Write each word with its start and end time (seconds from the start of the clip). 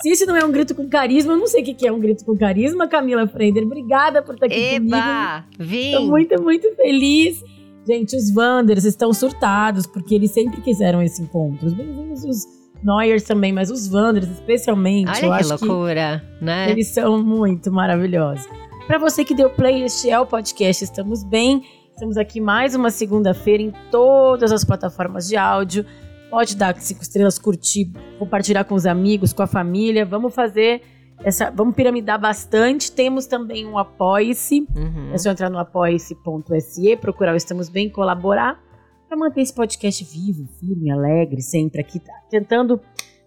Se 0.00 0.10
isso 0.10 0.26
não 0.26 0.36
é 0.36 0.44
um 0.44 0.52
grito 0.52 0.74
com 0.74 0.88
carisma, 0.88 1.32
eu 1.32 1.38
não 1.38 1.46
sei 1.46 1.62
o 1.62 1.64
que 1.64 1.86
é 1.86 1.92
um 1.92 1.98
grito 1.98 2.24
com 2.24 2.36
carisma, 2.36 2.86
Camila 2.86 3.26
Frender. 3.26 3.64
Obrigada 3.64 4.22
por 4.22 4.34
estar 4.34 4.46
aqui 4.46 4.74
Eba, 4.74 5.44
comigo. 5.48 5.70
vim! 5.70 5.92
Tô 5.92 6.02
muito, 6.06 6.42
muito 6.42 6.74
feliz. 6.76 7.42
Gente, 7.84 8.14
os 8.16 8.32
Wanders 8.32 8.84
estão 8.84 9.12
surtados, 9.12 9.86
porque 9.86 10.14
eles 10.14 10.30
sempre 10.30 10.60
quiseram 10.60 11.02
esse 11.02 11.20
encontro. 11.22 11.66
Os 11.66 11.74
bem-vindos 11.74 12.22
os 12.22 12.46
Noyers 12.82 13.24
também, 13.24 13.52
mas 13.52 13.70
os 13.70 13.88
Wanders 13.88 14.28
especialmente. 14.30 15.22
eu 15.22 15.30
Olha 15.30 15.42
que 15.42 15.64
loucura, 15.64 16.22
né? 16.40 16.70
eles 16.70 16.88
são 16.88 17.20
muito 17.20 17.72
maravilhosos. 17.72 18.46
Para 18.86 18.98
você 18.98 19.24
que 19.24 19.34
deu 19.34 19.50
play, 19.50 19.82
este 19.82 20.10
é 20.10 20.20
o 20.20 20.26
podcast 20.26 20.84
Estamos 20.84 21.24
Bem. 21.24 21.62
Estamos 21.92 22.16
aqui 22.16 22.40
mais 22.40 22.76
uma 22.76 22.90
segunda-feira 22.90 23.62
em 23.62 23.72
todas 23.90 24.52
as 24.52 24.64
plataformas 24.64 25.26
de 25.26 25.36
áudio. 25.36 25.84
Pode 26.30 26.56
dar 26.56 26.76
cinco 26.78 27.02
estrelas, 27.02 27.38
curtir, 27.38 27.90
compartilhar 28.18 28.64
com 28.64 28.74
os 28.74 28.84
amigos, 28.86 29.32
com 29.32 29.42
a 29.42 29.46
família. 29.46 30.04
Vamos 30.04 30.34
fazer 30.34 30.82
essa. 31.24 31.50
Vamos 31.50 31.74
piramidar 31.74 32.20
bastante. 32.20 32.92
Temos 32.92 33.26
também 33.26 33.66
um 33.66 33.78
Apoie-se. 33.78 34.66
Uhum. 34.76 35.10
É 35.12 35.18
só 35.18 35.30
entrar 35.30 35.48
no 35.48 35.58
apoia-se.se, 35.58 36.96
procurar 36.96 37.32
o 37.32 37.36
Estamos 37.36 37.68
Bem, 37.68 37.88
colaborar 37.88 38.60
para 39.08 39.16
manter 39.16 39.40
esse 39.40 39.54
podcast 39.54 40.04
vivo, 40.04 40.46
firme, 40.60 40.90
alegre, 40.90 41.40
sempre 41.40 41.80
aqui, 41.80 41.98
tá? 41.98 42.12
tentando 42.30 42.78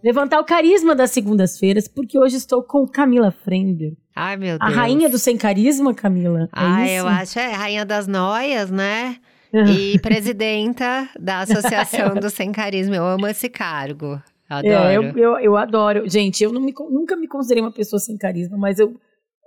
levantar 0.03 0.39
o 0.39 0.43
carisma 0.43 0.93
das 0.93 1.09
segundas-feiras, 1.09 1.87
porque 1.87 2.19
hoje 2.19 2.35
estou 2.35 2.61
com 2.61 2.87
Camila 2.87 3.31
Frender, 3.31 3.93
Ai, 4.15 4.37
meu 4.37 4.57
a 4.59 4.65
Deus. 4.67 4.77
rainha 4.77 5.09
do 5.09 5.17
sem 5.17 5.37
carisma, 5.37 5.91
Camila. 5.93 6.43
É 6.43 6.49
Ah, 6.51 6.87
eu 6.87 7.07
acho, 7.07 7.39
é 7.39 7.51
rainha 7.51 7.83
das 7.83 8.05
noias, 8.05 8.69
né? 8.69 9.17
E 9.53 9.99
presidenta 9.99 11.09
da 11.19 11.39
Associação 11.41 12.13
do 12.15 12.29
Sem 12.29 12.51
Carisma. 12.51 12.95
Eu 12.95 13.05
amo 13.05 13.27
esse 13.27 13.49
cargo. 13.49 14.21
Adoro. 14.49 14.73
É, 14.73 14.97
eu, 14.97 15.03
eu, 15.17 15.39
eu 15.39 15.57
adoro. 15.57 16.09
Gente, 16.09 16.43
eu 16.43 16.51
me 16.53 16.73
nunca 16.89 17.15
me 17.15 17.27
considerei 17.27 17.63
uma 17.63 17.71
pessoa 17.71 17.99
sem 17.99 18.17
carisma, 18.17 18.57
mas 18.57 18.79
eu 18.79 18.93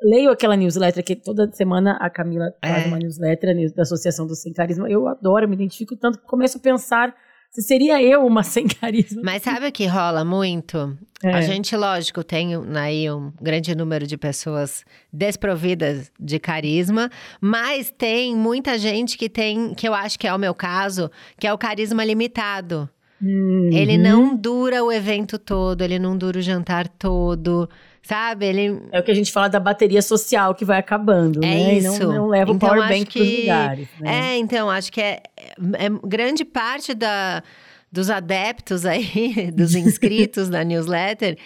leio 0.02 0.30
aquela 0.30 0.56
newsletter 0.56 1.04
que 1.04 1.14
toda 1.14 1.50
semana 1.52 1.98
a 2.00 2.08
Camila 2.10 2.46
faz 2.64 2.84
É. 2.84 2.88
uma 2.88 2.98
newsletter 2.98 3.54
da 3.74 3.82
Associação 3.82 4.26
do 4.26 4.34
Sem 4.34 4.52
Carisma. 4.52 4.88
Eu 4.90 5.06
adoro, 5.06 5.44
eu 5.44 5.48
me 5.48 5.54
identifico 5.54 5.96
tanto 5.96 6.18
que 6.18 6.26
começo 6.26 6.58
a 6.58 6.60
pensar 6.60 7.14
se 7.54 7.62
seria 7.62 8.02
eu 8.02 8.26
uma 8.26 8.42
sem 8.44 8.66
carisma. 8.66 9.22
Mas 9.24 9.42
sabe 9.42 9.68
o 9.68 9.72
que 9.72 9.86
rola 9.86 10.24
muito? 10.24 10.96
É. 11.22 11.32
A 11.32 11.40
gente, 11.40 11.74
lógico, 11.76 12.22
tem 12.24 12.56
um- 12.56 12.76
aí 12.76 13.10
um 13.10 13.32
grande 13.40 13.74
número 13.74 14.06
de 14.06 14.16
pessoas 14.16 14.84
desprovidas 15.12 16.10
de 16.20 16.38
carisma, 16.38 17.10
mas 17.40 17.90
tem 17.96 18.34
muita 18.36 18.76
gente 18.78 19.16
que 19.16 19.28
tem, 19.28 19.72
que 19.74 19.88
eu 19.88 19.94
acho 19.94 20.18
que 20.18 20.26
é 20.26 20.34
o 20.34 20.38
meu 20.38 20.54
caso, 20.54 21.10
que 21.38 21.46
é 21.46 21.52
o 21.52 21.56
carisma 21.58 22.04
limitado. 22.04 22.88
Uhum. 23.22 23.70
Ele 23.72 23.96
não 23.96 24.36
dura 24.36 24.82
o 24.84 24.92
evento 24.92 25.38
todo, 25.38 25.80
ele 25.82 25.98
não 25.98 26.18
dura 26.18 26.38
o 26.38 26.42
jantar 26.42 26.86
todo, 26.88 27.68
sabe? 28.04 28.46
Ele 28.46 28.80
É 28.92 29.00
o 29.00 29.02
que 29.02 29.10
a 29.10 29.14
gente 29.14 29.32
fala 29.32 29.48
da 29.48 29.58
bateria 29.58 30.00
social 30.02 30.54
que 30.54 30.64
vai 30.64 30.78
acabando, 30.78 31.38
É 31.44 31.48
né? 31.48 31.74
E 31.74 31.78
isso. 31.78 32.04
não, 32.04 32.12
não 32.14 32.26
leva 32.28 32.52
o 32.52 32.54
Então, 32.54 32.68
power 32.68 32.82
acho 32.84 32.92
bank 32.92 33.12
pros 33.12 33.28
que- 33.28 33.40
lugares. 33.40 33.88
Né? 34.00 34.34
É, 34.34 34.36
então, 34.38 34.70
acho 34.70 34.92
que 34.92 35.00
é, 35.00 35.22
é 35.78 35.88
grande 36.06 36.44
parte 36.44 36.94
da, 36.94 37.42
dos 37.90 38.10
adeptos 38.10 38.84
aí, 38.86 39.50
dos 39.52 39.74
inscritos 39.74 40.48
na 40.48 40.62
newsletter, 40.62 41.36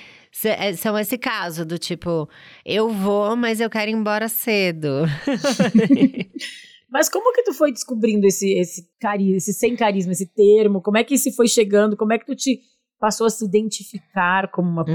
é, 0.45 0.73
são 0.75 0.97
esse 0.99 1.17
caso 1.17 1.65
do 1.65 1.79
tipo, 1.79 2.29
eu 2.65 2.91
vou, 2.91 3.35
mas 3.35 3.61
eu 3.61 3.71
quero 3.71 3.91
ir 3.91 3.95
embora 3.95 4.29
cedo. 4.29 5.05
Mas 6.91 7.09
como 7.09 7.33
que 7.35 7.43
tu 7.43 7.53
foi 7.53 7.71
descobrindo 7.71 8.27
esse, 8.27 8.51
esse 8.59 8.89
carisma, 8.99 9.37
esse 9.37 9.53
sem 9.53 9.77
carisma, 9.77 10.13
esse 10.13 10.27
termo? 10.27 10.81
Como 10.81 10.97
é 10.97 11.05
que 11.05 11.15
isso 11.15 11.31
foi 11.33 11.47
chegando? 11.47 11.97
Como 11.99 12.13
é 12.15 12.19
que 12.19 12.25
tu 12.25 12.35
te 12.35 12.61
passou 12.99 13.27
a 13.27 13.31
se 13.31 13.45
identificar 13.45 14.49
como 14.51 14.71
uma 14.71 14.83
Uhum. 14.89 14.95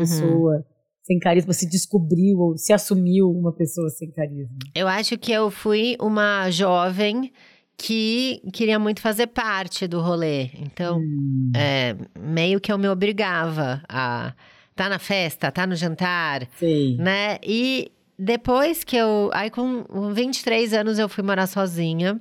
Sem 1.03 1.19
carisma? 1.19 1.53
Se 1.53 1.69
descobriu 1.69 2.40
ou 2.40 2.58
se 2.58 2.74
assumiu 2.74 3.30
uma 3.30 3.52
pessoa 3.53 3.90
sem 3.90 4.09
carisma? 4.12 4.56
Eu 4.74 4.88
acho 4.88 5.18
que 5.18 5.31
eu 5.31 5.52
fui 5.52 5.96
uma 6.00 6.50
jovem 6.50 7.31
que 7.78 8.41
queria 8.53 8.80
muito 8.80 9.02
fazer 9.02 9.28
parte 9.28 9.88
do 9.88 10.00
rolê. 10.00 10.50
Então, 10.59 11.00
Hum. 11.00 11.52
é, 11.56 11.96
meio 12.19 12.59
que 12.62 12.72
eu 12.72 12.78
me 12.78 12.88
obrigava 12.88 13.81
a 13.90 14.34
tá 14.75 14.90
na 14.90 14.97
festa, 14.97 15.52
tá 15.52 15.68
no 15.68 15.75
jantar, 15.75 16.47
Sei. 16.58 16.96
né? 16.97 17.38
E 17.44 17.91
depois 18.18 18.84
que 18.84 18.96
eu. 18.96 19.30
Aí, 19.34 19.50
com 19.52 19.84
23 20.14 20.74
anos, 20.74 20.97
eu 20.97 21.08
fui 21.09 21.24
morar 21.24 21.46
sozinha. 21.47 22.20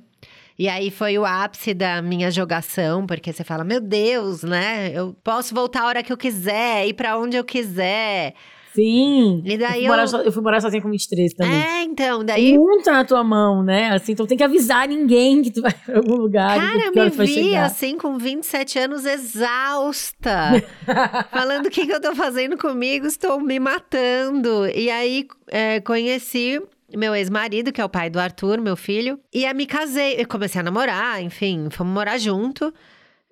E 0.59 0.67
aí 0.69 0.91
foi 0.91 1.17
o 1.17 1.25
ápice 1.25 1.73
da 1.73 1.99
minha 1.99 2.29
jogação, 2.29 3.07
porque 3.07 3.33
você 3.33 3.43
fala, 3.43 3.63
meu 3.63 3.81
Deus, 3.81 4.43
né? 4.43 4.91
Eu 4.93 5.15
posso 5.23 5.53
voltar 5.55 5.81
a 5.81 5.87
hora 5.87 6.03
que 6.03 6.13
eu 6.13 6.17
quiser, 6.17 6.87
ir 6.87 6.93
pra 6.93 7.17
onde 7.17 7.35
eu 7.35 7.43
quiser. 7.43 8.35
Sim. 8.73 9.41
E 9.45 9.57
daí 9.57 9.85
eu, 9.85 9.87
fui 9.87 9.87
morar 9.87 10.03
eu- 10.03 10.07
so- 10.07 10.17
eu 10.21 10.31
fui 10.31 10.41
morar 10.43 10.61
sozinha 10.61 10.81
com 10.81 10.89
23 10.89 11.33
também. 11.33 11.53
É, 11.61 11.83
então, 11.83 12.23
Daí... 12.23 12.57
Muito 12.57 12.89
na 12.91 13.05
tua 13.05 13.23
mão, 13.23 13.61
né? 13.63 13.91
Assim, 13.91 14.13
então 14.13 14.25
tem 14.25 14.37
que 14.37 14.43
avisar 14.43 14.87
ninguém 14.87 15.41
que 15.43 15.51
tu 15.51 15.61
vai 15.61 15.71
pra 15.73 15.97
algum 15.97 16.15
lugar. 16.15 16.57
Cara, 16.59 16.85
eu 16.87 16.91
me 17.03 17.09
vi 17.09 17.27
chegar. 17.27 17.65
assim, 17.65 17.97
com 17.97 18.17
27 18.17 18.79
anos, 18.79 19.05
exausta. 19.05 20.63
falando 21.31 21.67
o 21.67 21.69
que, 21.69 21.85
que 21.85 21.91
eu 21.93 22.01
tô 22.01 22.15
fazendo 22.15 22.57
comigo, 22.57 23.05
estou 23.05 23.39
me 23.39 23.59
matando. 23.59 24.67
E 24.73 24.89
aí, 24.89 25.27
é, 25.47 25.79
conheci 25.81 26.61
meu 26.95 27.15
ex-marido, 27.15 27.71
que 27.71 27.81
é 27.81 27.85
o 27.85 27.89
pai 27.89 28.09
do 28.09 28.19
Arthur, 28.19 28.59
meu 28.61 28.75
filho. 28.75 29.19
E 29.33 29.45
aí 29.45 29.53
me 29.53 29.65
casei, 29.65 30.15
eu 30.19 30.27
comecei 30.27 30.61
a 30.61 30.63
namorar, 30.63 31.21
enfim, 31.23 31.67
fomos 31.71 31.93
morar 31.93 32.17
junto. 32.17 32.73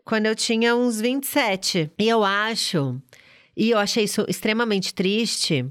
Quando 0.03 0.25
eu 0.25 0.35
tinha 0.35 0.75
uns 0.75 0.99
27. 0.99 1.91
E 1.99 2.09
eu 2.09 2.23
acho, 2.23 2.99
e 3.55 3.71
eu 3.71 3.77
achei 3.77 4.03
isso 4.05 4.25
extremamente 4.27 4.93
triste, 4.93 5.65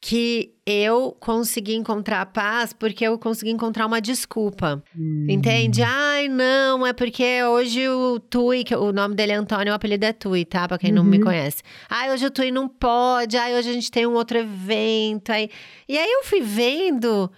que 0.00 0.52
eu 0.66 1.16
consegui 1.18 1.74
encontrar 1.74 2.20
a 2.20 2.26
paz 2.26 2.74
porque 2.74 3.04
eu 3.06 3.18
consegui 3.18 3.50
encontrar 3.50 3.86
uma 3.86 4.00
desculpa. 4.02 4.82
Hum. 4.94 5.26
Entende? 5.30 5.82
Ai, 5.82 6.28
não, 6.28 6.86
é 6.86 6.92
porque 6.92 7.42
hoje 7.42 7.88
o 7.88 8.20
Tui, 8.20 8.64
que 8.64 8.76
o 8.76 8.92
nome 8.92 9.14
dele 9.14 9.32
é 9.32 9.36
Antônio, 9.36 9.72
o 9.72 9.76
apelido 9.76 10.04
é 10.04 10.12
Tui, 10.12 10.44
tá? 10.44 10.68
Pra 10.68 10.76
quem 10.76 10.92
não 10.92 11.02
me 11.02 11.16
Uhum. 11.16 11.22
conhece. 11.24 11.62
Ai, 11.88 12.12
hoje 12.12 12.26
o 12.26 12.30
Tui 12.30 12.50
não 12.50 12.68
pode, 12.68 13.36
ai, 13.38 13.54
hoje 13.56 13.70
a 13.70 13.72
gente 13.72 13.90
tem 13.90 14.06
um 14.06 14.12
outro 14.12 14.36
evento. 14.36 15.32
E 15.32 15.96
aí 15.98 16.12
eu 16.12 16.24
fui 16.24 16.42
vendo 16.42 17.30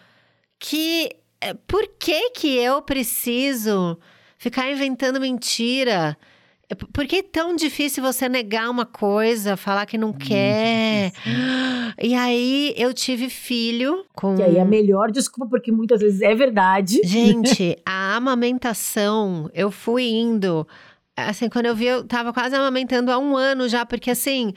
que. 0.58 1.10
é, 1.40 1.54
Por 1.54 1.86
que 2.00 2.30
que 2.30 2.56
eu 2.56 2.82
preciso 2.82 3.96
ficar 4.38 4.68
inventando 4.70 5.20
mentira? 5.20 6.16
É, 6.68 6.74
Por 6.74 7.06
que 7.06 7.16
é 7.16 7.22
tão 7.22 7.54
difícil 7.54 8.02
você 8.02 8.28
negar 8.28 8.68
uma 8.68 8.84
coisa, 8.84 9.56
falar 9.56 9.86
que 9.86 9.96
não 9.96 10.12
quer? 10.12 11.12
E 12.02 12.14
aí 12.14 12.74
eu 12.76 12.92
tive 12.92 13.30
filho 13.30 14.04
com. 14.14 14.36
Que 14.36 14.42
aí 14.42 14.56
é 14.56 14.60
a 14.60 14.64
melhor 14.64 15.10
desculpa, 15.10 15.48
porque 15.48 15.70
muitas 15.70 16.00
vezes 16.00 16.20
é 16.22 16.34
verdade. 16.34 17.00
Gente, 17.04 17.78
a 17.86 18.16
amamentação, 18.16 19.48
eu 19.54 19.70
fui 19.70 20.04
indo. 20.04 20.66
Assim, 21.16 21.48
quando 21.48 21.66
eu 21.66 21.74
vi, 21.74 21.86
eu 21.86 22.04
tava 22.04 22.32
quase 22.32 22.54
amamentando 22.56 23.12
há 23.12 23.18
um 23.18 23.36
ano 23.36 23.68
já, 23.68 23.86
porque 23.86 24.10
assim. 24.10 24.52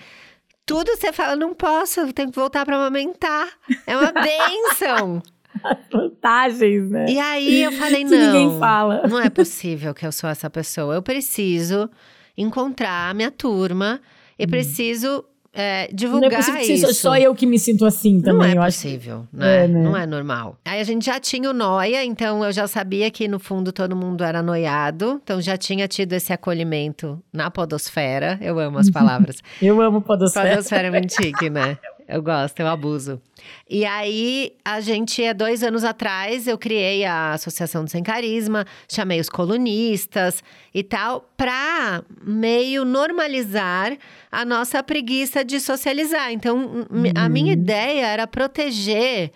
Tudo 0.66 0.96
você 0.96 1.12
fala, 1.12 1.36
não 1.36 1.52
posso, 1.56 2.02
eu 2.02 2.14
tenho 2.14 2.30
que 2.30 2.40
voltar 2.40 2.64
pra 2.64 2.76
amamentar. 2.76 3.48
É 3.88 3.98
uma 3.98 4.12
benção. 4.14 5.20
Vantagens, 5.92 6.90
né? 6.90 7.06
e 7.10 7.20
aí 7.20 7.64
eu 7.64 7.72
falei, 7.78 8.04
não. 8.04 8.12
ninguém 8.12 8.60
fala. 8.60 9.08
Não 9.08 9.20
é 9.20 9.30
possível 9.30 9.94
que 9.94 10.06
eu 10.06 10.12
sou 10.12 10.30
essa 10.30 10.50
pessoa. 10.50 10.96
Eu 10.96 11.02
preciso 11.02 11.90
encontrar 12.38 13.10
a 13.10 13.14
minha 13.14 13.32
turma 13.32 14.00
e 14.38 14.48
preciso 14.48 15.26
é, 15.52 15.88
Não 15.90 15.96
divulgar 15.96 16.32
é 16.32 16.36
possível 16.58 16.90
isso. 16.90 16.94
só 17.02 17.18
eu 17.18 17.34
que 17.36 17.46
me 17.46 17.58
sinto 17.58 17.86
assim 17.86 18.22
também. 18.22 18.38
Não 18.38 18.46
é 18.46 18.58
eu 18.58 18.62
acho 18.62 18.78
possível, 18.78 19.28
né? 19.34 19.66
É, 19.66 19.68
né? 19.68 19.84
Não 19.84 19.98
é 19.98 20.06
normal. 20.06 20.58
Aí 20.64 20.80
a 20.80 20.84
gente 20.84 21.06
já 21.06 21.20
tinha 21.20 21.50
o 21.50 21.54
noia, 21.54 22.06
então 22.06 22.44
eu 22.46 22.52
já 22.52 22.68
sabia 22.68 23.10
que 23.12 23.28
no 23.28 23.40
fundo 23.40 23.72
todo 23.74 23.96
mundo 23.96 24.24
era 24.24 24.42
noiado. 24.42 25.20
Então 25.24 25.42
já 25.42 25.58
tinha 25.58 25.88
tido 25.88 26.14
esse 26.14 26.32
acolhimento 26.32 27.22
na 27.34 27.50
podosfera. 27.52 28.38
Eu 28.42 28.60
amo 28.60 28.78
as 28.78 28.90
palavras. 28.92 29.38
Eu 29.62 29.82
amo 29.82 30.02
podosfera. 30.02 30.50
podosfera 30.52 30.88
é 30.88 30.92
muito 30.92 31.14
chique, 31.14 31.50
né? 31.50 31.78
Eu 32.12 32.24
gosto, 32.24 32.60
eu 32.60 32.68
abuso. 32.68 33.22
E 33.70 33.86
aí, 33.86 34.54
a 34.66 34.82
gente, 34.82 35.24
há 35.24 35.32
dois 35.32 35.62
anos 35.62 35.84
atrás, 35.84 36.48
eu 36.48 36.58
criei 36.58 37.06
a 37.06 37.34
Associação 37.34 37.84
do 37.84 37.90
Sem 37.90 38.02
Carisma, 38.02 38.66
chamei 38.92 39.20
os 39.20 39.30
colunistas 39.30 40.44
e 40.74 40.82
tal, 40.82 41.30
pra 41.38 42.04
meio 42.26 42.84
normalizar 42.84 43.96
a 44.32 44.44
nossa 44.44 44.82
preguiça 44.82 45.46
de 45.46 45.60
socializar. 45.60 46.32
Então, 46.32 46.88
a 47.16 47.30
minha 47.30 47.54
ideia 47.54 48.08
era 48.08 48.26
proteger 48.26 49.32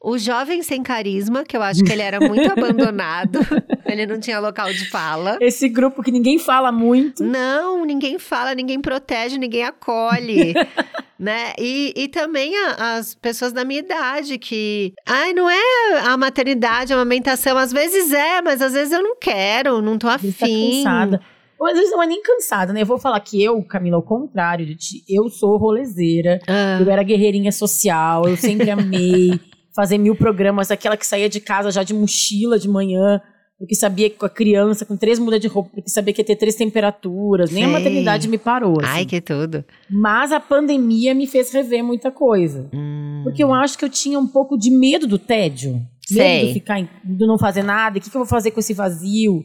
o 0.00 0.18
jovem 0.18 0.62
sem 0.62 0.82
carisma, 0.82 1.44
que 1.44 1.56
eu 1.56 1.62
acho 1.62 1.82
que 1.82 1.92
ele 1.92 2.02
era 2.02 2.20
muito 2.20 2.46
abandonado, 2.52 3.40
ele 3.84 4.06
não 4.06 4.20
tinha 4.20 4.38
local 4.38 4.68
de 4.68 4.88
fala. 4.88 5.38
Esse 5.40 5.68
grupo 5.68 6.02
que 6.02 6.10
ninguém 6.10 6.38
fala 6.38 6.70
muito. 6.70 7.24
Não, 7.24 7.84
ninguém 7.84 8.18
fala, 8.18 8.54
ninguém 8.54 8.80
protege, 8.80 9.38
ninguém 9.38 9.64
acolhe. 9.64 10.54
né? 11.18 11.52
E, 11.58 11.92
e 11.96 12.08
também 12.08 12.54
a, 12.56 12.96
as 12.96 13.14
pessoas 13.14 13.52
da 13.52 13.64
minha 13.64 13.80
idade 13.80 14.38
que. 14.38 14.92
Ai, 15.06 15.32
não 15.32 15.48
é 15.48 15.98
a 16.04 16.16
maternidade, 16.16 16.92
a 16.92 16.96
amamentação. 16.96 17.56
Às 17.56 17.72
vezes 17.72 18.12
é, 18.12 18.42
mas 18.42 18.60
às 18.60 18.72
vezes 18.72 18.92
eu 18.92 19.02
não 19.02 19.16
quero, 19.18 19.80
não 19.80 19.98
tô 19.98 20.08
afim. 20.08 20.32
Tá 20.32 20.46
cansada. 20.46 21.20
Ou 21.58 21.66
às 21.66 21.72
vezes 21.72 21.90
não 21.90 22.02
é 22.02 22.06
nem 22.06 22.22
cansada, 22.22 22.72
né? 22.72 22.82
Eu 22.82 22.86
vou 22.86 22.98
falar 22.98 23.18
que 23.20 23.42
eu, 23.42 23.62
Camila, 23.62 23.96
ao 23.96 24.02
contrário 24.02 24.66
de 24.66 24.76
ti, 24.76 25.04
eu 25.08 25.28
sou 25.30 25.56
rolezeira. 25.56 26.38
Ah. 26.46 26.78
Eu 26.80 26.90
era 26.90 27.02
guerreirinha 27.02 27.50
social, 27.50 28.28
eu 28.28 28.36
sempre 28.36 28.70
amei 28.70 29.40
fazer 29.76 29.98
mil 29.98 30.16
programas, 30.16 30.70
aquela 30.70 30.96
que 30.96 31.06
saía 31.06 31.28
de 31.28 31.38
casa 31.38 31.70
já 31.70 31.82
de 31.82 31.92
mochila 31.92 32.58
de 32.58 32.66
manhã, 32.66 33.20
porque 33.58 33.74
sabia 33.74 34.08
que 34.08 34.16
com 34.16 34.24
a 34.24 34.30
criança, 34.30 34.84
com 34.84 34.96
três 34.96 35.18
mudas 35.18 35.38
de 35.38 35.48
roupa, 35.48 35.70
porque 35.74 35.90
sabia 35.90 36.12
que 36.14 36.22
ia 36.22 36.24
ter 36.24 36.36
três 36.36 36.54
temperaturas, 36.54 37.50
nem 37.50 37.64
a 37.64 37.68
maternidade 37.68 38.26
me 38.26 38.38
parou. 38.38 38.80
Assim. 38.80 38.90
Ai, 38.90 39.04
que 39.04 39.20
tudo. 39.20 39.64
Mas 39.90 40.32
a 40.32 40.40
pandemia 40.40 41.14
me 41.14 41.26
fez 41.26 41.52
rever 41.52 41.84
muita 41.84 42.10
coisa. 42.10 42.68
Hum. 42.72 43.20
Porque 43.22 43.44
eu 43.44 43.52
acho 43.52 43.78
que 43.78 43.84
eu 43.84 43.90
tinha 43.90 44.18
um 44.18 44.26
pouco 44.26 44.58
de 44.58 44.70
medo 44.70 45.06
do 45.06 45.18
tédio. 45.18 45.80
Sei. 46.06 46.22
Medo 46.22 46.46
de 46.48 46.52
ficar, 46.54 46.82
de 46.82 47.26
não 47.26 47.38
fazer 47.38 47.62
nada, 47.62 47.98
o 47.98 48.00
que, 48.00 48.10
que 48.10 48.16
eu 48.16 48.20
vou 48.20 48.28
fazer 48.28 48.50
com 48.50 48.60
esse 48.60 48.72
vazio? 48.72 49.44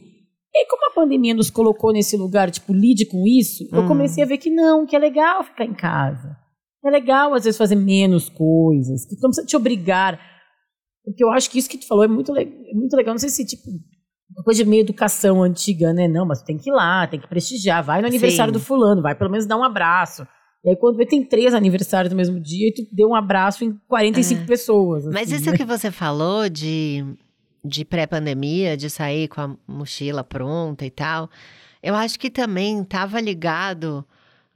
E 0.54 0.66
como 0.66 0.86
a 0.86 0.94
pandemia 0.94 1.34
nos 1.34 1.50
colocou 1.50 1.92
nesse 1.92 2.16
lugar, 2.16 2.50
tipo, 2.50 2.74
lide 2.74 3.06
com 3.06 3.26
isso, 3.26 3.64
hum. 3.64 3.76
eu 3.76 3.86
comecei 3.86 4.22
a 4.22 4.26
ver 4.26 4.38
que 4.38 4.50
não, 4.50 4.86
que 4.86 4.96
é 4.96 4.98
legal 4.98 5.42
ficar 5.44 5.64
em 5.64 5.74
casa. 5.74 6.41
É 6.84 6.90
legal, 6.90 7.34
às 7.34 7.44
vezes, 7.44 7.58
fazer 7.58 7.76
menos 7.76 8.28
coisas, 8.28 9.06
que 9.06 9.14
não 9.14 9.30
precisa 9.30 9.46
te 9.46 9.56
obrigar. 9.56 10.18
Porque 11.04 11.22
eu 11.22 11.30
acho 11.30 11.50
que 11.50 11.58
isso 11.58 11.68
que 11.68 11.78
tu 11.78 11.86
falou 11.86 12.04
é 12.04 12.08
muito, 12.08 12.36
é 12.36 12.44
muito 12.74 12.96
legal. 12.96 13.14
Não 13.14 13.18
sei 13.18 13.28
se, 13.28 13.44
tipo, 13.44 13.70
uma 14.34 14.44
coisa 14.44 14.64
de 14.64 14.68
meio 14.68 14.80
educação 14.80 15.42
antiga, 15.42 15.92
né? 15.92 16.08
Não, 16.08 16.26
mas 16.26 16.42
tem 16.42 16.58
que 16.58 16.70
ir 16.70 16.72
lá, 16.72 17.06
tem 17.06 17.20
que 17.20 17.28
prestigiar. 17.28 17.84
Vai 17.84 18.00
no 18.00 18.08
aniversário 18.08 18.52
Sim. 18.52 18.58
do 18.58 18.64
fulano, 18.64 19.02
vai 19.02 19.14
pelo 19.14 19.30
menos 19.30 19.46
dar 19.46 19.56
um 19.56 19.64
abraço. 19.64 20.26
E 20.64 20.70
aí, 20.70 20.76
quando 20.76 20.96
vê, 20.96 21.04
tem 21.04 21.24
três 21.24 21.54
aniversários 21.54 22.12
no 22.12 22.16
mesmo 22.16 22.40
dia 22.40 22.68
e 22.68 22.72
tu 22.72 22.82
deu 22.92 23.08
um 23.08 23.14
abraço 23.14 23.64
em 23.64 23.76
45 23.88 24.42
é. 24.42 24.46
pessoas. 24.46 25.06
Assim, 25.06 25.14
mas 25.14 25.32
isso 25.32 25.50
né? 25.50 25.56
que 25.56 25.64
você 25.64 25.90
falou 25.90 26.48
de, 26.48 27.04
de 27.64 27.84
pré-pandemia, 27.84 28.76
de 28.76 28.88
sair 28.88 29.28
com 29.28 29.40
a 29.40 29.56
mochila 29.66 30.22
pronta 30.22 30.86
e 30.86 30.90
tal, 30.90 31.28
eu 31.82 31.94
acho 31.96 32.18
que 32.18 32.30
também 32.30 32.82
estava 32.82 33.20
ligado 33.20 34.04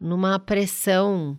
numa 0.00 0.38
pressão 0.38 1.36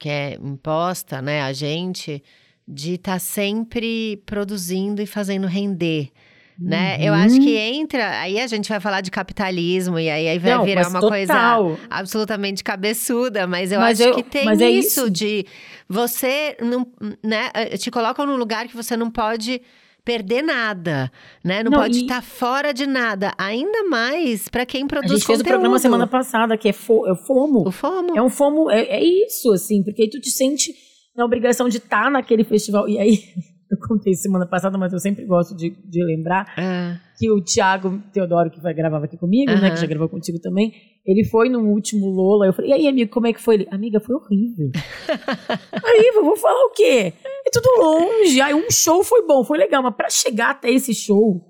que 0.00 0.08
é 0.08 0.38
imposta, 0.42 1.20
né, 1.20 1.42
a 1.42 1.52
gente, 1.52 2.24
de 2.66 2.94
estar 2.94 3.12
tá 3.12 3.18
sempre 3.18 4.20
produzindo 4.24 5.02
e 5.02 5.06
fazendo 5.06 5.46
render. 5.46 6.10
Né? 6.58 6.96
Uhum. 6.96 7.04
Eu 7.04 7.14
acho 7.14 7.40
que 7.40 7.56
entra. 7.56 8.20
Aí 8.20 8.38
a 8.38 8.46
gente 8.46 8.68
vai 8.68 8.80
falar 8.80 9.00
de 9.00 9.10
capitalismo 9.10 9.98
e 9.98 10.10
aí, 10.10 10.28
aí 10.28 10.38
vai 10.38 10.52
não, 10.52 10.64
virar 10.64 10.88
uma 10.88 11.00
total. 11.00 11.08
coisa 11.08 11.86
absolutamente 11.88 12.62
cabeçuda, 12.62 13.46
mas 13.46 13.72
eu 13.72 13.80
mas 13.80 13.98
acho 13.98 14.10
eu, 14.10 14.14
que 14.14 14.22
tem 14.22 14.46
é 14.46 14.70
isso, 14.70 15.00
isso, 15.00 15.10
de 15.10 15.46
você 15.88 16.58
não, 16.60 16.86
né? 17.24 17.50
Te 17.78 17.90
colocam 17.90 18.26
num 18.26 18.36
lugar 18.36 18.68
que 18.68 18.76
você 18.76 18.94
não 18.94 19.10
pode 19.10 19.62
perder 20.10 20.42
nada, 20.42 21.12
né? 21.44 21.62
Não, 21.62 21.70
não 21.70 21.78
pode 21.78 22.00
estar 22.00 22.16
tá 22.16 22.22
fora 22.22 22.74
de 22.74 22.84
nada. 22.84 23.32
Ainda 23.38 23.84
mais 23.84 24.48
para 24.48 24.66
quem 24.66 24.84
produz 24.84 25.12
A 25.12 25.14
gente 25.14 25.22
conteúdo. 25.22 25.44
fez 25.44 25.54
o 25.54 25.54
programa 25.54 25.78
semana 25.78 26.06
passada, 26.08 26.58
que 26.58 26.68
é, 26.68 26.72
fo 26.72 27.06
é 27.06 27.14
FOMO. 27.14 27.68
O 27.68 27.70
FOMO. 27.70 28.18
É 28.18 28.20
um 28.20 28.28
FOMO, 28.28 28.68
é, 28.70 28.80
é 28.80 29.04
isso, 29.04 29.52
assim, 29.52 29.84
porque 29.84 30.02
aí 30.02 30.10
tu 30.10 30.20
te 30.20 30.30
sente 30.30 30.74
na 31.16 31.24
obrigação 31.24 31.68
de 31.68 31.76
estar 31.76 32.04
tá 32.04 32.10
naquele 32.10 32.42
festival. 32.42 32.88
E 32.88 32.98
aí, 32.98 33.22
eu 33.70 33.78
contei 33.88 34.14
semana 34.14 34.46
passada, 34.46 34.76
mas 34.76 34.92
eu 34.92 34.98
sempre 34.98 35.24
gosto 35.24 35.54
de, 35.56 35.70
de 35.70 36.04
lembrar 36.04 36.52
é. 36.58 36.98
que 37.16 37.30
o 37.30 37.40
Thiago 37.40 38.02
Teodoro, 38.12 38.50
que 38.50 38.60
vai 38.60 38.74
gravar 38.74 39.04
aqui 39.04 39.16
comigo, 39.16 39.52
né, 39.52 39.70
que 39.70 39.76
já 39.76 39.86
gravou 39.86 40.08
contigo 40.08 40.40
também, 40.40 40.72
ele 41.06 41.24
foi 41.24 41.48
no 41.48 41.60
último 41.60 42.08
Lola. 42.08 42.46
Eu 42.46 42.52
falei, 42.52 42.70
e 42.70 42.74
aí, 42.74 42.88
amigo, 42.88 43.10
como 43.10 43.26
é 43.28 43.32
que 43.32 43.40
foi? 43.40 43.54
Ele, 43.54 43.68
amiga, 43.70 44.00
foi 44.00 44.16
horrível. 44.16 44.70
aí, 45.84 46.12
vou 46.20 46.36
falar 46.36 46.64
o 46.66 46.70
quê? 46.70 47.12
É 47.46 47.50
tudo 47.52 47.80
longe. 47.80 48.40
Aí, 48.40 48.54
um 48.54 48.70
show 48.70 49.04
foi 49.04 49.24
bom, 49.26 49.44
foi 49.44 49.58
legal, 49.58 49.82
mas 49.82 49.94
pra 49.94 50.10
chegar 50.10 50.50
até 50.50 50.70
esse 50.70 50.92
show, 50.92 51.40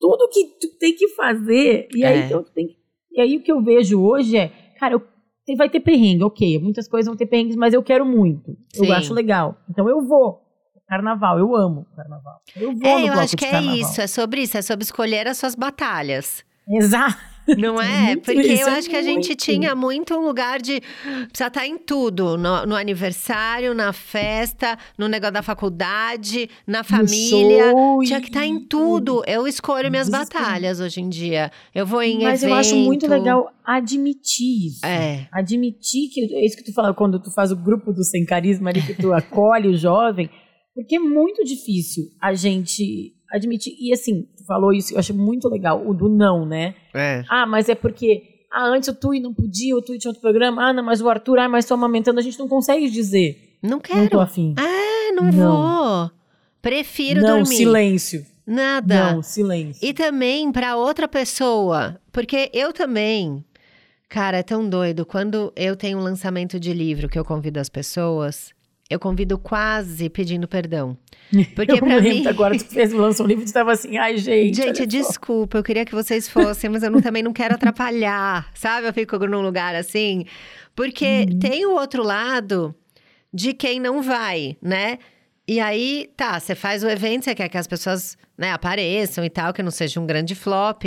tudo 0.00 0.28
que 0.30 0.44
tu 0.60 0.78
tem 0.78 0.94
que 0.94 1.08
fazer, 1.10 1.88
e 1.94 2.04
aí, 2.04 2.20
é. 2.20 2.26
então, 2.26 2.42
tem, 2.54 2.76
e 3.12 3.20
aí 3.20 3.36
o 3.36 3.42
que 3.42 3.52
eu 3.52 3.62
vejo 3.62 4.00
hoje 4.02 4.36
é, 4.36 4.48
cara, 4.78 4.94
eu 4.94 5.02
vai 5.56 5.68
ter 5.68 5.80
perrengue, 5.80 6.24
ok. 6.24 6.58
Muitas 6.58 6.88
coisas 6.88 7.06
vão 7.06 7.16
ter 7.16 7.26
perrengues, 7.26 7.56
mas 7.56 7.74
eu 7.74 7.82
quero 7.82 8.06
muito. 8.06 8.56
Sim. 8.72 8.86
Eu 8.86 8.92
acho 8.94 9.12
legal. 9.12 9.58
Então 9.68 9.86
eu 9.88 10.00
vou. 10.00 10.43
Carnaval, 10.88 11.38
eu 11.38 11.56
amo 11.56 11.86
carnaval. 11.96 12.40
Eu 12.54 12.72
vou 12.74 12.86
é, 12.86 13.00
no 13.00 13.06
eu 13.06 13.12
acho 13.14 13.36
que 13.36 13.44
é 13.44 13.60
isso, 13.60 14.00
é 14.00 14.06
sobre 14.06 14.42
isso, 14.42 14.58
é 14.58 14.62
sobre 14.62 14.84
escolher 14.84 15.26
as 15.26 15.38
suas 15.38 15.54
batalhas. 15.54 16.44
Exato. 16.68 17.34
Não 17.58 17.80
é? 17.80 18.16
Porque 18.24 18.40
eu 18.40 18.68
é 18.68 18.78
acho 18.78 18.88
que 18.88 18.96
a 18.96 19.02
gente 19.02 19.34
tinha 19.34 19.74
muito 19.74 20.14
um 20.14 20.24
lugar 20.24 20.60
de 20.60 20.80
precisa 20.80 21.28
estar 21.28 21.50
tá 21.50 21.66
em 21.66 21.76
tudo. 21.76 22.38
No, 22.38 22.64
no, 22.66 22.74
aniversário, 22.74 23.74
na 23.74 23.92
festa, 23.92 24.78
no 24.96 25.08
negócio 25.08 25.34
da 25.34 25.42
faculdade, 25.42 26.48
na 26.66 26.82
família. 26.82 27.72
Tinha 28.04 28.20
que 28.20 28.28
estar 28.28 28.40
tá 28.40 28.46
em 28.46 28.60
tudo. 28.66 29.22
Eu 29.26 29.46
escolho 29.46 29.90
minhas 29.90 30.08
batalhas 30.08 30.80
hoje 30.80 31.00
em 31.00 31.08
dia. 31.08 31.50
Eu 31.74 31.86
vou 31.86 32.02
em 32.02 32.22
Mas 32.22 32.42
evento. 32.42 32.54
eu 32.54 32.58
acho 32.58 32.76
muito 32.76 33.06
legal 33.06 33.50
admitir 33.64 34.68
isso. 34.68 34.86
É. 34.86 35.28
Admitir 35.30 36.08
que 36.10 36.34
é 36.34 36.46
isso 36.46 36.56
que 36.56 36.64
tu 36.64 36.72
fala 36.72 36.94
quando 36.94 37.20
tu 37.20 37.30
faz 37.30 37.52
o 37.52 37.56
grupo 37.56 37.92
do 37.92 38.02
Sem 38.02 38.24
Carisma 38.24 38.70
ali, 38.70 38.80
que 38.80 38.94
tu 38.94 39.12
acolhe 39.12 39.68
o 39.68 39.76
jovem. 39.76 40.30
Porque 40.74 40.96
é 40.96 40.98
muito 40.98 41.44
difícil 41.44 42.10
a 42.20 42.34
gente 42.34 43.14
admitir. 43.30 43.74
E 43.78 43.92
assim, 43.92 44.26
tu 44.36 44.44
falou 44.44 44.72
isso, 44.72 44.94
eu 44.94 44.98
acho 44.98 45.14
muito 45.14 45.48
legal, 45.48 45.86
o 45.86 45.94
do 45.94 46.08
não, 46.08 46.44
né? 46.44 46.74
É. 46.92 47.24
Ah, 47.28 47.46
mas 47.46 47.68
é 47.68 47.74
porque. 47.74 48.34
Ah, 48.52 48.68
antes 48.68 48.88
o 48.88 48.94
Tui 48.94 49.18
não 49.18 49.34
podia, 49.34 49.76
o 49.76 49.82
Tui 49.82 49.98
tinha 49.98 50.10
outro 50.10 50.20
programa. 50.20 50.68
Ah, 50.68 50.72
não, 50.72 50.84
mas 50.84 51.00
o 51.00 51.08
Arthur, 51.08 51.38
ah, 51.40 51.48
mas 51.48 51.64
tô 51.64 51.74
amamentando. 51.74 52.20
A 52.20 52.22
gente 52.22 52.38
não 52.38 52.46
consegue 52.46 52.88
dizer. 52.88 53.58
Não 53.62 53.80
quero. 53.80 54.00
Não 54.00 54.08
tô 54.08 54.20
afim. 54.20 54.54
Ah, 54.56 55.12
não, 55.12 55.32
não. 55.32 55.32
vou. 55.32 56.10
Prefiro 56.62 57.20
não, 57.20 57.38
dormir. 57.40 57.56
silêncio. 57.56 58.26
Nada. 58.46 59.12
Não, 59.12 59.22
silêncio. 59.22 59.86
E 59.86 59.92
também 59.92 60.52
para 60.52 60.76
outra 60.76 61.08
pessoa. 61.08 61.98
Porque 62.12 62.50
eu 62.52 62.72
também. 62.72 63.44
Cara, 64.08 64.38
é 64.38 64.42
tão 64.42 64.68
doido. 64.68 65.04
Quando 65.04 65.52
eu 65.56 65.74
tenho 65.74 65.98
um 65.98 66.02
lançamento 66.02 66.60
de 66.60 66.72
livro 66.72 67.08
que 67.08 67.18
eu 67.18 67.24
convido 67.24 67.58
as 67.58 67.68
pessoas, 67.68 68.54
eu 68.94 69.00
convido 69.00 69.36
quase 69.38 70.08
pedindo 70.08 70.46
perdão. 70.46 70.96
Porque 71.54 71.78
pra 71.78 72.00
mim... 72.00 72.26
agora 72.26 72.56
tu 72.56 72.64
fez, 72.64 72.92
lançou 72.92 73.26
um 73.26 73.28
livro 73.28 73.42
e 73.42 73.46
estava 73.46 73.72
assim, 73.72 73.96
ai 73.96 74.16
gente. 74.16 74.56
Gente, 74.56 74.86
desculpa, 74.86 75.58
eu 75.58 75.62
queria 75.62 75.84
que 75.84 75.94
vocês 75.94 76.28
fossem, 76.28 76.70
mas 76.70 76.82
eu 76.82 76.90
não, 76.90 77.00
também 77.00 77.22
não 77.22 77.32
quero 77.32 77.54
atrapalhar, 77.54 78.48
sabe? 78.54 78.86
Eu 78.86 78.92
fico 78.92 79.18
num 79.26 79.40
lugar 79.40 79.74
assim. 79.74 80.24
Porque 80.74 81.26
uhum. 81.28 81.38
tem 81.38 81.66
o 81.66 81.72
outro 81.72 82.02
lado 82.02 82.74
de 83.32 83.52
quem 83.52 83.80
não 83.80 84.00
vai, 84.00 84.56
né? 84.62 84.98
E 85.46 85.60
aí, 85.60 86.08
tá, 86.16 86.40
você 86.40 86.54
faz 86.54 86.82
o 86.82 86.88
evento, 86.88 87.24
você 87.24 87.34
quer 87.34 87.48
que 87.48 87.58
as 87.58 87.66
pessoas 87.66 88.16
né, 88.36 88.52
apareçam 88.52 89.24
e 89.24 89.30
tal, 89.30 89.52
que 89.52 89.62
não 89.62 89.70
seja 89.70 90.00
um 90.00 90.06
grande 90.06 90.34
flop. 90.34 90.84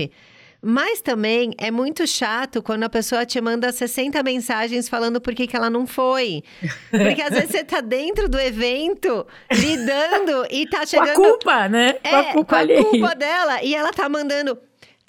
Mas 0.61 1.01
também 1.01 1.53
é 1.57 1.69
muito 1.69 2.07
chato 2.07 2.61
quando 2.63 2.83
a 2.83 2.89
pessoa 2.89 3.25
te 3.25 3.39
manda 3.39 3.71
60 3.71 4.21
mensagens 4.23 4.89
falando 4.89 5.21
por 5.21 5.35
que, 5.35 5.45
que 5.45 5.55
ela 5.55 5.69
não 5.69 5.85
foi. 5.85 6.43
Porque 6.89 7.21
às 7.21 7.29
vezes 7.29 7.51
você 7.51 7.63
tá 7.63 7.79
dentro 7.79 8.27
do 8.27 8.39
evento, 8.39 9.25
lidando 9.51 10.45
e 10.49 10.67
tá 10.67 10.85
chegando. 10.85 11.13
Com 11.15 11.21
a 11.21 11.29
culpa, 11.29 11.69
né? 11.69 11.95
É, 12.03 12.09
com 12.09 12.15
a 12.15 12.23
culpa, 12.33 12.67
com 12.67 12.73
a 12.73 12.89
culpa 12.89 13.15
dela. 13.15 13.63
E 13.63 13.75
ela 13.75 13.91
tá 13.91 14.09
mandando. 14.09 14.57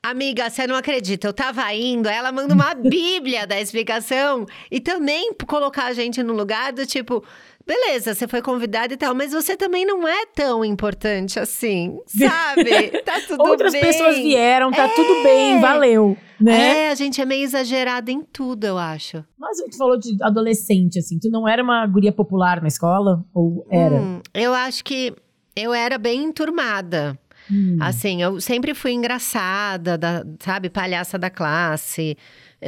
Amiga, 0.01 0.49
você 0.49 0.65
não 0.65 0.77
acredita, 0.77 1.27
eu 1.27 1.33
tava 1.33 1.75
indo, 1.75 2.09
ela 2.09 2.31
manda 2.31 2.55
uma 2.55 2.73
bíblia 2.73 3.49
da 3.49 3.61
explicação 3.61 4.47
e 4.71 4.79
também 4.79 5.33
colocar 5.45 5.87
a 5.87 5.93
gente 5.93 6.23
no 6.23 6.33
lugar 6.33 6.73
do 6.73 6.87
tipo, 6.87 7.25
beleza, 7.69 8.15
você 8.15 8.27
foi 8.27 8.41
convidada 8.41 8.95
e 8.95 8.97
tal, 8.97 9.15
mas 9.15 9.33
você 9.33 9.55
também 9.55 9.85
não 9.85 10.09
é 10.09 10.25
tão 10.35 10.65
importante 10.65 11.39
assim, 11.39 11.99
sabe? 12.07 12.89
Tá 13.05 13.21
tudo 13.27 13.43
Outras 13.43 13.73
bem. 13.73 13.81
pessoas 13.81 14.17
vieram, 14.17 14.71
tá 14.71 14.85
é. 14.85 14.89
tudo 14.89 15.23
bem, 15.23 15.61
valeu, 15.61 16.17
né? 16.41 16.87
É, 16.87 16.91
a 16.91 16.95
gente 16.95 17.21
é 17.21 17.25
meio 17.25 17.45
exagerada 17.45 18.11
em 18.11 18.23
tudo, 18.23 18.65
eu 18.65 18.79
acho. 18.79 19.25
Mas 19.39 19.59
tu 19.71 19.77
falou 19.77 19.99
de 19.99 20.17
adolescente, 20.23 20.99
assim, 20.99 21.19
tu 21.19 21.31
não 21.31 21.47
era 21.47 21.63
uma 21.63 21.87
guria 21.87 22.13
popular 22.13 22.61
na 22.61 22.69
escola? 22.69 23.25
Ou 23.35 23.67
era? 23.71 23.97
Hum, 23.97 24.21
eu 24.35 24.55
acho 24.55 24.85
que 24.85 25.15
eu 25.55 25.75
era 25.75 25.99
bem 25.99 26.25
enturmada. 26.25 27.19
Hum. 27.51 27.79
Assim, 27.81 28.23
eu 28.23 28.41
sempre 28.41 28.75
fui 28.75 28.93
engraçada, 28.93 29.97
da, 29.97 30.25
sabe, 30.41 30.69
palhaça 30.71 31.19
da 31.19 31.31
classe. 31.31 32.17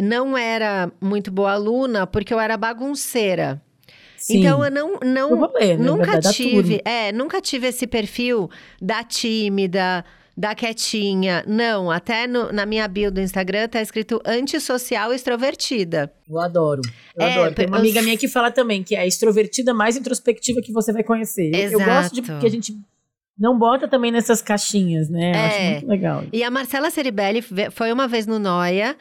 Não 0.02 0.36
era 0.36 0.90
muito 1.00 1.30
boa 1.30 1.52
aluna 1.52 2.06
porque 2.06 2.32
eu 2.32 2.40
era 2.40 2.56
bagunceira. 2.56 3.60
Sim. 4.20 4.40
Então 4.40 4.62
eu 4.62 4.70
não, 4.70 4.98
não 5.02 5.50
né? 5.54 5.76
nunca 5.78 6.20
tive, 6.20 6.82
é, 6.84 7.10
nunca 7.10 7.40
tive 7.40 7.68
esse 7.68 7.86
perfil 7.86 8.50
da 8.80 9.02
tímida, 9.02 10.04
da 10.36 10.54
quietinha. 10.54 11.42
Não, 11.46 11.90
até 11.90 12.26
no, 12.26 12.52
na 12.52 12.66
minha 12.66 12.86
bio 12.86 13.10
do 13.10 13.18
Instagram 13.18 13.66
tá 13.66 13.80
escrito 13.80 14.20
antissocial 14.24 15.10
extrovertida. 15.10 16.12
Eu 16.28 16.38
adoro. 16.38 16.82
Eu 17.16 17.26
é, 17.26 17.32
adoro. 17.32 17.54
Tem 17.54 17.66
uma 17.66 17.78
amiga 17.78 18.02
minha 18.02 18.16
que 18.18 18.28
fala 18.28 18.50
também 18.50 18.82
que 18.82 18.94
é 18.94 19.00
a 19.00 19.06
extrovertida 19.06 19.72
mais 19.72 19.96
introspectiva 19.96 20.60
que 20.62 20.70
você 20.70 20.92
vai 20.92 21.02
conhecer. 21.02 21.50
Exato. 21.54 21.82
Eu 21.82 21.86
gosto 21.86 22.14
de 22.14 22.22
que 22.22 22.46
a 22.46 22.50
gente 22.50 22.76
Não 23.38 23.58
bota 23.58 23.88
também 23.88 24.12
nessas 24.12 24.42
caixinhas, 24.42 25.08
né? 25.08 25.30
Eu 25.30 25.34
É. 25.34 25.46
Acho 25.46 25.70
muito 25.72 25.88
legal. 25.88 26.24
E 26.30 26.44
a 26.44 26.50
Marcela 26.50 26.90
Ceribelli 26.90 27.42
foi 27.70 27.90
uma 27.90 28.06
vez 28.06 28.26
no 28.26 28.38
Noia. 28.38 28.94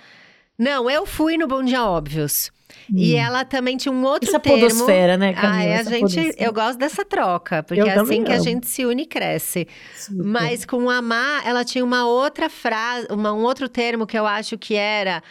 Não, 0.57 0.89
eu 0.89 1.05
fui 1.05 1.37
no 1.37 1.45
Bom 1.45 1.61
Dia 1.61 1.83
Óbvios. 1.83 2.49
E 2.93 3.15
ela 3.15 3.43
também 3.45 3.77
tinha 3.77 3.91
um 3.91 4.03
outro 4.03 4.29
Essa 4.29 4.39
termo. 4.39 4.59
podosfera, 4.59 5.17
né, 5.17 5.33
Camila? 5.33 5.53
Ai, 5.53 5.71
a 5.71 5.75
Essa 5.75 5.89
gente, 5.89 6.01
podosfera. 6.15 6.35
eu 6.37 6.53
gosto 6.53 6.77
dessa 6.79 7.03
troca, 7.05 7.63
porque 7.63 7.81
Eu 7.81 7.87
é 7.87 7.93
assim 7.95 8.23
que 8.23 8.31
a 8.31 8.35
amo. 8.35 8.43
gente 8.43 8.67
se 8.67 8.85
une 8.85 9.03
e 9.03 9.05
cresce. 9.05 9.67
Super. 9.95 10.23
Mas 10.23 10.65
com 10.65 10.89
a 10.89 11.01
Má, 11.01 11.41
ela 11.45 11.63
tinha 11.65 11.83
uma 11.83 12.05
outra 12.07 12.49
frase, 12.49 13.07
uma, 13.11 13.33
um 13.33 13.43
outro 13.43 13.67
termo 13.69 14.05
que 14.07 14.17
eu 14.17 14.25
acho 14.25 14.57
que 14.57 14.75
era 14.75 15.21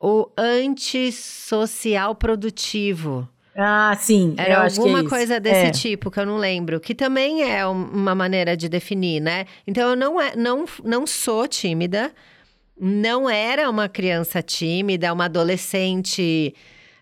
o 0.00 0.28
antissocial 0.38 2.14
produtivo. 2.14 3.28
Ah, 3.56 3.94
sim. 3.98 4.34
Era 4.38 4.54
é 4.54 4.56
alguma 4.56 5.04
coisa 5.08 5.38
desse 5.40 5.66
É. 5.66 5.70
tipo 5.70 6.10
que 6.10 6.18
eu 6.20 6.24
não 6.24 6.36
lembro, 6.36 6.80
que 6.80 6.94
também 6.94 7.42
é 7.42 7.66
um- 7.66 7.90
uma 7.90 8.14
maneira 8.14 8.56
de 8.56 8.68
definir, 8.68 9.20
né? 9.20 9.44
Então 9.66 9.90
eu 9.90 9.96
não, 9.96 10.20
é, 10.20 10.34
não, 10.36 10.64
não 10.84 11.06
sou 11.06 11.46
tímida, 11.48 12.12
não 12.80 13.28
era 13.28 13.68
uma 13.68 13.88
criança 13.88 14.40
tímida, 14.42 15.12
uma 15.12 15.26
adolescente 15.26 16.54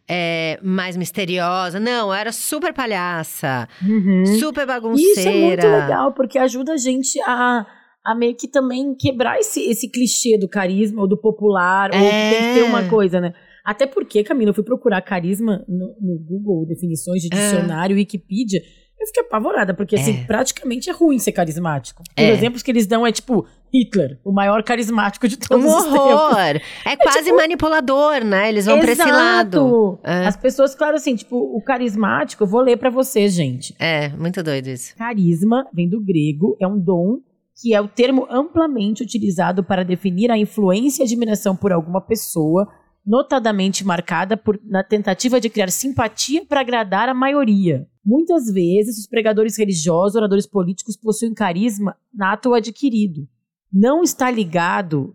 é, 0.09 0.59
mais 0.63 0.97
misteriosa. 0.97 1.79
Não, 1.79 2.13
era 2.13 2.33
super 2.33 2.73
palhaça, 2.73 3.69
Uhum. 3.87 4.25
super 4.39 4.67
bagunceira. 4.67 5.21
isso 5.21 5.29
é 5.29 5.33
muito 5.47 5.67
legal, 5.67 6.13
porque 6.15 6.39
ajuda 6.39 6.73
a 6.73 6.77
gente 6.77 7.21
a, 7.23 7.67
a 8.05 8.15
meio 8.15 8.35
que 8.35 8.49
também 8.49 8.95
quebrar 8.99 9.39
esse, 9.39 9.61
esse 9.71 9.91
clichê 9.91 10.39
do 10.39 10.49
carisma 10.49 11.03
ou 11.03 11.09
do 11.09 11.17
popular, 11.21 11.91
ou 11.93 11.99
que 11.99 12.31
tem 12.31 12.39
que 12.49 12.55
ter 12.55 12.61
É. 12.61 12.65
uma 12.65 12.89
coisa, 12.89 13.21
né? 13.21 13.33
Até 13.65 13.87
porque, 13.87 14.25
Camila, 14.25 14.51
eu 14.51 14.55
fui 14.55 14.65
procurar 14.65 15.03
carisma 15.03 15.63
no, 15.69 15.95
no 16.01 16.19
Google, 16.19 16.67
definições 16.67 17.21
de 17.21 17.29
É. 17.31 17.37
dicionário, 17.39 17.97
Wikipedia. 17.97 18.61
Eu 19.01 19.07
fiquei 19.07 19.23
apavorada, 19.23 19.73
porque 19.75 19.95
assim, 19.95 20.21
É. 20.21 20.25
praticamente 20.25 20.91
é 20.91 20.93
ruim 20.93 21.19
ser 21.19 21.31
carismático. 21.33 22.03
Os 22.03 22.25
É. 22.25 22.31
exemplos 22.31 22.63
que 22.63 22.71
eles 22.71 22.87
dão 22.87 23.07
é 23.07 23.13
tipo 23.13 23.47
Hitler, 23.73 24.19
o 24.25 24.33
maior 24.33 24.63
carismático 24.63 25.29
de 25.29 25.37
todos 25.37 25.65
Um 25.65 25.77
os 25.77 25.85
tempos. 25.85 25.99
horror! 26.01 26.61
É 26.87 26.97
quase 26.97 27.31
manipulador, 27.33 28.25
né? 28.25 28.49
Eles 28.49 28.67
vão 28.67 28.81
pra 28.81 28.91
esse 28.93 29.05
lado. 29.05 29.99
É. 30.03 30.27
As 30.27 30.37
pessoas, 30.37 30.75
claro, 30.75 30.97
assim, 30.97 31.15
tipo, 31.15 31.37
o 31.37 31.61
carismático, 31.63 32.43
eu 32.43 32.47
vou 32.49 32.61
ler 32.61 32.77
pra 32.79 32.91
você, 32.91 33.29
gente. 33.29 33.75
É, 33.79 34.09
muito 34.11 34.43
doido 34.43 34.69
isso. 34.69 34.97
Carisma 34.97 35.67
vem 35.73 35.89
do 35.89 36.01
grego, 36.01 36.57
é 36.61 36.67
um 36.67 36.79
dom 36.79 37.19
que 37.61 37.75
é 37.75 37.81
o 37.81 37.87
termo 37.89 38.27
amplamente 38.31 39.03
utilizado 39.03 39.63
para 39.63 39.85
definir 39.85 40.31
a 40.31 40.39
influência 40.39 41.03
e 41.03 41.07
admiração 41.07 41.55
por 41.57 41.73
alguma 41.73 42.01
pessoa, 42.01 42.67
notadamente 43.07 43.85
marcada 43.85 44.37
por, 44.37 44.59
na 44.65 44.83
tentativa 44.85 45.41
de 45.41 45.49
criar 45.51 45.71
simpatia 45.71 46.45
para 46.47 46.61
agradar 46.61 47.09
a 47.09 47.15
maioria. 47.15 47.87
Muitas 48.09 48.51
vezes, 48.51 48.97
os 48.99 49.07
pregadores 49.07 49.59
religiosos, 49.59 50.17
oradores 50.17 50.47
políticos 50.47 50.97
possuem 50.97 51.35
carisma 51.35 51.95
nato 52.15 52.49
ou 52.49 52.55
adquirido. 52.55 53.29
Não 53.71 54.03
está 54.03 54.31
ligado 54.31 55.15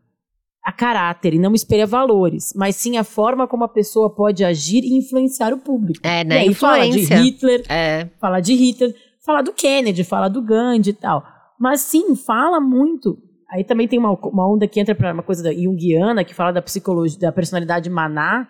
a 0.63 0.71
caráter 0.71 1.33
e 1.33 1.39
não 1.39 1.55
espelha 1.55 1.87
valores, 1.87 2.53
mas 2.55 2.75
sim 2.75 2.95
a 2.95 3.03
forma 3.03 3.47
como 3.47 3.63
a 3.63 3.67
pessoa 3.67 4.13
pode 4.13 4.43
agir 4.45 4.83
e 4.83 4.95
influenciar 4.95 5.51
o 5.53 5.57
público. 5.57 6.05
É, 6.05 6.21
E 6.21 6.23
na 6.23 6.35
aí 6.35 6.53
fala 6.53 6.83
de 6.83 6.99
influência. 6.99 7.17
Hitler, 7.17 7.65
É. 7.67 8.09
fala 8.21 8.39
de 8.39 8.53
Hitler, 8.53 8.95
fala 9.25 9.41
do 9.41 9.53
Kennedy, 9.53 10.03
fala 10.03 10.27
do 10.29 10.39
Gandhi 10.43 10.91
e 10.91 10.93
tal. 10.93 11.25
Mas 11.59 11.81
sim, 11.81 12.15
fala 12.15 12.61
muito. 12.61 13.17
Aí 13.49 13.63
também 13.63 13.87
tem 13.87 13.97
uma, 13.97 14.11
uma 14.11 14.47
onda 14.53 14.67
que 14.67 14.79
entra 14.79 14.93
para 14.93 15.11
uma 15.11 15.23
coisa 15.23 15.41
da 15.41 15.51
junguiana, 15.51 16.23
que 16.23 16.35
fala 16.35 16.51
da 16.53 16.61
psicologia, 16.61 17.19
da 17.19 17.31
personalidade 17.31 17.89
maná, 17.89 18.47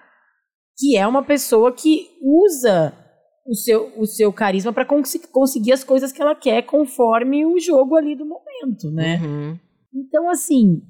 que 0.78 0.98
é 0.98 1.08
uma 1.08 1.24
pessoa 1.24 1.72
que 1.72 2.10
usa 2.22 2.94
o 3.46 3.54
seu, 3.56 3.92
o 4.00 4.06
seu 4.06 4.32
carisma 4.32 4.72
para 4.72 4.86
conseguir 4.86 5.74
as 5.74 5.84
coisas 5.84 6.12
que 6.12 6.22
ela 6.22 6.36
quer 6.36 6.62
conforme 6.64 7.46
o 7.46 7.60
jogo 7.60 7.96
ali 7.96 8.16
do 8.16 8.26
momento, 8.26 8.90
né? 8.92 9.20
Uhum. 9.24 9.60
Então, 9.94 10.30
assim, 10.30 10.82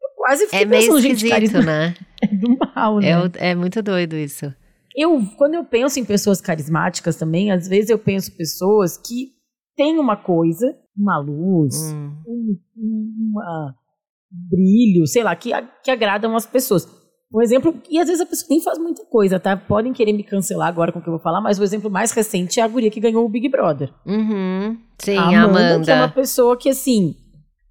eu 0.00 0.08
quase 0.16 0.44
fiquei 0.44 0.60
É 0.62 0.64
meio 0.64 0.82
pensando, 0.82 1.00
gente, 1.00 1.16
esquisito, 1.16 1.32
carisma 1.32 1.62
né? 1.62 1.94
é 2.22 2.26
do 2.28 2.58
mal, 2.74 2.98
né? 2.98 3.08
É, 3.38 3.50
é 3.50 3.54
muito 3.54 3.82
doido 3.82 4.14
isso. 4.16 4.54
eu, 4.96 5.20
quando 5.36 5.54
eu 5.54 5.64
penso 5.64 5.98
em 5.98 6.04
pessoas 6.04 6.40
carismáticas 6.40 7.16
também, 7.16 7.50
às 7.50 7.66
vezes 7.66 7.90
eu 7.90 7.98
penso 7.98 8.36
pessoas 8.36 8.96
que 8.96 9.32
têm 9.76 9.98
uma 9.98 10.16
coisa, 10.16 10.76
uma 10.96 11.18
luz, 11.18 11.74
Hum. 11.92 12.12
um, 12.26 12.58
um 12.76 13.32
uma 13.32 13.74
brilho, 14.30 15.06
sei 15.06 15.22
lá, 15.22 15.34
que, 15.36 15.50
que 15.82 15.90
agradam 15.90 16.34
as 16.36 16.46
pessoas. 16.46 16.86
Um 17.34 17.40
exemplo, 17.40 17.74
e 17.88 17.98
às 17.98 18.06
vezes 18.08 18.20
a 18.20 18.26
pessoa 18.26 18.46
nem 18.50 18.60
faz 18.62 18.78
muita 18.78 19.04
coisa, 19.06 19.40
tá? 19.40 19.56
Podem 19.56 19.92
querer 19.92 20.12
me 20.12 20.22
cancelar 20.22 20.68
agora 20.68 20.92
com 20.92 20.98
o 20.98 21.02
que 21.02 21.08
eu 21.08 21.12
vou 21.14 21.20
falar, 21.22 21.40
mas 21.40 21.58
o 21.58 21.62
exemplo 21.64 21.90
mais 21.90 22.12
recente 22.12 22.60
é 22.60 22.62
a 22.62 22.68
guria 22.68 22.90
que 22.90 23.00
ganhou 23.00 23.24
o 23.24 23.28
Big 23.28 23.48
Brother. 23.48 23.90
Uhum. 24.06 24.76
Sim, 24.98 25.16
a 25.16 25.22
Amanda, 25.22 25.44
Amanda. 25.44 25.84
que 25.84 25.90
é 25.90 25.94
uma 25.94 26.08
pessoa 26.10 26.56
que, 26.58 26.68
assim, 26.68 27.14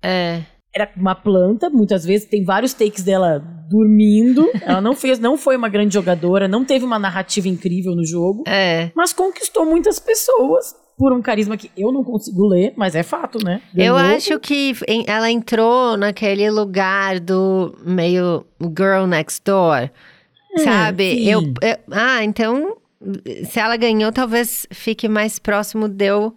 É. 0.03 0.41
era 0.75 0.89
uma 0.97 1.13
planta, 1.13 1.69
muitas 1.69 2.03
vezes 2.03 2.27
tem 2.27 2.43
vários 2.43 2.73
takes 2.73 3.03
dela 3.03 3.39
dormindo. 3.69 4.49
Ela 4.65 4.81
não 4.81 4.95
fez, 4.95 5.19
não 5.19 5.37
foi 5.37 5.55
uma 5.55 5.69
grande 5.69 5.93
jogadora, 5.93 6.47
não 6.47 6.65
teve 6.65 6.83
uma 6.83 6.97
narrativa 6.99 7.47
incrível 7.47 7.95
no 7.95 8.05
jogo. 8.05 8.43
É. 8.47 8.91
mas 8.95 9.13
conquistou 9.13 9.65
muitas 9.65 9.99
pessoas 9.99 10.75
por 11.01 11.11
um 11.11 11.19
carisma 11.19 11.57
que 11.57 11.71
eu 11.75 11.91
não 11.91 12.03
consigo 12.03 12.45
ler, 12.47 12.73
mas 12.75 12.93
é 12.93 13.01
fato, 13.01 13.43
né? 13.43 13.59
Eu 13.75 13.95
Ganhou. 13.95 13.97
acho 13.97 14.39
que 14.39 14.75
ela 15.07 15.31
entrou 15.31 15.97
naquele 15.97 16.47
lugar 16.51 17.19
do 17.19 17.75
meio 17.83 18.45
girl 18.61 19.07
next 19.07 19.41
door, 19.43 19.89
É, 20.53 20.57
sabe? 20.59 21.27
Eu, 21.27 21.41
eu- 21.41 21.77
ah, 21.89 22.23
então 22.23 22.77
se 23.49 23.59
ela 23.59 23.75
ganhou, 23.77 24.11
talvez 24.11 24.67
fique 24.71 25.07
mais 25.07 25.39
próximo 25.39 25.87
de 25.89 26.05
eu 26.05 26.35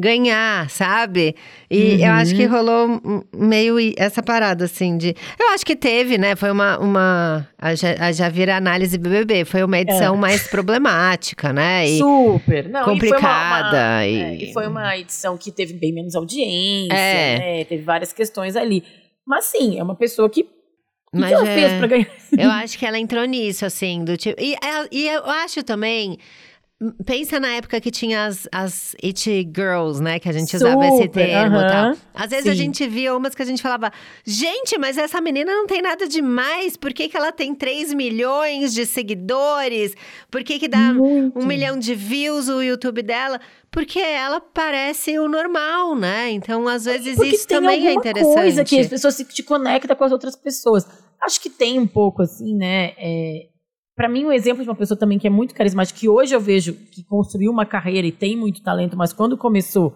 ganhar, 0.00 0.68
sabe? 0.70 1.36
E 1.70 2.02
eu 2.02 2.10
acho 2.10 2.32
Uhum. 2.32 2.36
que 2.38 2.44
rolou 2.46 2.88
um- 2.88 3.22
meio 3.36 3.76
essa 3.96 4.22
parada, 4.22 4.64
assim, 4.64 4.96
de... 4.96 5.14
Eu 5.38 5.50
acho 5.50 5.64
que 5.64 5.76
teve, 5.76 6.16
né? 6.18 6.34
Foi 6.34 6.50
uma... 6.50 6.78
uma 6.78 7.48
a, 7.58 7.74
Ja- 7.74 7.96
a 8.00 8.10
Javira 8.12 8.56
Análise 8.56 8.96
BBB. 8.98 9.44
Foi 9.44 9.62
uma 9.62 9.78
edição 9.78 10.16
mais 10.16 10.48
problemática, 10.48 11.52
né? 11.52 11.86
E, 11.88 11.98
Super. 11.98 12.68
Não, 12.68 12.80
e 12.80 12.84
foi 12.84 12.92
uma- 12.92 13.00
complicada. 13.00 13.76
uma- 13.76 14.06
e- 14.06 14.20
é, 14.22 14.34
e 14.44 14.52
foi 14.52 14.66
uma 14.66 14.96
edição 14.96 15.36
que 15.36 15.52
teve 15.52 15.74
bem 15.74 15.92
menos 15.92 16.14
audiência, 16.16 16.94
É. 16.96 17.38
né? 17.38 17.64
Teve 17.64 17.82
várias 17.82 18.12
questões 18.12 18.56
ali. 18.56 18.82
Mas 19.26 19.44
sim, 19.44 19.78
é 19.78 19.82
uma 19.82 19.94
pessoa 19.94 20.28
que. 20.28 20.40
O 20.42 21.16
que 21.16 21.20
Mas 21.22 21.32
ela 21.32 21.48
é- 21.48 21.54
fez 21.54 21.72
pra 21.78 21.86
ganhar? 21.88 22.06
Eu 22.38 22.50
acho 22.50 22.78
que 22.78 22.86
ela 22.86 22.98
entrou 22.98 23.24
nisso, 23.24 23.66
assim, 23.66 24.04
do 24.04 24.16
tipo. 24.16 24.40
E, 24.40 24.54
ela- 24.62 24.88
e 24.92 25.08
eu 25.08 25.24
acho 25.28 25.62
também. 25.62 26.16
Pensa 27.04 27.38
na 27.38 27.48
época 27.48 27.78
que 27.78 27.90
tinha 27.90 28.24
as, 28.24 28.48
as 28.50 28.96
It 29.04 29.50
Girls, 29.54 30.02
né? 30.02 30.18
Que 30.18 30.30
a 30.30 30.32
gente 30.32 30.56
usava 30.56 30.86
esse 30.86 31.08
termo 31.08 31.56
e 31.58 31.66
tal. 31.66 31.94
Às 32.14 32.30
vezes 32.30 32.46
a 32.46 32.52
sim. 32.52 32.56
gente 32.56 32.88
via 32.88 33.14
umas 33.14 33.34
que 33.34 33.42
a 33.42 33.44
gente 33.44 33.60
falava: 33.60 33.92
gente, 34.24 34.78
mas 34.78 34.96
essa 34.96 35.20
menina 35.20 35.52
não 35.52 35.66
tem 35.66 35.82
nada 35.82 36.08
demais. 36.08 36.78
Por 36.78 36.94
que, 36.94 37.10
que 37.10 37.16
ela 37.18 37.32
tem 37.32 37.54
3 37.54 37.92
milhões 37.92 38.72
de 38.72 38.86
seguidores? 38.86 39.94
Por 40.30 40.42
que, 40.42 40.58
que 40.58 40.68
dá 40.68 40.94
Muito. 40.94 41.38
um 41.38 41.44
milhão 41.44 41.78
de 41.78 41.94
views 41.94 42.48
o 42.48 42.62
YouTube 42.62 43.02
dela? 43.02 43.38
Porque 43.70 44.00
ela 44.00 44.40
parece 44.40 45.18
o 45.18 45.28
normal, 45.28 45.94
né? 45.94 46.30
Então, 46.30 46.66
às 46.66 46.86
vezes, 46.86 47.14
Porque 47.14 47.36
isso 47.36 47.46
também 47.46 47.88
é 47.88 47.92
interessante. 47.92 48.34
coisa 48.34 48.64
que 48.64 48.80
as 48.80 48.86
pessoas 48.86 49.14
se 49.16 49.26
te 49.26 49.42
conectam 49.42 49.94
com 49.94 50.04
as 50.04 50.12
outras 50.12 50.34
pessoas. 50.34 50.86
Acho 51.22 51.38
que 51.42 51.50
tem 51.50 51.78
um 51.78 51.86
pouco 51.86 52.22
assim, 52.22 52.56
né? 52.56 52.94
É, 52.96 53.49
para 54.00 54.08
mim, 54.08 54.24
um 54.24 54.32
exemplo 54.32 54.62
de 54.64 54.70
uma 54.70 54.74
pessoa 54.74 54.96
também 54.98 55.18
que 55.18 55.26
é 55.26 55.30
muito 55.30 55.54
carismática, 55.54 55.98
que 56.00 56.08
hoje 56.08 56.34
eu 56.34 56.40
vejo 56.40 56.72
que 56.72 57.04
construiu 57.04 57.52
uma 57.52 57.66
carreira 57.66 58.06
e 58.06 58.10
tem 58.10 58.34
muito 58.34 58.62
talento, 58.62 58.96
mas 58.96 59.12
quando 59.12 59.36
começou 59.36 59.92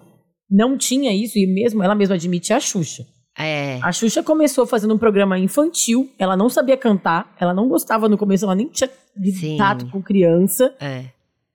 não 0.51 0.77
tinha 0.77 1.11
isso, 1.11 1.39
e 1.39 1.47
mesmo 1.47 1.83
ela 1.83 1.95
mesma 1.95 2.15
admite, 2.15 2.53
é 2.53 2.57
a 2.57 2.61
Xuxa. 2.61 3.07
É. 3.39 3.79
A 3.83 3.91
Xuxa 3.93 4.23
começou 4.23 4.67
fazendo 4.67 4.93
um 4.95 4.99
programa 4.99 5.39
infantil, 5.39 6.11
ela 6.19 6.37
não 6.37 6.51
sabia 6.51 6.77
cantar, 6.77 7.35
ela 7.41 7.55
não 7.55 7.67
gostava 7.67 8.07
no 8.07 8.19
começo, 8.19 8.45
ela 8.45 8.55
nem 8.55 8.69
tinha 8.69 8.91
Sim. 9.41 9.57
tato 9.57 9.91
com 9.91 10.03
criança, 10.03 10.75
É. 10.79 11.05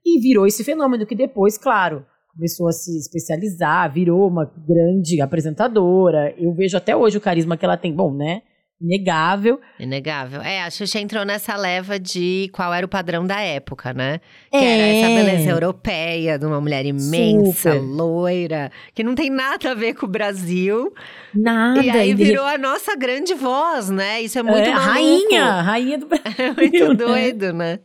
e 0.04 0.20
virou 0.20 0.48
esse 0.48 0.64
fenômeno 0.64 1.06
que 1.06 1.14
depois, 1.14 1.56
claro, 1.56 2.04
começou 2.34 2.68
a 2.68 2.72
se 2.72 2.98
especializar, 2.98 3.94
virou 3.94 4.28
uma 4.28 4.52
grande 4.68 5.22
apresentadora. 5.22 6.34
Eu 6.36 6.52
vejo 6.56 6.76
até 6.76 6.96
hoje 6.96 7.16
o 7.16 7.22
carisma 7.22 7.56
que 7.56 7.64
ela 7.64 7.78
tem, 7.78 7.94
bom, 7.94 8.12
né? 8.12 8.42
Inegável. 8.82 9.60
Inegável. 9.78 10.42
É, 10.42 10.64
a 10.64 10.70
Xuxa 10.70 11.00
entrou 11.00 11.26
nessa 11.26 11.56
leva 11.58 12.00
de 12.00 12.50
qual 12.54 12.74
era 12.74 12.86
o 12.86 12.90
padrão 12.90 13.26
da 13.28 13.42
época, 13.42 13.94
né? 13.94 14.20
Que 14.50 14.58
É. 14.58 14.78
era 14.78 14.84
essa 14.98 15.08
beleza 15.26 15.50
europeia, 15.50 16.40
de 16.40 16.46
uma 16.46 16.62
mulher 16.62 16.86
imensa, 16.86 17.74
Super. 17.74 17.82
loira, 17.82 18.72
que 18.94 19.04
não 19.04 19.16
tem 19.16 19.30
nada 19.30 19.72
a 19.72 19.74
ver 19.74 19.96
com 19.96 20.06
o 20.06 20.10
Brasil. 20.10 20.94
Nada. 21.36 21.82
e 21.84 21.90
aí 21.90 22.14
virou 22.14 22.46
a 22.46 22.58
nossa 22.58 22.96
grande 22.96 23.34
voz, 23.34 23.90
né? 23.90 24.22
Isso 24.22 24.40
é 24.40 24.44
muito 24.44 24.70
é, 24.70 24.72
maluco. 24.74 24.90
rainha, 24.92 25.62
rainha 25.62 25.98
do 25.98 26.06
Brasil. 26.08 26.34
É 26.38 26.54
muito 26.54 26.88
né? 26.88 26.94
doido, 26.96 27.54
né? 27.54 27.80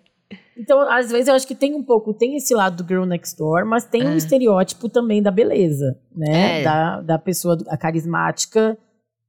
Então, 0.56 0.80
às 0.88 1.10
vezes, 1.10 1.26
eu 1.26 1.34
acho 1.34 1.48
que 1.48 1.54
tem 1.56 1.74
um 1.74 1.82
pouco, 1.82 2.14
tem 2.14 2.36
esse 2.36 2.54
lado 2.54 2.80
do 2.84 2.86
Girl 2.88 3.04
Next 3.04 3.36
Door, 3.36 3.66
mas 3.66 3.84
tem 3.84 4.06
um 4.06 4.12
É. 4.12 4.16
estereótipo 4.16 4.88
também 4.88 5.20
da 5.20 5.32
beleza, 5.32 5.98
né? 6.14 6.60
É. 6.60 6.62
Da, 6.62 7.00
da 7.00 7.18
pessoa, 7.18 7.58
a 7.68 7.76
carismática, 7.76 8.78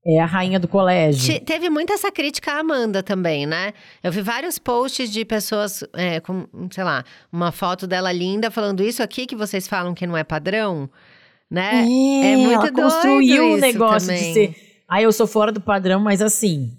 é 0.05 0.19
a 0.19 0.25
rainha 0.25 0.59
do 0.59 0.67
colégio. 0.67 1.33
Te- 1.33 1.39
Teve 1.39 1.69
muita 1.69 1.93
essa 1.93 2.11
crítica 2.11 2.51
à 2.53 2.59
Amanda 2.59 3.01
também, 3.01 3.45
né? 3.45 3.73
Eu 4.03 4.11
vi 4.11 4.21
vários 4.21 4.59
posts 4.59 5.11
de 5.11 5.25
pessoas 5.25 5.83
é, 5.93 6.19
com, 6.19 6.45
sei 6.71 6.83
lá, 6.83 7.03
uma 7.31 7.51
foto 7.51 7.87
dela 7.87 8.11
linda 8.11 8.51
falando 8.51 8.83
isso 8.83 9.01
aqui 9.01 9.25
que 9.25 9.35
vocês 9.35 9.67
falam 9.67 9.93
que 9.95 10.05
não 10.05 10.15
é 10.15 10.23
padrão. 10.23 10.89
né? 11.49 11.85
É, 12.23 12.31
É 12.33 12.35
muito 12.37 12.53
ela 12.53 12.71
doido 12.71 12.81
construiu 12.83 13.43
o 13.45 13.49
isso 13.57 13.61
negócio 13.61 14.07
também. 14.09 14.23
de 14.27 14.33
ser. 14.33 14.55
Ah, 14.87 15.01
eu 15.01 15.11
sou 15.11 15.25
fora 15.25 15.51
do 15.51 15.59
padrão, 15.61 15.99
mas 15.99 16.21
assim. 16.21 16.71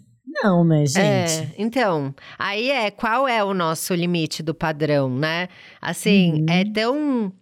Não, 0.45 0.63
né, 0.65 0.85
gente? 0.85 1.01
É, 1.01 1.55
então, 1.57 2.15
aí 2.39 2.71
é 2.71 2.91
qual 2.91 3.27
é 3.27 3.43
o 3.43 3.55
nosso 3.55 3.95
limite 3.95 4.43
do 4.43 4.55
padrão, 4.55 5.09
né? 5.09 5.49
Assim, 5.81 6.41
Uhum. 6.43 6.47
é 6.51 6.65
tão. 6.65 7.33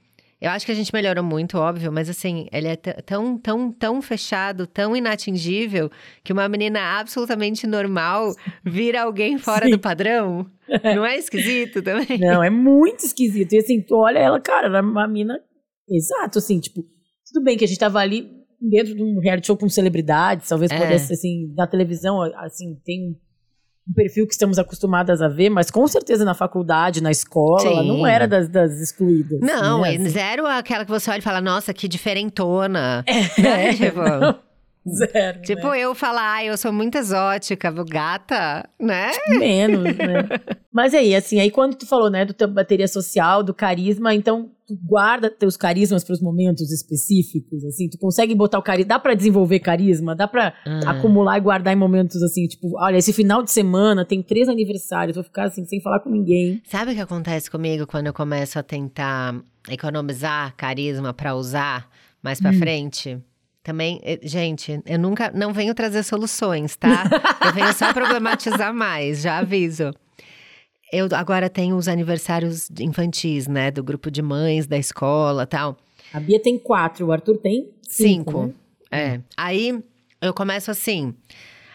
Eu 0.41 0.51
acho 0.51 0.67
que 0.67 0.73
a 0.73 0.75
gente 0.75 0.93
melhorou 0.93 1.25
muito, 1.25 1.57
óbvio, 1.57 1.91
mas 1.91 2.09
assim, 2.11 2.47
ele 2.53 2.69
é 2.69 2.77
tão, 2.77 3.39
tão, 3.39 3.73
tão 3.73 4.03
fechado, 4.03 4.67
tão 4.67 4.95
inatingível, 4.95 5.91
que 6.23 6.33
uma 6.33 6.49
menina 6.49 6.81
absolutamente 6.99 7.67
normal 7.67 8.35
vira 8.65 9.03
alguém 9.03 9.39
fora 9.39 9.65
Sim. 9.67 9.71
do 9.71 9.79
padrão. 9.79 10.47
Não 10.95 11.05
é 11.05 11.17
esquisito 11.17 11.83
também? 11.83 12.19
Não, 12.19 12.43
é 12.43 12.51
muito 12.51 13.05
esquisito. 13.07 13.53
E 13.53 13.59
assim, 13.59 13.81
tu 13.81 13.97
olha 13.97 14.19
ela, 14.19 14.41
cara, 14.41 14.67
ela 14.67 14.79
é 14.79 14.83
uma 14.83 15.07
mina. 15.09 15.39
Exato, 15.89 16.39
assim, 16.39 16.59
tipo, 16.61 16.83
tudo 17.33 17.45
bem 17.45 17.57
que 17.57 17.65
a 17.65 17.69
gente 17.69 17.79
tava 17.79 17.99
ali 17.99 18.31
dentro 18.61 18.95
de 18.95 19.03
um 19.03 19.21
reality 19.21 19.47
show 19.47 19.57
com 19.57 19.69
celebridades, 19.69 20.49
talvez 20.49 20.71
É. 20.71 20.79
pudesse, 20.79 21.13
assim, 21.13 21.53
na 21.55 21.67
televisão, 21.67 22.21
assim, 22.37 22.75
tem 22.85 23.17
um 23.89 23.93
perfil 23.93 24.27
que 24.27 24.33
estamos 24.33 24.59
acostumadas 24.59 25.21
a 25.21 25.29
ver, 25.29 25.51
mas 25.51 25.71
com 25.71 25.87
certeza 25.87 26.25
na 26.25 26.35
faculdade, 26.35 27.03
na 27.03 27.11
escola, 27.11 27.67
ela 27.67 27.83
Sim. 27.83 27.89
não 27.89 28.07
era 28.07 28.27
das, 28.27 28.49
das 28.49 28.81
excluídas. 28.81 29.41
Não, 29.41 29.83
né? 29.83 29.91
assim. 29.91 30.09
zero 30.09 30.47
aquela 30.47 30.85
que 30.85 30.91
você 30.91 31.11
olha 31.11 31.19
e 31.19 31.23
fala, 31.23 31.41
nossa, 31.41 31.73
que 31.75 31.87
diferentona. 31.87 33.05
É, 33.37 33.43
Né? 33.43 33.73
Tipo, 34.85 35.07
Zero. 35.13 35.41
tipo 35.41 35.71
né? 35.71 35.81
eu 35.81 35.95
falar, 35.95 36.35
ah, 36.35 36.45
eu 36.45 36.59
sou 36.59 36.71
muito 36.71 36.99
exótica, 36.99 37.71
gata, 37.89 38.69
né? 38.79 39.13
Menos, 39.29 39.97
né? 39.97 40.29
Mas 40.71 40.93
aí, 40.93 41.15
assim, 41.15 41.41
aí 41.41 41.51
quando 41.51 41.75
tu 41.75 41.87
falou, 41.87 42.11
né, 42.11 42.25
do 42.27 42.35
teu 42.35 42.47
bateria 42.47 42.87
social, 42.87 43.43
do 43.43 43.55
carisma, 43.55 44.15
então 44.15 44.51
tu 44.67 44.77
guarda 44.83 45.31
teus 45.31 45.57
carismas 45.57 46.03
para 46.05 46.15
os 46.15 46.21
momentos 46.21 46.71
específicos, 46.73 47.65
assim, 47.65 47.89
tu 47.89 47.99
consegue 47.99 48.35
botar 48.35 48.59
o 48.59 48.63
carisma, 48.63 48.89
dá 48.89 48.99
pra 48.99 49.15
desenvolver 49.15 49.61
carisma, 49.61 50.15
dá 50.17 50.27
pra 50.27 50.55
Ah. 50.67 50.91
acumular 50.93 51.37
e 51.39 51.41
guardar 51.41 51.73
em 51.73 51.77
momentos 51.77 52.23
assim, 52.23 52.47
tipo, 52.47 52.73
olha, 52.81 52.97
esse 52.97 53.13
final 53.13 53.43
de 53.43 53.51
semana 53.51 54.05
tem 54.05 54.23
três 54.23 54.49
aniversários, 54.49 55.15
vou 55.17 55.25
ficar 55.25 55.45
assim, 55.49 55.65
sem 55.67 55.81
falar 55.81 56.01
com 56.01 56.11
ninguém. 56.11 56.63
Sabe 56.69 56.93
o 56.93 56.95
que 56.95 57.01
acontece 57.01 57.51
comigo 57.51 57.87
quando 57.87 58.07
eu 58.07 58.15
começo 58.15 58.59
a 58.59 58.63
tentar 58.63 59.35
economizar 59.69 60.55
carisma 60.57 61.13
pra 61.13 61.35
usar 61.35 61.89
mais 62.23 62.41
pra 62.41 62.53
frente? 62.53 63.19
Também, 63.63 63.99
eh, 64.03 64.19
gente, 64.23 64.81
eu 64.85 64.99
nunca 64.99 65.31
não 65.35 65.53
venho 65.53 65.75
trazer 65.75 66.03
soluções, 66.03 66.77
tá? 66.77 67.05
Eu 67.49 67.55
venho 67.55 67.73
só 67.73 67.93
problematizar 67.95 68.75
mais, 68.75 69.23
já 69.23 69.39
aviso. 69.39 69.91
Eu 70.93 71.09
agora 71.13 71.51
tenho 71.51 71.77
os 71.77 71.89
aniversários 71.89 72.71
infantis, 72.79 73.49
né, 73.49 73.71
do 73.71 73.83
grupo 73.83 74.11
de 74.11 74.23
mães 74.23 74.67
da 74.67 74.77
escola, 74.79 75.47
tal. 75.47 75.77
A 76.13 76.21
Bia 76.21 76.41
tem 76.41 76.59
quatro, 76.59 77.07
o 77.07 77.13
Arthur 77.13 77.39
tem 77.39 77.71
cinco. 77.83 78.43
Cinco. 78.43 78.47
né? 78.47 78.55
É. 78.91 79.21
Aí 79.37 79.83
eu 80.21 80.33
começo 80.33 80.71
assim. 80.71 81.15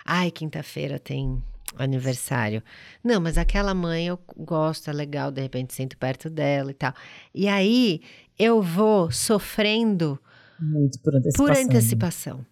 Ai, 0.06 0.32
quinta-feira 0.32 0.98
tem 0.98 1.42
aniversário. 1.78 2.64
Não, 3.04 3.20
mas 3.20 3.38
aquela 3.38 3.74
mãe 3.74 4.08
eu 4.08 4.20
gosto, 4.38 4.90
é 4.90 4.94
legal, 4.94 5.32
de 5.32 5.42
repente 5.42 5.74
sinto 5.74 5.98
perto 5.98 6.30
dela 6.30 6.72
e 6.72 6.74
tal. 6.74 6.94
E 7.34 7.48
aí 7.48 8.02
eu 8.38 8.62
vou 8.62 9.12
sofrendo 9.12 10.20
Muito 10.60 11.00
por 11.00 11.16
antecipação. 11.16 11.46
por 11.46 11.58
antecipação. 11.58 12.46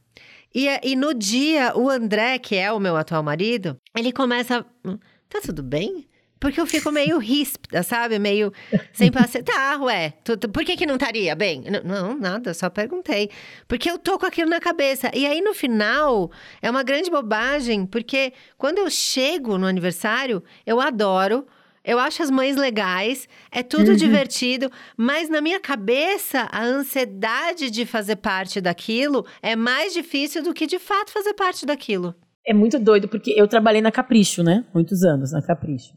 E, 0.54 0.68
e 0.84 0.96
no 0.96 1.14
dia, 1.14 1.76
o 1.76 1.90
André, 1.90 2.40
que 2.40 2.56
é 2.56 2.72
o 2.72 2.80
meu 2.80 2.96
atual 2.96 3.22
marido, 3.24 3.78
ele 3.96 4.12
começa. 4.12 4.66
Tá 5.30 5.42
tudo 5.44 5.62
bem? 5.62 6.08
Porque 6.39 6.60
eu 6.62 6.65
fico 6.67 6.91
meio 6.91 7.17
ríspida, 7.17 7.82
sabe? 7.84 8.20
Meio 8.20 8.53
sem 8.94 9.12
paciência. 9.12 9.44
Tá, 9.44 9.77
ué, 9.82 10.13
tu- 10.24 10.38
tu- 10.38 10.50
por 10.50 10.63
que, 10.63 10.75
que 10.77 10.86
não 10.86 10.96
estaria 10.96 11.34
bem? 11.36 11.63
N- 11.65 11.82
Não, 11.84 12.17
nada, 12.17 12.53
só 12.53 12.70
perguntei. 12.70 13.30
Porque 13.67 13.89
eu 13.89 13.97
tô 13.97 14.19
com 14.19 14.26
aquilo 14.26 14.50
na 14.50 14.60
cabeça. 14.60 15.10
E 15.15 15.26
aí, 15.26 15.41
no 15.41 15.54
final, 15.54 16.30
é 16.62 16.69
uma 16.69 16.84
grande 16.84 17.10
bobagem, 17.10 17.86
porque 17.86 18.34
quando 18.58 18.78
eu 18.78 18.89
chego 18.89 19.58
no 19.58 19.65
aniversário, 19.65 20.43
eu 20.65 20.80
adoro. 20.80 21.45
Eu 21.84 22.00
acho 22.00 22.21
as 22.21 22.30
mães 22.30 22.58
legais, 22.58 23.30
é 23.50 23.63
tudo 23.63 23.95
divertido, 23.95 24.69
mas 24.97 25.30
na 25.30 25.39
minha 25.39 25.58
cabeça, 25.58 26.45
a 26.52 26.62
ansiedade 26.62 27.71
de 27.71 27.86
fazer 27.86 28.17
parte 28.17 28.60
daquilo 28.60 29.26
é 29.41 29.56
mais 29.56 29.93
difícil 29.93 30.43
do 30.43 30.54
que 30.54 30.67
de 30.67 30.80
fato 30.80 31.12
fazer 31.12 31.34
parte 31.34 31.65
daquilo. 31.65 32.13
É 32.45 32.54
muito 32.54 32.78
doido, 32.78 33.08
porque 33.08 33.32
eu 33.38 33.47
trabalhei 33.47 33.82
na 33.82 33.89
Capricho, 33.91 34.43
né? 34.43 34.65
Muitos 34.73 35.02
anos 35.04 35.32
na 35.32 35.41
Capricho. 35.41 35.93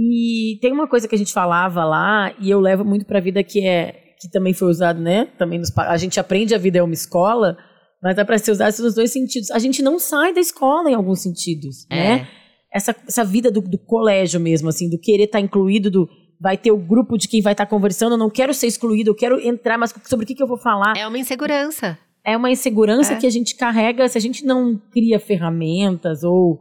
E 0.00 0.58
tem 0.62 0.72
uma 0.72 0.86
coisa 0.88 1.08
que 1.08 1.14
a 1.14 1.18
gente 1.18 1.32
falava 1.32 1.84
lá, 1.84 2.32
e 2.40 2.48
eu 2.48 2.60
levo 2.60 2.84
muito 2.84 3.04
pra 3.04 3.18
vida 3.18 3.42
que 3.42 3.66
é 3.66 4.04
que 4.20 4.30
também 4.30 4.52
foi 4.52 4.68
usado, 4.68 5.00
né? 5.00 5.26
Também 5.38 5.58
nos, 5.58 5.76
a 5.76 5.96
gente 5.96 6.18
aprende 6.18 6.54
a 6.54 6.58
vida 6.58 6.78
é 6.78 6.82
uma 6.82 6.94
escola, 6.94 7.56
mas 8.02 8.16
dá 8.16 8.24
pra 8.24 8.36
ser 8.38 8.50
usado 8.52 8.76
nos 8.82 8.94
dois 8.94 9.12
sentidos. 9.12 9.50
A 9.50 9.58
gente 9.58 9.80
não 9.82 9.98
sai 9.98 10.32
da 10.32 10.40
escola 10.40 10.90
em 10.90 10.94
alguns 10.94 11.22
sentidos, 11.22 11.86
né? 11.90 12.28
Essa, 12.72 12.94
essa 13.06 13.24
vida 13.24 13.50
do, 13.50 13.60
do 13.60 13.78
colégio 13.78 14.38
mesmo, 14.40 14.68
assim, 14.68 14.88
do 14.90 14.98
querer 15.00 15.24
estar 15.24 15.40
incluído, 15.40 15.90
do 15.90 16.08
vai 16.40 16.56
ter 16.56 16.70
o 16.70 16.76
grupo 16.76 17.16
de 17.16 17.26
quem 17.28 17.40
vai 17.40 17.52
estar 17.52 17.66
conversando, 17.66 18.12
eu 18.12 18.18
não 18.18 18.30
quero 18.30 18.54
ser 18.54 18.66
excluído, 18.68 19.10
eu 19.10 19.14
quero 19.14 19.40
entrar, 19.40 19.76
mas 19.78 19.92
sobre 20.04 20.24
o 20.24 20.26
que, 20.26 20.34
que 20.34 20.42
eu 20.42 20.46
vou 20.46 20.58
falar? 20.58 20.96
É 20.96 21.06
uma 21.06 21.18
insegurança. 21.18 21.98
é 22.24 22.36
uma 22.36 22.50
insegurança 22.50 23.14
É. 23.14 23.16
que 23.16 23.26
a 23.26 23.30
gente 23.30 23.56
carrega 23.56 24.08
se 24.08 24.18
a 24.18 24.20
gente 24.20 24.44
não 24.44 24.80
cria 24.92 25.18
ferramentas 25.18 26.22
ou 26.22 26.60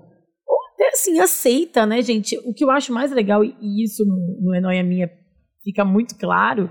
até 0.78 0.90
assim 0.90 1.20
aceita, 1.20 1.88
né, 1.88 2.04
gente? 2.04 2.38
O 2.46 2.54
que 2.54 2.64
eu 2.64 2.70
acho 2.70 2.94
mais 2.94 3.12
legal, 3.12 3.44
e 3.44 3.84
isso 3.84 4.06
no, 4.06 4.54
É 4.54 4.62
Noia 4.62 4.84
Minha 4.84 5.10
fica 5.64 5.84
muito 5.84 6.16
claro, 6.16 6.70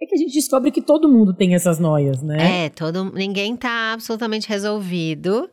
é 0.00 0.06
que 0.06 0.14
a 0.14 0.18
gente 0.18 0.32
descobre 0.32 0.70
que 0.70 0.80
todo 0.80 1.10
mundo 1.10 1.34
tem 1.34 1.54
essas 1.54 1.78
noias, 1.78 2.22
né? 2.22 2.66
É, 2.66 2.68
todo, 2.70 3.12
ninguém 3.12 3.56
tá 3.56 3.92
absolutamente 3.92 4.48
resolvido. 4.48 5.50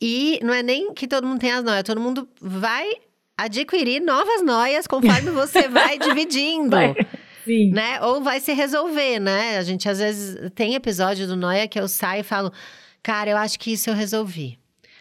E 0.00 0.38
não 0.42 0.54
é 0.54 0.62
nem 0.62 0.94
que 0.94 1.06
todo 1.06 1.26
mundo 1.26 1.40
tem 1.40 1.52
as 1.52 1.62
noias, 1.62 1.82
todo 1.82 2.00
mundo 2.00 2.26
vai 2.40 2.88
adquirir 3.36 4.00
novas 4.00 4.42
noias 4.42 4.86
conforme 4.86 5.30
você 5.30 5.68
vai 5.68 5.98
dividindo. 5.98 6.70
Vai. 6.70 6.94
Sim. 7.44 7.72
né? 7.72 8.00
Ou 8.02 8.22
vai 8.22 8.38
se 8.38 8.52
resolver, 8.52 9.18
né? 9.18 9.58
A 9.58 9.62
gente 9.62 9.88
às 9.88 9.98
vezes 9.98 10.50
tem 10.54 10.74
episódio 10.74 11.26
do 11.26 11.36
Noia 11.36 11.66
que 11.66 11.80
eu 11.80 11.88
saio 11.88 12.20
e 12.20 12.24
falo, 12.24 12.52
cara, 13.02 13.30
eu 13.30 13.36
acho 13.36 13.58
que 13.58 13.72
isso 13.72 13.90
eu 13.90 13.94
resolvi. 13.94 14.59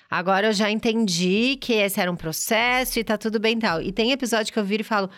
Agora 0.09 0.47
eu 0.47 0.53
já 0.53 0.71
entendi 0.71 1.55
que 1.57 1.73
esse 1.73 1.99
era 1.99 2.11
um 2.11 2.15
processo 2.15 2.99
e 2.99 3.03
tá 3.03 3.17
tudo 3.17 3.39
bem 3.39 3.55
e 3.57 3.59
tal. 3.59 3.81
E 3.81 3.91
tem 3.91 4.11
episódio 4.11 4.51
que 4.51 4.57
eu 4.57 4.63
viro 4.63 4.81
e 4.81 4.83
falo, 4.85 5.09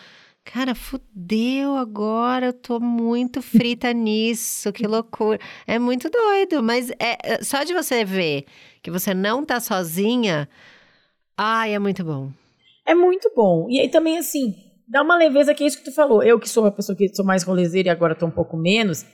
cara, 0.44 0.74
fudeu 0.74 1.76
agora, 1.76 2.46
eu 2.46 2.52
tô 2.52 2.78
muito 2.78 3.40
frita 3.40 3.90
nisso, 3.94 4.70
que 4.72 4.86
loucura. 4.86 5.38
É 5.66 5.78
muito 5.78 6.10
doido, 6.10 6.62
mas 6.62 6.90
é 6.98 7.16
é- 7.22 7.42
só 7.42 7.62
de 7.64 7.72
você 7.72 8.04
ver 8.04 8.44
que 8.82 8.90
você 8.90 9.14
não 9.14 9.44
tá 9.46 9.60
sozinha, 9.60 10.48
ai, 11.38 11.74
é 11.74 11.78
muito 11.78 12.04
bom. 12.04 12.30
É 12.84 12.94
muito 12.94 13.30
bom. 13.34 13.68
E 13.70 13.80
aí 13.80 13.88
também, 13.88 14.18
assim, 14.18 14.54
dá 14.86 15.02
uma 15.02 15.16
leveza 15.16 15.54
que 15.54 15.64
é 15.64 15.66
isso 15.66 15.78
que 15.78 15.84
tu 15.84 15.92
falou. 15.94 16.22
Eu 16.22 16.38
que 16.38 16.48
sou 16.48 16.64
uma 16.64 16.72
pessoa 16.72 16.94
que 16.96 17.08
sou 17.14 17.24
mais 17.24 17.44
rolezeira 17.44 17.88
e 17.88 17.90
agora 17.90 18.14
tô 18.14 18.26
um 18.26 18.30
pouco 18.30 18.56
menos, 18.56 19.04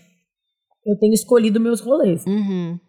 eu 0.84 0.98
tenho 0.98 1.12
escolhido 1.12 1.60
meus 1.60 1.80
rolês. 1.80 2.24
Uhum. 2.26 2.80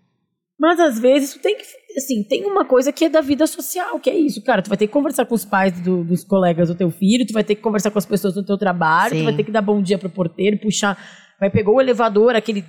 Mas 0.60 0.80
às 0.80 1.00
vezes 1.00 1.34
tu 1.34 1.40
tem 1.40 1.56
que. 1.58 1.64
Assim, 1.98 2.24
tem 2.24 2.46
uma 2.46 2.66
coisa 2.66 2.92
que 2.92 3.06
é 3.06 3.10
da 3.10 3.22
vida 3.22 3.48
social, 3.48 4.00
que 4.00 4.10
é 4.10 4.16
isso, 4.18 4.44
cara. 4.44 4.62
Tu 4.62 4.68
vai 4.70 4.78
ter 4.78 4.88
que 4.88 4.94
conversar 4.94 5.26
com 5.26 5.34
os 5.34 5.46
pais 5.46 5.80
do- 5.82 6.04
dos 6.04 6.24
colegas 6.24 6.68
do 6.68 6.76
teu 6.76 6.92
filho, 6.92 7.26
tu 7.26 7.34
vai 7.34 7.44
ter 7.44 7.56
que 7.56 7.62
conversar 7.62 7.90
com 7.92 7.98
as 7.98 8.06
pessoas 8.06 8.34
do 8.34 8.46
teu 8.46 8.58
trabalho, 8.58 9.12
Sim. 9.16 9.20
tu 9.22 9.24
vai 9.26 9.36
ter 9.36 9.44
que 9.44 9.52
dar 9.52 9.62
bom 9.62 9.82
dia 9.82 9.98
pro 9.98 10.10
porteiro, 10.10 10.60
puxar. 10.60 10.98
Vai 11.40 11.50
pegar 11.50 11.72
o 11.72 11.80
elevador, 11.80 12.36
aquele 12.36 12.64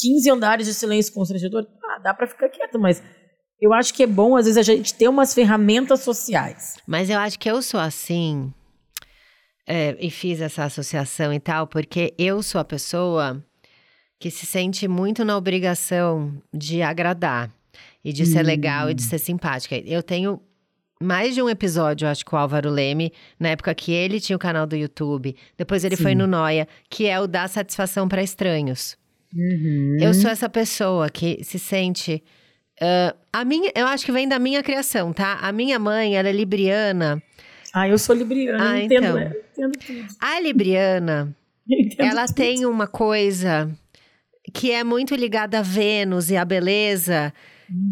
15 0.00 0.28
andares 0.30 0.66
de 0.66 0.74
silêncio 0.74 1.12
constrangedor. 1.14 1.64
Ah, 1.84 1.98
dá 2.00 2.12
pra 2.12 2.26
ficar 2.26 2.48
quieto, 2.48 2.78
mas 2.78 3.02
eu 3.60 3.72
acho 3.72 3.94
que 3.94 4.02
é 4.02 4.06
bom, 4.06 4.36
às 4.36 4.44
vezes, 4.46 4.58
a 4.58 4.62
gente 4.62 4.92
ter 4.94 5.08
umas 5.08 5.32
ferramentas 5.32 6.00
sociais. 6.00 6.74
Mas 6.86 7.08
eu 7.08 7.18
acho 7.18 7.38
que 7.38 7.50
eu 7.50 7.62
sou 7.62 7.78
assim, 7.80 8.52
é, 9.66 9.96
e 10.00 10.10
fiz 10.10 10.40
essa 10.40 10.64
associação 10.64 11.32
e 11.32 11.40
tal, 11.40 11.66
porque 11.66 12.12
eu 12.18 12.42
sou 12.42 12.60
a 12.60 12.64
pessoa 12.64 13.42
que 14.18 14.30
se 14.30 14.46
sente 14.46 14.88
muito 14.88 15.24
na 15.24 15.36
obrigação 15.36 16.32
de 16.52 16.82
agradar 16.82 17.50
e 18.04 18.12
de 18.12 18.26
ser 18.26 18.42
legal 18.42 18.90
e 18.90 18.94
de 18.94 19.02
ser 19.02 19.18
simpática. 19.18 19.76
Eu 19.86 20.02
tenho 20.02 20.40
mais 21.00 21.34
de 21.34 21.40
um 21.42 21.48
episódio, 21.48 22.08
acho, 22.08 22.24
com 22.24 22.34
o 22.34 22.38
Álvaro 22.38 22.70
Leme, 22.70 23.12
na 23.38 23.50
época 23.50 23.72
que 23.74 23.92
ele 23.92 24.20
tinha 24.20 24.34
o 24.34 24.38
canal 24.38 24.66
do 24.66 24.74
YouTube. 24.74 25.36
Depois 25.56 25.84
ele 25.84 25.96
foi 25.96 26.10
Sim. 26.12 26.16
no 26.18 26.26
Noia, 26.26 26.66
que 26.90 27.06
é 27.06 27.20
o 27.20 27.26
dar 27.28 27.48
satisfação 27.48 28.08
para 28.08 28.22
estranhos. 28.22 28.96
Eu 30.00 30.12
sou 30.14 30.30
essa 30.30 30.48
pessoa 30.48 31.08
que 31.10 31.44
se 31.44 31.58
sente. 31.58 32.22
ah, 32.80 33.14
a 33.32 33.44
minha, 33.44 33.70
eu 33.76 33.86
acho 33.86 34.04
que 34.04 34.10
vem 34.10 34.26
da 34.26 34.38
minha 34.38 34.62
criação, 34.62 35.12
tá? 35.12 35.34
A 35.40 35.52
minha 35.52 35.78
mãe, 35.78 36.16
ela 36.16 36.28
é 36.28 36.32
libriana. 36.32 37.22
Ah, 37.74 37.86
eu 37.88 37.98
sou 37.98 38.16
libriana, 38.16 38.70
Ah, 38.72 38.80
entendo, 38.82 39.04
então. 39.18 39.18
entendo 39.52 39.78
tudo. 39.86 40.06
A 40.20 40.40
libriana, 40.40 41.36
ela 41.98 42.24
tudo. 42.26 42.34
tem 42.36 42.64
uma 42.66 42.86
coisa 42.86 43.70
que 44.52 44.70
é 44.72 44.82
muito 44.84 45.14
ligada 45.14 45.58
a 45.58 45.62
Vênus 45.62 46.30
e 46.30 46.36
à 46.36 46.44
beleza, 46.44 47.32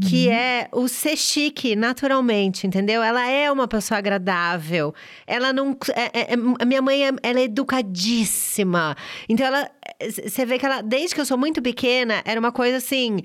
que 0.09 0.31
é 0.31 0.69
o 0.73 0.88
ser 0.88 1.16
chique 1.16 1.77
naturalmente, 1.77 2.66
entendeu? 2.66 3.03
Ela 3.03 3.29
é 3.29 3.53
uma 3.53 3.69
pessoa 3.69 3.99
agradável. 3.99 4.95
Ela 5.27 5.53
não. 5.53 5.77
é- 5.95 6.21
é- 6.21 6.33
é- 6.33 6.37
a 6.61 6.64
minha 6.64 6.81
mãe 6.81 7.07
é- 7.07 7.12
ela 7.23 7.40
é 7.40 7.45
educadíssima. 7.45 8.97
Então 9.29 9.47
ela, 9.47 9.71
você 10.01 10.47
vê 10.47 10.59
que 10.59 10.64
ela, 10.66 10.81
desde 10.83 11.14
que 11.14 11.21
eu 11.21 11.27
sou 11.27 11.37
muito 11.37 11.61
pequena, 11.61 12.23
era 12.25 12.40
uma 12.40 12.53
coisa 12.53 12.79
assim. 12.79 13.19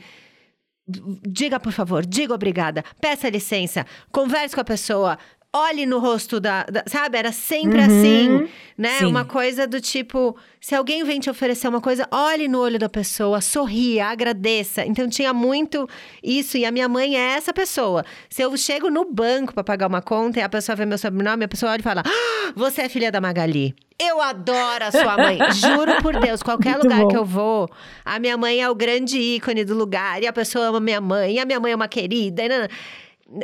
Diga 1.25 1.57
por 1.59 1.71
favor, 1.71 2.05
diga 2.05 2.33
obrigada, 2.33 2.83
peça 2.99 3.29
licença, 3.29 3.85
converse 4.11 4.53
com 4.53 4.59
a 4.61 4.65
pessoa, 4.65 5.17
olhe 5.53 5.85
no 5.85 5.99
rosto 5.99 6.39
da, 6.39 6.63
da, 6.63 6.83
sabe? 6.87 7.17
Era 7.17 7.31
sempre 7.31 7.79
Uhum, 7.79 7.85
assim, 7.85 8.49
né? 8.77 8.99
sim. 8.99 9.05
Uma 9.05 9.25
coisa 9.25 9.67
do 9.67 9.81
tipo, 9.81 10.35
se 10.61 10.73
alguém 10.73 11.03
vem 11.03 11.19
te 11.19 11.29
oferecer 11.29 11.67
uma 11.67 11.81
coisa, 11.81 12.07
olhe 12.09 12.47
no 12.47 12.59
olho 12.59 12.79
da 12.79 12.87
pessoa, 12.87 13.41
sorria, 13.41 14.07
agradeça. 14.07 14.85
Então 14.85 15.09
tinha 15.09 15.33
muito 15.33 15.87
isso 16.23 16.57
e 16.57 16.63
a 16.65 16.71
minha 16.71 16.87
mãe 16.87 17.17
é 17.17 17.33
essa 17.35 17.51
pessoa. 17.53 18.05
Se 18.29 18.41
eu 18.41 18.55
chego 18.55 18.89
no 18.89 19.03
banco 19.11 19.53
para 19.53 19.63
pagar 19.63 19.87
uma 19.87 20.01
conta 20.01 20.39
e 20.39 20.41
a 20.41 20.47
pessoa 20.49 20.75
vê 20.75 20.85
meu 20.85 20.97
sobrenome, 20.97 21.43
a 21.43 21.47
pessoa 21.49 21.71
olha 21.73 21.81
e 21.81 21.83
fala: 21.83 22.03
ah, 22.05 22.51
"Você 22.55 22.83
é 22.83 22.89
filha 22.89 23.11
da 23.11 23.19
Magali". 23.19 23.75
Eu 23.99 24.19
adoro 24.19 24.83
a 24.85 24.89
sua 24.91 25.15
mãe. 25.15 25.37
Juro 25.53 26.01
por 26.01 26.17
Deus, 26.19 26.41
qualquer 26.41 26.71
Muito 26.79 26.83
lugar 26.85 27.01
bom. 27.01 27.07
que 27.09 27.17
eu 27.17 27.25
vou, 27.25 27.69
a 28.03 28.17
minha 28.17 28.35
mãe 28.35 28.59
é 28.59 28.67
o 28.69 28.73
grande 28.73 29.19
ícone 29.19 29.63
do 29.63 29.75
lugar 29.75 30.23
e 30.23 30.27
a 30.27 30.33
pessoa 30.33 30.65
ama 30.67 30.79
minha 30.79 30.99
mãe, 31.01 31.35
e 31.35 31.39
a 31.39 31.45
minha 31.45 31.59
mãe 31.59 31.71
é 31.71 31.75
uma 31.75 31.87
querida. 31.87 32.43
E 32.43 32.49
nanana. 32.49 32.69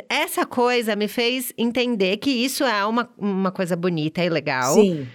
Essa 0.08 0.44
coisa 0.44 0.94
me 0.96 1.08
fez 1.08 1.52
entender 1.56 2.16
que 2.18 2.30
isso 2.30 2.64
é 2.64 2.84
uma, 2.84 3.08
uma 3.16 3.50
coisa 3.50 3.76
bonita 3.76 4.22
e 4.22 4.28
legal. 4.28 4.74
Sim. 4.74 5.06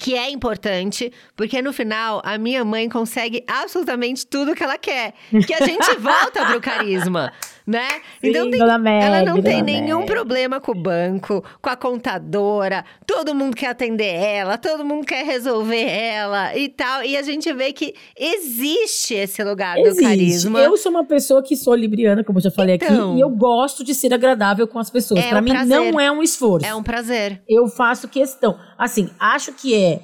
Que 0.00 0.16
é 0.16 0.30
importante, 0.30 1.12
porque 1.36 1.62
no 1.62 1.72
final 1.72 2.20
a 2.24 2.36
minha 2.36 2.64
mãe 2.64 2.88
consegue 2.88 3.44
absolutamente 3.46 4.26
tudo 4.26 4.54
que 4.54 4.62
ela 4.62 4.76
quer. 4.76 5.14
Que 5.46 5.54
a 5.54 5.64
gente 5.64 5.94
volta 5.98 6.44
pro 6.46 6.60
carisma, 6.60 7.32
né? 7.66 7.88
Então 8.22 8.44
Sim, 8.44 8.50
tem- 8.50 8.60
dona 8.60 8.78
Meg, 8.78 9.04
ela 9.04 9.22
não 9.24 9.42
tem 9.42 9.62
nenhum 9.62 10.06
problema 10.06 10.60
com 10.60 10.72
o 10.72 10.74
banco, 10.74 11.42
com 11.60 11.68
a 11.70 11.76
contadora, 11.76 12.84
todo 13.06 13.34
mundo 13.34 13.56
quer 13.56 13.68
atender 13.68 14.14
ela, 14.14 14.56
todo 14.56 14.84
mundo 14.84 15.04
quer 15.04 15.24
resolver 15.24 15.82
ela 15.88 16.56
e 16.56 16.68
tal. 16.68 17.02
E 17.04 17.16
a 17.16 17.22
gente 17.22 17.52
vê 17.52 17.72
que 17.72 17.94
existe 18.18 19.14
esse 19.14 19.42
lugar 19.42 19.74
do 19.76 19.80
Existe. 19.86 20.02
carisma. 20.02 20.60
Eu 20.60 20.76
sou 20.76 20.90
uma 20.90 21.04
pessoa 21.04 21.42
que 21.42 21.56
sou 21.56 21.74
libriana, 21.74 22.22
como 22.24 22.38
eu 22.38 22.42
já 22.42 22.50
falei 22.50 22.76
Então. 22.76 23.10
aqui, 23.10 23.18
e 23.18 23.20
eu 23.20 23.30
gosto 23.30 23.82
de 23.84 23.94
ser 23.94 24.12
agradável 24.14 24.66
com 24.68 24.78
as 24.78 24.90
pessoas. 24.90 25.24
É 25.24 25.28
Pra 25.30 25.38
um 25.38 25.42
mim 25.42 25.50
prazer. 25.50 25.68
não 25.76 25.98
é 26.00 26.10
um 26.10 26.22
esforço. 26.22 26.66
É 26.66 26.74
um 26.74 26.82
prazer. 26.82 27.42
Eu 27.48 27.66
faço 27.68 28.08
questão. 28.08 28.56
Assim, 28.78 29.10
acho 29.18 29.52
que 29.52 29.74
é 29.74 30.00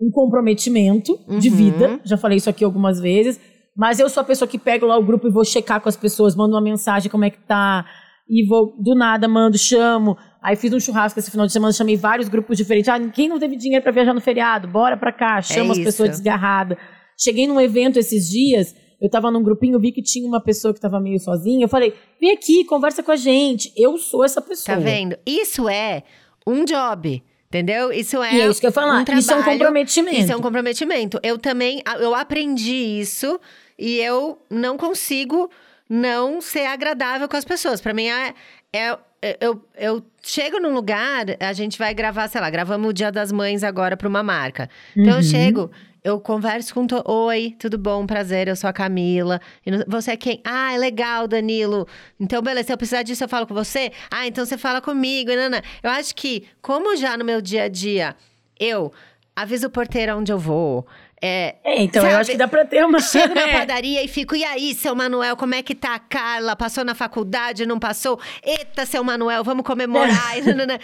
um 0.00 0.10
comprometimento 0.10 1.18
de 1.38 1.48
Uhum. 1.48 1.56
vida. 1.56 2.00
Já 2.04 2.16
falei 2.16 2.38
isso 2.38 2.50
aqui 2.50 2.64
algumas 2.64 3.00
vezes. 3.00 3.40
Mas 3.76 4.00
eu 4.00 4.08
sou 4.08 4.22
a 4.22 4.24
pessoa 4.24 4.48
que 4.48 4.58
pego 4.58 4.86
lá 4.86 4.96
o 4.96 5.04
grupo 5.04 5.28
e 5.28 5.30
vou 5.30 5.44
checar 5.44 5.80
com 5.80 5.88
as 5.88 5.96
pessoas, 5.96 6.34
mando 6.34 6.54
uma 6.54 6.62
mensagem 6.62 7.10
como 7.10 7.24
é 7.24 7.30
que 7.30 7.38
tá. 7.38 7.84
E 8.28 8.44
vou, 8.46 8.74
do 8.80 8.94
nada, 8.94 9.28
mando, 9.28 9.58
chamo. 9.58 10.16
Aí 10.42 10.56
fiz 10.56 10.72
um 10.72 10.80
churrasco 10.80 11.18
esse 11.18 11.30
final 11.30 11.46
de 11.46 11.52
semana, 11.52 11.72
chamei 11.72 11.96
vários 11.96 12.28
grupos 12.28 12.56
diferentes. 12.56 12.88
Ah, 12.88 12.98
quem 13.10 13.28
não 13.28 13.38
teve 13.38 13.56
dinheiro 13.56 13.82
pra 13.82 13.92
viajar 13.92 14.14
no 14.14 14.20
feriado? 14.20 14.66
Bora 14.66 14.96
pra 14.96 15.12
cá, 15.12 15.42
chama 15.42 15.72
as 15.72 15.78
isso. 15.78 15.84
pessoas 15.84 16.10
desgarradas. 16.10 16.78
Cheguei 17.18 17.46
num 17.46 17.60
evento 17.60 17.98
esses 17.98 18.28
dias, 18.28 18.74
eu 19.00 19.10
tava 19.10 19.30
num 19.30 19.42
grupinho, 19.42 19.78
vi 19.78 19.92
que 19.92 20.02
tinha 20.02 20.26
uma 20.26 20.42
pessoa 20.42 20.72
que 20.72 20.80
tava 20.80 20.98
meio 20.98 21.18
sozinha. 21.18 21.64
Eu 21.64 21.68
falei, 21.68 21.94
vem 22.20 22.32
aqui, 22.32 22.64
conversa 22.64 23.02
com 23.02 23.12
a 23.12 23.16
gente. 23.16 23.72
Eu 23.76 23.98
sou 23.98 24.24
essa 24.24 24.40
pessoa. 24.40 24.76
Tá 24.76 24.82
vendo? 24.82 25.16
Isso 25.26 25.68
é 25.68 26.02
um 26.46 26.64
job. 26.64 27.22
Entendeu? 27.48 27.92
Isso 27.92 28.20
é. 28.22 28.34
E 28.34 28.40
é 28.40 28.48
isso 28.48 28.60
que 28.60 28.66
eu 28.66 28.72
falar. 28.72 28.98
um 28.98 29.18
isso 29.18 29.30
é 29.30 29.34
um 29.34 29.38
trabalho, 29.38 29.58
comprometimento. 29.58 30.18
Isso 30.18 30.32
é 30.32 30.36
um 30.36 30.40
comprometimento. 30.40 31.20
Eu 31.22 31.38
também, 31.38 31.80
eu 32.00 32.14
aprendi 32.14 33.00
isso 33.00 33.38
e 33.78 33.98
eu 34.00 34.38
não 34.50 34.76
consigo 34.76 35.50
não 35.88 36.40
ser 36.40 36.66
agradável 36.66 37.28
com 37.28 37.36
as 37.36 37.44
pessoas. 37.44 37.80
Pra 37.80 37.94
mim, 37.94 38.06
é, 38.08 38.34
é- 38.72 38.98
eu, 39.40 39.62
eu 39.76 40.04
chego 40.22 40.58
num 40.60 40.72
lugar, 40.74 41.24
a 41.40 41.52
gente 41.52 41.78
vai 41.78 41.92
gravar, 41.94 42.28
sei 42.28 42.40
lá, 42.40 42.50
gravamos 42.50 42.90
o 42.90 42.92
Dia 42.92 43.10
das 43.10 43.32
Mães 43.32 43.62
agora 43.64 43.96
pra 43.96 44.08
uma 44.08 44.22
marca. 44.22 44.68
Então 44.96 45.12
Uhum. 45.14 45.18
eu 45.18 45.22
chego, 45.22 45.70
eu 46.04 46.20
converso 46.20 46.72
com. 46.74 46.86
To... 46.86 47.02
Oi, 47.10 47.54
tudo 47.58 47.76
bom? 47.78 48.06
Prazer, 48.06 48.46
eu 48.46 48.54
sou 48.54 48.68
a 48.70 48.72
Camila. 48.72 49.40
E 49.64 49.70
Você 49.88 50.12
é 50.12 50.16
quem? 50.16 50.40
Ah, 50.44 50.72
é 50.74 50.78
legal, 50.78 51.26
Danilo. 51.26 51.86
Então, 52.20 52.40
beleza, 52.42 52.66
se 52.68 52.72
eu 52.72 52.76
precisar 52.78 53.02
disso, 53.02 53.24
eu 53.24 53.28
falo 53.28 53.46
com 53.46 53.54
você? 53.54 53.90
Ah, 54.10 54.26
então 54.26 54.44
você 54.44 54.56
fala 54.58 54.80
comigo. 54.80 55.34
nanã. 55.34 55.60
Eu 55.82 55.90
acho 55.90 56.14
que, 56.14 56.46
como 56.62 56.96
já 56.96 57.16
no 57.16 57.24
meu 57.24 57.40
dia 57.40 57.64
a 57.64 57.68
dia, 57.68 58.14
eu 58.60 58.92
aviso 59.34 59.66
o 59.66 59.70
porteiro 59.70 60.16
onde 60.16 60.30
eu 60.32 60.38
vou. 60.38 60.86
É, 61.22 61.54
É, 61.64 61.82
então 61.82 62.02
eu 62.02 62.10
Sabe, 62.10 62.20
acho 62.20 62.30
que 62.32 62.36
dá 62.36 62.46
pra 62.46 62.64
ter 62.66 62.84
uma. 62.84 63.00
Chego 63.00 63.34
na 63.34 63.40
É. 63.48 63.58
padaria 63.60 64.04
e 64.04 64.08
fico, 64.08 64.36
e 64.36 64.44
aí, 64.44 64.74
seu 64.74 64.94
Manuel, 64.94 65.34
como 65.36 65.54
é 65.54 65.62
que 65.62 65.74
tá 65.74 65.94
a 65.94 65.98
Carla? 65.98 66.54
Passou 66.54 66.84
na 66.84 66.94
faculdade, 66.94 67.64
não 67.64 67.78
passou? 67.78 68.20
Eita, 68.44 68.84
seu 68.84 69.02
Manuel, 69.02 69.42
vamos 69.42 69.64
comemorar. 69.64 70.36
Nananã. 70.44 70.78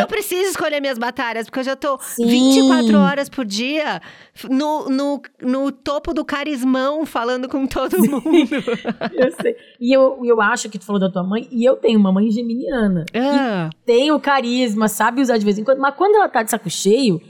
eu 0.00 0.06
preciso 0.06 0.50
escolher 0.50 0.80
minhas 0.80 0.98
batalhas, 0.98 1.46
porque 1.46 1.60
eu 1.60 1.64
já 1.64 1.76
tô 1.76 1.98
Sim. 2.00 2.26
24 2.26 2.98
horas 2.98 3.28
por 3.30 3.44
dia 3.44 4.02
no, 4.50 4.88
no, 4.90 5.22
no 5.40 5.72
topo 5.72 6.12
do 6.12 6.24
carismão, 6.24 7.06
falando 7.06 7.48
com 7.48 7.66
todo 7.66 7.96
mundo. 7.98 8.20
Eu 9.14 9.32
sei. 9.40 9.56
E 9.80 9.94
eu, 9.96 10.20
eu 10.24 10.40
acho 10.40 10.68
que 10.68 10.78
tu 10.78 10.84
falou 10.84 11.00
da 11.00 11.10
tua 11.10 11.22
mãe, 11.22 11.48
e 11.50 11.64
eu 11.64 11.76
tenho 11.76 11.98
uma 11.98 12.12
mãe 12.12 12.30
geminiana. 12.30 13.04
Ah, 13.14 13.70
Tem 13.84 14.12
o 14.12 14.20
carisma, 14.20 14.88
sabe 14.88 15.20
usar 15.22 15.38
de 15.38 15.44
vez 15.44 15.58
em 15.58 15.64
quando, 15.64 15.78
mas 15.78 15.94
quando 15.94 16.16
ela 16.16 16.28
tá 16.28 16.42
de 16.42 16.50
saco 16.50 16.68
cheio, 16.70 17.20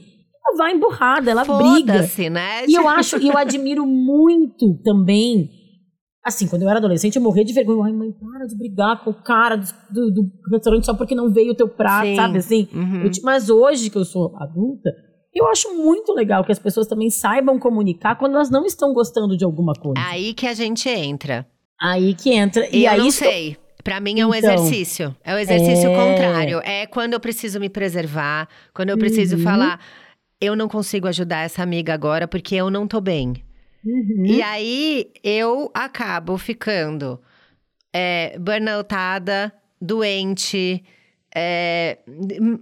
ela 0.50 0.56
vai 0.56 0.72
emburrada, 0.74 1.30
ela 1.30 1.44
briga. 1.44 2.02
Né? 2.30 2.64
E 2.66 2.74
eu 2.74 2.88
acho, 2.88 3.18
e 3.18 3.28
eu 3.28 3.36
admiro 3.36 3.86
muito 3.86 4.74
também. 4.84 5.50
Assim, 6.24 6.46
quando 6.46 6.62
eu 6.62 6.68
era 6.68 6.78
adolescente, 6.78 7.16
eu 7.16 7.22
morria 7.22 7.44
de 7.44 7.52
vergonha. 7.54 7.84
Ai, 7.86 7.92
mãe, 7.92 8.12
para 8.12 8.46
de 8.46 8.56
brigar 8.56 9.02
com 9.02 9.10
o 9.10 9.14
cara 9.14 9.56
do, 9.56 9.64
do- 9.90 10.10
do 10.10 10.30
restaurante 10.52 10.84
só 10.84 10.94
porque 10.94 11.14
não 11.14 11.32
veio 11.32 11.52
o 11.52 11.54
teu 11.54 11.66
prato, 11.66 12.06
Sim. 12.06 12.16
sabe 12.16 12.38
assim? 12.38 12.68
Uhum. 12.74 13.02
Eu 13.04 13.10
mas 13.22 13.48
hoje 13.48 13.88
que 13.88 13.96
eu 13.96 14.04
sou 14.04 14.36
adulta, 14.36 14.90
eu 15.34 15.46
acho 15.48 15.74
muito 15.74 16.12
legal 16.12 16.44
que 16.44 16.52
as 16.52 16.58
pessoas 16.58 16.86
também 16.86 17.08
saibam 17.08 17.58
comunicar 17.58 18.16
quando 18.16 18.34
elas 18.34 18.50
não 18.50 18.66
estão 18.66 18.92
gostando 18.92 19.34
de 19.36 19.44
alguma 19.44 19.72
coisa. 19.72 19.98
Aí 20.08 20.34
que 20.34 20.46
a 20.46 20.52
gente 20.52 20.88
entra. 20.90 21.46
Aí 21.80 22.12
que 22.14 22.30
entra. 22.34 22.68
E 22.70 22.84
eu 22.84 22.90
aí 22.92 22.98
não 22.98 23.10
sei. 23.10 23.56
Pra 23.82 23.98
mim 23.98 24.20
é 24.20 24.26
um 24.26 24.34
Então, 24.34 24.52
exercício. 24.52 25.16
É 25.24 25.34
o 25.34 25.38
exercício 25.38 25.88
é. 25.88 25.94
contrário. 25.96 26.60
É 26.62 26.86
quando 26.86 27.14
eu 27.14 27.20
preciso 27.20 27.58
me 27.58 27.70
preservar, 27.70 28.46
quando 28.74 28.90
eu 28.90 28.98
preciso 28.98 29.36
Uhum. 29.36 29.42
falar, 29.42 29.80
eu 30.40 30.56
não 30.56 30.68
consigo 30.68 31.06
ajudar 31.08 31.44
essa 31.44 31.62
amiga 31.62 31.92
agora 31.94 32.26
porque 32.26 32.54
eu 32.54 32.70
não 32.70 32.86
tô 32.86 33.00
bem. 33.00 33.44
Uhum. 33.84 34.24
E 34.26 34.42
aí 34.42 35.10
eu 35.22 35.70
acabo 35.74 36.36
ficando 36.38 37.20
é, 37.92 38.36
burnoutada, 38.38 39.52
doente, 39.80 40.82
é, 41.34 41.98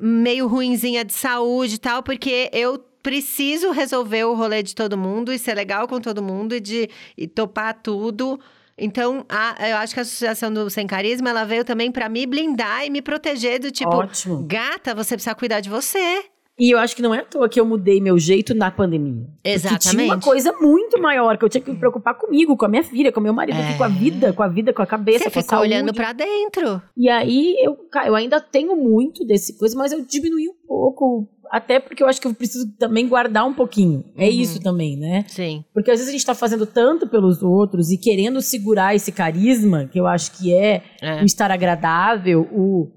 meio 0.01 0.47
ruinzinha 0.47 1.05
de 1.05 1.13
saúde 1.13 1.75
e 1.75 1.79
tal, 1.79 2.03
porque 2.03 2.51
eu 2.53 2.79
preciso 3.03 3.71
resolver 3.71 4.25
o 4.25 4.35
rolê 4.35 4.63
de 4.63 4.75
todo 4.75 4.97
mundo 4.99 5.33
e 5.33 5.39
ser 5.39 5.55
legal 5.55 5.87
com 5.89 6.01
todo 6.01 6.23
mundo 6.23 6.55
e, 6.55 6.61
de, 6.61 6.89
e 7.17 7.27
topar 7.27 7.75
tudo. 7.83 8.39
Então, 8.77 9.25
a- 9.29 9.57
eu 9.69 9.77
acho 9.79 9.95
que 9.95 10.01
a 10.01 10.03
Associação 10.03 10.53
do 10.53 10.69
Sem 10.71 10.87
Carisma, 10.87 11.31
ela 11.31 11.45
veio 11.45 11.65
também 11.65 11.91
pra 11.91 12.09
me 12.09 12.27
blindar 12.27 12.85
e 12.87 12.91
me 12.91 13.03
proteger 13.03 13.59
do 13.61 13.71
tipo, 13.71 13.91
Ótimo. 13.91 14.45
gata, 14.47 14.95
você 14.95 15.15
precisa 15.17 15.35
cuidar 15.35 15.61
de 15.61 15.69
você. 15.71 16.25
E 16.59 16.73
eu 16.75 16.79
acho 16.79 16.97
que 16.97 17.03
não 17.03 17.15
é 17.15 17.21
à 17.21 17.25
toa 17.25 17.49
que 17.49 17.61
eu 17.61 17.65
mudei 17.65 18.01
meu 18.01 18.19
jeito 18.19 18.55
na 18.55 18.71
pandemia. 18.71 19.27
Porque 19.43 19.59
tinha 19.79 19.93
uma 19.95 20.03
Exatamente. 20.05 20.25
coisa 20.25 20.53
muito 20.61 21.01
maior, 21.01 21.39
que 21.39 21.45
eu 21.45 21.49
tinha 21.49 21.61
que 21.63 21.71
me 21.71 21.79
preocupar 21.79 22.15
comigo, 22.19 22.57
com 22.57 22.65
a 22.67 22.69
minha 22.69 22.83
filha, 22.83 23.13
com 23.13 23.21
o 23.21 23.23
meu 23.23 23.33
marido, 23.33 23.59
É. 23.59 23.77
com 23.77 23.85
a 23.85 23.89
vida, 23.89 24.33
com 24.33 24.43
a 24.43 24.49
vida, 24.49 24.73
com 24.73 24.83
a 24.83 24.87
cabeça, 24.87 25.25
Você 25.25 25.31
com 25.31 25.39
a 25.39 25.43
saúde. 25.43 25.69
olhando 25.69 25.95
pra 25.95 26.13
dentro. 26.13 26.83
E 26.97 27.09
aí, 27.09 27.55
eu, 27.63 27.77
eu 28.07 28.15
ainda 28.15 28.41
tenho 28.41 28.75
muito 28.77 29.25
desse 29.25 29.57
coisa, 29.57 29.77
mas 29.79 29.93
eu 29.93 30.05
diminui 30.05 30.49
um 30.49 30.67
pouco. 30.67 31.29
Até 31.51 31.81
porque 31.81 32.03
eu 32.03 32.07
acho 32.09 32.21
que 32.21 32.27
eu 32.27 32.35
preciso 32.35 32.67
também 32.77 33.09
guardar 33.09 33.47
um 33.47 33.55
pouquinho. 33.55 34.05
É 34.19 34.25
Uhum. 34.27 34.31
isso 34.31 34.61
também, 34.61 34.97
né? 34.99 35.25
Sim. 35.29 35.65
Porque 35.73 35.91
às 35.91 35.97
vezes 35.99 36.09
a 36.11 36.13
gente 36.13 36.27
tá 36.27 36.35
fazendo 36.35 36.67
tanto 36.67 37.09
pelos 37.09 37.43
outros 37.43 37.91
e 37.91 37.97
querendo 37.97 38.43
segurar 38.43 38.95
esse 38.95 39.11
carisma, 39.11 39.87
que 39.87 39.99
eu 39.99 40.07
acho 40.07 40.37
que 40.37 40.53
é 40.53 40.83
É. 41.01 41.23
o 41.23 41.25
estar 41.25 41.51
agradável, 41.51 42.43
o. 42.53 42.89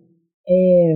é, 0.46 0.96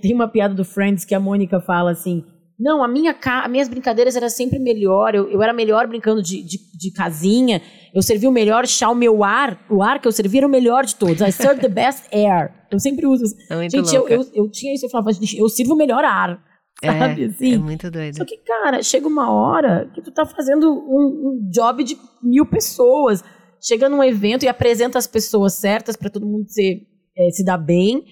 tem 0.00 0.14
uma 0.14 0.28
piada 0.28 0.54
do 0.54 0.64
Friends 0.64 1.04
que 1.04 1.14
a 1.14 1.20
Mônica 1.20 1.60
fala 1.60 1.90
assim. 1.90 2.24
Não, 2.58 2.84
a 2.84 2.86
minha 2.88 3.12
ca... 3.12 3.44
as 3.44 3.50
minhas 3.50 3.68
brincadeiras 3.68 4.14
eram 4.14 4.28
sempre 4.28 4.58
melhor. 4.58 5.14
Eu, 5.14 5.28
eu 5.28 5.42
era 5.42 5.52
melhor 5.52 5.88
brincando 5.88 6.22
de, 6.22 6.42
de, 6.42 6.58
de 6.78 6.92
casinha. 6.92 7.60
Eu 7.92 8.02
servia 8.02 8.28
o 8.28 8.32
melhor 8.32 8.66
chá, 8.66 8.88
o 8.88 8.94
meu 8.94 9.24
ar. 9.24 9.66
O 9.68 9.82
ar 9.82 10.00
que 10.00 10.06
eu 10.06 10.12
servia 10.12 10.40
era 10.40 10.46
o 10.46 10.50
melhor 10.50 10.84
de 10.84 10.94
todos. 10.94 11.20
I 11.20 11.32
serve 11.32 11.60
the 11.60 11.68
best 11.68 12.04
air. 12.14 12.52
Eu 12.70 12.78
sempre 12.78 13.06
uso 13.06 13.24
isso. 13.24 13.34
É 13.50 13.68
Gente, 13.68 13.94
eu, 13.94 14.08
eu, 14.08 14.24
eu 14.32 14.50
tinha 14.50 14.72
isso. 14.74 14.86
Eu 14.86 14.90
falava, 14.90 15.12
gente, 15.12 15.36
eu 15.36 15.48
sirvo 15.48 15.74
o 15.74 15.76
melhor 15.76 16.04
ar. 16.04 16.40
Sabe 16.84 17.22
É, 17.24 17.26
assim? 17.26 17.54
é 17.54 17.58
muito 17.58 17.90
doido. 17.90 18.16
Só 18.16 18.24
que, 18.24 18.36
cara, 18.38 18.82
chega 18.82 19.06
uma 19.08 19.30
hora 19.32 19.90
que 19.94 20.00
tu 20.00 20.12
tá 20.12 20.24
fazendo 20.24 20.70
um, 20.70 21.30
um 21.46 21.50
job 21.50 21.82
de 21.84 21.96
mil 22.22 22.46
pessoas. 22.46 23.22
Chega 23.60 23.88
num 23.88 24.02
evento 24.02 24.44
e 24.44 24.48
apresenta 24.48 24.98
as 24.98 25.06
pessoas 25.06 25.54
certas 25.54 25.96
pra 25.96 26.10
todo 26.10 26.26
mundo 26.26 26.44
se, 26.48 26.82
eh, 27.16 27.30
se 27.30 27.44
dar 27.44 27.58
bem, 27.58 28.02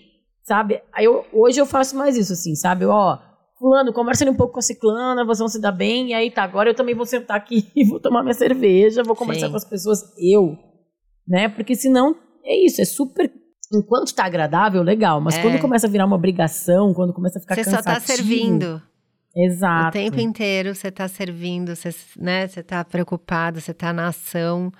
sabe? 0.51 0.83
Aí 0.93 1.05
eu, 1.05 1.25
hoje 1.33 1.61
eu 1.61 1.65
faço 1.65 1.97
mais 1.97 2.17
isso, 2.17 2.33
assim, 2.33 2.57
sabe? 2.57 2.85
Eu, 2.85 2.91
Ó, 2.91 3.17
fulano, 3.57 3.93
conversa 3.93 4.29
um 4.29 4.35
pouco 4.35 4.55
com 4.55 4.59
a 4.59 4.63
ciclana, 4.63 5.25
vocês 5.25 5.39
vão 5.39 5.47
se 5.47 5.61
dar 5.61 5.71
bem, 5.71 6.09
e 6.09 6.15
aí 6.15 6.29
tá, 6.29 6.43
agora 6.43 6.71
eu 6.71 6.75
também 6.75 6.93
vou 6.93 7.07
sentar 7.07 7.37
aqui 7.37 7.71
e 7.77 7.85
vou 7.85 8.01
tomar 8.01 8.23
minha 8.25 8.35
cerveja, 8.35 9.05
vou 9.05 9.15
conversar 9.15 9.47
Sim. 9.47 9.53
com 9.53 9.57
as 9.57 9.65
pessoas, 9.65 10.03
eu, 10.19 10.59
né? 11.27 11.49
Porque 11.49 11.77
senão, 11.77 12.17
é 12.45 12.67
isso, 12.67 12.83
é 12.83 12.85
super... 12.85 13.31
Enquanto 13.73 14.13
tá 14.13 14.25
agradável, 14.25 14.83
legal, 14.83 15.21
mas 15.21 15.39
É. 15.39 15.43
quando 15.43 15.61
começa 15.61 15.87
a 15.87 15.91
virar 15.91 16.05
uma 16.05 16.17
obrigação, 16.17 16.93
quando 16.93 17.13
começa 17.13 17.39
a 17.39 17.41
ficar 17.41 17.55
Você 17.55 17.63
só 17.63 17.77
tá 17.77 17.95
cansativo, 17.95 18.17
servindo. 18.17 18.83
Exato. 19.37 19.91
O 19.91 19.93
tempo 19.93 20.19
inteiro 20.19 20.75
você 20.75 20.91
tá 20.91 21.07
servindo, 21.07 21.77
você, 21.77 21.95
né? 22.19 22.49
Você 22.49 22.65
tá 22.65 22.85
preocupado, 22.85 23.61
você 23.61 23.73
tá 23.73 23.93
na 23.93 24.09
ação. 24.09 24.73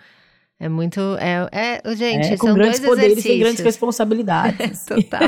É 0.61 0.69
muito. 0.69 1.01
É, 1.19 1.49
é 1.51 1.97
gente, 1.97 2.35
É, 2.35 2.37
com 2.37 2.49
são 2.49 2.55
grandes 2.55 2.79
dois 2.81 2.91
poderes 2.91 3.13
exercícios. 3.13 3.37
e 3.37 3.43
grandes 3.43 3.65
responsabilidades. 3.65 4.85
Total. 4.87 5.21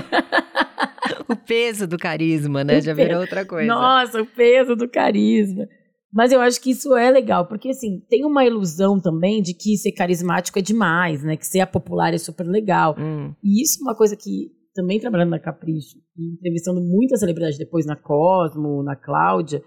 o 1.28 1.34
peso 1.34 1.86
do 1.86 1.96
carisma, 1.96 2.62
né? 2.62 2.78
O 2.78 2.82
Já 2.82 2.92
virou 2.92 3.20
outra 3.22 3.44
coisa. 3.46 3.66
Nossa, 3.66 4.20
o 4.20 4.26
peso 4.26 4.76
do 4.76 4.88
carisma. 4.88 5.66
Mas 6.12 6.30
eu 6.30 6.40
acho 6.42 6.60
que 6.60 6.70
isso 6.72 6.94
é 6.94 7.10
legal, 7.10 7.46
porque 7.48 7.70
assim, 7.70 8.00
tem 8.10 8.26
uma 8.26 8.44
ilusão 8.44 9.00
também 9.00 9.40
de 9.40 9.54
que 9.54 9.78
ser 9.78 9.92
carismático 9.92 10.58
é 10.58 10.62
demais, 10.62 11.22
né? 11.22 11.38
Que 11.38 11.46
ser 11.46 11.64
popular 11.66 12.12
é 12.12 12.18
super 12.18 12.46
legal. 12.46 12.94
Hum, 12.98 13.32
E 13.42 13.62
isso 13.62 13.78
é 13.80 13.82
uma 13.88 13.96
coisa 13.96 14.14
que, 14.14 14.50
também 14.74 15.00
trabalhando 15.00 15.30
na 15.30 15.38
Capricho, 15.38 15.96
e 16.18 16.34
entrevistando 16.34 16.82
muitas 16.82 17.20
celebridades 17.20 17.56
depois 17.56 17.86
na 17.86 17.96
Cosmo, 17.96 18.82
na 18.82 18.94
Cláudia, 18.94 19.62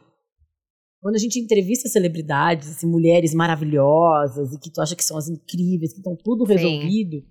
quando 1.06 1.18
a 1.18 1.20
gente 1.20 1.40
entrevista 1.40 1.88
celebridades, 1.88 2.68
assim, 2.68 2.88
mulheres 2.88 3.32
maravilhosas, 3.36 4.52
e 4.54 4.60
que 4.60 4.72
tu 4.72 4.82
acha 4.82 4.96
que 4.96 5.04
são 5.04 5.16
as 5.16 5.30
incríveis, 5.30 5.94
que 5.94 6.00
estão 6.00 6.16
tudo 6.16 6.48
Sim. 6.48 6.54
resolvido, 6.54 7.24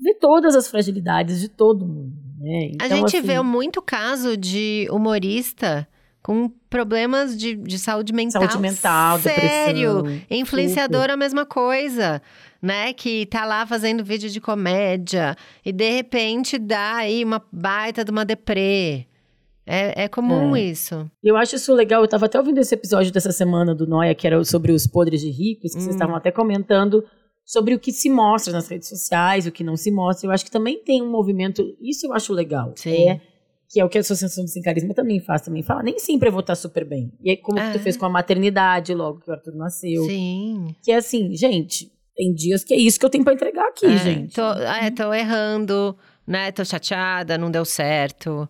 vê 0.00 0.14
todas 0.14 0.56
as 0.56 0.66
fragilidades 0.66 1.38
de 1.38 1.50
todo 1.50 1.86
mundo, 1.86 2.16
né? 2.38 2.70
A 2.80 2.86
Então, 2.86 2.96
gente 2.96 3.18
assim, 3.18 3.26
vê 3.26 3.38
muito 3.42 3.82
caso 3.82 4.34
de 4.34 4.88
humorista 4.90 5.86
com 6.22 6.48
problemas 6.70 7.36
de, 7.36 7.54
de 7.54 7.78
saúde 7.78 8.14
mental. 8.14 8.40
saúde 8.48 8.58
mental, 8.58 9.18
Sério. 9.18 10.02
depressão. 10.04 10.26
Influenciador 10.30 11.04
é 11.10 11.12
a 11.12 11.16
mesma 11.18 11.44
coisa, 11.44 12.22
né? 12.62 12.94
Que 12.94 13.26
tá 13.26 13.44
lá 13.44 13.66
fazendo 13.66 14.02
vídeo 14.02 14.30
de 14.30 14.40
comédia 14.40 15.36
e 15.62 15.70
de 15.70 15.90
repente 15.90 16.56
dá 16.58 16.94
aí 16.94 17.22
uma 17.22 17.42
baita 17.52 18.06
de 18.06 18.10
uma 18.10 18.24
deprê. 18.24 19.06
É, 19.66 20.04
é 20.04 20.08
comum 20.08 20.56
É. 20.56 20.60
isso. 20.62 21.08
Eu 21.22 21.36
acho 21.36 21.56
isso 21.56 21.72
legal. 21.72 22.02
Eu 22.02 22.08
tava 22.08 22.26
até 22.26 22.38
ouvindo 22.38 22.58
esse 22.58 22.74
episódio 22.74 23.12
dessa 23.12 23.30
semana 23.32 23.74
do 23.74 23.86
Noia, 23.86 24.14
que 24.14 24.26
era 24.26 24.42
sobre 24.44 24.72
os 24.72 24.86
podres 24.86 25.20
de 25.20 25.30
ricos, 25.30 25.72
que 25.72 25.78
Hum. 25.78 25.82
vocês 25.82 25.94
estavam 25.94 26.16
até 26.16 26.30
comentando 26.32 27.04
sobre 27.44 27.74
o 27.74 27.78
que 27.78 27.92
se 27.92 28.08
mostra 28.10 28.52
nas 28.52 28.68
redes 28.68 28.88
sociais, 28.88 29.46
o 29.46 29.52
que 29.52 29.62
não 29.64 29.76
se 29.76 29.90
mostra. 29.90 30.26
Eu 30.26 30.32
acho 30.32 30.44
que 30.44 30.50
também 30.50 30.82
tem 30.82 31.00
um 31.02 31.10
movimento, 31.10 31.62
isso 31.80 32.06
eu 32.06 32.12
acho 32.12 32.32
legal. 32.32 32.72
Sim. 32.76 33.08
É, 33.08 33.20
que 33.68 33.80
é 33.80 33.84
o 33.84 33.88
que 33.88 33.96
a 33.98 34.00
Associação 34.02 34.44
do 34.44 34.50
Sem 34.50 34.62
Carisma 34.62 34.92
também 34.94 35.18
faz, 35.20 35.42
também 35.42 35.62
fala. 35.62 35.82
Nem 35.82 35.98
sempre 35.98 36.28
eu 36.28 36.32
vou 36.32 36.40
estar 36.40 36.54
super 36.54 36.84
bem. 36.84 37.10
E 37.22 37.30
aí, 37.30 37.36
como 37.36 37.58
É. 37.58 37.72
tu 37.72 37.78
fez 37.78 37.96
com 37.96 38.04
a 38.04 38.10
maternidade, 38.10 38.92
logo 38.94 39.20
que 39.20 39.30
o 39.30 39.32
Arthur 39.32 39.54
nasceu. 39.56 40.04
Sim. 40.04 40.74
Que 40.82 40.92
é 40.92 40.96
assim, 40.96 41.34
gente, 41.34 41.90
tem 42.14 42.34
dias 42.34 42.62
que 42.64 42.74
é 42.74 42.76
isso 42.76 42.98
que 43.00 43.06
eu 43.06 43.10
tenho 43.10 43.24
pra 43.24 43.32
entregar 43.32 43.66
aqui, 43.68 43.86
É, 43.86 43.96
gente. 43.98 44.34
Tô, 44.34 44.42
é, 44.52 44.90
tô 44.90 45.12
errando, 45.14 45.96
né? 46.26 46.52
Tô 46.52 46.64
chateada, 46.64 47.38
não 47.38 47.50
deu 47.50 47.64
certo. 47.64 48.46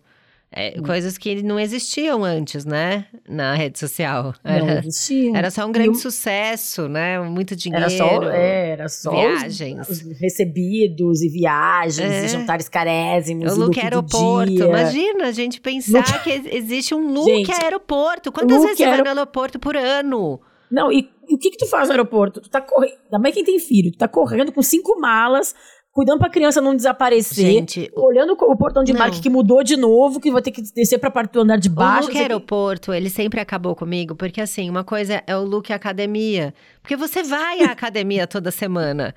É, 0.55 0.75
Hum. 0.77 0.83
Coisas 0.83 1.17
que 1.17 1.41
não 1.41 1.59
existiam 1.59 2.23
antes, 2.23 2.63
né? 2.63 3.05
Na 3.27 3.55
rede 3.55 3.79
social. 3.79 4.33
Não 4.43 4.51
Era, 4.51 4.79
existia. 4.79 5.35
era 5.35 5.49
só 5.49 5.65
um 5.65 5.71
grande 5.71 5.97
sucesso, 5.97 6.87
né? 6.87 7.19
Muito 7.19 7.55
dinheiro. 7.55 7.85
Era 7.85 7.97
só, 7.97 8.23
é, 8.31 8.69
era 8.69 8.87
só 8.89 9.09
os- 9.11 9.15
viagens. 9.41 9.89
Os, 9.89 10.01
recebidos 10.21 11.21
e 11.23 11.29
viagens 11.29 11.99
É. 12.11 12.25
e 12.25 12.27
jantares 12.27 12.69
carésimos. 12.69 13.51
O 13.53 13.59
look 13.59 13.79
aeroporto. 13.79 14.51
dia. 14.51 14.65
Imagina 14.65 15.25
a 15.27 15.31
gente 15.31 15.59
pensar 15.59 16.23
que 16.23 16.29
existe 16.51 16.93
um 16.93 17.11
look 17.13 17.25
Gente, 17.25 17.51
aeroporto. 17.51 18.31
Quantas 18.31 18.55
look 18.57 18.63
vezes 18.67 18.77
você 18.77 18.85
vai 18.89 19.01
no 19.01 19.07
aeroporto 19.07 19.57
por 19.59 19.75
ano? 19.75 20.39
Não, 20.71 20.91
e, 20.91 21.09
e 21.29 21.35
o 21.35 21.37
que 21.37 21.51
que 21.51 21.57
tu 21.57 21.67
faz 21.67 21.87
no 21.87 21.93
aeroporto? 21.93 22.41
Tu 22.41 22.49
tá 22.49 22.59
correndo, 22.59 22.95
também 23.09 23.31
quem 23.31 23.43
tem 23.43 23.59
filho, 23.59 23.91
tu 23.91 23.97
tá 23.97 24.07
correndo 24.07 24.51
com 24.51 24.61
cinco 24.63 24.99
malas, 24.99 25.53
cuidando 25.93 26.17
pra 26.19 26.29
criança 26.29 26.59
não 26.59 26.75
desaparecer, 26.75 27.45
Gente, 27.45 27.91
olhando 27.95 28.33
o 28.33 28.57
portão 28.57 28.83
de 28.83 28.91
Não. 28.91 28.99
embarque 28.99 29.21
que 29.21 29.29
mudou 29.29 29.63
de 29.63 29.77
novo, 29.77 30.19
que 30.19 30.31
vai 30.31 30.41
ter 30.41 30.49
que 30.51 30.61
descer 30.73 30.97
pra 30.97 31.11
parte 31.11 31.33
do 31.33 31.41
andar 31.41 31.57
de 31.57 31.69
baixo. 31.69 32.07
look 32.07 32.09
o 32.09 32.13
quê. 32.13 32.17
aeroporto, 32.23 32.91
ele 32.91 33.11
sempre 33.11 33.39
acabou 33.39 33.75
comigo, 33.75 34.15
porque 34.15 34.41
assim, 34.41 34.69
uma 34.69 34.83
coisa 34.83 35.21
é 35.27 35.37
o 35.37 35.43
look 35.43 35.71
academia. 35.71 36.53
Porque 36.81 36.95
você 36.97 37.21
vai 37.21 37.61
à 37.61 37.71
academia 37.71 38.25
toda 38.25 38.49
semana. 38.49 39.13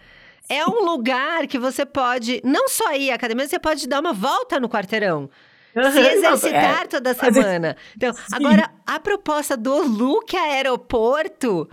É 0.48 0.64
um 0.66 0.84
lugar 0.84 1.46
que 1.46 1.58
você 1.58 1.86
pode 1.86 2.40
não 2.44 2.68
só 2.68 2.94
ir 2.94 3.10
à 3.10 3.14
academia, 3.14 3.48
você 3.48 3.58
pode 3.58 3.88
dar 3.88 4.00
uma 4.00 4.12
volta 4.12 4.60
no 4.60 4.68
quarteirão. 4.68 5.30
Se 5.74 5.98
exercitar 5.98 6.82
é. 6.82 6.86
toda 6.86 7.14
semana. 7.14 7.76
Então, 7.96 8.12
agora, 8.32 8.70
a 8.86 9.00
proposta 9.00 9.56
do 9.56 9.82
look 9.82 10.34
aeroporto, 10.34 11.68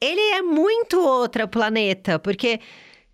ele 0.00 0.20
é 0.20 0.42
muito 0.42 1.00
outra 1.00 1.46
planeta, 1.46 2.18
porque. 2.18 2.60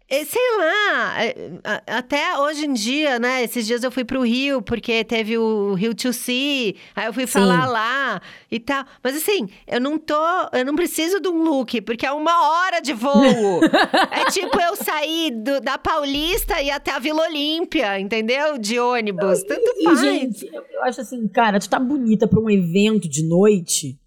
Eh, 0.09 0.25
Sei 0.25 0.57
lá, 0.59 1.17
a- 1.65 1.99
até 1.99 2.39
hoje 2.39 2.67
em 2.67 2.73
dia, 2.73 3.19
né? 3.19 3.43
Esses 3.43 3.67
dias 3.67 3.83
eu 3.83 3.91
fui 3.91 4.05
pro 4.05 4.23
Rio, 4.23 4.61
porque 4.63 5.03
teve 5.05 5.37
o 5.39 5.75
Rio 5.75 5.95
to 5.95 6.13
See, 6.13 6.77
aí 6.95 7.07
eu 7.07 7.13
fui 7.13 7.27
Sim. 7.27 7.33
falar 7.33 7.67
lá 7.67 8.21
e 8.51 8.61
tal. 8.61 8.85
Mas 9.03 9.17
assim, 9.17 9.49
eu 9.67 9.81
não 9.81 9.99
tô, 9.99 10.15
eu 10.53 10.65
não 10.65 10.75
preciso 10.77 11.21
de 11.21 11.29
um 11.29 11.43
look, 11.43 11.81
porque 11.83 12.07
é 12.07 12.13
uma 12.13 12.49
hora 12.51 12.81
de 12.81 12.93
voo. 12.93 13.61
é 14.13 14.31
tipo 14.31 14.61
eu 14.61 14.77
sair 14.77 15.31
do- 15.31 15.61
da 15.61 15.79
Paulista 15.79 16.61
e 16.61 16.67
ir 16.67 16.71
até 16.71 16.91
a 16.93 16.99
Vila 16.99 17.23
Olímpia, 17.29 17.99
entendeu? 17.99 18.59
De 18.59 18.79
ônibus, 18.79 19.43
tanto 19.43 19.75
E, 19.79 19.85
faz. 19.85 20.01
gente, 20.01 20.47
eu, 20.53 20.63
eu 20.73 20.83
acho 20.85 21.01
assim, 21.01 21.27
cara, 21.29 21.59
tu 21.59 21.69
tá 21.69 21.79
bonita 21.79 22.27
pra 22.29 22.39
um 22.41 22.51
evento 22.51 23.09
de 23.09 23.27
noite. 23.27 23.99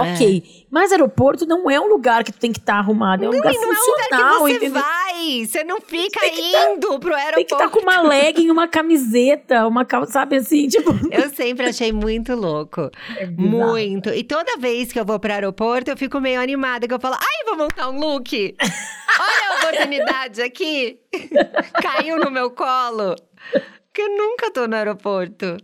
É. 0.00 0.14
Ok, 0.14 0.42
mas 0.70 0.90
aeroporto 0.90 1.44
não 1.44 1.70
é 1.70 1.78
um 1.78 1.86
lugar 1.86 2.24
que 2.24 2.32
tu 2.32 2.38
tem 2.38 2.50
que 2.50 2.58
estar 2.58 2.76
arrumado, 2.76 3.24
é 3.24 3.28
um 3.28 3.32
lugar 3.32 3.52
E 3.52 3.58
não 3.58 3.68
é 3.68 3.72
um 3.72 3.74
funcional, 3.76 4.08
lugar 4.10 4.32
que 4.32 4.38
você 4.40 4.52
entendeu? 4.66 4.82
vai, 4.82 5.46
você 5.46 5.64
não 5.64 5.80
fica 5.82 6.20
que 6.30 6.50
tá- 6.50 6.70
indo 6.72 6.98
pro 6.98 7.10
Tem 7.10 7.10
que 7.10 7.14
aeroporto. 7.14 7.54
estar 7.54 7.68
com 7.68 7.80
uma 7.80 8.00
legging, 8.00 8.50
uma 8.50 8.66
camiseta, 8.66 9.66
uma 9.66 9.84
calça, 9.84 10.12
sabe 10.12 10.36
assim, 10.36 10.66
tipo. 10.68 10.90
Eu 11.12 11.28
sempre 11.28 11.66
achei 11.66 11.92
muito 11.92 12.34
louco. 12.34 12.90
É. 13.18 13.26
Muito. 13.26 14.08
E 14.08 14.24
toda 14.24 14.56
vez 14.56 14.90
que 14.90 14.98
eu 14.98 15.04
vou 15.04 15.20
pro 15.20 15.30
aeroporto, 15.30 15.90
eu 15.90 15.96
fico 15.96 16.18
meio 16.20 16.40
animada, 16.40 16.88
que 16.88 16.94
eu 16.94 16.98
falo, 17.00 17.16
ai, 17.16 17.44
vou 17.46 17.56
montar 17.58 17.90
um 17.90 17.98
look. 18.00 18.56
Olha 18.62 19.50
a 19.50 19.58
oportunidade 19.58 20.40
aqui. 20.40 20.98
Caiu 21.82 22.18
no 22.18 22.30
meu 22.30 22.50
colo. 22.50 23.14
Porque 23.52 24.00
eu 24.00 24.16
nunca 24.16 24.50
tô 24.50 24.66
no 24.66 24.74
aeroporto. 24.74 25.58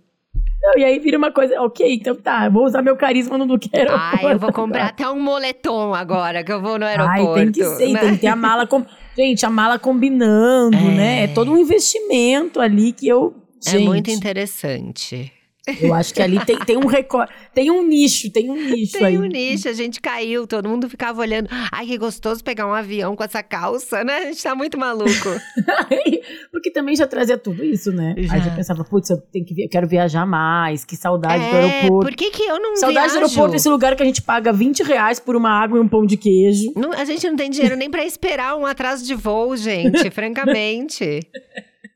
E 0.77 0.85
aí 0.85 0.99
vira 0.99 1.17
uma 1.19 1.31
coisa, 1.31 1.61
ok, 1.63 1.95
então 1.95 2.15
tá, 2.15 2.49
vou 2.49 2.65
usar 2.65 2.83
meu 2.83 2.97
carisma 2.97 3.39
no 3.39 3.47
Duque 3.47 3.71
Aeroporto. 3.73 4.27
Ai, 4.27 4.33
eu 4.35 4.39
vou 4.39 4.53
comprar 4.53 4.87
até 4.87 5.09
um 5.09 5.21
moletom 5.21 5.95
agora, 5.95 6.43
que 6.45 6.53
eu 6.53 6.61
vou 6.61 6.79
no 6.79 6.85
aeroporto. 6.85 7.29
Ai, 7.31 7.35
tem 7.45 7.53
que 7.53 7.65
ser, 7.65 7.89
né? 7.93 8.01
tem 8.01 8.11
que 8.15 8.19
ter 8.19 8.27
a 8.27 8.37
mala. 8.37 8.67
Com... 8.67 8.85
Gente, 9.17 9.45
a 9.45 9.51
mala 9.51 9.79
combinando, 9.79 10.77
É. 10.77 10.81
né? 10.81 11.25
É 11.25 11.27
todo 11.29 11.53
um 11.53 11.57
investimento 11.59 12.61
ali 12.61 12.93
que 12.93 13.09
eu. 13.09 13.35
É 13.67 13.71
Gente, 13.71 13.87
muito 13.87 14.11
interessante. 14.11 15.33
Eu 15.81 15.95
acho 15.95 16.13
que 16.15 16.23
ali 16.23 16.39
tem, 16.45 16.59
tem 16.59 16.77
um 16.77 16.87
recorde, 16.87 17.33
tem 17.55 17.71
um 17.71 17.87
nicho, 17.87 18.31
tem 18.33 18.51
um 18.51 18.55
nicho 18.57 18.93
Tem 18.93 19.05
aí. 19.07 19.19
um 19.19 19.23
nicho, 19.27 19.69
a 19.69 19.73
gente 19.73 20.01
caiu, 20.01 20.47
todo 20.47 20.69
mundo 20.69 20.89
ficava 20.89 21.21
olhando. 21.21 21.49
Ai, 21.73 21.87
que 21.87 21.99
gostoso 21.99 22.43
pegar 22.43 22.67
um 22.67 22.73
avião 22.73 23.15
com 23.17 23.23
essa 23.25 23.43
calça, 23.43 24.03
né? 24.05 24.17
A 24.19 24.25
gente 24.27 24.43
tá 24.43 24.55
muito 24.55 24.79
maluco. 24.79 25.09
Porque 26.53 26.71
também 26.71 26.95
já 26.97 27.07
trazia 27.07 27.37
tudo 27.39 27.65
isso, 27.65 27.93
né? 27.93 28.15
Já. 28.19 28.35
Aí 28.35 28.41
já 28.41 28.51
pensava, 28.51 28.85
putz, 28.85 29.11
eu 29.11 29.19
tenho 29.33 29.45
que 29.45 29.55
vi- 29.55 29.69
quero 29.69 29.87
viajar 29.87 30.27
mais, 30.27 30.85
que 30.85 30.97
saudade 30.97 31.39
do 31.39 31.57
é, 31.57 31.65
aeroporto. 31.81 32.07
por 32.11 32.17
que 32.17 32.31
que 32.31 32.43
eu 32.43 32.59
não 32.61 32.77
Saudade 32.77 33.09
viajo? 33.09 33.15
do 33.21 33.25
aeroporto, 33.27 33.57
esse 33.57 33.69
lugar 33.69 33.97
que 33.97 34.03
a 34.03 34.07
gente 34.07 34.23
paga 34.23 34.53
20 34.53 34.83
reais 34.83 35.19
por 35.21 35.37
uma 35.37 35.51
água 35.51 35.79
e 35.79 35.81
um 35.81 35.89
pão 35.89 36.05
de 36.07 36.17
queijo. 36.17 36.73
Não, 36.77 36.93
a 36.93 37.05
gente 37.05 37.29
não 37.29 37.37
tem 37.37 37.51
dinheiro 37.51 37.77
nem 37.77 37.91
pra 37.91 38.05
esperar 38.05 38.57
um 38.57 38.65
atraso 38.67 39.05
de 39.05 39.15
voo, 39.15 39.57
gente, 39.57 40.11
francamente. 40.13 41.21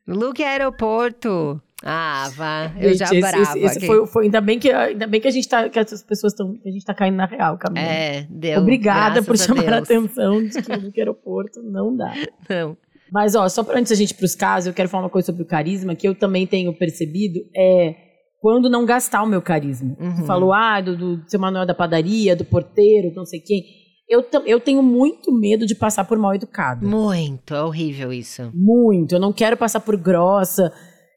Look 0.06 0.42
aeroporto. 0.42 1.60
Ah, 1.82 2.30
vá, 2.36 2.72
eu 2.78 2.94
já 2.94 3.06
Gente, 3.06 3.18
esse- 3.18 3.32
brava 3.32 3.58
esse, 3.58 3.78
esse 3.78 3.86
foi, 3.86 4.06
foi- 4.06 4.24
ainda 4.26 4.40
bem 4.40 4.58
que 4.58 4.70
ainda 4.70 5.06
bem 5.06 5.20
que 5.20 5.26
a 5.26 5.30
gente 5.32 5.48
tá 5.48 5.68
que 5.68 5.78
essas 5.78 6.02
pessoas 6.02 6.32
estão 6.32 6.54
que 6.54 6.68
a 6.68 6.72
gente 6.72 6.84
tá 6.84 6.94
caindo 6.94 7.16
na 7.16 7.26
real, 7.26 7.58
Camila. 7.58 7.84
É, 7.84 8.26
deu. 8.30 8.60
Obrigada 8.60 9.22
por 9.22 9.36
chamar 9.36 9.62
a, 9.68 9.80
Deus. 9.80 9.82
atenção 9.90 10.44
de 10.44 10.62
que 10.62 10.76
no 10.76 10.92
aeroporto 10.96 11.60
não 11.62 11.96
dá. 11.96 12.12
Não. 12.48 12.76
Mas 13.12 13.34
ó, 13.34 13.46
só 13.48 13.62
para 13.62 13.78
antes 13.78 13.92
a 13.92 13.94
gente 13.94 14.12
ir 14.12 14.14
pros 14.14 14.34
casos, 14.34 14.68
eu 14.68 14.72
quero 14.72 14.88
falar 14.88 15.04
uma 15.04 15.10
coisa 15.10 15.26
sobre 15.26 15.42
o 15.42 15.46
carisma 15.46 15.94
que 15.94 16.08
eu 16.08 16.14
também 16.14 16.46
tenho 16.46 16.72
percebido 16.72 17.40
é 17.54 17.94
quando 18.40 18.70
não 18.70 18.86
gastar 18.86 19.22
o 19.22 19.26
meu 19.26 19.42
carisma. 19.42 19.94
Uhum. 20.00 20.24
Falou 20.24 20.52
ah, 20.52 20.80
do, 20.80 20.96
do 20.96 21.30
seu 21.30 21.38
Manuel 21.38 21.66
da 21.66 21.74
padaria, 21.74 22.34
do 22.34 22.44
porteiro, 22.44 23.12
não 23.14 23.26
sei 23.26 23.40
quem. 23.40 23.62
Eu, 24.08 24.24
eu 24.46 24.58
tenho 24.60 24.82
muito 24.82 25.32
medo 25.32 25.64
de 25.66 25.74
passar 25.74 26.04
por 26.04 26.18
mal 26.18 26.34
educado. 26.34 26.86
Muito, 26.86 27.54
é 27.54 27.62
horrível 27.62 28.12
isso. 28.12 28.50
Muito. 28.54 29.14
Eu 29.14 29.20
não 29.20 29.32
quero 29.32 29.56
passar 29.56 29.80
por 29.80 29.96
grossa. 29.96 30.72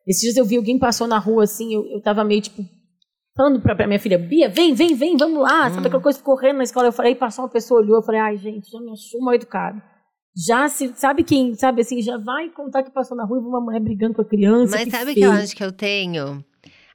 Esses 0.08 0.22
dias 0.22 0.38
eu 0.38 0.46
vi 0.46 0.58
alguém 0.58 0.78
passou 0.78 1.08
na 1.08 1.18
rua 1.18 1.44
assim, 1.44 1.74
eu, 1.74 1.86
eu 1.88 2.02
tava 2.02 2.24
meio 2.24 2.42
tipo. 2.42 2.64
Falando 3.36 3.62
pra, 3.62 3.76
pra 3.76 3.86
minha 3.88 4.00
filha, 4.00 4.18
Bia, 4.18 4.48
vem, 4.48 4.74
vem, 4.74 4.96
vem, 4.96 5.18
vamos 5.18 5.42
lá. 5.42 5.70
Sabe 5.70 5.84
Hum. 5.84 5.88
aquela 5.88 6.02
coisa 6.04 6.20
correndo 6.22 6.58
na 6.58 6.64
escola? 6.64 6.88
Eu 6.88 6.94
falei, 6.94 7.16
passou 7.16 7.44
uma 7.44 7.52
pessoa, 7.52 7.82
olhou, 7.82 7.98
eu 7.98 8.04
falei, 8.04 8.22
ai, 8.22 8.38
gente, 8.38 8.70
já 8.72 8.80
me 8.80 8.92
achou 8.92 9.20
mal 9.22 9.34
educado. 9.34 9.82
Já 10.48 10.68
se, 10.70 10.94
sabe 10.96 11.24
quem, 11.24 11.54
sabe 11.54 11.82
assim, 11.82 12.02
já 12.02 12.18
vai 12.18 12.50
contar 12.50 12.84
que 12.84 12.92
passou 12.92 13.16
na 13.18 13.26
rua 13.26 13.38
e 13.38 13.42
uma 13.42 13.60
mulher 13.62 13.82
brigando 13.82 14.14
com 14.14 14.22
a 14.22 14.26
criança. 14.26 14.78
Mas 14.78 14.90
sabe 14.90 15.12
o 15.12 15.14
que 15.14 15.22
eu 15.22 15.32
acho 15.32 15.56
que 15.56 15.64
eu 15.64 15.72
tenho? 15.72 16.44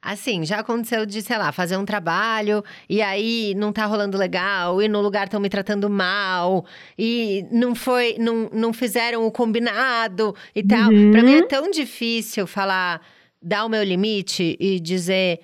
Assim, 0.01 0.43
já 0.43 0.59
aconteceu 0.59 1.05
de, 1.05 1.21
sei 1.21 1.37
lá, 1.37 1.51
fazer 1.51 1.77
um 1.77 1.85
trabalho 1.85 2.63
e 2.89 3.03
aí 3.03 3.53
não 3.55 3.71
tá 3.71 3.85
rolando 3.85 4.17
legal, 4.17 4.81
e 4.81 4.87
no 4.87 4.99
lugar 4.99 5.25
estão 5.25 5.39
me 5.39 5.47
tratando 5.47 5.87
mal, 5.89 6.65
e 6.97 7.45
não 7.51 7.75
foi, 7.75 8.15
não, 8.17 8.49
não 8.51 8.73
fizeram 8.73 9.27
o 9.27 9.31
combinado 9.31 10.35
e 10.55 10.63
tal. 10.63 10.89
Uhum. 10.89 11.11
Pra 11.11 11.21
mim 11.21 11.35
é 11.35 11.45
tão 11.45 11.69
difícil 11.69 12.47
falar, 12.47 12.99
dar 13.39 13.63
o 13.63 13.69
meu 13.69 13.83
limite 13.83 14.57
e 14.59 14.79
dizer. 14.79 15.39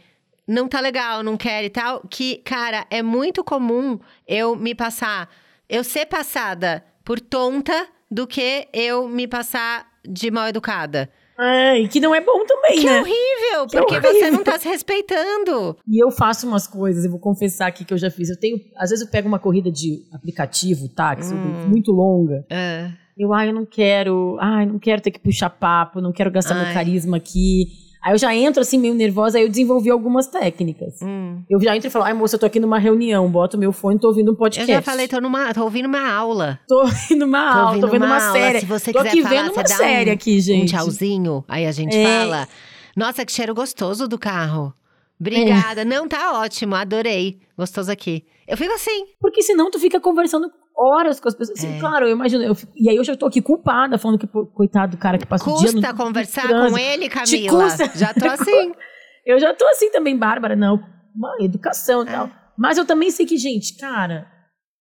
não 0.47 0.67
tá 0.67 0.79
legal, 0.79 1.21
não 1.21 1.35
quero 1.35 1.67
e 1.67 1.69
tal, 1.69 2.01
que, 2.09 2.37
cara, 2.37 2.87
é 2.89 3.03
muito 3.03 3.43
comum 3.43 3.99
eu 4.25 4.55
me 4.55 4.73
passar, 4.73 5.29
eu 5.67 5.83
ser 5.83 6.05
passada 6.05 6.83
por 7.03 7.19
tonta 7.19 7.87
do 8.09 8.25
que 8.25 8.67
eu 8.71 9.07
me 9.07 9.27
passar 9.27 9.85
de 10.07 10.31
mal 10.31 10.47
educada. 10.47 11.09
Ai, 11.39 11.88
que 11.88 12.00
não 12.00 12.13
é 12.15 12.19
bom 12.21 12.43
também, 12.45 12.80
Que 12.80 12.86
né? 12.86 13.00
horrível, 13.02 13.67
Que 13.69 13.78
porque 13.78 14.00
você 14.02 14.08
horrível. 14.08 14.32
não 14.32 14.43
tá 14.43 14.58
se 14.58 14.67
respeitando. 14.67 15.78
E 15.88 16.04
eu 16.04 16.10
faço 16.12 16.47
umas 16.47 16.65
coisas, 16.67 17.06
eu 17.06 17.12
vou 17.12 17.19
confessar 17.19 17.67
aqui 17.67 17.86
que 17.86 17.93
eu 17.93 17.97
já 17.97 18.10
fiz. 18.10 18.30
Eu 18.30 18.39
tenho, 18.39 18.60
às 18.76 18.89
vezes 18.89 19.06
eu 19.06 19.12
pego 19.12 19.28
uma 19.28 19.39
corrida 19.39 19.71
de 19.71 20.04
aplicativo, 20.12 20.88
táxi, 20.89 21.34
Hum. 21.34 21.67
muito 21.67 21.91
longa. 21.91 22.45
Ah, 22.52 22.89
Eu, 23.19 23.34
ai, 23.34 23.50
eu 23.50 23.54
não 23.54 23.65
quero, 23.65 24.38
ai, 24.39 24.65
não 24.67 24.78
quero 24.78 25.02
ter 25.02 25.10
que 25.12 25.19
puxar 25.19 25.50
papo, 25.50 26.00
não 26.00 26.12
quero 26.12 26.30
gastar 26.30 26.56
Ai. 26.56 26.65
meu 26.65 26.73
carisma 26.73 27.17
aqui. 27.17 27.65
Aí 28.07 28.13
eu 28.13 28.17
já 28.17 28.33
entro 28.33 28.61
assim 28.61 28.77
meio 28.79 28.93
nervosa, 28.93 29.37
aí 29.37 29.43
eu 29.43 29.49
desenvolvi 29.49 29.89
algumas 29.89 30.27
técnicas. 30.27 30.93
hum. 31.01 31.43
Eu 31.49 31.59
já 31.61 31.75
entro 31.75 31.89
e 31.89 31.91
falo, 31.91 32.05
ai 32.05 32.13
moça, 32.13 32.35
eu 32.35 32.39
tô 32.39 32.45
aqui 32.45 32.57
numa 32.57 32.79
reunião, 32.79 33.29
boto 33.29 33.57
meu 33.57 33.73
fone, 33.73 33.99
tô 33.99 34.07
ouvindo 34.07 34.29
um 34.29 34.33
Eu 34.33 34.37
podcast. 34.37 34.71
já 34.71 34.81
falei, 34.81 35.09
tô, 35.09 35.19
numa, 35.19 35.53
tô 35.53 35.63
ouvindo 35.65 35.87
uma 35.87 36.09
aula. 36.09 36.57
Tô 36.65 36.83
ouvindo 36.83 37.25
uma 37.25 37.51
Tô 37.51 37.57
aula, 37.57 37.67
ouvindo 37.67 37.81
tô 37.85 37.91
vendo 37.91 38.05
uma, 38.05 38.15
aula. 38.25 38.31
série. 38.39 38.59
Se 38.61 38.65
você 38.65 38.93
tô 38.93 38.99
quiser 38.99 39.09
aqui 39.09 39.23
falar, 39.23 39.35
vendo 39.43 39.51
uma 39.53 39.67
série 39.67 40.09
um- 40.09 40.13
aqui, 40.13 40.39
gente. 40.39 40.73
Um 40.73 40.77
tchauzinho, 40.77 41.43
aí 41.49 41.65
a 41.65 41.71
gente 41.73 41.97
É. 41.97 42.05
fala. 42.21 42.47
Nossa, 42.95 43.25
que 43.25 43.31
cheiro 43.33 43.53
gostoso 43.53 44.07
do 44.07 44.17
carro. 44.17 44.73
Obrigada. 45.19 45.83
Não, 45.83 46.07
tá 46.07 46.39
ótimo, 46.39 46.75
adorei. 46.75 47.39
Gostoso 47.57 47.91
aqui. 47.91 48.23
Eu 48.47 48.55
fico 48.55 48.71
assim. 48.73 49.05
Porque 49.19 49.41
senão 49.41 49.69
tu 49.69 49.79
fica 49.79 49.99
conversando 49.99 50.49
horas 50.77 51.19
com 51.19 51.27
as 51.27 51.35
pessoas. 51.35 51.57
Assim, 51.59 51.75
É. 51.75 51.79
Claro, 51.79 52.05
eu 52.05 52.11
imagino. 52.11 52.43
eu 52.43 52.53
fico- 52.55 52.71
e 52.75 52.89
aí 52.89 52.95
eu 52.95 53.03
já 53.03 53.15
tô 53.15 53.25
aqui 53.25 53.41
culpada, 53.41 53.97
falando 53.97 54.19
que, 54.19 54.27
pô, 54.27 54.45
coitado 54.45 54.95
do 54.95 54.99
cara 54.99 55.17
que 55.17 55.25
passa 55.25 55.49
o 55.49 55.57
dia 55.57 55.71
Custa 55.71 55.93
conversar 55.93 56.47
com 56.47 56.77
ele, 56.77 57.09
Camila. 57.09 57.63
custa. 57.63 57.91
Já 57.97 58.13
tô 58.13 58.25
assim. 58.29 58.71
Eu 59.25 59.37
já 59.39 59.53
tô 59.53 59.65
assim 59.67 59.91
também, 59.91 60.15
Bárbara. 60.17 60.55
Não, 60.55 60.79
uma 61.13 61.35
educação 61.41 62.03
e 62.05 62.07
É. 62.07 62.11
tal. 62.11 62.29
Mas 62.57 62.77
eu 62.77 62.85
também 62.85 63.11
sei 63.11 63.25
que, 63.25 63.37
gente, 63.37 63.75
cara. 63.77 64.25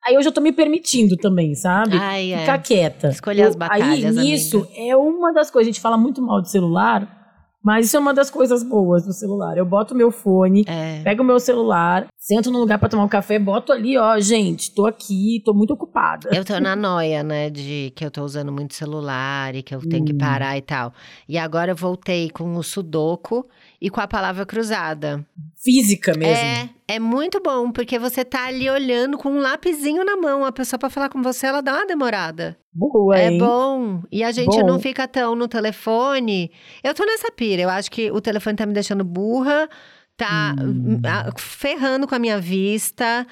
Aí 0.07 0.15
eu 0.15 0.23
já 0.23 0.31
tô 0.31 0.41
me 0.41 0.53
permitindo 0.53 1.17
também, 1.17 1.53
sabe? 1.57 1.97
Ai, 1.97 2.33
é. 2.33 2.39
Ficar 2.41 2.59
quieta. 2.63 3.09
Escolher 3.09 3.43
Eu- 3.43 3.49
as 3.49 3.57
batalhas, 3.57 4.17
Aí 4.17 4.25
nisso 4.25 4.59
amiga. 4.59 4.73
é 4.93 4.95
uma 4.97 5.33
das 5.33 5.51
coisas. 5.51 5.69
A 5.69 5.73
gente 5.73 5.81
fala 5.83 5.99
muito 5.99 6.23
mal 6.23 6.41
de 6.41 6.49
celular, 6.49 7.26
mas 7.67 7.87
isso 7.87 7.97
é 7.97 8.01
uma 8.01 8.15
das 8.15 8.31
coisas 8.31 8.63
boas 8.63 9.05
do 9.05 9.13
celular. 9.13 9.57
Eu 9.59 9.67
boto 9.67 9.93
meu 9.95 10.13
fone, 10.13 10.65
É. 10.69 11.03
pego 11.03 11.23
o 11.23 11.27
meu 11.27 11.41
celular, 11.41 12.07
sento 12.17 12.49
num 12.51 12.61
lugar 12.61 12.79
pra 12.79 12.89
tomar 12.89 13.03
um 13.05 13.09
café, 13.09 13.39
boto 13.39 13.73
ali, 13.73 13.99
ó, 13.99 14.19
gente, 14.21 14.73
tô 14.73 14.87
aqui, 14.87 15.43
tô 15.45 15.53
muito 15.53 15.73
ocupada. 15.75 16.31
Eu 16.33 16.45
tô 16.45 16.61
na 16.61 16.77
noia, 16.77 17.25
né, 17.25 17.51
de 17.51 17.93
que 17.97 18.05
eu 18.05 18.11
tô 18.11 18.23
usando 18.23 18.53
muito 18.53 18.73
celular 18.75 19.55
e 19.57 19.63
que 19.65 19.75
eu 19.75 19.81
tenho 19.81 20.05
que 20.05 20.13
Hum. 20.15 20.19
parar 20.19 20.57
e 20.57 20.63
tal. 20.63 20.93
E 21.29 21.37
agora 21.37 21.73
eu 21.73 21.77
voltei 21.77 22.31
com 22.31 22.55
o 22.57 22.63
sudoku 22.63 23.45
e 23.81 23.91
com 23.91 24.01
a 24.01 24.07
palavra 24.07 24.47
cruzada. 24.47 25.25
Física 25.63 26.13
mesmo. 26.17 26.35
É, 26.45 26.69
é 26.89 26.99
muito 26.99 27.41
bom, 27.43 27.71
porque 27.73 27.99
você 27.99 28.25
tá 28.25 28.47
ali 28.47 28.69
olhando 28.71 29.19
com 29.19 29.31
um 29.31 29.39
lapisinho 29.41 30.05
na 30.05 30.17
mão. 30.17 30.45
A 30.45 30.53
pessoa 30.53 30.79
pra 30.79 30.89
falar 30.91 31.09
com 31.09 31.23
você, 31.23 31.47
ela 31.47 31.61
dá 31.61 31.75
uma 31.75 31.87
demorada. 31.87 32.57
Boa, 32.73 33.19
É 33.19 33.31
hein? 33.31 33.39
bom. 33.39 34.03
E 34.13 34.23
a 34.23 34.31
gente 34.31 34.61
Bom. 34.61 34.67
não 34.67 34.79
fica 34.79 35.09
tão 35.09 35.35
no 35.35 35.49
telefone. 35.49 36.51
Eu 36.85 36.95
tô 36.95 37.05
nessa 37.05 37.31
pira. 37.33 37.63
Eu 37.63 37.71
acho 37.71 37.91
que 37.91 38.11
o 38.11 38.21
telefone 38.21 38.57
tá 38.57 38.67
me 38.67 38.73
deixando 38.75 39.03
burra, 39.05 39.69
tá 40.17 40.55
Hum. 40.61 41.01
ferrando 41.37 42.07
com 42.07 42.15
a 42.15 42.19
minha 42.19 42.39
vista. 42.41 43.27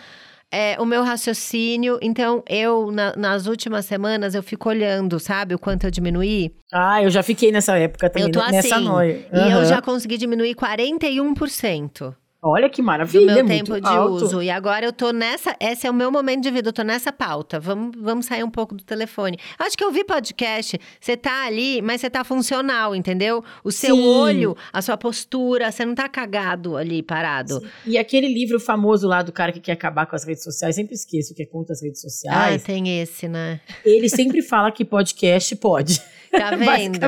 É, 0.55 0.77
o 0.81 0.87
meu 0.87 1.03
raciocínio, 1.03 1.99
então 2.01 2.43
eu 2.49 2.91
na- 2.93 3.15
nas 3.17 3.47
últimas 3.47 3.85
semanas 3.87 4.35
eu 4.35 4.43
fico 4.43 4.69
olhando, 4.69 5.19
sabe, 5.19 5.55
o 5.55 5.59
quanto 5.59 5.85
eu 5.85 5.91
diminuí. 5.91 6.55
Ah, 6.73 7.03
eu 7.03 7.11
já 7.11 7.23
fiquei 7.23 7.51
nessa 7.53 7.77
época 7.77 8.09
também, 8.09 8.29
eu 8.29 8.33
tô 8.33 8.45
nessa 8.51 8.77
assim. 8.77 8.85
noia. 8.85 9.27
E 9.33 9.51
eu 9.51 9.65
já 9.65 9.83
consegui 9.83 10.17
diminuir 10.17 10.55
41% 10.55 12.15
Olha 12.47 12.69
que 12.69 12.83
do 12.83 12.85
maravilha, 12.87 13.35
meu 13.35 13.45
é 13.45 13.49
tempo 13.49 13.71
muito 13.71 13.85
de 13.85 13.89
alto. 13.91 14.13
uso. 14.27 14.43
E 14.43 14.51
agora 14.51 14.85
eu 14.85 14.93
tô 14.93 15.11
nessa. 15.13 15.57
Esse 15.59 15.87
é 15.87 15.91
o 15.91 15.95
meu 15.95 16.13
momento 16.13 16.43
de 16.43 16.51
vida, 16.51 16.69
eu 16.69 16.73
tô 16.75 16.83
nessa 16.83 17.11
pauta. 17.11 17.59
Vamos, 17.59 17.97
vamos 17.99 18.27
sair 18.27 18.45
um 18.45 18.51
pouco 18.51 18.75
do 18.75 18.85
telefone. 18.85 19.39
Acho 19.59 19.77
que 19.79 19.83
eu 19.83 19.91
vi 19.91 20.05
podcast. 20.05 20.79
Você 21.01 21.17
tá 21.17 21.47
ali, 21.47 21.81
mas 21.81 22.03
você 22.03 22.11
tá 22.11 22.23
funcional, 22.23 22.95
entendeu? 22.95 23.43
O 23.65 23.73
seu 23.73 23.97
Sim. 23.97 24.07
olho, 24.07 24.57
a 24.73 24.83
sua 24.83 24.97
postura, 24.99 25.73
você 25.73 25.87
não 25.87 25.95
tá 25.95 26.07
cagado 26.09 26.77
ali, 26.77 27.03
parado. 27.03 27.63
E 27.87 27.97
aquele 27.97 28.29
livro 28.29 28.61
famoso 28.61 29.09
lá 29.09 29.23
do 29.23 29.33
cara 29.33 29.51
que 29.51 29.61
quer 29.61 29.73
acabar 29.73 30.05
com 30.07 30.15
as 30.15 30.25
redes 30.25 30.45
sociais, 30.45 30.75
sempre 30.75 30.95
esqueço 30.95 31.35
que 31.35 31.43
é 31.43 31.47
contra 31.47 31.73
as 31.73 31.83
redes 31.83 32.01
Ah, 32.05 32.09
sociais. 32.11 32.63
tem 32.63 33.01
esse, 33.01 33.27
né? 33.27 33.61
Ele 33.85 34.09
sempre 34.09 34.43
fala 34.43 34.71
que 34.71 34.85
podcast 34.85 35.57
pode. 35.57 35.99
Tá 36.31 36.51
vendo? 36.57 36.99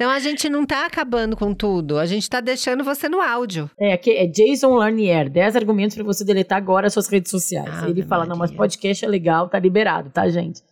Então 0.00 0.10
a 0.10 0.18
gente 0.18 0.48
não 0.48 0.64
tá 0.64 0.86
acabando 0.86 1.36
com 1.36 1.52
tudo. 1.52 1.98
A 1.98 2.06
gente 2.06 2.30
tá 2.30 2.40
deixando 2.40 2.82
você 2.82 3.06
no 3.06 3.20
áudio. 3.20 3.70
É, 3.78 3.98
que 3.98 4.12
é 4.12 4.26
Jason 4.26 4.74
Lanier, 4.74 5.28
10 5.28 5.56
argumentos 5.56 5.94
para 5.94 6.02
você 6.02 6.24
deletar 6.24 6.56
agora 6.56 6.86
as 6.86 6.94
suas 6.94 7.06
redes 7.06 7.30
sociais. 7.30 7.68
Ave 7.68 7.90
Ele 7.90 8.02
fala, 8.04 8.24
não, 8.24 8.34
mas 8.34 8.50
Maria. 8.50 8.56
podcast 8.56 9.04
é 9.04 9.08
legal, 9.08 9.50
tá 9.50 9.58
liberado, 9.58 10.08
tá, 10.08 10.26
gente? 10.30 10.62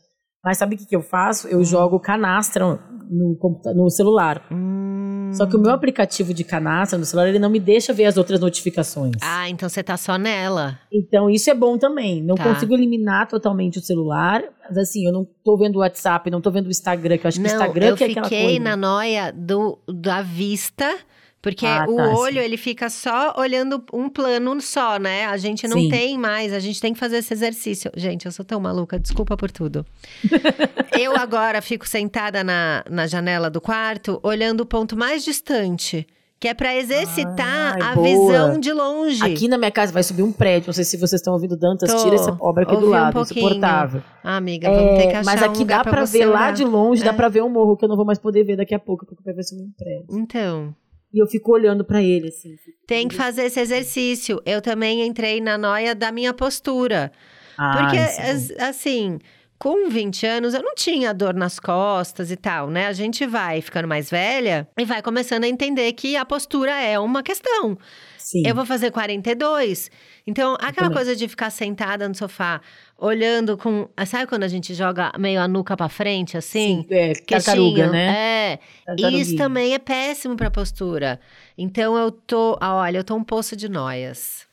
Mas 0.49 0.57
sabe 0.57 0.77
o 0.77 0.79
que, 0.79 0.87
que 0.87 0.97
eu 0.97 1.03
faço? 1.03 1.47
Hum. 1.47 1.51
Eu 1.51 1.63
jogo 1.65 2.01
canastra 2.01 2.65
no, 3.11 3.39
no 3.77 3.91
celular. 3.91 4.43
Hum. 4.51 5.31
Só 5.35 5.45
que 5.45 5.55
o 5.55 5.61
meu 5.61 5.73
aplicativo 5.73 6.33
de 6.33 6.43
canastra 6.43 6.99
no 6.99 7.05
celular, 7.05 7.29
ele 7.29 7.39
não 7.39 7.51
me 7.51 7.61
deixa 7.61 7.93
ver 7.93 8.07
as 8.07 8.17
outras 8.17 8.41
notificações. 8.41 9.13
Ah, 9.21 9.47
então 9.51 9.69
você 9.69 9.83
tá 9.83 9.95
só 9.99 10.17
nela. 10.17 10.79
Então, 10.91 11.29
isso 11.29 11.51
é 11.51 11.55
bom 11.55 11.77
também. 11.77 12.23
Não 12.23 12.35
Tá. 12.35 12.45
consigo 12.45 12.73
eliminar 12.73 13.29
totalmente 13.29 13.79
o 13.79 13.83
celular. 13.83 14.43
Mas 14.67 14.79
assim, 14.79 15.05
eu 15.07 15.13
não 15.13 15.27
tô 15.45 15.59
vendo 15.59 15.77
o 15.77 15.81
WhatsApp, 15.81 16.31
não 16.31 16.41
tô 16.41 16.51
vendo 16.51 16.69
o 16.69 16.71
Instagram, 16.71 17.19
que 17.19 17.27
eu 17.27 17.29
acho 17.29 17.39
que 17.39 17.45
o 17.47 17.47
Não, 17.47 17.55
Instagram 17.55 17.87
eu 17.89 17.97
que 17.97 18.05
é 18.05 18.07
aquela 18.11 18.25
fiquei 18.27 18.45
coisa. 18.45 18.61
na 18.65 18.75
noia 18.75 19.31
do, 19.31 19.79
da 19.87 20.23
vista, 20.23 20.97
porque 21.41 21.65
Ah, 21.67 21.87
o 21.89 21.97
tá, 21.97 22.09
olho 22.17 22.39
ele 22.41 22.57
fica 22.57 22.91
só 22.91 23.35
olhando 23.39 23.83
um 23.93 24.09
plano 24.09 24.61
só, 24.61 24.99
né? 24.99 25.27
A 25.27 25.37
gente 25.37 25.67
não 25.69 25.79
Sim. 25.79 25.89
tem 25.89 26.19
mais, 26.19 26.53
a 26.53 26.59
gente 26.59 26.81
tem 26.81 26.93
que 26.93 26.99
fazer 26.99 27.19
esse 27.19 27.33
exercício. 27.33 27.91
Gente, 27.97 28.27
eu 28.27 28.33
sou 28.33 28.45
tão 28.45 28.59
maluca, 28.61 28.99
desculpa 28.99 29.37
por 29.37 29.51
tudo. 29.51 29.87
eu 30.99 31.17
agora 31.17 31.61
fico 31.63 31.87
sentada 31.89 32.43
na, 32.43 32.85
na 32.91 33.07
janela 33.07 33.49
do 33.49 33.61
quarto, 33.61 34.19
olhando 34.23 34.63
o 34.63 34.67
ponto 34.67 34.97
mais 34.97 35.25
distante. 35.25 36.07
Que 36.41 36.47
é 36.47 36.55
pra 36.55 36.77
exercitar 36.77 37.83
a 37.83 37.95
boa. 37.97 38.07
visão 38.07 38.61
de 38.61 38.73
longe. 38.73 39.25
Aqui 39.25 39.49
na 39.49 39.59
minha 39.59 39.73
casa 39.73 39.93
vai 39.93 40.05
subir 40.05 40.23
um 40.23 40.31
prédio. 40.31 40.69
Não 40.69 40.73
sei 40.73 40.85
se 40.85 40.97
vocês 40.97 41.21
estão 41.21 41.33
ouvindo 41.33 41.57
Dantas. 41.57 41.93
Tô. 41.93 42.01
Tira 42.05 42.15
essa 42.15 42.37
obra 42.41 42.63
aqui 42.63 42.75
Ouvi 42.75 42.85
do 42.85 42.89
um 42.89 42.93
lado. 42.93 43.13
pouquinho. 43.13 43.41
insuportável. 43.47 44.03
Ah, 44.23 44.37
amiga, 44.37 44.71
vamos 44.71 44.99
ter 45.01 45.07
que 45.09 45.15
É, 45.15 45.17
achar 45.17 45.25
mas 45.25 45.43
um 45.43 45.45
aqui 45.47 45.59
lugar 45.59 45.85
dá 45.85 46.07
você 46.07 46.19
ver 46.19 46.27
lá 46.27 46.33
orar. 46.43 46.53
de 46.55 46.65
longe, 46.65 47.03
dá 47.03 47.11
É. 47.11 47.13
pra 47.13 47.29
ver 47.29 47.43
um 47.43 47.49
morro 47.49 47.77
que 47.77 47.85
eu 47.85 47.89
não 47.89 47.97
vou 47.97 48.05
mais 48.05 48.21
poder 48.21 48.45
ver 48.45 48.57
daqui 48.57 48.73
a 48.73 48.79
pouco, 48.79 49.05
porque 49.05 49.33
vai 49.33 49.43
subir 49.43 49.63
um 49.63 49.73
prédio. 49.77 50.07
Então, 50.11 50.73
E 51.13 51.19
eu 51.23 51.27
fico 51.27 51.53
olhando 51.53 51.85
pra 51.85 52.03
ele, 52.03 52.29
assim. 52.29 52.57
tem 52.87 53.09
que 53.09 53.15
fazer 53.15 53.45
esse 53.45 53.59
exercício. 53.61 54.43
Eu 54.45 54.61
também 54.61 55.07
entrei 55.07 55.41
na 55.41 55.57
noia 55.57 55.95
da 55.95 56.13
minha 56.13 56.35
postura. 56.35 57.11
Ah, 57.57 57.79
Porque, 57.79 57.97
isso 57.97 58.53
é 58.57 58.65
assim, 58.69 59.19
com 59.59 59.89
20 59.91 60.25
anos, 60.25 60.55
eu 60.55 60.63
não 60.63 60.75
tinha 60.75 61.13
dor 61.13 61.35
nas 61.35 61.59
costas 61.59 62.31
e 62.31 62.37
tal, 62.37 62.71
né? 62.71 62.87
A 62.87 62.93
gente 62.93 63.27
vai 63.27 63.61
ficando 63.61 63.89
mais 63.89 64.09
velha 64.09 64.69
e 64.79 64.85
vai 64.85 65.03
começando 65.03 65.45
a 65.45 65.49
entender 65.49 65.93
que 65.95 66.17
a 66.17 66.25
postura 66.25 66.81
é 66.81 66.99
uma 66.99 67.23
questão. 67.23 67.77
Sim. 68.17 68.43
Eu 68.47 68.55
vou 68.55 68.65
fazer 68.65 68.91
42. 68.91 69.91
Então, 70.27 70.57
aquela 70.61 70.91
coisa 70.91 71.17
de 71.17 71.27
ficar 71.27 71.49
sentada 71.51 72.07
no 72.07 72.15
sofá, 72.15 72.61
olhando 72.99 73.57
com. 73.57 73.89
Sabe 74.07 74.27
quando 74.27 74.43
a 74.45 74.49
gente 74.49 74.75
joga 74.75 75.11
meio 75.19 75.41
a 75.41 75.49
nuca 75.49 75.77
pra 75.77 75.89
frente, 75.89 76.37
assim? 76.37 76.85
Sim, 76.89 76.95
é, 76.95 77.13
tartaruga, 77.15 77.89
né? 77.91 78.59
É. 78.87 79.11
Isso 79.13 79.35
também 79.37 79.73
é 79.73 79.79
péssimo 79.79 80.37
pra 80.37 80.51
postura. 80.51 81.19
Então, 81.57 81.97
eu 81.97 82.11
tô. 82.13 82.59
ah, 82.61 82.77
Olha, 82.77 82.99
eu 82.99 83.05
tô 83.05 83.17
um 83.17 83.25
poço 83.25 83.57
de 83.57 83.69
noias. 83.69 84.48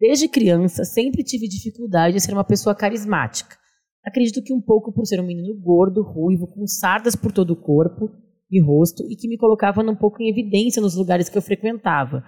Desde 0.00 0.28
criança, 0.28 0.82
sempre 0.82 1.22
tive 1.22 1.46
dificuldade 1.46 2.16
em 2.16 2.20
ser 2.20 2.32
uma 2.32 2.44
pessoa 2.44 2.74
carismática. 2.74 3.54
Acredito 4.02 4.42
que 4.42 4.54
um 4.54 4.60
pouco 4.60 4.90
por 4.92 5.04
ser 5.04 5.20
um 5.20 5.26
menino 5.26 5.54
gordo, 5.60 6.02
ruivo, 6.02 6.46
com 6.46 6.66
sardas 6.66 7.14
por 7.14 7.30
todo 7.30 7.50
o 7.50 7.56
corpo 7.56 8.10
e 8.50 8.62
rosto 8.62 9.04
e 9.10 9.14
que 9.14 9.28
me 9.28 9.36
colocava 9.36 9.82
um 9.82 9.94
pouco 9.94 10.22
em 10.22 10.30
evidência 10.30 10.80
nos 10.80 10.96
lugares 10.96 11.28
que 11.28 11.36
eu 11.36 11.42
frequentava. 11.42 12.24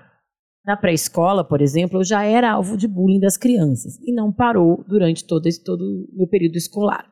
Na 0.67 0.77
pré-escola, 0.77 1.43
por 1.43 1.63
exemplo, 1.63 2.01
eu 2.01 2.05
já 2.05 2.23
era 2.23 2.53
alvo 2.53 2.77
de 2.77 2.87
bullying 2.87 3.19
das 3.19 3.39
crianças 3.39 3.99
e 4.03 4.13
não 4.13 4.31
parou 4.31 4.85
durante 4.87 5.27
todo, 5.27 5.47
esse, 5.47 5.65
todo 5.65 5.81
o 5.81 6.17
meu 6.17 6.29
período 6.29 6.57
escolar. 6.57 7.11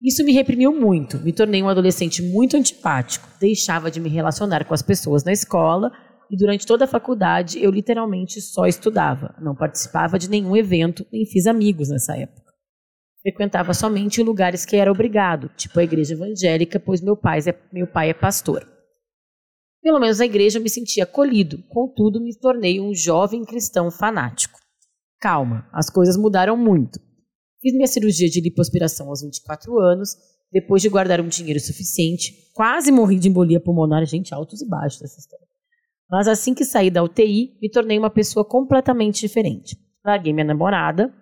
Isso 0.00 0.24
me 0.24 0.32
reprimiu 0.32 0.72
muito, 0.72 1.18
me 1.18 1.32
tornei 1.32 1.62
um 1.62 1.68
adolescente 1.68 2.22
muito 2.22 2.56
antipático, 2.56 3.28
deixava 3.38 3.90
de 3.90 4.00
me 4.00 4.08
relacionar 4.08 4.64
com 4.64 4.72
as 4.72 4.80
pessoas 4.80 5.24
na 5.24 5.32
escola 5.32 5.90
e 6.30 6.36
durante 6.36 6.64
toda 6.64 6.84
a 6.84 6.88
faculdade 6.88 7.62
eu 7.62 7.70
literalmente 7.72 8.40
só 8.40 8.66
estudava, 8.66 9.34
não 9.40 9.54
participava 9.54 10.16
de 10.16 10.30
nenhum 10.30 10.56
evento, 10.56 11.04
nem 11.12 11.26
fiz 11.26 11.46
amigos 11.46 11.88
nessa 11.88 12.16
época. 12.16 12.52
Frequentava 13.20 13.74
somente 13.74 14.22
lugares 14.22 14.64
que 14.64 14.76
era 14.76 14.90
obrigado, 14.90 15.50
tipo 15.56 15.78
a 15.78 15.82
igreja 15.82 16.14
evangélica, 16.14 16.78
pois 16.78 17.00
meu 17.00 17.16
pai 17.16 17.40
é, 17.40 17.60
meu 17.72 17.86
pai 17.86 18.10
é 18.10 18.14
pastor. 18.14 18.66
Pelo 19.82 19.98
menos 19.98 20.18
na 20.18 20.24
igreja 20.24 20.58
eu 20.58 20.62
me 20.62 20.70
sentia 20.70 21.04
acolhido, 21.04 21.62
contudo 21.68 22.22
me 22.22 22.34
tornei 22.38 22.80
um 22.80 22.94
jovem 22.94 23.44
cristão 23.44 23.90
fanático. 23.90 24.58
Calma, 25.18 25.68
as 25.72 25.90
coisas 25.90 26.16
mudaram 26.16 26.56
muito. 26.56 27.00
Fiz 27.60 27.74
minha 27.74 27.88
cirurgia 27.88 28.28
de 28.28 28.40
lipoaspiração 28.40 29.08
aos 29.08 29.20
24 29.20 29.78
anos, 29.80 30.16
depois 30.52 30.80
de 30.80 30.88
guardar 30.88 31.20
um 31.20 31.28
dinheiro 31.28 31.60
suficiente, 31.60 32.50
quase 32.54 32.90
morri 32.90 33.18
de 33.18 33.28
embolia 33.28 33.60
pulmonar, 33.60 34.04
gente, 34.06 34.32
altos 34.32 34.62
e 34.62 34.68
baixos 34.68 35.00
dessa 35.00 35.18
história. 35.18 35.49
Mas 36.10 36.26
assim 36.26 36.52
que 36.52 36.64
saí 36.64 36.90
da 36.90 37.02
UTI, 37.02 37.56
me 37.62 37.70
tornei 37.70 37.98
uma 37.98 38.10
pessoa 38.10 38.44
completamente 38.44 39.20
diferente. 39.20 39.76
Larguei 40.04 40.32
minha 40.32 40.44
namorada, 40.44 41.14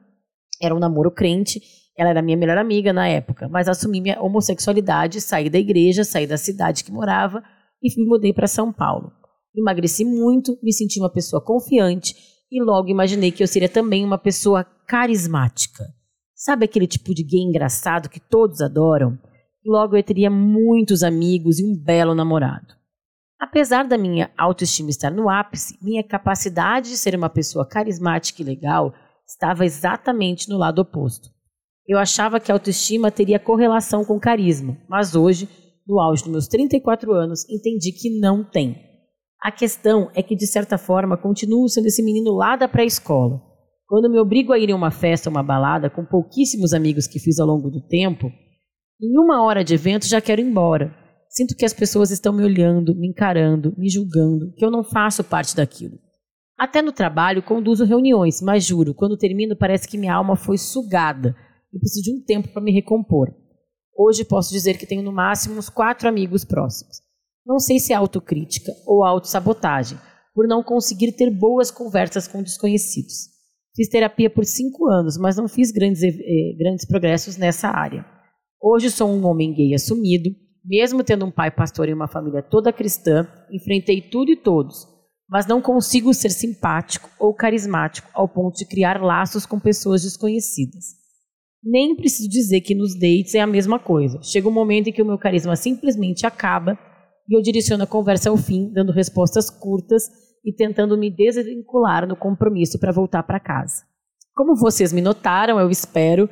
era 0.63 0.75
um 0.75 0.79
namoro 0.79 1.11
crente, 1.11 1.61
ela 1.97 2.11
era 2.11 2.23
minha 2.23 2.37
melhor 2.37 2.57
amiga 2.57 2.93
na 2.93 3.07
época, 3.07 3.49
mas 3.49 3.69
assumi 3.69 4.01
minha 4.01 4.23
homossexualidade, 4.23 5.21
saí 5.21 5.51
da 5.51 5.59
igreja, 5.59 6.05
saí 6.05 6.27
da 6.27 6.39
cidade 6.39 6.85
que 6.85 6.93
morava 6.93 7.43
e 7.83 8.01
me 8.01 8.07
mudei 8.07 8.33
para 8.33 8.47
São 8.47 8.73
Paulo. 8.73 9.13
Emagreci 9.55 10.05
muito, 10.05 10.57
me 10.63 10.73
senti 10.73 11.01
uma 11.01 11.13
pessoa 11.13 11.45
confiante 11.45 12.15
e 12.51 12.63
logo 12.63 12.89
imaginei 12.89 13.31
que 13.31 13.43
eu 13.43 13.49
seria 13.49 13.69
também 13.69 14.05
uma 14.05 14.17
pessoa 14.17 14.65
carismática. 14.87 15.85
Sabe 16.35 16.65
aquele 16.65 16.87
tipo 16.87 17.13
de 17.13 17.25
gay 17.25 17.41
engraçado 17.41 18.09
que 18.09 18.21
todos 18.21 18.61
adoram? 18.61 19.19
Logo 19.67 19.97
eu 19.97 20.03
teria 20.03 20.31
muitos 20.31 21.03
amigos 21.03 21.59
e 21.59 21.65
um 21.65 21.77
belo 21.77 22.15
namorado. 22.15 22.78
Apesar 23.39 23.85
da 23.87 23.97
minha 23.97 24.31
autoestima 24.37 24.91
estar 24.91 25.11
no 25.11 25.31
ápice, 25.31 25.79
minha 25.81 26.03
capacidade 26.03 26.91
de 26.91 26.97
ser 26.97 27.15
uma 27.15 27.31
pessoa 27.31 27.67
carismática 27.67 28.43
e 28.43 28.45
legal 28.45 28.93
estava 29.27 29.65
exatamente 29.65 30.49
no 30.49 30.59
lado 30.59 30.81
oposto. 30.81 31.29
Eu 31.87 31.99
achava 31.99 32.41
que 32.41 32.51
a 32.51 32.55
autoestima 32.55 33.11
teria 33.11 33.39
correlação 33.39 34.05
com 34.05 34.19
carisma, 34.19 34.77
mas 34.89 35.15
hoje, 35.15 35.49
no 35.87 36.01
auge 36.01 36.23
dos 36.23 36.33
meus 36.33 36.49
34 36.49 37.13
anos, 37.13 37.49
entendi 37.49 37.93
que 37.93 38.19
não 38.19 38.43
tem. 38.45 38.77
A 39.41 39.53
questão 39.53 40.11
é 40.15 40.23
que, 40.23 40.35
de 40.35 40.47
certa 40.47 40.77
forma, 40.77 41.17
continuo 41.17 41.69
sendo 41.69 41.87
esse 41.87 42.03
menino 42.03 42.33
lá 42.33 42.57
da 42.57 42.67
pré-escola. 42.67 43.41
Quando 43.87 44.11
me 44.11 44.19
obrigo 44.19 44.53
a 44.53 44.59
ir 44.59 44.69
em 44.69 44.75
uma 44.75 44.91
festa 44.91 45.31
ou 45.31 45.35
uma 45.35 45.43
balada 45.43 45.89
com 45.89 46.05
pouquíssimos 46.05 46.75
amigos 46.75 47.07
que 47.07 47.21
fiz 47.21 47.39
ao 47.39 47.47
longo 47.47 47.71
do 47.71 47.81
tempo, 47.81 48.27
em 49.01 49.17
uma 49.17 49.43
hora 49.43 49.63
de 49.63 49.75
evento 49.75 50.07
já 50.07 50.21
quero 50.21 50.41
ir 50.41 50.45
embora. 50.45 50.95
Sinto 51.29 51.55
que 51.57 51.65
as 51.65 51.73
pessoas 51.73 52.11
estão 52.11 52.33
me 52.33 52.43
olhando, 52.43 52.95
me 52.95 53.09
encarando, 53.09 53.75
me 53.77 53.89
julgando, 53.89 54.53
que 54.57 54.65
eu 54.65 54.71
não 54.71 54.83
faço 54.83 55.23
parte 55.23 55.55
daquilo. 55.55 55.99
Até 56.59 56.83
no 56.83 56.91
trabalho 56.91 57.43
conduzo 57.43 57.85
reuniões, 57.85 58.43
mas 58.43 58.65
juro, 58.65 58.95
quando 58.95 59.17
termino 59.17 59.57
parece 59.57 59.87
que 59.87 59.99
minha 59.99 60.15
alma 60.15 60.35
foi 60.35 60.59
sugada 60.59 61.37
e 61.73 61.79
preciso 61.79 62.03
de 62.03 62.13
um 62.13 62.25
tempo 62.25 62.49
para 62.49 62.63
me 62.63 62.73
recompor. 62.73 63.33
Hoje 63.97 64.25
posso 64.25 64.53
dizer 64.53 64.79
que 64.79 64.87
tenho 64.87 65.03
no 65.03 65.13
máximo 65.13 65.57
uns 65.57 65.69
quatro 65.69 66.09
amigos 66.09 66.45
próximos. 66.45 66.99
Não 67.47 67.59
sei 67.59 67.79
se 67.79 67.93
é 67.93 67.97
autocrítica 67.97 68.73
ou 68.87 69.05
autossabotagem, 69.05 69.99
por 70.35 70.47
não 70.47 70.63
conseguir 70.63 71.13
ter 71.13 71.31
boas 71.31 71.71
conversas 71.71 72.29
com 72.29 72.43
desconhecidos. 72.43 73.29
Fiz 73.75 73.89
terapia 73.89 74.29
por 74.29 74.45
cinco 74.45 74.89
anos, 74.89 75.17
mas 75.17 75.37
não 75.37 75.49
fiz 75.49 75.71
grandes, 75.71 76.03
eh, 76.03 76.57
grandes 76.59 76.85
progressos 76.85 77.37
nessa 77.37 77.69
área. 77.69 78.05
Hoje 78.61 78.91
sou 78.91 79.09
um 79.09 79.25
homem 79.25 79.55
gay 79.55 79.75
assumido, 79.75 80.31
mesmo 80.69 81.03
tendo 81.03 81.25
um 81.25 81.31
pai 81.31 81.51
pastor 81.51 81.89
e 81.89 81.95
uma 81.95 82.07
família 82.07 82.43
toda 82.43 82.73
cristã, 82.73 83.27
enfrentei 83.51 84.03
tudo 84.03 84.31
e 84.31 84.37
todos, 84.37 84.87
mas 85.27 85.47
não 85.47 85.63
consigo 85.63 86.13
ser 86.13 86.29
simpático 86.29 87.09
ou 87.19 87.35
carismático 87.35 88.09
ao 88.13 88.29
ponto 88.29 88.57
de 88.57 88.67
criar 88.67 89.03
laços 89.03 89.47
com 89.47 89.59
pessoas 89.59 90.03
desconhecidas. 90.03 90.99
Nem 91.65 91.97
preciso 91.97 92.29
dizer 92.29 92.61
que 92.61 92.75
nos 92.75 92.95
dates 92.95 93.35
é 93.35 93.41
a 93.41 93.47
mesma 93.47 93.79
coisa. 93.79 94.21
Chega 94.23 94.49
um 94.49 94.53
momento 94.53 94.89
em 94.89 94.93
que 94.93 95.03
o 95.03 95.07
meu 95.07 95.19
carisma 95.19 95.57
simplesmente 95.57 96.27
acaba 96.27 96.79
e 97.29 97.37
eu 97.37 97.43
direciono 97.43 97.85
a 97.85 97.87
conversa 97.87 98.31
ao 98.31 98.37
fim, 98.37 98.71
dando 98.73 98.93
respostas 98.93 99.51
curtas 99.51 100.05
e 100.45 100.53
tentando 100.53 100.97
me 100.97 101.11
desvincular 101.11 102.07
no 102.07 102.17
compromisso 102.17 102.79
para 102.79 102.93
voltar 102.93 103.23
para 103.23 103.41
casa. 103.41 103.83
Como 104.35 104.55
vocês 104.55 104.93
me 104.93 105.01
notaram, 105.01 105.59
eu 105.59 105.69
espero, 105.69 106.29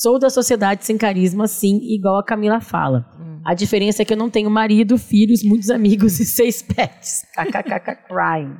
sou 0.00 0.16
da 0.16 0.30
sociedade 0.30 0.84
sem 0.84 0.96
carisma, 0.96 1.48
sim, 1.48 1.80
igual 1.82 2.20
a 2.20 2.24
Camila 2.24 2.60
fala. 2.60 3.04
Hum. 3.18 3.40
A 3.44 3.52
diferença 3.52 4.02
é 4.02 4.04
que 4.04 4.12
eu 4.12 4.16
não 4.16 4.30
tenho 4.30 4.48
marido, 4.48 4.96
filhos, 4.96 5.42
muitos 5.42 5.70
amigos 5.70 6.20
e 6.20 6.24
seis 6.26 6.62
pets. 6.62 7.26
KKKK 7.34 8.06
crying. 8.06 8.56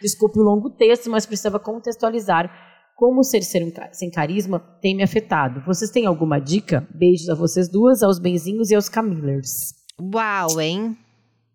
Desculpe 0.00 0.38
o 0.38 0.42
longo 0.42 0.70
texto, 0.70 1.10
mas 1.10 1.26
precisava 1.26 1.58
contextualizar 1.58 2.48
como 2.94 3.24
ser, 3.24 3.42
ser 3.42 3.64
um, 3.64 3.72
sem 3.92 4.08
carisma 4.08 4.60
tem 4.80 4.96
me 4.96 5.02
afetado. 5.02 5.62
Vocês 5.66 5.90
têm 5.90 6.06
alguma 6.06 6.40
dica? 6.40 6.86
Beijos 6.94 7.28
a 7.28 7.34
vocês 7.34 7.68
duas, 7.68 8.02
aos 8.02 8.20
benzinhos 8.20 8.70
e 8.70 8.76
aos 8.76 8.88
Camillers. 8.88 9.74
Uau, 10.00 10.60
hein? 10.60 10.96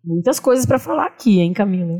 Muitas 0.04 0.38
coisas 0.38 0.66
para 0.66 0.78
falar 0.78 1.06
aqui, 1.06 1.40
hein, 1.40 1.54
Camila? 1.54 1.96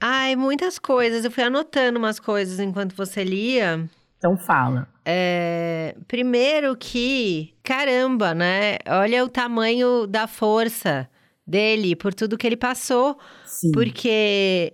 Ai, 0.00 0.34
muitas 0.34 0.78
coisas. 0.78 1.24
Eu 1.24 1.30
fui 1.30 1.44
anotando 1.44 1.98
umas 1.98 2.18
coisas 2.18 2.58
enquanto 2.58 2.96
você 2.96 3.22
lia. 3.22 3.88
Então 4.18 4.36
fala. 4.38 4.93
É, 5.04 5.94
primeiro 6.08 6.76
que, 6.76 7.54
caramba, 7.62 8.34
né? 8.34 8.78
Olha 8.88 9.24
o 9.24 9.28
tamanho 9.28 10.06
da 10.06 10.26
força 10.26 11.08
dele 11.46 11.94
por 11.94 12.14
tudo 12.14 12.38
que 12.38 12.46
ele 12.46 12.56
passou. 12.56 13.18
Sim. 13.44 13.70
Porque 13.72 14.72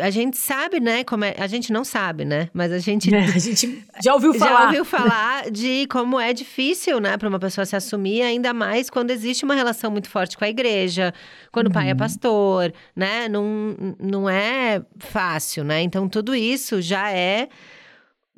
a 0.00 0.10
gente 0.10 0.36
sabe, 0.36 0.80
né? 0.80 1.04
Como 1.04 1.24
é, 1.24 1.34
a 1.38 1.46
gente 1.46 1.72
não 1.72 1.84
sabe, 1.84 2.24
né? 2.24 2.48
Mas 2.52 2.72
a 2.72 2.78
gente. 2.78 3.14
É, 3.14 3.24
a 3.34 3.38
gente 3.38 3.84
já 4.02 4.14
ouviu 4.14 4.34
falar. 4.38 4.50
Já 4.50 4.66
ouviu 4.66 4.84
falar 4.84 5.50
de 5.50 5.86
como 5.88 6.18
é 6.18 6.32
difícil, 6.32 7.00
né, 7.00 7.16
para 7.16 7.28
uma 7.28 7.38
pessoa 7.38 7.64
se 7.64 7.76
assumir, 7.76 8.22
ainda 8.22 8.52
mais 8.52 8.90
quando 8.90 9.10
existe 9.10 9.44
uma 9.44 9.54
relação 9.54 9.90
muito 9.90 10.08
forte 10.08 10.36
com 10.36 10.44
a 10.44 10.48
igreja, 10.48 11.14
quando 11.52 11.66
uhum. 11.66 11.70
o 11.70 11.74
pai 11.74 11.90
é 11.90 11.94
pastor, 11.94 12.72
né? 12.94 13.28
Não, 13.28 13.94
não 14.00 14.28
é 14.28 14.82
fácil, 14.98 15.64
né? 15.64 15.82
Então 15.82 16.08
tudo 16.08 16.34
isso 16.34 16.82
já 16.82 17.10
é. 17.10 17.48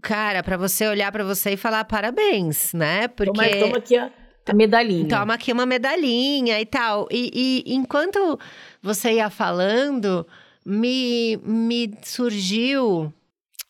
Cara, 0.02 0.42
para 0.42 0.56
você 0.56 0.86
olhar 0.86 1.10
para 1.10 1.24
você 1.24 1.52
e 1.52 1.56
falar 1.56 1.84
parabéns, 1.84 2.72
né? 2.72 3.08
Porque. 3.08 3.32
Toma, 3.32 3.66
toma 3.66 3.76
aqui 3.78 3.96
a, 3.96 4.10
a 4.46 4.54
medalhinha. 4.54 5.08
Toma 5.08 5.34
aqui 5.34 5.52
uma 5.52 5.66
medalhinha 5.66 6.60
e 6.60 6.66
tal. 6.66 7.08
E, 7.10 7.64
e 7.66 7.74
enquanto 7.74 8.38
você 8.82 9.14
ia 9.14 9.30
falando 9.30 10.26
me, 10.64 11.38
me 11.44 11.94
surgiu 12.02 13.12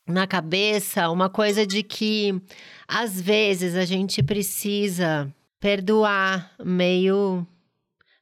na 0.06 0.26
cabeça 0.26 1.10
uma 1.10 1.28
coisa 1.28 1.66
de 1.66 1.82
que 1.82 2.40
às 2.86 3.20
vezes 3.20 3.74
a 3.74 3.84
gente 3.84 4.22
precisa 4.22 5.32
perdoar, 5.60 6.52
meio 6.64 7.46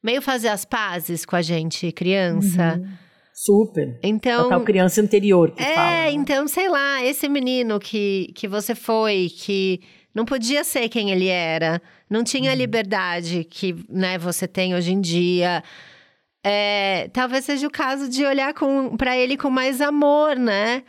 meio 0.02 0.20
fazer 0.20 0.48
as 0.48 0.64
pazes 0.64 1.24
com 1.24 1.34
a 1.34 1.42
gente 1.42 1.90
criança. 1.92 2.78
Uhum. 2.78 3.03
Super. 3.34 3.98
Então, 4.00 4.46
a 4.46 4.48
tal 4.50 4.60
criança 4.62 5.00
anterior 5.00 5.50
que 5.50 5.60
é, 5.60 5.74
fala. 5.74 5.90
É, 5.90 6.12
então, 6.12 6.46
sei 6.46 6.68
lá, 6.68 7.04
esse 7.04 7.28
menino 7.28 7.80
que, 7.80 8.30
que 8.32 8.46
você 8.46 8.76
foi, 8.76 9.28
que 9.36 9.80
não 10.14 10.24
podia 10.24 10.62
ser 10.62 10.88
quem 10.88 11.10
ele 11.10 11.26
era, 11.26 11.82
não 12.08 12.22
tinha 12.22 12.50
a 12.50 12.52
uhum. 12.52 12.58
liberdade 12.58 13.42
que 13.42 13.74
né, 13.88 14.16
você 14.16 14.46
tem 14.46 14.74
hoje 14.76 14.92
em 14.92 15.00
dia. 15.00 15.64
É, 16.44 17.08
talvez 17.12 17.44
seja 17.44 17.66
o 17.66 17.70
caso 17.70 18.08
de 18.08 18.24
olhar 18.24 18.54
para 18.96 19.16
ele 19.16 19.36
com 19.36 19.50
mais 19.50 19.80
amor, 19.80 20.36
né? 20.36 20.84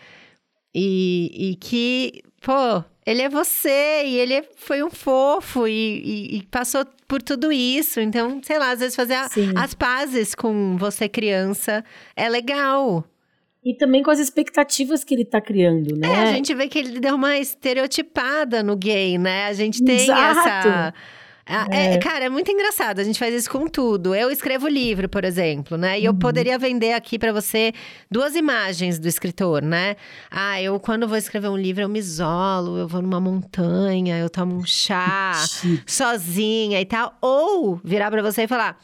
E, 0.74 1.32
e, 1.52 1.56
que, 1.56 2.22
pô, 2.42 2.84
ele 3.06 3.22
é 3.22 3.30
você 3.30 4.04
e 4.06 4.18
ele 4.18 4.44
foi 4.56 4.84
um 4.84 4.90
fofo 4.90 5.68
e, 5.68 5.72
e, 5.72 6.38
e 6.38 6.44
passou 6.44 6.86
por 7.08 7.22
tudo 7.22 7.52
isso. 7.52 8.00
Então, 8.00 8.42
sei 8.44 8.58
lá, 8.58 8.72
às 8.72 8.80
vezes 8.80 8.96
fazer 8.96 9.14
a, 9.14 9.30
as 9.56 9.74
pazes 9.74 10.34
com 10.34 10.76
você 10.78 11.08
criança 11.08 11.84
é 12.16 12.28
legal. 12.28 13.06
E 13.64 13.76
também 13.76 14.04
com 14.04 14.12
as 14.12 14.20
expectativas 14.20 15.04
que 15.04 15.14
ele 15.14 15.26
tá 15.26 15.42
criando, 15.42 15.96
né? 15.96 16.08
É, 16.08 16.30
a 16.30 16.32
gente 16.34 16.54
vê 16.54 16.68
que 16.68 16.78
ele 16.78 17.00
deu 17.00 17.16
uma 17.16 17.38
estereotipada 17.38 18.62
no 18.62 18.76
gay, 18.76 19.18
né? 19.18 19.46
A 19.48 19.54
gente 19.54 19.84
tem 19.84 19.98
Exato. 19.98 20.40
essa 20.40 20.94
Ah, 21.48 21.68
é, 21.70 21.98
cara, 22.00 22.26
é 22.26 22.30
muito 22.30 22.52
engraçado. 22.52 23.00
A 23.00 23.04
gente 23.04 23.20
faz 23.20 23.34
isso 23.34 23.50
com 23.52 23.68
tudo. 23.68 24.16
Eu 24.16 24.32
escrevo 24.32 24.68
livro, 24.68 25.08
por 25.08 25.24
exemplo, 25.24 25.78
né? 25.78 26.00
E 26.00 26.06
eu 26.06 26.14
poderia 26.14 26.58
vender 26.58 26.94
aqui 26.94 27.20
pra 27.20 27.32
você 27.32 27.72
duas 28.10 28.36
imagens 28.36 28.98
do 28.98 29.08
escritor, 29.08 29.62
né? 29.62 29.96
Ah, 30.32 30.60
eu 30.60 30.80
quando 30.80 31.08
vou 31.08 31.18
escrever 31.18 31.48
um 31.50 31.58
livro, 31.58 31.84
eu 31.84 31.90
me 31.90 32.00
isolo, 32.00 32.80
eu 32.80 32.88
vou 32.88 33.00
numa 33.00 33.20
montanha, 33.20 34.18
eu 34.18 34.30
tomo 34.30 34.56
um 34.56 34.66
chá 34.66 35.34
sozinha 35.86 36.82
e 36.82 36.86
tal. 36.86 37.16
Ou 37.22 37.80
virar 37.84 38.10
pra 38.10 38.24
você 38.24 38.44
e 38.44 38.48
falar. 38.48 38.78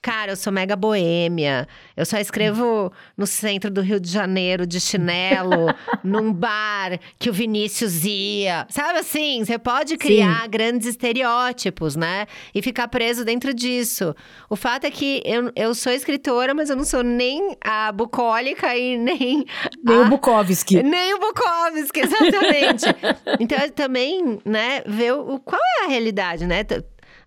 Cara, 0.00 0.32
eu 0.32 0.36
sou 0.36 0.52
mega 0.52 0.76
boêmia. 0.76 1.66
Eu 1.96 2.06
só 2.06 2.18
escrevo 2.18 2.92
no 3.16 3.26
centro 3.26 3.68
do 3.68 3.80
Rio 3.80 3.98
de 3.98 4.08
Janeiro, 4.08 4.64
de 4.64 4.80
chinelo, 4.80 5.74
num 6.04 6.32
bar 6.32 7.00
que 7.18 7.28
o 7.28 7.32
Vinícius 7.32 8.04
ia. 8.04 8.64
Sabe 8.70 9.00
assim? 9.00 9.44
Você 9.44 9.58
pode 9.58 9.96
criar 9.96 10.46
grandes 10.46 10.86
estereótipos, 10.86 11.96
né? 11.96 12.26
E 12.54 12.62
ficar 12.62 12.86
preso 12.86 13.24
dentro 13.24 13.52
disso. 13.52 14.14
O 14.48 14.54
fato 14.54 14.84
é 14.84 14.90
que 14.90 15.20
eu, 15.24 15.50
eu 15.56 15.74
sou 15.74 15.92
escritora, 15.92 16.54
mas 16.54 16.70
eu 16.70 16.76
não 16.76 16.84
sou 16.84 17.02
nem 17.02 17.56
a 17.62 17.90
bucólica 17.90 18.76
e 18.76 18.96
nem. 18.96 19.44
Nem 19.82 19.96
a... 19.96 20.00
o 20.02 20.08
Bukowski. 20.08 20.80
Nem 20.82 21.14
o 21.14 21.18
Bukowski, 21.18 22.00
exatamente. 22.06 22.84
então, 23.40 23.58
eu 23.58 23.70
também, 23.72 24.38
né, 24.44 24.82
ver 24.86 25.12
o, 25.12 25.40
qual 25.40 25.60
é 25.80 25.86
a 25.86 25.88
realidade, 25.88 26.46
né? 26.46 26.64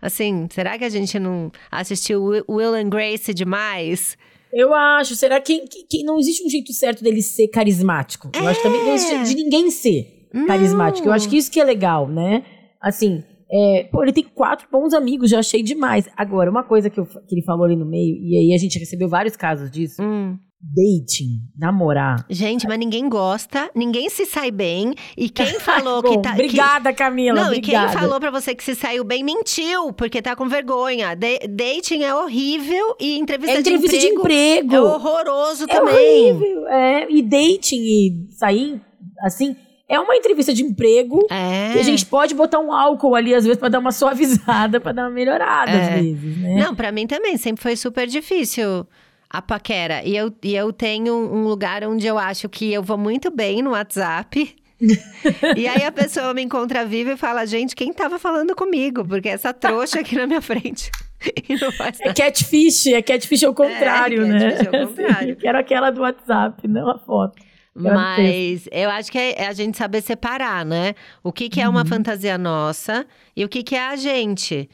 Assim, 0.01 0.47
será 0.49 0.77
que 0.77 0.83
a 0.83 0.89
gente 0.89 1.19
não 1.19 1.51
assistiu 1.71 2.23
Will- 2.49 2.73
and 2.73 2.89
Grace 2.89 3.33
demais? 3.33 4.17
Eu 4.53 4.73
acho. 4.73 5.15
Será 5.15 5.39
que, 5.39 5.59
que, 5.67 5.83
que 5.89 6.03
não 6.03 6.17
existe 6.19 6.43
um 6.45 6.49
jeito 6.49 6.73
certo 6.73 7.03
dele 7.03 7.21
ser 7.21 7.47
carismático? 7.49 8.29
Eu 8.35 8.47
acho 8.47 8.59
que 8.61 8.67
também 8.67 8.83
não 8.85 8.93
existe 8.93 9.35
de 9.35 9.35
ninguém 9.43 9.69
ser 9.69 10.27
carismático. 10.47 11.07
Eu 11.07 11.13
acho 11.13 11.29
que 11.29 11.37
isso 11.37 11.51
que 11.51 11.59
é 11.59 11.63
legal, 11.63 12.07
né? 12.07 12.43
Assim, 12.81 13.23
é, 13.51 13.87
pô, 13.91 14.01
ele 14.03 14.11
tem 14.13 14.23
quatro 14.23 14.67
bons 14.71 14.93
amigos, 14.93 15.29
já 15.29 15.39
achei 15.39 15.61
demais. 15.61 16.09
Agora, 16.17 16.49
uma 16.49 16.63
coisa 16.63 16.89
que, 16.89 16.99
eu- 16.99 17.05
que 17.05 17.35
ele 17.35 17.43
falou 17.43 17.65
ali 17.65 17.75
no 17.75 17.85
meio, 17.85 18.15
e 18.17 18.37
aí 18.37 18.53
a 18.55 18.57
gente 18.57 18.79
recebeu 18.79 19.07
vários 19.07 19.35
casos 19.37 19.69
disso: 19.69 20.01
Hum. 20.01 20.37
Dating, 20.63 21.41
namorar. 21.57 22.25
Gente, 22.29 22.67
mas 22.67 22.77
ninguém 22.77 23.09
gosta, 23.09 23.69
ninguém 23.75 24.09
se 24.09 24.25
sai 24.25 24.51
bem. 24.51 24.93
E 25.17 25.29
quem 25.29 25.45
falou 25.59 26.01
que 26.03 26.09
Bom, 26.15 26.21
tá. 26.21 26.29
que- 26.35 26.41
Obrigada, 26.43 26.93
Camila. 26.93 27.45
Não, 27.45 27.53
e 27.53 27.59
quem 27.61 27.75
obrigada. 27.75 27.99
falou 27.99 28.19
pra 28.19 28.29
você 28.31 28.53
que 28.53 28.63
se 28.63 28.75
saiu 28.75 29.03
bem 29.03 29.23
mentiu, 29.23 29.91
porque 29.93 30.21
tá 30.21 30.35
com 30.35 30.47
vergonha. 30.47 31.15
Da- 31.15 31.27
dating 31.49 32.03
é 32.03 32.13
horrível 32.15 32.95
e 32.99 33.17
entrevista, 33.17 33.57
É 33.57 33.59
entrevista 33.59 33.97
de 33.97 34.01
de 34.01 34.13
emprego, 34.13 34.65
emprego. 34.65 34.75
é 34.75 34.81
horroroso 34.81 35.63
É 35.63 35.67
também. 35.67 36.31
horrível. 36.33 36.67
É, 36.67 37.07
e 37.11 37.21
dating 37.21 37.81
e 37.81 38.27
sair, 38.31 38.79
assim, 39.23 39.55
é 39.89 39.99
uma 39.99 40.15
entrevista 40.15 40.53
de 40.53 40.63
emprego. 40.63 41.25
É. 41.29 41.75
E 41.75 41.79
a 41.79 41.83
gente 41.83 42.05
pode 42.05 42.33
botar 42.33 42.59
um 42.59 42.71
álcool 42.71 43.15
ali, 43.15 43.33
às 43.35 43.43
vezes, 43.43 43.59
pra 43.59 43.67
dar 43.67 43.79
uma 43.79 43.91
suavizada, 43.91 44.79
pra 44.79 44.91
dar 44.91 45.03
uma 45.03 45.09
melhorada, 45.09 45.71
É. 45.71 45.95
às 45.95 46.01
vezes, 46.01 46.37
né? 46.37 46.55
Não, 46.63 46.75
pra 46.75 46.91
mim 46.91 47.07
também, 47.07 47.35
sempre 47.37 47.61
foi 47.61 47.75
super 47.75 48.07
difícil 48.07 48.85
a 49.31 49.41
paquera. 49.41 50.03
E 50.03 50.15
eu, 50.15 50.33
e 50.43 50.55
eu 50.55 50.73
tenho 50.73 51.13
um 51.15 51.43
lugar 51.45 51.83
onde 51.85 52.05
eu 52.05 52.17
acho 52.17 52.49
que 52.49 52.71
eu 52.73 52.83
vou 52.83 52.97
muito 52.97 53.31
bem 53.31 53.61
no 53.61 53.71
WhatsApp. 53.71 54.55
e 55.55 55.67
aí 55.67 55.83
a 55.83 55.91
pessoa 55.91 56.33
me 56.33 56.41
encontra 56.41 56.83
viva 56.85 57.11
e 57.13 57.17
fala, 57.17 57.45
gente, 57.45 57.75
quem 57.75 57.93
tava 57.93 58.17
falando 58.19 58.55
comigo? 58.55 59.05
Porque 59.05 59.29
essa 59.29 59.53
trouxa 59.53 59.99
aqui 60.01 60.15
na 60.15 60.27
minha 60.27 60.41
frente. 60.41 60.91
não 61.61 61.71
faz 61.71 61.99
É 62.01 62.11
catfish, 62.13 62.87
é 62.87 63.01
catfish 63.01 63.43
ao 63.43 63.53
contrário, 63.53 64.25
né? 64.27 64.51
catfish 64.51 64.67
ao 64.67 64.73
contrário. 64.87 65.29
Eu 65.29 65.35
quero 65.37 65.57
aquela 65.57 65.91
do 65.91 66.01
WhatsApp, 66.01 66.67
não 66.67 66.89
a 66.89 66.97
foto. 66.97 67.41
Mas 67.73 68.67
eu 68.69 68.89
acho 68.89 69.09
que 69.11 69.17
é 69.17 69.47
a 69.47 69.53
gente 69.53 69.77
saber 69.77 70.01
separar, 70.01 70.65
né? 70.65 70.93
O 71.23 71.31
que, 71.31 71.47
que 71.47 71.61
é 71.61 71.65
Uhum. 71.65 71.71
uma 71.75 71.85
fantasia 71.85 72.37
nossa 72.37 73.05
e 73.35 73.45
o 73.45 73.49
que, 73.49 73.63
que 73.63 73.75
é 73.75 73.87
a 73.87 73.95
gente. 73.95 74.69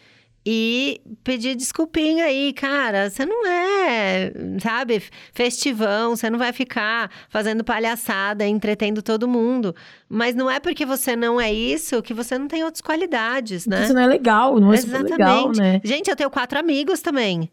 E 0.50 1.02
pedir 1.26 1.56
desculpinha 1.58 2.24
aí, 2.24 2.54
cara. 2.54 3.10
Você 3.10 3.26
não 3.26 3.45
é, 3.45 4.32
sabe, 4.62 5.04
festivão, 5.34 6.16
você 6.16 6.30
não 6.30 6.39
vai 6.39 6.54
ficar 6.54 7.12
fazendo 7.28 7.66
palhaçada, 7.66 8.48
entretendo 8.48 9.02
todo 9.02 9.28
mundo. 9.28 9.76
Mas 10.08 10.36
não 10.36 10.50
é 10.50 10.58
porque 10.62 10.86
você 10.86 11.18
não 11.18 11.41
é 11.41 11.52
isso 11.52 12.02
que 12.02 12.14
você 12.14 12.38
não 12.38 12.48
tem 12.48 12.64
outras 12.64 12.82
qualidades, 12.82 13.68
né? 13.68 13.84
Isso 13.84 13.93
não 13.93 14.00
é 14.00 14.08
legal, 14.08 14.58
não 14.58 14.72
é 14.72 14.78
super 14.78 15.04
legal, 15.04 15.52
né? 15.52 15.82
Gente, 15.84 16.10
eu 16.10 16.16
tenho 16.16 16.30
quatro 16.30 16.58
amigos 16.58 17.02
também. 17.02 17.52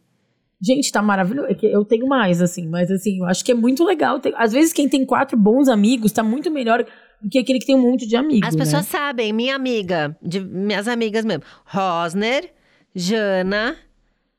Gente, 0.65 0.93
tá 0.93 1.03
maravilhoso. 1.03 1.49
É 1.51 1.57
Eu 1.63 1.85
tenho 1.85 2.07
mais, 2.07 2.41
assim, 2.41 2.69
mas 2.69 2.93
assim, 2.93 3.19
eu 3.19 3.27
acho 3.27 3.45
que 3.45 3.51
é 3.51 3.57
muito 3.57 3.83
legal. 3.83 4.21
ter- 4.21 4.35
Às 4.37 4.53
vezes, 4.53 4.73
quem 4.73 4.89
tem 4.89 5.05
quatro 5.05 5.37
bons 5.37 5.69
amigos 5.69 6.13
tá 6.13 6.23
muito 6.23 6.49
melhor 6.49 6.87
do 7.21 7.29
que 7.29 7.41
aquele 7.41 7.59
que 7.59 7.67
tem 7.67 7.75
um 7.75 7.83
monte 7.83 8.07
de 8.07 8.15
amigos. 8.15 8.47
As 8.47 8.55
né? 8.55 8.65
pessoas 8.65 8.87
sabem, 8.87 9.33
minha 9.33 9.57
amiga, 9.57 10.17
de, 10.23 10.39
minhas 10.39 10.87
amigas 10.87 11.25
mesmo. 11.25 11.43
Rosner, 11.65 12.53
Jana, 12.95 13.77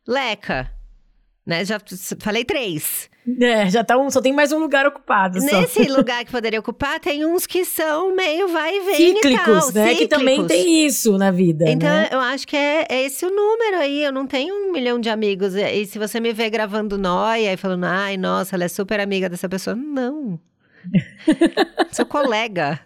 Leca. 0.07 0.71
Né? 1.45 1.63
Já 1.63 1.79
falei 2.19 2.43
três. 2.43 3.09
É, 3.39 3.69
já 3.69 3.83
tá 3.83 3.97
um, 3.97 4.09
só 4.09 4.21
tem 4.21 4.31
mais 4.31 4.51
um 4.51 4.59
lugar 4.59 4.85
ocupado. 4.85 5.41
só. 5.41 5.61
Nesse 5.61 5.83
lugar 5.89 6.23
que 6.23 6.31
poderia 6.31 6.59
ocupar, 6.59 6.99
tem 6.99 7.25
uns 7.25 7.47
que 7.47 7.65
são 7.65 8.15
meio 8.15 8.47
vai 8.47 8.77
e 8.77 8.79
vem 8.81 8.93
e 8.93 9.15
Cíclicos, 9.15 9.45
tal. 9.45 9.71
né? 9.73 9.95
Que 9.95 10.07
também 10.07 10.41
cíclicos. 10.41 10.63
tem 10.63 10.85
isso 10.85 11.17
na 11.17 11.31
vida. 11.31 11.65
Então, 11.67 11.89
né? 11.89 12.09
eu 12.11 12.19
acho 12.19 12.47
que 12.47 12.55
é, 12.55 12.85
é 12.87 13.03
esse 13.03 13.25
o 13.25 13.29
número 13.29 13.77
aí. 13.77 14.03
Eu 14.03 14.11
não 14.11 14.27
tenho 14.27 14.53
um 14.53 14.71
milhão 14.71 14.99
de 14.99 15.09
amigos. 15.09 15.55
E 15.55 15.85
se 15.85 15.97
você 15.97 16.19
me 16.19 16.33
vê 16.33 16.49
gravando 16.49 16.97
noia 16.97 17.53
e 17.53 17.57
falando, 17.57 17.85
ai, 17.85 18.15
nossa, 18.15 18.55
ela 18.55 18.65
é 18.65 18.67
super 18.67 18.99
amiga 18.99 19.27
dessa 19.27 19.49
pessoa. 19.49 19.75
Não. 19.75 20.39
Sou 21.91 22.05
colega. 22.05 22.79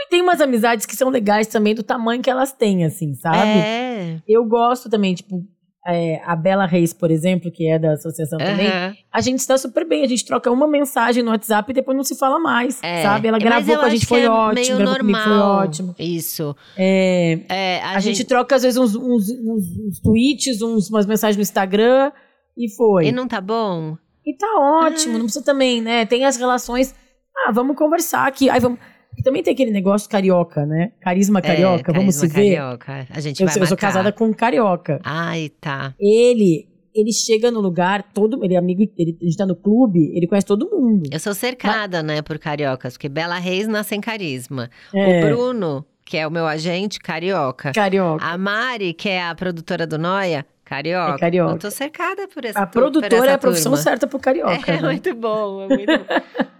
E 0.00 0.08
tem 0.08 0.22
umas 0.22 0.40
amizades 0.40 0.86
que 0.86 0.96
são 0.96 1.08
legais 1.08 1.46
também 1.46 1.74
do 1.74 1.82
tamanho 1.82 2.22
que 2.22 2.30
elas 2.30 2.52
têm, 2.52 2.84
assim, 2.84 3.14
sabe? 3.14 3.36
É. 3.38 4.16
Eu 4.26 4.44
gosto 4.44 4.88
também, 4.88 5.14
tipo, 5.14 5.42
é, 5.86 6.20
a 6.24 6.36
Bela 6.36 6.66
Reis, 6.66 6.92
por 6.92 7.10
exemplo, 7.10 7.50
que 7.50 7.66
é 7.66 7.78
da 7.78 7.92
associação 7.94 8.38
também. 8.38 8.66
Aham. 8.68 8.94
A 9.10 9.20
gente 9.22 9.38
está 9.38 9.56
super 9.56 9.86
bem, 9.88 10.04
a 10.04 10.06
gente 10.06 10.24
troca 10.24 10.50
uma 10.50 10.68
mensagem 10.68 11.22
no 11.22 11.30
WhatsApp 11.30 11.70
e 11.70 11.74
depois 11.74 11.96
não 11.96 12.04
se 12.04 12.14
fala 12.16 12.38
mais, 12.38 12.78
É. 12.82 13.02
sabe? 13.02 13.28
Ela 13.28 13.38
gravou 13.38 13.76
com 13.76 13.84
a 13.86 13.88
gente, 13.88 14.04
foi 14.06 14.22
é 14.22 14.30
ótimo, 14.30 14.54
meio 14.54 14.76
gravou 14.76 14.98
comigo, 14.98 15.18
foi 15.18 15.28
normal 15.32 15.56
ótimo. 15.62 15.94
Isso. 15.98 16.54
É, 16.76 17.40
É, 17.48 17.80
a, 17.82 17.92
a, 17.92 18.00
gente... 18.00 18.24
troca, 18.24 18.54
às 18.56 18.62
vezes, 18.62 18.76
uns, 18.78 18.94
uns, 18.94 19.30
uns, 19.30 19.64
uns 19.78 20.00
tweets, 20.00 20.60
uns, 20.60 20.90
umas 20.90 21.06
mensagens 21.06 21.36
no 21.36 21.42
Instagram 21.42 22.12
e 22.56 22.70
foi. 22.76 23.06
E 23.06 23.08
E, 23.08 23.12
não 23.12 23.26
tá 23.26 23.40
bom? 23.40 23.96
tá 24.38 24.60
ótimo, 24.84 25.14
não 25.14 25.24
precisa 25.24 25.44
também, 25.44 25.80
né? 25.80 26.04
Tem 26.04 26.26
as 26.26 26.36
relações. 26.36 26.94
Ah, 27.34 27.50
vamos 27.50 27.76
conversar 27.76 28.26
aqui. 28.26 28.50
Aí 28.50 28.60
vamos. 28.60 28.78
Também 29.22 29.42
tem 29.42 29.52
aquele 29.52 29.70
negócio 29.70 30.08
carioca, 30.08 30.64
né? 30.66 30.92
Carisma 31.00 31.40
carioca, 31.42 31.90
é, 31.92 31.94
vamos 31.94 32.14
se 32.14 32.28
carisma 32.28 32.42
ver. 32.42 32.56
Carioca. 32.56 33.06
A 33.10 33.20
gente 33.20 33.40
Eu, 33.40 33.46
vai 33.46 33.54
eu 33.56 33.66
sou 33.66 33.74
marcar. 33.74 33.86
casada 33.88 34.12
com 34.12 34.26
um 34.26 34.32
carioca. 34.32 35.00
Ai, 35.04 35.50
tá. 35.60 35.94
Ele, 35.98 36.68
ele 36.94 37.12
chega 37.12 37.50
no 37.50 37.60
lugar, 37.60 38.02
todo, 38.14 38.42
ele 38.44 38.54
é 38.54 38.58
amigo, 38.58 38.82
ele, 38.96 39.16
a 39.20 39.24
gente 39.24 39.36
tá 39.36 39.46
no 39.46 39.56
clube, 39.56 40.10
ele 40.14 40.26
conhece 40.26 40.46
todo 40.46 40.68
mundo. 40.70 41.08
Eu 41.12 41.18
sou 41.20 41.34
cercada, 41.34 42.02
né, 42.02 42.22
por 42.22 42.38
cariocas, 42.38 42.94
porque 42.94 43.08
Bela 43.08 43.38
Reis 43.38 43.66
nasce 43.68 43.94
em 43.94 44.00
carisma. 44.00 44.70
É, 44.94 45.20
O 45.22 45.26
Bruno, 45.26 45.84
que 46.04 46.16
é 46.16 46.26
o 46.26 46.30
meu 46.30 46.46
agente, 46.46 46.98
carioca. 46.98 47.72
carioca. 47.72 48.24
A 48.24 48.38
Mari, 48.38 48.92
que 48.94 49.08
é 49.08 49.22
a 49.22 49.34
produtora 49.34 49.86
do 49.86 49.98
Noia, 49.98 50.44
carioca. 50.68 51.14
É 51.14 51.18
carioca. 51.18 51.52
Eu 51.54 51.58
tô 51.58 51.70
cercada 51.70 52.28
por 52.28 52.44
essa 52.44 52.60
A 52.60 52.66
produtora 52.66 53.16
essa 53.16 53.26
é 53.26 53.32
a 53.32 53.38
profissão 53.38 53.72
turma. 53.72 53.82
certa 53.82 54.06
pro 54.06 54.18
carioca. 54.18 54.70
É 54.70 54.80
né? 54.80 54.88
muito 54.88 55.14
bom, 55.14 55.62
é 55.62 55.68
muito 55.68 55.86
bom. 55.98 56.04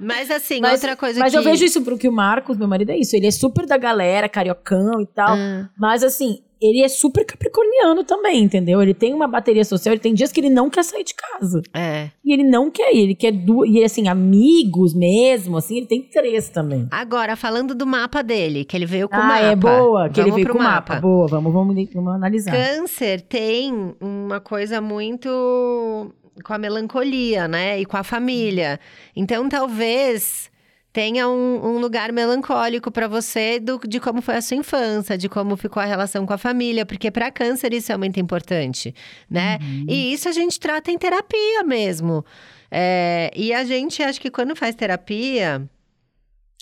Mas 0.01 0.31
assim, 0.31 0.61
Mas- 0.61 0.75
outra 0.75 0.97
coisa 0.97 1.21
Mas 1.21 1.33
que... 1.33 1.39
eu 1.39 1.43
vejo 1.43 1.65
isso 1.65 1.83
porque 1.83 2.09
o 2.09 2.13
Marcos, 2.13 2.57
meu 2.57 2.67
marido, 2.69 2.91
é 2.91 2.97
isso. 2.97 3.15
Ele 3.15 3.27
é 3.27 3.31
super 3.31 3.67
da 3.67 3.77
galera, 3.77 4.29
cariocão 4.29 5.01
e 5.01 5.07
tal. 5.07 5.37
Ah, 5.37 5.69
Mas 5.77 6.03
assim, 6.03 6.41
ele 6.61 6.83
é 6.83 6.89
super 6.89 7.25
capricorniano 7.25 8.05
também, 8.05 8.43
entendeu? 8.43 8.83
Ele 8.83 8.95
tem 8.95 9.15
uma 9.15 9.29
bateria 9.29 9.65
social, 9.65 9.93
ele 9.93 10.01
tem 10.01 10.15
dias 10.15 10.33
que 10.33 10.41
ele 10.41 10.51
não 10.51 10.69
quer 10.69 10.85
sair 10.85 11.05
de 11.05 11.15
casa. 11.15 11.63
é. 11.75 12.11
E 12.25 12.33
ele 12.33 12.45
não 12.45 12.71
quer 12.71 12.95
ir, 12.95 13.05
ele 13.05 13.15
quer 13.15 13.33
duas. 13.33 13.71
E 13.71 13.83
assim, 13.83 14.07
amigos 14.07 14.93
mesmo, 14.93 15.57
assim, 15.57 15.79
ele 15.79 15.87
tem 15.87 16.03
três 16.03 16.51
também. 16.51 16.87
Agora, 16.91 17.37
falando 17.37 17.75
do 17.75 17.87
mapa 17.87 18.23
dele, 18.23 18.65
que 18.65 18.77
ele 18.77 18.85
veio 18.85 19.09
com 19.09 19.17
o 19.17 19.21
ah, 19.21 19.25
mapa. 19.25 19.45
é 19.45 19.57
boa, 19.57 20.09
que 20.11 20.21
ele 20.21 20.31
Vamos 20.31 20.35
veio 20.35 20.47
pro 20.47 20.55
com 20.55 20.61
o 20.61 20.63
mapa. 20.63 21.01
Boa, 21.01 21.27
vamos, 21.27 21.53
vamos, 21.53 21.89
vamos 21.95 22.15
analisar. 22.15 22.53
Câncer 22.53 23.23
tem 23.23 23.95
uma 23.99 24.41
coisa 24.41 24.81
muito 24.81 26.13
com 26.45 26.53
a 26.53 26.59
melancolia, 26.59 27.49
né? 27.49 27.81
E 27.81 27.87
com 27.87 27.97
a 27.97 28.03
família. 28.03 28.79
Então, 29.17 29.49
talvez 29.49 30.51
tenha 30.93 31.29
um, 31.29 31.75
um 31.75 31.79
lugar 31.79 32.11
melancólico 32.13 32.91
para 32.91 33.07
você 33.07 33.61
do- 33.61 33.81
de 33.87 34.01
como 34.01 34.21
foi 34.23 34.37
a 34.37 34.41
sua 34.43 34.57
infância, 34.57 35.17
de 35.19 35.29
como 35.29 35.57
ficou 35.57 35.83
a 35.83 35.87
relação 35.87 36.27
com 36.27 36.33
a 36.33 36.39
família, 36.39 36.85
porque 36.87 37.11
para 37.11 37.31
câncer 37.31 37.73
isso 37.75 37.93
é 37.93 37.97
muito 37.97 38.19
importante, 38.19 38.95
né? 39.31 39.59
E 39.87 40.13
isso 40.13 40.29
a 40.29 40.33
gente 40.33 40.59
trata 40.59 40.91
em 40.91 40.99
terapia 40.99 41.63
mesmo. 41.63 42.25
É, 42.71 43.31
e 43.37 43.53
a 43.53 43.65
gente, 43.65 44.03
acho 44.03 44.21
que 44.21 44.31
quando 44.31 44.57
faz 44.57 44.75
terapia, 44.75 45.63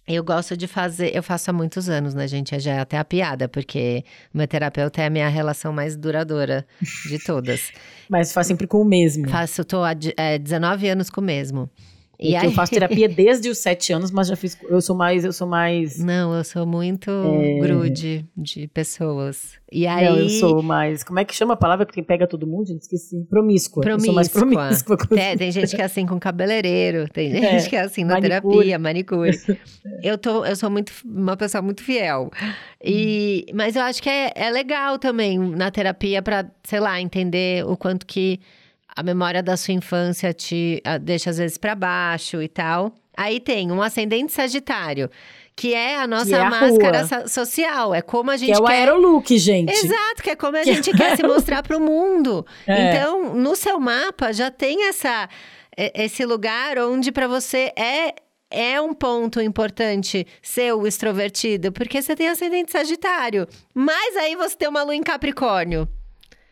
eu 0.06 0.22
gosto 0.22 0.56
de 0.56 0.66
fazer, 0.68 1.16
eu 1.16 1.22
faço 1.22 1.50
há 1.50 1.52
muitos 1.52 1.88
anos, 1.88 2.14
né, 2.14 2.28
gente? 2.28 2.56
Já 2.60 2.74
é 2.74 2.78
até 2.80 2.96
a 2.98 3.04
piada, 3.04 3.48
porque 3.48 4.04
meu 4.32 4.46
terapeuta 4.46 5.02
é 5.02 5.06
a 5.06 5.10
minha 5.10 5.28
relação 5.28 5.72
mais 5.72 5.96
duradoura 5.96 6.64
de 7.08 7.18
todas. 7.24 7.72
Mas 8.08 8.32
faz 8.32 8.46
sempre 8.46 8.66
com 8.68 8.82
o 8.82 8.84
mesmo. 8.84 9.28
Faço, 9.28 9.64
tô 9.64 9.82
há 9.82 9.92
é, 10.16 10.38
19 10.38 10.88
anos 10.88 11.10
com 11.10 11.20
o 11.20 11.24
mesmo. 11.24 11.68
E 12.18 12.34
aí... 12.34 12.46
Eu 12.46 12.52
faço 12.52 12.72
terapia 12.72 13.08
desde 13.10 13.48
os 13.48 13.58
sete 13.58 13.92
anos, 13.92 14.10
mas 14.10 14.28
já 14.28 14.36
fiz. 14.36 14.56
Eu 14.68 14.80
sou 14.80 14.96
mais, 14.96 15.24
eu 15.24 15.32
sou 15.32 15.46
mais. 15.46 15.98
Não, 15.98 16.34
eu 16.34 16.44
sou 16.44 16.66
muito 16.66 17.10
é... 17.10 17.58
grude 17.60 18.24
de 18.36 18.68
pessoas. 18.68 19.52
E 19.70 19.86
aí. 19.86 20.04
Não, 20.04 20.16
eu 20.16 20.28
sou 20.28 20.62
mais. 20.62 21.02
Como 21.04 21.18
é 21.18 21.24
que 21.24 21.34
chama 21.34 21.54
a 21.54 21.56
palavra 21.56 21.84
que 21.84 22.02
pega 22.02 22.26
todo 22.26 22.46
mundo? 22.46 22.68
Gente, 22.68 22.82
esqueci. 22.82 23.26
Promíscua. 23.28 23.82
Promíscua. 23.82 24.02
Eu 24.02 24.06
sou 24.06 24.14
mais 24.14 24.28
promíscua. 24.28 24.96
É, 25.18 25.36
tem 25.36 25.50
gente 25.50 25.74
que 25.74 25.82
é 25.82 25.84
assim 25.84 26.06
com 26.06 26.18
cabeleireiro, 26.18 27.08
tem 27.08 27.30
gente 27.32 27.66
é, 27.66 27.68
que 27.68 27.76
é 27.76 27.80
assim 27.80 28.04
na 28.04 28.14
manicure. 28.14 28.40
terapia, 28.40 28.78
manicure. 28.78 29.40
eu, 30.02 30.16
tô, 30.16 30.44
eu 30.44 30.56
sou 30.56 30.70
muito, 30.70 30.92
uma 31.04 31.36
pessoa 31.36 31.60
muito 31.60 31.82
fiel. 31.82 32.30
E, 32.82 33.46
mas 33.52 33.76
eu 33.76 33.82
acho 33.82 34.02
que 34.02 34.08
é, 34.08 34.32
é 34.34 34.50
legal 34.50 34.98
também 34.98 35.38
na 35.38 35.70
terapia 35.70 36.22
para, 36.22 36.50
sei 36.64 36.80
lá, 36.80 37.00
entender 37.00 37.66
o 37.66 37.76
quanto 37.76 38.06
que 38.06 38.40
a 38.96 39.02
memória 39.02 39.42
da 39.42 39.56
sua 39.56 39.74
infância 39.74 40.32
te 40.32 40.82
deixa 41.02 41.30
às 41.30 41.38
vezes 41.38 41.58
para 41.58 41.74
baixo 41.74 42.40
e 42.40 42.48
tal. 42.48 42.94
Aí 43.16 43.38
tem 43.40 43.70
um 43.70 43.82
ascendente 43.82 44.32
sagitário, 44.32 45.10
que 45.54 45.72
é 45.74 45.96
a 45.98 46.06
nossa 46.06 46.36
é 46.36 46.40
a 46.40 46.50
máscara 46.50 47.28
social. 47.28 47.94
É 47.94 48.02
como 48.02 48.30
a 48.30 48.36
gente 48.36 48.52
que 48.52 48.58
é 48.58 48.60
o 48.60 48.64
quer... 48.64 48.74
aerolook, 48.74 49.38
gente. 49.38 49.72
Exato, 49.72 50.22
que 50.22 50.30
é 50.30 50.36
como 50.36 50.56
a 50.56 50.60
que 50.60 50.74
gente 50.74 50.90
é 50.90 50.96
quer 50.96 51.16
se 51.16 51.22
mostrar 51.22 51.62
para 51.62 51.76
o 51.76 51.80
mundo. 51.80 52.44
É. 52.66 52.94
Então, 52.94 53.34
no 53.34 53.54
seu 53.54 53.78
mapa 53.78 54.32
já 54.32 54.50
tem 54.50 54.88
essa 54.88 55.28
esse 55.94 56.24
lugar 56.24 56.78
onde 56.78 57.12
para 57.12 57.28
você 57.28 57.70
é 57.76 58.14
é 58.50 58.80
um 58.80 58.94
ponto 58.94 59.40
importante 59.40 60.26
ser 60.40 60.72
o 60.72 60.86
extrovertido, 60.86 61.72
porque 61.72 62.00
você 62.00 62.14
tem 62.14 62.28
ascendente 62.28 62.70
sagitário. 62.70 63.46
Mas 63.74 64.16
aí 64.16 64.36
você 64.36 64.56
tem 64.56 64.68
uma 64.68 64.82
lua 64.82 64.94
em 64.94 65.02
Capricórnio. 65.02 65.88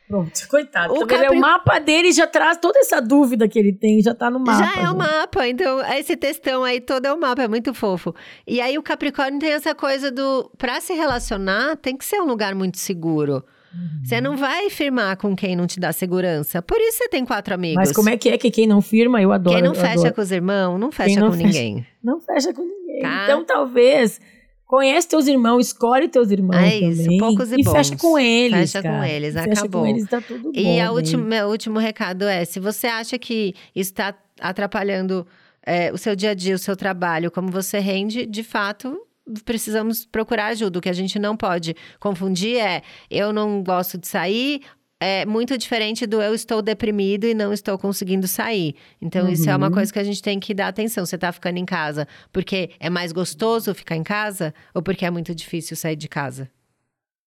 Pronto, 0.08 0.30
coitado. 0.48 0.94
O, 0.94 1.06
Capri... 1.06 1.28
o 1.28 1.40
mapa 1.40 1.78
dele 1.78 2.12
já 2.12 2.26
traz 2.26 2.58
toda 2.58 2.78
essa 2.78 3.00
dúvida 3.00 3.48
que 3.48 3.58
ele 3.58 3.72
tem, 3.72 4.02
já 4.02 4.14
tá 4.14 4.30
no 4.30 4.38
mapa. 4.38 4.64
Já 4.64 4.82
é 4.82 4.90
o 4.90 4.96
mapa, 4.96 5.48
então 5.48 5.80
esse 5.94 6.16
textão 6.16 6.62
aí 6.64 6.80
todo 6.80 7.06
é 7.06 7.12
o 7.12 7.18
mapa, 7.18 7.42
é 7.42 7.48
muito 7.48 7.72
fofo. 7.72 8.14
E 8.46 8.60
aí 8.60 8.76
o 8.78 8.82
Capricórnio 8.82 9.40
tem 9.40 9.52
essa 9.52 9.74
coisa 9.74 10.10
do 10.10 10.50
para 10.58 10.80
se 10.80 10.92
relacionar, 10.92 11.76
tem 11.76 11.96
que 11.96 12.04
ser 12.04 12.20
um 12.20 12.26
lugar 12.26 12.54
muito 12.54 12.78
seguro. 12.78 13.44
Uhum. 13.74 14.04
Você 14.04 14.20
não 14.20 14.36
vai 14.36 14.70
firmar 14.70 15.16
com 15.16 15.34
quem 15.34 15.56
não 15.56 15.66
te 15.66 15.80
dá 15.80 15.92
segurança. 15.92 16.62
Por 16.62 16.78
isso 16.80 16.98
você 16.98 17.08
tem 17.08 17.24
quatro 17.24 17.54
amigos. 17.54 17.76
Mas 17.76 17.92
como 17.92 18.08
é 18.08 18.16
que 18.16 18.28
é 18.28 18.38
que 18.38 18.50
quem 18.50 18.66
não 18.66 18.80
firma, 18.80 19.20
eu 19.20 19.32
adoro. 19.32 19.56
Quem 19.56 19.64
não 19.64 19.74
fecha 19.74 20.00
adoro. 20.00 20.14
com 20.14 20.20
os 20.20 20.30
irmãos, 20.30 20.78
não 20.78 20.92
fecha 20.92 21.18
não 21.18 21.30
com 21.30 21.36
fecha, 21.36 21.46
ninguém. 21.46 21.86
Não 22.02 22.20
fecha 22.20 22.52
com 22.52 22.62
ninguém. 22.62 23.00
Tá? 23.00 23.24
Então 23.24 23.44
talvez 23.44 24.20
Conhece 24.74 25.08
teus 25.08 25.28
irmãos, 25.28 25.66
escolhe 25.66 26.08
teus 26.08 26.30
irmãos 26.32 26.56
é 26.56 26.76
isso, 26.78 27.02
também. 27.04 27.18
poucos 27.18 27.52
e, 27.52 27.60
e 27.60 27.62
bons. 27.62 27.72
fecha 27.72 27.96
com 27.96 28.18
eles, 28.18 28.72
Fecha 28.72 28.82
cara. 28.82 28.98
com 28.98 29.04
eles, 29.04 29.34
fecha 29.34 29.50
acabou. 29.60 29.82
com 29.82 29.86
eles, 29.86 30.08
tá 30.08 30.20
tudo 30.20 30.50
e 30.52 30.64
bom. 30.64 30.74
E 30.74 30.88
o 30.88 30.92
último, 30.92 31.24
meu 31.24 31.46
último 31.48 31.78
recado 31.78 32.24
é, 32.24 32.44
se 32.44 32.58
você 32.58 32.88
acha 32.88 33.16
que 33.16 33.54
está 33.72 34.12
atrapalhando 34.40 35.24
é, 35.64 35.92
o 35.92 35.96
seu 35.96 36.16
dia 36.16 36.30
a 36.30 36.34
dia, 36.34 36.56
o 36.56 36.58
seu 36.58 36.74
trabalho, 36.76 37.30
como 37.30 37.52
você 37.52 37.78
rende, 37.78 38.26
de 38.26 38.42
fato, 38.42 38.98
precisamos 39.44 40.04
procurar 40.04 40.46
ajuda. 40.48 40.80
O 40.80 40.82
que 40.82 40.88
a 40.88 40.92
gente 40.92 41.18
não 41.20 41.36
pode 41.36 41.76
confundir 42.00 42.58
é 42.58 42.82
eu 43.08 43.32
não 43.32 43.62
gosto 43.62 43.96
de 43.96 44.08
sair 44.08 44.60
é 45.00 45.26
muito 45.26 45.56
diferente 45.58 46.06
do 46.06 46.22
eu 46.22 46.34
estou 46.34 46.62
deprimido 46.62 47.24
e 47.24 47.34
não 47.34 47.52
estou 47.52 47.78
conseguindo 47.78 48.26
sair. 48.26 48.74
Então, 49.00 49.26
uhum. 49.26 49.32
isso 49.32 49.48
é 49.48 49.56
uma 49.56 49.66
uhum. 49.66 49.72
coisa 49.72 49.92
que 49.92 49.98
a 49.98 50.04
gente 50.04 50.22
tem 50.22 50.40
que 50.40 50.54
dar 50.54 50.68
atenção. 50.68 51.04
Você 51.04 51.16
está 51.16 51.30
ficando 51.32 51.58
em 51.58 51.64
casa 51.64 52.06
porque 52.32 52.70
é 52.80 52.88
mais 52.88 53.12
gostoso 53.12 53.74
ficar 53.74 53.96
em 53.96 54.02
casa 54.02 54.54
ou 54.74 54.82
porque 54.82 55.04
é 55.04 55.10
muito 55.10 55.34
difícil 55.34 55.76
sair 55.76 55.96
de 55.96 56.08
casa? 56.08 56.50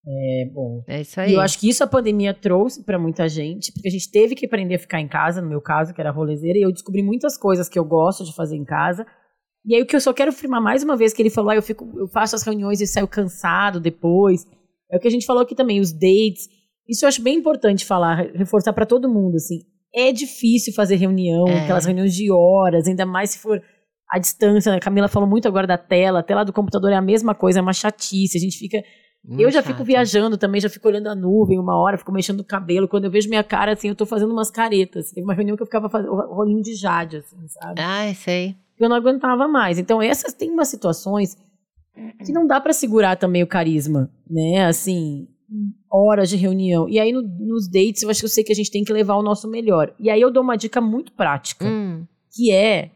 É, 0.06 0.50
bom. 0.52 0.82
É 0.86 1.02
isso 1.02 1.20
aí. 1.20 1.32
E 1.32 1.34
eu 1.34 1.40
acho 1.40 1.58
que 1.58 1.68
isso 1.68 1.84
a 1.84 1.86
pandemia 1.86 2.32
trouxe 2.32 2.82
para 2.82 2.98
muita 2.98 3.28
gente, 3.28 3.70
porque 3.72 3.88
a 3.88 3.90
gente 3.90 4.10
teve 4.10 4.34
que 4.34 4.46
aprender 4.46 4.76
a 4.76 4.78
ficar 4.78 5.00
em 5.00 5.08
casa, 5.08 5.42
no 5.42 5.48
meu 5.48 5.60
caso, 5.60 5.92
que 5.92 6.00
era 6.00 6.10
rolezeira, 6.10 6.58
e 6.58 6.62
eu 6.62 6.72
descobri 6.72 7.02
muitas 7.02 7.36
coisas 7.36 7.68
que 7.68 7.78
eu 7.78 7.84
gosto 7.84 8.24
de 8.24 8.34
fazer 8.34 8.56
em 8.56 8.64
casa. 8.64 9.06
E 9.66 9.74
aí 9.74 9.82
o 9.82 9.86
que 9.86 9.94
eu 9.94 10.00
só 10.00 10.14
quero 10.14 10.30
afirmar 10.30 10.62
mais 10.62 10.82
uma 10.82 10.96
vez 10.96 11.12
que 11.12 11.20
ele 11.20 11.28
falou, 11.30 11.50
ah, 11.50 11.56
eu 11.56 11.62
fico, 11.62 11.86
eu 11.98 12.08
faço 12.08 12.34
as 12.34 12.42
reuniões 12.42 12.80
e 12.80 12.86
saio 12.86 13.06
cansado 13.06 13.78
depois. 13.78 14.46
É 14.90 14.96
o 14.96 15.00
que 15.00 15.08
a 15.08 15.10
gente 15.10 15.26
falou 15.26 15.42
aqui 15.42 15.54
também, 15.54 15.78
os 15.78 15.92
dates. 15.92 16.48
Isso 16.88 17.04
eu 17.04 17.08
acho 17.08 17.22
bem 17.22 17.36
importante 17.36 17.84
falar, 17.84 18.30
reforçar 18.34 18.72
para 18.72 18.86
todo 18.86 19.08
mundo, 19.08 19.36
assim. 19.36 19.60
É 19.94 20.12
difícil 20.12 20.72
fazer 20.72 20.96
reunião, 20.96 21.46
é. 21.48 21.60
aquelas 21.60 21.84
reuniões 21.84 22.14
de 22.14 22.30
horas, 22.30 22.86
ainda 22.86 23.04
mais 23.04 23.30
se 23.30 23.38
for 23.38 23.62
à 24.10 24.18
distância. 24.18 24.72
Né? 24.72 24.78
A 24.78 24.80
Camila 24.80 25.08
falou 25.08 25.28
muito 25.28 25.46
agora 25.46 25.66
da 25.66 25.76
tela. 25.76 26.20
A 26.20 26.22
tela 26.22 26.44
do 26.44 26.52
computador 26.52 26.90
é 26.90 26.96
a 26.96 27.02
mesma 27.02 27.34
coisa, 27.34 27.58
é 27.58 27.62
uma 27.62 27.72
chatice. 27.72 28.38
A 28.38 28.40
gente 28.40 28.58
fica. 28.58 28.82
Muito 29.24 29.42
eu 29.42 29.50
já 29.50 29.60
chato. 29.60 29.72
fico 29.72 29.84
viajando 29.84 30.38
também, 30.38 30.60
já 30.60 30.70
fico 30.70 30.86
olhando 30.88 31.08
a 31.08 31.14
nuvem 31.14 31.58
uma 31.58 31.76
hora, 31.76 31.98
fico 31.98 32.12
mexendo 32.12 32.38
no 32.38 32.44
cabelo. 32.44 32.88
Quando 32.88 33.04
eu 33.04 33.10
vejo 33.10 33.28
minha 33.28 33.44
cara, 33.44 33.72
assim, 33.72 33.88
eu 33.88 33.94
tô 33.94 34.06
fazendo 34.06 34.32
umas 34.32 34.50
caretas. 34.50 35.10
Teve 35.10 35.24
uma 35.24 35.34
reunião 35.34 35.56
que 35.56 35.62
eu 35.62 35.66
ficava 35.66 35.90
fazendo 35.90 36.14
rolinho 36.14 36.62
de 36.62 36.74
jade, 36.74 37.16
assim, 37.18 37.36
sabe? 37.48 37.80
Ah, 37.80 38.14
sei. 38.14 38.56
Eu 38.78 38.88
não 38.88 38.96
aguentava 38.96 39.48
mais. 39.48 39.78
Então, 39.78 40.00
essas 40.00 40.32
tem 40.32 40.50
umas 40.50 40.68
situações 40.68 41.36
que 42.24 42.32
não 42.32 42.46
dá 42.46 42.60
para 42.60 42.72
segurar 42.72 43.16
também 43.16 43.42
o 43.42 43.46
carisma, 43.46 44.08
né? 44.30 44.66
Assim, 44.66 45.26
horas 45.90 46.28
de 46.28 46.36
reunião. 46.36 46.88
E 46.88 46.98
aí, 46.98 47.12
no, 47.12 47.22
nos 47.22 47.68
dates, 47.70 48.02
eu 48.02 48.10
acho 48.10 48.20
que 48.20 48.26
eu 48.26 48.30
sei 48.30 48.44
que 48.44 48.52
a 48.52 48.54
gente 48.54 48.70
tem 48.70 48.84
que 48.84 48.92
levar 48.92 49.16
o 49.16 49.22
nosso 49.22 49.48
melhor. 49.48 49.94
E 49.98 50.10
aí 50.10 50.20
eu 50.20 50.30
dou 50.30 50.42
uma 50.42 50.56
dica 50.56 50.80
muito 50.80 51.12
prática, 51.12 51.66
hum. 51.66 52.06
que 52.32 52.52
é 52.52 52.90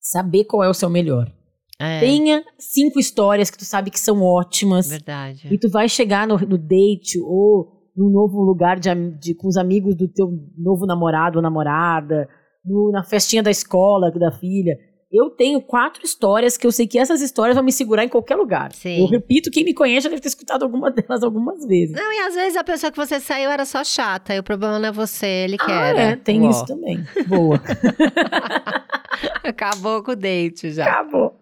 saber 0.00 0.44
qual 0.44 0.64
é 0.64 0.68
o 0.68 0.74
seu 0.74 0.88
melhor. 0.88 1.30
É. 1.78 2.00
Tenha 2.00 2.44
cinco 2.58 2.98
histórias 2.98 3.50
que 3.50 3.58
tu 3.58 3.64
sabe 3.64 3.90
que 3.90 4.00
são 4.00 4.22
ótimas. 4.22 4.88
Verdade. 4.88 5.48
E 5.50 5.58
tu 5.58 5.70
vai 5.70 5.88
chegar 5.88 6.26
no, 6.26 6.38
no 6.38 6.58
date 6.58 7.18
ou 7.22 7.80
num 7.96 8.10
novo 8.10 8.42
lugar 8.42 8.78
de, 8.78 8.88
de, 9.18 9.34
com 9.34 9.48
os 9.48 9.56
amigos 9.56 9.96
do 9.96 10.08
teu 10.08 10.26
novo 10.56 10.86
namorado 10.86 11.36
ou 11.36 11.42
namorada, 11.42 12.28
no, 12.64 12.90
na 12.90 13.02
festinha 13.02 13.42
da 13.42 13.50
escola 13.50 14.10
da 14.10 14.32
filha 14.32 14.76
eu 15.12 15.28
tenho 15.28 15.60
quatro 15.60 16.04
histórias 16.04 16.56
que 16.56 16.66
eu 16.66 16.70
sei 16.70 16.86
que 16.86 16.98
essas 16.98 17.20
histórias 17.20 17.56
vão 17.56 17.64
me 17.64 17.72
segurar 17.72 18.04
em 18.04 18.08
qualquer 18.08 18.36
lugar. 18.36 18.72
Sim. 18.72 19.00
Eu 19.00 19.06
repito, 19.06 19.50
quem 19.50 19.64
me 19.64 19.74
conhece 19.74 20.04
já 20.04 20.08
deve 20.08 20.22
ter 20.22 20.28
escutado 20.28 20.62
alguma 20.62 20.90
delas 20.92 21.22
algumas 21.24 21.66
vezes. 21.66 21.96
Não, 21.96 22.12
e 22.12 22.18
às 22.20 22.34
vezes 22.34 22.56
a 22.56 22.62
pessoa 22.62 22.92
que 22.92 22.96
você 22.96 23.18
saiu 23.18 23.50
era 23.50 23.64
só 23.64 23.82
chata, 23.82 24.34
e 24.34 24.38
o 24.38 24.42
problema 24.42 24.78
não 24.78 24.88
é 24.88 24.92
você, 24.92 25.26
ele 25.26 25.56
ah, 25.60 25.66
quer. 25.66 25.96
É, 25.96 26.16
tem 26.16 26.40
Uou. 26.42 26.50
isso 26.50 26.64
também. 26.64 27.04
Boa. 27.26 27.60
Acabou 29.42 30.02
com 30.02 30.12
o 30.12 30.16
date 30.16 30.70
já. 30.70 30.84
Acabou. 30.84 31.34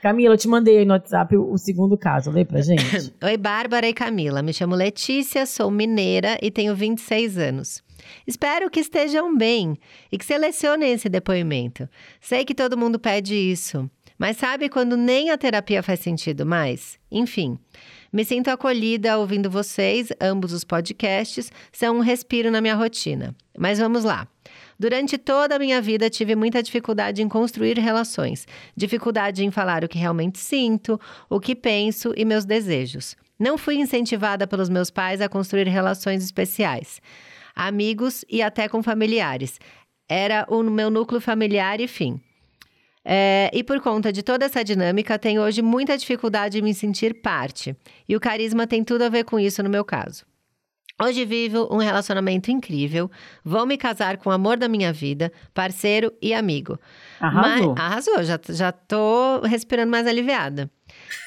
Camila, 0.00 0.34
eu 0.34 0.38
te 0.38 0.48
mandei 0.48 0.78
aí 0.78 0.84
no 0.84 0.94
WhatsApp 0.94 1.36
o, 1.36 1.52
o 1.52 1.58
segundo 1.58 1.96
caso. 1.96 2.30
Lê 2.30 2.44
pra 2.44 2.60
gente. 2.60 3.12
Oi, 3.22 3.36
Bárbara 3.36 3.86
e 3.88 3.92
Camila. 3.92 4.42
Me 4.42 4.52
chamo 4.52 4.74
Letícia, 4.74 5.46
sou 5.46 5.70
mineira 5.70 6.38
e 6.42 6.50
tenho 6.50 6.74
26 6.74 7.38
anos. 7.38 7.82
Espero 8.26 8.70
que 8.70 8.80
estejam 8.80 9.36
bem 9.36 9.76
e 10.10 10.18
que 10.18 10.24
selecionem 10.24 10.92
esse 10.92 11.08
depoimento. 11.08 11.88
Sei 12.20 12.44
que 12.44 12.54
todo 12.54 12.78
mundo 12.78 12.98
pede 12.98 13.34
isso, 13.34 13.90
mas 14.18 14.36
sabe 14.36 14.68
quando 14.68 14.96
nem 14.96 15.30
a 15.30 15.36
terapia 15.36 15.82
faz 15.82 15.98
sentido 15.98 16.46
mais? 16.46 16.96
Enfim, 17.10 17.58
me 18.12 18.24
sinto 18.24 18.48
acolhida 18.48 19.18
ouvindo 19.18 19.50
vocês, 19.50 20.10
ambos 20.20 20.52
os 20.52 20.62
podcasts 20.62 21.50
são 21.72 21.96
um 21.96 22.00
respiro 22.00 22.50
na 22.50 22.60
minha 22.60 22.74
rotina. 22.74 23.34
Mas 23.58 23.78
vamos 23.78 24.04
lá. 24.04 24.28
Durante 24.78 25.18
toda 25.18 25.56
a 25.56 25.58
minha 25.58 25.80
vida 25.80 26.10
tive 26.10 26.36
muita 26.36 26.62
dificuldade 26.62 27.22
em 27.22 27.28
construir 27.28 27.78
relações, 27.78 28.46
dificuldade 28.76 29.44
em 29.44 29.50
falar 29.50 29.82
o 29.82 29.88
que 29.88 29.98
realmente 29.98 30.38
sinto, 30.38 31.00
o 31.28 31.40
que 31.40 31.56
penso 31.56 32.12
e 32.16 32.24
meus 32.24 32.44
desejos. 32.44 33.16
Não 33.38 33.58
fui 33.58 33.76
incentivada 33.76 34.46
pelos 34.46 34.68
meus 34.68 34.90
pais 34.90 35.20
a 35.20 35.28
construir 35.28 35.66
relações 35.66 36.22
especiais 36.22 37.00
amigos 37.54 38.24
e 38.28 38.42
até 38.42 38.68
com 38.68 38.82
familiares. 38.82 39.58
Era 40.08 40.46
o 40.48 40.62
meu 40.62 40.90
núcleo 40.90 41.20
familiar 41.20 41.80
e 41.80 41.88
fim. 41.88 42.20
É, 43.04 43.50
e 43.52 43.64
por 43.64 43.80
conta 43.80 44.12
de 44.12 44.22
toda 44.22 44.44
essa 44.44 44.62
dinâmica, 44.62 45.18
tenho 45.18 45.42
hoje 45.42 45.60
muita 45.60 45.98
dificuldade 45.98 46.58
em 46.58 46.62
me 46.62 46.74
sentir 46.74 47.20
parte. 47.20 47.76
E 48.08 48.14
o 48.14 48.20
carisma 48.20 48.66
tem 48.66 48.84
tudo 48.84 49.02
a 49.02 49.08
ver 49.08 49.24
com 49.24 49.40
isso 49.40 49.62
no 49.62 49.70
meu 49.70 49.84
caso. 49.84 50.24
Hoje 51.00 51.24
vivo 51.24 51.66
um 51.70 51.78
relacionamento 51.78 52.50
incrível. 52.50 53.10
Vou 53.44 53.66
me 53.66 53.76
casar 53.76 54.18
com 54.18 54.30
o 54.30 54.32
amor 54.32 54.56
da 54.56 54.68
minha 54.68 54.92
vida, 54.92 55.32
parceiro 55.52 56.12
e 56.22 56.32
amigo. 56.32 56.78
Arrasou. 57.18 57.74
Mas, 57.74 57.84
arrasou, 57.84 58.22
já, 58.22 58.38
já 58.50 58.70
tô 58.70 59.40
respirando 59.40 59.90
mais 59.90 60.06
aliviada. 60.06 60.70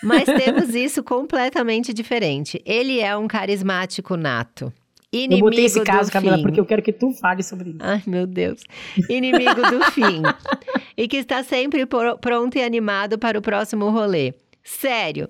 Mas 0.02 0.26
temos 0.26 0.74
isso 0.76 1.04
completamente 1.04 1.94
diferente. 1.94 2.62
Ele 2.66 3.02
é 3.02 3.18
um 3.18 3.28
carismático 3.28 4.16
nato. 4.16 4.72
Inimigo 5.16 5.48
eu 5.48 5.52
botei 5.52 5.66
esse 5.66 5.82
caso, 5.82 6.12
Camila, 6.12 6.38
fim. 6.38 6.44
porque 6.44 6.60
eu 6.60 6.66
quero 6.66 6.82
que 6.82 6.92
tu 6.94 7.12
fale 7.14 7.42
sobre 7.44 7.70
isso. 7.72 7.80
Ai, 7.82 8.02
meu 8.06 8.28
Deus. 8.28 8.62
Inimigo 9.10 9.62
do 9.70 9.84
fim. 9.92 10.22
E 10.98 11.08
que 11.08 11.18
está 11.18 11.44
sempre 11.44 11.86
pronto 12.20 12.58
e 12.58 12.64
animado 12.64 13.18
para 13.18 13.38
o 13.38 13.42
próximo 13.42 13.90
rolê. 13.90 14.34
Sério. 14.64 15.30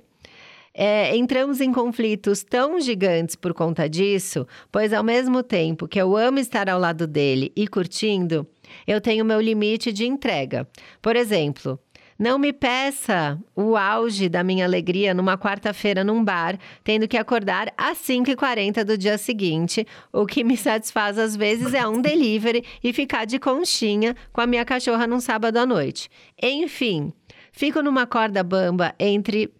É, 0.77 1.15
entramos 1.15 1.61
em 1.61 1.71
conflitos 1.71 2.43
tão 2.43 2.81
gigantes 2.81 3.33
por 3.37 3.53
conta 3.53 3.87
disso, 3.87 4.45
pois 4.69 4.91
ao 4.91 5.05
mesmo 5.05 5.41
tempo 5.41 5.87
que 5.87 5.99
eu 5.99 6.17
amo 6.17 6.37
estar 6.37 6.69
ao 6.69 6.77
lado 6.77 7.07
dele 7.07 7.49
e 7.55 7.65
curtindo, 7.65 8.45
eu 8.85 8.99
tenho 8.99 9.23
meu 9.23 9.39
limite 9.39 9.93
de 9.93 10.05
entrega. 10.05 10.67
Por 11.01 11.15
exemplo, 11.15 11.79
Não 12.17 12.39
me 12.39 12.53
peça 12.53 13.37
o 13.53 13.75
auge 13.75 14.29
da 14.29 14.41
minha 14.41 14.63
alegria 14.63 15.13
numa 15.13 15.37
quarta-feira 15.37 16.01
num 16.01 16.23
bar, 16.23 16.57
tendo 16.81 17.09
que 17.09 17.17
acordar 17.17 17.73
às 17.77 17.97
5h40 17.97 18.85
do 18.85 18.97
dia 18.97 19.17
seguinte. 19.17 19.85
O 20.13 20.25
que 20.25 20.41
me 20.41 20.55
satisfaz 20.55 21.19
às 21.19 21.35
vezes 21.35 21.73
é 21.73 21.85
um 21.85 22.01
delivery 22.01 22.63
e 22.81 22.93
ficar 22.93 23.25
de 23.25 23.37
conchinha 23.37 24.15
com 24.31 24.39
a 24.39 24.47
minha 24.47 24.63
cachorra 24.63 25.05
num 25.05 25.19
sábado 25.19 25.57
à 25.57 25.65
noite. 25.65 26.09
Enfim, 26.41 27.11
fico 27.51 27.81
numa 27.81 28.07
corda 28.07 28.41
bamba 28.43 28.95
entre 28.97 29.53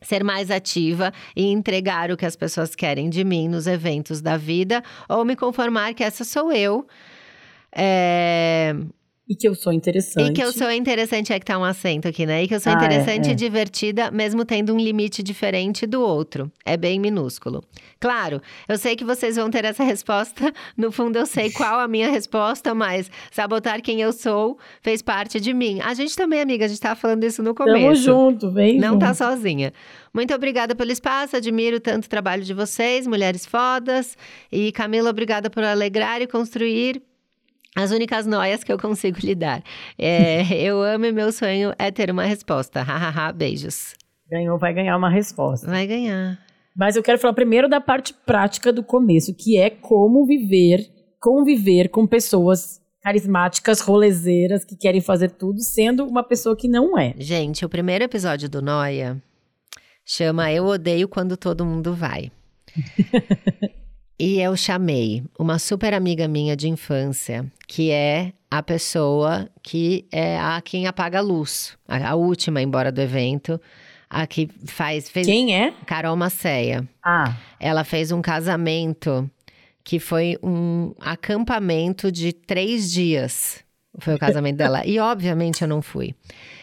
ser 0.00 0.24
mais 0.24 0.50
ativa 0.50 1.12
e 1.34 1.46
entregar 1.46 2.10
o 2.10 2.16
que 2.16 2.26
as 2.26 2.36
pessoas 2.36 2.74
querem 2.74 3.08
de 3.08 3.22
mim 3.24 3.48
nos 3.48 3.66
eventos 3.66 4.20
da 4.20 4.36
vida, 4.36 4.82
ou 5.08 5.24
me 5.24 5.36
conformar 5.36 5.94
que 5.94 6.02
essa 6.02 6.24
sou 6.24 6.52
eu. 6.52 6.86
É, 7.72 8.74
e 9.28 9.34
que 9.36 9.46
eu 9.48 9.54
sou 9.54 9.72
interessante. 9.72 10.30
e 10.30 10.32
que 10.32 10.42
eu 10.42 10.52
sou 10.52 10.70
interessante, 10.70 11.32
é 11.32 11.38
que 11.38 11.44
tá 11.44 11.58
um 11.58 11.64
acento 11.64 12.08
aqui, 12.08 12.24
né? 12.24 12.42
E 12.44 12.48
que 12.48 12.54
eu 12.54 12.60
sou 12.60 12.72
Ah, 12.72 12.74
é, 12.74 12.78
interessante 12.78 13.28
é. 13.28 13.32
e 13.32 13.34
divertida, 13.34 14.10
mesmo 14.10 14.44
tendo 14.44 14.72
um 14.74 14.78
limite 14.78 15.22
diferente 15.22 15.86
do 15.86 16.00
outro. 16.00 16.50
É 16.64 16.76
bem 16.76 16.98
minúsculo. 16.98 17.62
Claro, 18.00 18.40
eu 18.68 18.78
sei 18.78 18.96
que 18.96 19.04
vocês 19.04 19.36
vão 19.36 19.50
ter 19.50 19.64
essa 19.64 19.82
resposta. 19.84 20.52
No 20.76 20.90
fundo, 20.90 21.18
eu 21.18 21.26
sei 21.26 21.50
qual 21.50 21.78
a 21.78 21.86
minha 21.88 22.10
resposta, 22.10 22.74
mas 22.74 23.10
sabotar 23.30 23.82
quem 23.82 24.00
eu 24.00 24.12
sou 24.12 24.58
fez 24.80 25.02
parte 25.02 25.38
de 25.38 25.52
mim. 25.52 25.80
A 25.82 25.92
gente 25.94 26.16
também, 26.16 26.40
amiga, 26.40 26.64
a 26.64 26.68
gente 26.68 26.80
tava 26.80 26.96
falando 26.98 27.22
isso 27.24 27.42
no 27.42 27.54
começo. 27.54 27.78
Tamo 27.82 27.94
junto, 28.30 28.50
vem 28.50 28.78
Não 28.78 28.92
junto. 28.94 29.00
tá 29.00 29.12
sozinha. 29.14 29.72
Muito 30.14 30.34
obrigada 30.34 30.74
pelo 30.74 30.90
espaço, 30.90 31.36
admiro 31.36 31.78
tanto 31.80 32.06
o 32.06 32.08
trabalho 32.08 32.42
de 32.42 32.54
vocês, 32.54 33.06
mulheres 33.06 33.44
fodas. 33.44 34.16
E 34.50 34.72
Camila, 34.72 35.10
obrigada 35.10 35.50
por 35.50 35.62
alegrar 35.62 36.22
e 36.22 36.26
construir 36.26 37.02
as 37.76 37.90
únicas 37.90 38.26
noias 38.26 38.64
que 38.64 38.72
eu 38.72 38.78
consigo 38.78 39.18
lidar. 39.20 39.62
É, 39.98 40.42
eu 40.54 40.82
amo 40.82 41.06
e 41.06 41.12
meu 41.12 41.30
sonho 41.32 41.72
é 41.78 41.90
ter 41.90 42.10
uma 42.10 42.24
resposta. 42.24 42.82
Hahaha, 42.82 43.32
beijos. 43.32 43.94
Ganhou, 44.30 44.58
vai 44.58 44.74
ganhar 44.74 44.96
uma 44.96 45.10
resposta. 45.10 45.66
Vai 45.66 45.86
ganhar. 45.86 46.38
Mas 46.76 46.96
eu 46.96 47.02
quero 47.02 47.18
falar 47.18 47.34
primeiro 47.34 47.68
da 47.68 47.80
parte 47.80 48.14
prática 48.14 48.72
do 48.72 48.82
começo, 48.82 49.34
que 49.34 49.58
é 49.58 49.68
como 49.70 50.26
viver, 50.26 50.86
conviver 51.20 51.88
com 51.88 52.06
pessoas 52.06 52.80
carismáticas, 53.02 53.80
rolezeiras, 53.80 54.64
que 54.64 54.76
querem 54.76 55.00
fazer 55.00 55.30
tudo, 55.30 55.60
sendo 55.60 56.04
uma 56.04 56.22
pessoa 56.22 56.56
que 56.56 56.68
não 56.68 56.98
é. 56.98 57.14
Gente, 57.18 57.64
o 57.64 57.68
primeiro 57.68 58.04
episódio 58.04 58.48
do 58.48 58.60
Noia 58.60 59.20
chama 60.04 60.52
Eu 60.52 60.66
Odeio 60.66 61.08
Quando 61.08 61.36
Todo 61.36 61.64
Mundo 61.64 61.94
Vai. 61.94 62.30
e 64.18 64.40
eu 64.40 64.56
chamei 64.56 65.22
uma 65.38 65.58
super 65.58 65.94
amiga 65.94 66.26
minha 66.26 66.56
de 66.56 66.68
infância, 66.68 67.46
que 67.66 67.90
é 67.90 68.32
a 68.50 68.62
pessoa 68.62 69.48
que 69.62 70.06
é 70.10 70.38
a 70.38 70.60
quem 70.60 70.86
apaga 70.86 71.18
a 71.18 71.22
luz. 71.22 71.76
A, 71.86 72.10
a 72.10 72.14
última 72.14 72.60
embora 72.60 72.90
do 72.90 73.00
evento. 73.00 73.60
A 74.10 74.26
que 74.26 74.48
faz. 74.64 75.10
Fez, 75.10 75.26
Quem 75.26 75.54
é? 75.54 75.72
Carol 75.84 76.16
Macéia. 76.16 76.88
Ah, 77.04 77.36
Ela 77.60 77.84
fez 77.84 78.10
um 78.10 78.22
casamento 78.22 79.30
que 79.84 79.98
foi 79.98 80.38
um 80.42 80.94
acampamento 80.98 82.10
de 82.10 82.32
três 82.32 82.90
dias. 82.90 83.62
Foi 83.98 84.14
o 84.14 84.18
casamento 84.18 84.56
dela. 84.56 84.86
E, 84.86 84.98
obviamente, 84.98 85.62
eu 85.62 85.68
não 85.68 85.82
fui. 85.82 86.14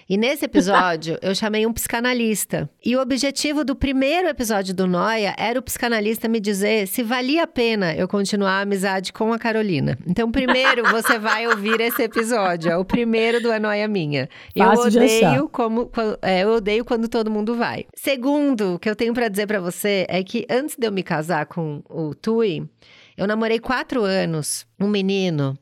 E 0.08 0.18
nesse 0.18 0.46
episódio, 0.46 1.18
eu 1.20 1.34
chamei 1.34 1.66
um 1.66 1.74
psicanalista. 1.74 2.70
E 2.84 2.96
o 2.96 3.02
objetivo 3.02 3.66
do 3.66 3.76
primeiro 3.76 4.28
episódio 4.28 4.72
do 4.72 4.86
Noia 4.86 5.34
era 5.36 5.58
o 5.58 5.64
psicanalista 5.64 6.28
me 6.28 6.40
dizer 6.40 6.88
se 6.88 7.02
valia 7.02 7.42
a 7.42 7.48
pena 7.48 7.96
eu 7.96 8.08
continuar 8.08 8.60
a 8.60 8.62
amizade 8.62 9.12
com 9.12 9.34
a 9.34 9.40
Carolina. 9.40 9.98
Então, 10.06 10.32
primeiro, 10.32 10.84
você 10.94 11.18
vai 11.18 11.48
ouvir 11.48 11.82
esse 11.82 12.04
episódio. 12.04 12.72
É 12.72 12.78
o 12.78 12.86
primeiro 12.86 13.42
do 13.42 13.52
É 13.52 13.58
Noia 13.58 13.88
Minha. 13.88 14.30
Eu 14.56 14.66
Fácil 14.66 15.02
odeio 15.02 15.50
como, 15.50 15.92
é, 16.22 16.44
eu 16.44 16.50
odeio 16.50 16.86
quando 16.86 17.10
todo 17.10 17.32
mundo 17.32 17.56
vai. 17.56 17.88
Segundo, 17.96 18.76
o 18.76 18.80
que 18.80 18.88
eu 18.88 18.96
tenho 18.96 19.14
pra 19.14 19.28
dizer 19.28 19.48
pra 19.48 19.60
você 19.60 20.06
é 20.08 20.24
que 20.24 20.46
antes 20.48 20.76
de 20.78 20.86
eu 20.86 20.92
me 20.92 21.02
casar 21.02 21.48
com 21.48 21.82
o 21.90 22.14
Tui, 22.14 22.70
eu 23.18 23.26
namorei 23.26 23.60
quatro 23.60 24.04
anos 24.04 24.68
um 24.80 24.88
menino 24.88 25.58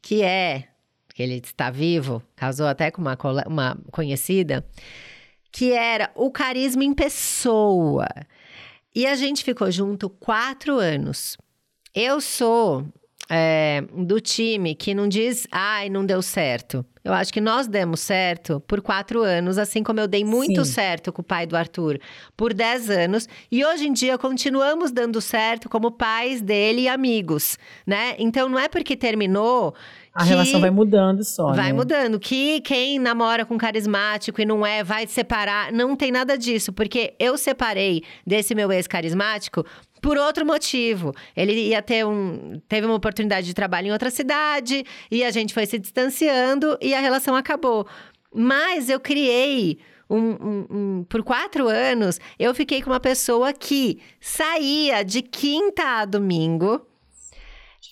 que 0.00 0.22
é, 0.22 0.68
que 1.18 1.22
ele 1.24 1.42
está 1.44 1.68
vivo, 1.68 2.22
casou 2.36 2.68
até 2.68 2.92
com 2.92 3.02
uma, 3.02 3.18
uma 3.44 3.76
conhecida, 3.90 4.64
que 5.50 5.72
era 5.72 6.12
o 6.14 6.30
carisma 6.30 6.84
em 6.84 6.94
pessoa. 6.94 8.06
E 8.94 9.04
a 9.04 9.16
gente 9.16 9.42
ficou 9.42 9.68
junto 9.68 10.08
quatro 10.08 10.78
anos. 10.78 11.36
Eu 11.92 12.20
sou 12.20 12.86
é, 13.28 13.82
do 13.92 14.20
time 14.20 14.76
que 14.76 14.94
não 14.94 15.08
diz, 15.08 15.44
ai, 15.50 15.88
não 15.88 16.06
deu 16.06 16.22
certo. 16.22 16.86
Eu 17.04 17.12
acho 17.12 17.32
que 17.32 17.40
nós 17.40 17.66
demos 17.66 17.98
certo 17.98 18.60
por 18.60 18.80
quatro 18.80 19.22
anos, 19.22 19.58
assim 19.58 19.82
como 19.82 19.98
eu 19.98 20.06
dei 20.06 20.24
muito 20.24 20.64
Sim. 20.64 20.72
certo 20.72 21.12
com 21.12 21.22
o 21.22 21.24
pai 21.24 21.46
do 21.46 21.56
Arthur 21.56 21.98
por 22.36 22.54
dez 22.54 22.88
anos. 22.88 23.28
E 23.50 23.64
hoje 23.64 23.88
em 23.88 23.92
dia 23.92 24.16
continuamos 24.18 24.92
dando 24.92 25.20
certo 25.20 25.68
como 25.68 25.90
pais 25.90 26.40
dele 26.40 26.82
e 26.82 26.88
amigos, 26.88 27.58
né? 27.84 28.14
Então 28.18 28.48
não 28.48 28.58
é 28.58 28.68
porque 28.68 28.96
terminou. 28.96 29.74
A 30.20 30.24
relação 30.24 30.60
vai 30.60 30.70
mudando 30.70 31.22
só, 31.24 31.52
Vai 31.52 31.68
né? 31.68 31.72
mudando. 31.72 32.18
Que 32.18 32.60
quem 32.60 32.98
namora 32.98 33.44
com 33.46 33.56
carismático 33.56 34.40
e 34.40 34.44
não 34.44 34.64
é, 34.66 34.82
vai 34.84 35.06
se 35.06 35.14
separar. 35.14 35.72
Não 35.72 35.94
tem 35.96 36.10
nada 36.12 36.36
disso, 36.36 36.72
porque 36.72 37.14
eu 37.18 37.38
separei 37.38 38.02
desse 38.26 38.54
meu 38.54 38.70
ex-carismático 38.72 39.64
por 40.02 40.16
outro 40.16 40.44
motivo. 40.46 41.12
Ele 41.36 41.52
ia 41.68 41.80
ter 41.82 42.04
um. 42.06 42.60
Teve 42.68 42.86
uma 42.86 42.94
oportunidade 42.96 43.46
de 43.46 43.54
trabalho 43.54 43.88
em 43.88 43.92
outra 43.92 44.10
cidade, 44.10 44.84
e 45.10 45.24
a 45.24 45.30
gente 45.30 45.52
foi 45.54 45.66
se 45.66 45.78
distanciando 45.78 46.76
e 46.80 46.94
a 46.94 47.00
relação 47.00 47.34
acabou. 47.34 47.86
Mas 48.34 48.88
eu 48.88 49.00
criei. 49.00 49.78
Um, 50.10 50.16
um- 50.16 50.66
um- 50.70 51.04
por 51.06 51.22
quatro 51.22 51.68
anos, 51.68 52.18
eu 52.38 52.54
fiquei 52.54 52.80
com 52.80 52.88
uma 52.88 52.98
pessoa 52.98 53.52
que 53.52 53.98
saía 54.18 55.04
de 55.04 55.20
quinta 55.20 55.82
a 56.00 56.04
domingo, 56.06 56.80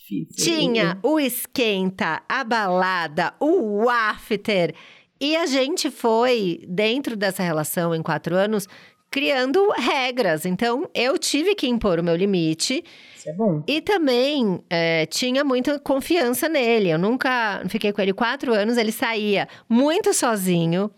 Difícil. 0.09 0.45
tinha 0.45 0.99
o 1.03 1.19
esquenta, 1.19 2.23
a 2.29 2.45
balada, 2.45 3.35
o 3.41 3.89
after. 3.89 4.75
E 5.21 5.37
a 5.37 5.47
gente 5.47 5.91
foi, 5.91 6.61
dentro 6.69 7.17
dessa 7.17 7.43
relação 7.43 7.95
em 7.95 8.03
quatro 8.03 8.37
anos, 8.37 8.69
criando 9.11 9.69
regras. 9.71 10.45
Então, 10.45 10.89
eu 10.95 11.19
tive 11.19 11.55
que 11.55 11.67
impor 11.67 11.99
o 11.99 12.05
meu 12.05 12.15
limite. 12.15 12.85
Isso 13.17 13.31
é 13.31 13.33
bom. 13.33 13.63
E 13.67 13.81
também 13.81 14.63
é, 14.69 15.07
tinha 15.07 15.43
muita 15.43 15.79
confiança 15.79 16.49
nele. 16.49 16.91
Eu 16.91 16.99
nunca 16.99 17.63
fiquei 17.69 17.93
com 17.93 18.01
ele 18.01 18.13
quatro 18.13 18.53
anos, 18.53 18.77
ele 18.77 18.93
saía 18.93 19.49
muito 19.69 20.13
sozinho. 20.13 20.91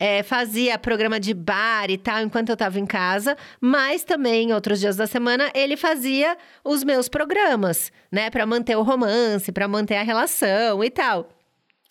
É, 0.00 0.22
fazia 0.22 0.78
programa 0.78 1.20
de 1.20 1.34
bar 1.34 1.90
e 1.90 1.98
tal 1.98 2.22
enquanto 2.22 2.48
eu 2.48 2.56
tava 2.56 2.80
em 2.80 2.86
casa, 2.86 3.36
mas 3.60 4.02
também 4.02 4.52
outros 4.54 4.80
dias 4.80 4.96
da 4.96 5.06
semana 5.06 5.50
ele 5.54 5.76
fazia 5.76 6.38
os 6.64 6.82
meus 6.82 7.06
programas, 7.06 7.92
né, 8.10 8.30
Pra 8.30 8.46
manter 8.46 8.76
o 8.76 8.82
romance, 8.82 9.52
pra 9.52 9.68
manter 9.68 9.96
a 9.96 10.02
relação 10.02 10.82
e 10.82 10.88
tal. 10.88 11.28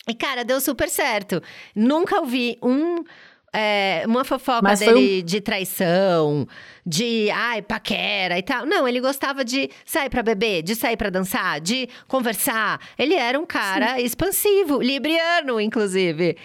E 0.08 0.14
cara, 0.14 0.44
deu 0.44 0.60
super 0.60 0.88
certo. 0.88 1.40
Nunca 1.76 2.18
ouvi 2.18 2.58
um 2.60 3.04
é, 3.52 4.04
uma 4.06 4.24
fofoca 4.24 4.62
Mas 4.62 4.78
dele 4.78 5.22
de 5.22 5.40
traição, 5.40 6.46
de 6.86 7.30
ai, 7.30 7.62
paquera 7.62 8.38
e 8.38 8.42
tal. 8.42 8.64
Não, 8.64 8.86
ele 8.86 9.00
gostava 9.00 9.44
de 9.44 9.70
sair 9.84 10.08
pra 10.08 10.22
beber, 10.22 10.62
de 10.62 10.74
sair 10.74 10.96
pra 10.96 11.10
dançar, 11.10 11.60
de 11.60 11.88
conversar. 12.08 12.80
Ele 12.98 13.14
era 13.14 13.38
um 13.38 13.46
cara 13.46 14.00
expansivo, 14.00 14.80
libriano, 14.80 15.60
inclusive. 15.60 16.36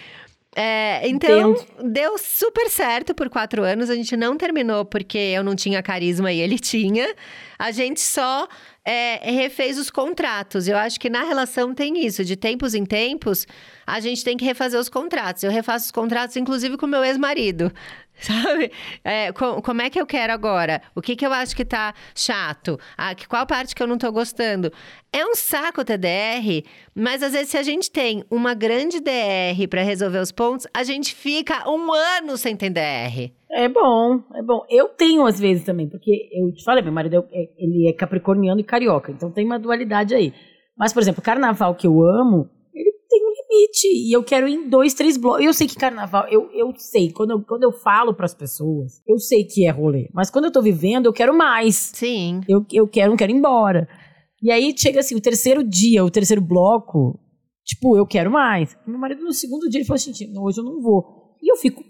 É, 0.58 1.06
então, 1.06 1.54
deu 1.84 2.16
super 2.16 2.70
certo 2.70 3.14
por 3.14 3.28
quatro 3.28 3.62
anos. 3.62 3.90
A 3.90 3.94
gente 3.94 4.16
não 4.16 4.38
terminou 4.38 4.86
porque 4.86 5.18
eu 5.18 5.44
não 5.44 5.54
tinha 5.54 5.82
carisma 5.82 6.32
e 6.32 6.40
ele 6.40 6.56
tinha. 6.58 7.14
A 7.58 7.70
gente 7.70 8.00
só 8.00 8.48
é, 8.82 9.30
refez 9.30 9.76
os 9.76 9.90
contratos. 9.90 10.66
Eu 10.66 10.78
acho 10.78 10.98
que 10.98 11.10
na 11.10 11.24
relação 11.24 11.74
tem 11.74 12.06
isso. 12.06 12.24
De 12.24 12.36
tempos 12.36 12.74
em 12.74 12.86
tempos, 12.86 13.46
a 13.86 14.00
gente 14.00 14.24
tem 14.24 14.34
que 14.34 14.46
refazer 14.46 14.80
os 14.80 14.88
contratos. 14.88 15.42
Eu 15.42 15.50
refaço 15.50 15.84
os 15.84 15.90
contratos, 15.90 16.34
inclusive, 16.38 16.78
com 16.78 16.86
meu 16.86 17.04
ex-marido. 17.04 17.70
Sabe? 18.18 18.72
É, 19.04 19.30
co- 19.32 19.60
como 19.62 19.82
é 19.82 19.90
que 19.90 20.00
eu 20.00 20.06
quero 20.06 20.32
agora? 20.32 20.80
O 20.94 21.02
que, 21.02 21.14
que 21.14 21.26
eu 21.26 21.32
acho 21.32 21.54
que 21.54 21.64
tá 21.64 21.92
chato? 22.14 22.78
Ah, 22.96 23.14
que, 23.14 23.28
qual 23.28 23.46
parte 23.46 23.74
que 23.74 23.82
eu 23.82 23.86
não 23.86 23.98
tô 23.98 24.10
gostando? 24.10 24.72
É 25.12 25.24
um 25.24 25.34
saco 25.34 25.82
o 25.82 25.84
TDR, 25.84 26.64
mas 26.94 27.22
às 27.22 27.32
vezes 27.32 27.50
se 27.50 27.58
a 27.58 27.62
gente 27.62 27.90
tem 27.90 28.24
uma 28.30 28.54
grande 28.54 29.00
DR 29.00 29.68
para 29.68 29.82
resolver 29.82 30.18
os 30.18 30.32
pontos, 30.32 30.66
a 30.74 30.82
gente 30.82 31.14
fica 31.14 31.68
um 31.68 31.92
ano 31.92 32.36
sem 32.36 32.56
ter 32.56 32.70
DR. 32.70 33.32
É 33.52 33.68
bom, 33.68 34.20
é 34.34 34.42
bom. 34.42 34.64
Eu 34.68 34.88
tenho 34.88 35.26
às 35.26 35.38
vezes 35.38 35.64
também, 35.64 35.88
porque 35.88 36.28
eu 36.32 36.52
te 36.52 36.64
falei, 36.64 36.82
meu 36.82 36.92
marido 36.92 37.16
é- 37.32 37.42
é- 37.42 37.48
ele 37.58 37.88
é 37.88 37.92
capricorniano 37.92 38.60
e 38.60 38.64
carioca, 38.64 39.12
então 39.12 39.30
tem 39.30 39.44
uma 39.44 39.58
dualidade 39.58 40.14
aí. 40.14 40.32
Mas, 40.76 40.92
por 40.92 41.00
exemplo, 41.00 41.22
carnaval 41.22 41.74
que 41.74 41.86
eu 41.86 42.02
amo, 42.02 42.50
limite. 43.50 43.88
E 43.88 44.14
eu 44.14 44.22
quero 44.22 44.48
ir 44.48 44.54
em 44.54 44.68
dois, 44.68 44.94
três 44.94 45.16
blocos. 45.16 45.44
Eu 45.44 45.52
sei 45.52 45.66
que 45.66 45.76
carnaval, 45.76 46.26
eu, 46.28 46.50
eu 46.52 46.72
sei, 46.76 47.10
quando 47.10 47.30
eu, 47.30 47.42
quando 47.42 47.62
eu 47.62 47.72
falo 47.72 48.14
pras 48.14 48.34
pessoas, 48.34 49.02
eu 49.06 49.18
sei 49.18 49.44
que 49.44 49.66
é 49.66 49.70
rolê. 49.70 50.08
Mas 50.12 50.30
quando 50.30 50.46
eu 50.46 50.52
tô 50.52 50.62
vivendo, 50.62 51.06
eu 51.06 51.12
quero 51.12 51.36
mais. 51.36 51.92
Sim. 51.94 52.40
Eu, 52.48 52.64
eu 52.72 52.88
quero, 52.88 53.10
não 53.10 53.16
quero 53.16 53.32
ir 53.32 53.36
embora. 53.36 53.88
E 54.42 54.50
aí 54.50 54.74
chega 54.76 55.00
assim, 55.00 55.14
o 55.14 55.20
terceiro 55.20 55.64
dia, 55.64 56.04
o 56.04 56.10
terceiro 56.10 56.42
bloco, 56.42 57.18
Tipo, 57.66 57.96
eu 57.96 58.06
quero 58.06 58.30
mais. 58.30 58.78
Meu 58.86 58.96
marido, 58.96 59.24
no 59.24 59.32
segundo 59.32 59.68
dia, 59.68 59.80
ele 59.80 59.86
falou 59.86 59.96
assim: 59.96 60.12
hoje 60.38 60.60
eu 60.60 60.64
não 60.64 60.80
vou. 60.80 61.34
E 61.42 61.50
eu 61.50 61.56
fico, 61.56 61.82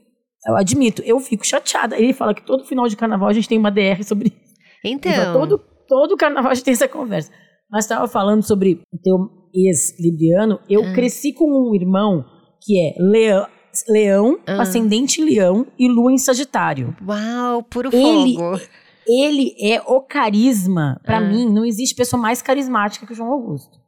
eu 0.48 0.56
admito, 0.56 1.02
eu 1.02 1.20
fico 1.20 1.46
chateada. 1.46 1.98
Ele 1.98 2.14
fala 2.14 2.34
que 2.34 2.44
todo 2.44 2.64
final 2.64 2.88
de 2.88 2.96
carnaval 2.96 3.28
a 3.28 3.32
gente 3.34 3.46
tem 3.46 3.58
uma 3.58 3.70
DR 3.70 4.02
sobre 4.02 4.28
isso. 4.28 4.54
Então. 4.82 5.34
todo, 5.34 5.58
todo 5.86 6.16
carnaval 6.16 6.50
a 6.50 6.54
gente 6.54 6.64
tem 6.64 6.72
essa 6.72 6.88
conversa. 6.88 7.30
Mas 7.70 7.84
estava 7.84 8.08
falando 8.08 8.42
sobre 8.42 8.80
o 8.90 8.98
teu 8.98 9.45
ex-libriano. 9.54 10.58
Eu 10.68 10.84
Ah. 10.84 10.92
cresci 10.92 11.32
com 11.32 11.44
um 11.50 11.74
irmão 11.74 12.24
que 12.64 12.78
é 12.80 12.94
leão, 12.98 13.46
leão 13.88 14.38
Ah. 14.46 14.62
ascendente 14.62 15.22
leão 15.22 15.66
e 15.78 15.88
lua 15.88 16.12
em 16.12 16.18
sagitário. 16.18 16.96
Uau, 17.06 17.62
puro 17.62 17.90
Ele- 17.92 18.34
fogo. 18.36 18.60
Ele 19.08 19.54
é 19.62 19.80
o 19.86 20.00
carisma. 20.00 21.00
Pra 21.04 21.18
Ah. 21.18 21.20
mim, 21.20 21.48
não 21.48 21.64
existe 21.64 21.94
pessoa 21.94 22.20
mais 22.20 22.42
carismática 22.42 23.06
que 23.06 23.12
o 23.12 23.14
João 23.14 23.30
Augusto. 23.30 23.78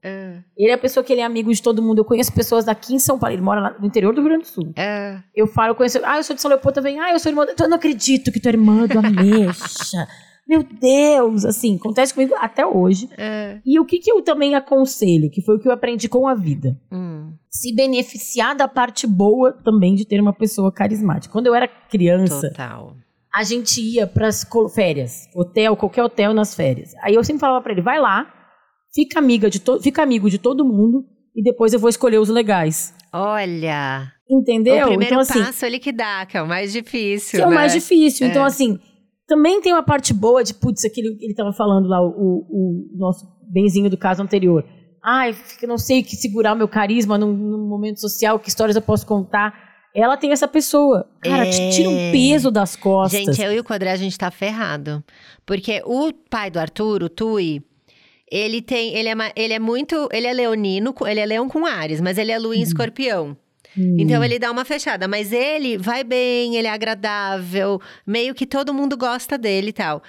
Ele 0.57 0.71
é 0.71 0.75
a 0.75 0.79
pessoa 0.79 1.03
que 1.03 1.13
ele 1.13 1.21
é 1.21 1.25
amigo 1.25 1.53
de 1.53 1.61
todo 1.61 1.83
mundo. 1.83 1.99
Eu 1.99 2.05
conheço 2.05 2.33
pessoas 2.33 2.65
daqui 2.65 2.95
em 2.95 3.01
São 3.01 3.19
Paulo. 3.19 3.35
Ele 3.35 3.43
mora 3.43 3.61
lá 3.61 3.77
no 3.81 3.85
interior 3.87 4.15
do 4.15 4.21
Rio 4.21 4.31
Grande 4.31 4.45
do 4.45 4.49
Sul. 4.49 4.73
Eu 5.35 5.49
falo, 5.49 5.73
eu 5.73 5.75
conheço. 5.75 5.99
Ah, 6.05 6.19
eu 6.19 6.23
sou 6.23 6.37
de 6.37 6.41
São 6.41 6.49
Leopoldo 6.49 6.77
também. 6.77 7.01
Ah, 7.01 7.13
eu 7.13 7.19
sou 7.19 7.31
irmã. 7.33 7.45
Eu 7.61 7.69
não 7.69 7.77
acredito 7.77 8.31
que 8.31 8.39
tu 8.39 8.47
é 8.47 8.53
irmã 8.53 8.87
do 8.87 8.97
Ameixa. 9.01 10.07
Meu 10.49 10.63
Deus! 10.63 11.45
Assim, 11.45 11.77
acontece 11.77 12.15
comigo 12.15 12.35
até 12.39 12.65
hoje. 12.67 13.09
ah. 13.19 13.59
E 13.67 13.79
o 13.79 13.85
que, 13.85 13.99
que 13.99 14.11
eu 14.11 14.23
também 14.23 14.55
aconselho, 14.55 15.31
que 15.31 15.43
foi 15.43 15.57
o 15.57 15.59
que 15.61 15.69
eu 15.69 15.73
aprendi 15.73 16.09
com 16.09 16.27
a 16.27 16.35
vida? 16.35 16.79
Hum, 16.91 17.33
Se 17.51 17.75
beneficiar 17.75 18.57
da 18.57 18.67
parte 18.67 19.07
boa 19.07 19.53
também 19.53 19.95
de 19.95 20.07
ter 20.07 20.21
uma 20.21 20.33
pessoa 20.33 20.73
carismática. 20.73 21.31
Quando 21.33 21.47
eu 21.49 21.55
era 21.55 21.69
criança, 21.69 22.49
total. 22.49 22.97
a 23.35 23.43
gente 23.43 23.81
ia 23.83 24.07
pras 24.07 24.43
co- 24.45 24.69
férias, 24.69 25.29
hotel, 25.35 25.77
qualquer 25.77 26.03
hotel 26.03 26.33
nas 26.33 26.55
férias. 26.55 26.95
Aí 27.03 27.15
eu 27.15 27.23
sempre 27.25 27.41
falava 27.41 27.63
pra 27.63 27.73
ele, 27.73 27.83
vai 27.83 28.01
lá, 28.01 28.27
fica 28.95 29.19
amiga 29.19 29.51
de 29.51 29.61
fica 29.83 30.03
amigo 30.03 30.31
de 30.31 30.39
todo 30.39 30.65
mundo 30.65 31.05
e 31.37 31.43
depois 31.43 31.73
eu 31.75 31.79
vou 31.79 31.91
escolher 31.91 32.19
os 32.19 32.29
legais. 32.31 32.95
Olha, 33.13 34.11
Entendeu? 34.31 34.87
o 34.87 34.89
primeiro 34.89 35.05
então 35.15 35.21
assim, 35.21 35.43
passo 35.43 35.65
ele 35.67 35.79
que 35.79 35.93
dá, 35.93 36.25
que 36.27 36.37
é 36.37 36.43
o 36.43 36.47
mais 36.49 36.73
difícil, 36.73 37.39
que 37.39 37.43
é 37.43 37.47
o 37.47 37.51
né? 37.51 37.55
mais 37.55 37.73
difícil. 37.73 38.27
Então 38.27 38.43
É. 38.45 38.47
assim, 38.47 38.79
também 39.29 39.61
tem 39.61 39.73
uma 39.73 39.83
parte 39.85 40.13
boa 40.13 40.43
de 40.43 40.53
putz, 40.55 40.85
aquele 40.85 41.17
ele 41.21 41.35
tava 41.35 41.53
falando 41.53 41.87
lá 41.87 42.01
o, 42.03 42.09
o- 42.49 42.89
nosso 42.97 43.25
benzinho 43.53 43.89
do 43.89 43.97
caso 43.97 44.21
anterior. 44.23 44.65
Ai, 45.05 45.33
fica- 45.33 45.67
não 45.67 45.79
sei 45.79 46.01
o 46.01 46.05
que 46.05 46.17
segurar 46.17 46.55
o 46.55 46.57
meu 46.57 46.67
carisma 46.67 47.17
num, 47.17 47.33
num 47.33 47.69
momento 47.69 48.01
social, 48.01 48.39
que 48.41 48.49
histórias 48.49 48.75
eu 48.75 48.83
posso 48.83 49.07
contar. 49.07 49.55
Ela 49.95 50.17
tem 50.17 50.33
essa 50.33 50.47
pessoa. 50.49 51.09
Cara, 51.23 51.47
É. 51.47 51.51
te 51.51 51.71
tira 51.71 51.89
um 51.89 52.11
peso 52.13 52.51
das 52.51 52.75
costas. 52.77 53.21
Gente, 53.37 53.41
eu 53.43 53.53
e 53.53 53.61
o 53.61 53.65
Codré, 53.65 53.91
a 53.93 53.97
gente 53.97 54.19
tá 54.19 54.31
ferrado. 54.31 55.03
Porque 55.47 55.83
o 55.85 56.13
pai 56.29 56.51
do 56.51 56.59
Arthur, 56.59 57.03
o 57.05 57.09
Tui, 57.09 57.63
ele 58.31 58.61
tem. 58.61 58.95
Ele 58.95 59.09
é, 59.09 59.15
ele 59.35 59.55
é 59.55 59.59
muito. 59.59 60.09
Ele 60.13 60.27
é 60.27 60.33
leonino, 60.33 60.95
ele 61.07 61.21
é 61.21 61.27
leão 61.27 61.49
com 61.49 61.65
Ares, 61.67 62.01
mas 62.01 62.19
ele 62.19 62.31
é 62.33 62.39
lua 62.39 62.55
em 62.57 62.61
escorpião. 62.63 63.37
Hum. 63.77 63.97
Então 63.99 64.23
ele 64.25 64.39
dá 64.39 64.51
uma 64.51 64.65
fechada. 64.65 65.07
Mas 65.09 65.33
ele 65.33 65.77
vai 65.77 66.05
bem, 66.05 66.57
ele 66.57 66.67
é 66.67 66.71
agradável, 66.71 67.81
meio 68.07 68.35
que 68.35 68.47
todo 68.47 68.75
mundo 68.75 68.97
gosta 68.97 69.37
dele 69.37 69.69
e 69.69 69.73
tal. 69.73 70.03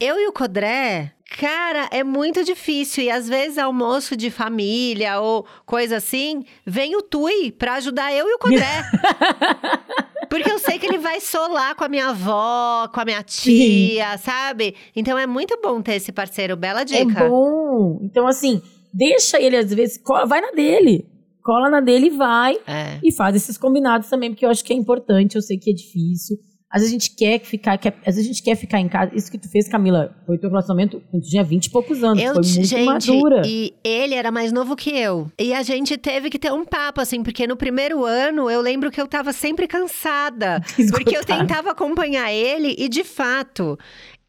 Eu 0.00 0.18
e 0.18 0.26
o 0.26 0.32
Codré, 0.32 1.12
cara, 1.38 1.88
é 1.92 2.02
muito 2.02 2.42
difícil. 2.44 3.04
E 3.04 3.10
às 3.10 3.28
vezes, 3.28 3.56
almoço 3.56 4.16
de 4.16 4.30
família 4.30 5.20
ou 5.20 5.46
coisa 5.64 5.98
assim, 5.98 6.44
vem 6.66 6.96
o 6.96 7.02
Tui 7.02 7.52
pra 7.52 7.74
ajudar 7.74 8.12
eu 8.12 8.28
e 8.28 8.34
o 8.34 8.38
Codré. 8.38 8.82
Porque 10.28 10.50
eu 10.50 10.58
sei 10.58 10.78
que 10.78 10.86
ele 10.86 10.98
vai 10.98 11.20
solar 11.20 11.74
com 11.74 11.84
a 11.84 11.88
minha 11.88 12.08
avó, 12.08 12.88
com 12.88 13.00
a 13.00 13.04
minha 13.04 13.22
tia, 13.22 14.16
sabe? 14.18 14.74
Então 14.96 15.18
é 15.18 15.26
muito 15.26 15.58
bom 15.62 15.82
ter 15.82 15.96
esse 15.96 16.10
parceiro. 16.10 16.56
Bela 16.56 16.80
É 16.80 16.84
dica. 16.84 17.28
bom. 17.28 18.00
Então, 18.02 18.26
assim, 18.26 18.62
deixa 18.92 19.38
ele, 19.40 19.56
às 19.56 19.72
vezes, 19.72 20.00
vai 20.26 20.40
na 20.40 20.50
dele. 20.52 21.06
Cola 21.42 21.68
na 21.70 21.80
dele 21.80 22.06
e 22.06 22.10
vai. 22.10 22.54
É. 22.66 22.98
E 23.02 23.14
faz 23.14 23.34
esses 23.34 23.58
combinados 23.58 24.08
também, 24.08 24.30
porque 24.30 24.44
eu 24.44 24.50
acho 24.50 24.64
que 24.64 24.72
é 24.72 24.76
importante, 24.76 25.36
eu 25.36 25.42
sei 25.42 25.58
que 25.58 25.70
é 25.70 25.74
difícil. 25.74 26.36
Às 26.72 26.80
vezes 26.80 26.88
a 26.88 26.98
gente 26.98 27.14
quer 27.14 27.38
ficar, 27.40 27.76
quer, 27.76 27.94
às 27.98 28.14
vezes 28.14 28.24
a 28.24 28.32
gente 28.32 28.42
quer 28.42 28.56
ficar 28.56 28.80
em 28.80 28.88
casa. 28.88 29.12
Isso 29.14 29.30
que 29.30 29.36
tu 29.36 29.46
fez, 29.50 29.68
Camila, 29.68 30.16
foi 30.24 30.38
teu 30.38 30.48
relacionamento 30.48 31.02
quando 31.10 31.22
tu 31.22 31.28
tinha 31.28 31.44
20 31.44 31.66
e 31.66 31.70
poucos 31.70 32.02
anos. 32.02 32.22
Eu, 32.22 32.32
foi 32.32 32.42
muito 32.42 32.66
gente, 32.66 32.84
madura. 32.86 33.42
e 33.44 33.74
ele 33.84 34.14
era 34.14 34.30
mais 34.30 34.52
novo 34.52 34.74
que 34.74 34.88
eu. 34.88 35.30
E 35.38 35.52
a 35.52 35.62
gente 35.62 35.98
teve 35.98 36.30
que 36.30 36.38
ter 36.38 36.50
um 36.50 36.64
papo, 36.64 36.98
assim, 37.02 37.22
porque 37.22 37.46
no 37.46 37.58
primeiro 37.58 38.06
ano 38.06 38.48
eu 38.50 38.62
lembro 38.62 38.90
que 38.90 38.98
eu 38.98 39.06
tava 39.06 39.34
sempre 39.34 39.68
cansada. 39.68 40.62
Porque 40.90 41.16
eu 41.16 41.24
tentava 41.24 41.70
acompanhar 41.70 42.32
ele 42.32 42.74
e, 42.78 42.88
de 42.88 43.04
fato, 43.04 43.78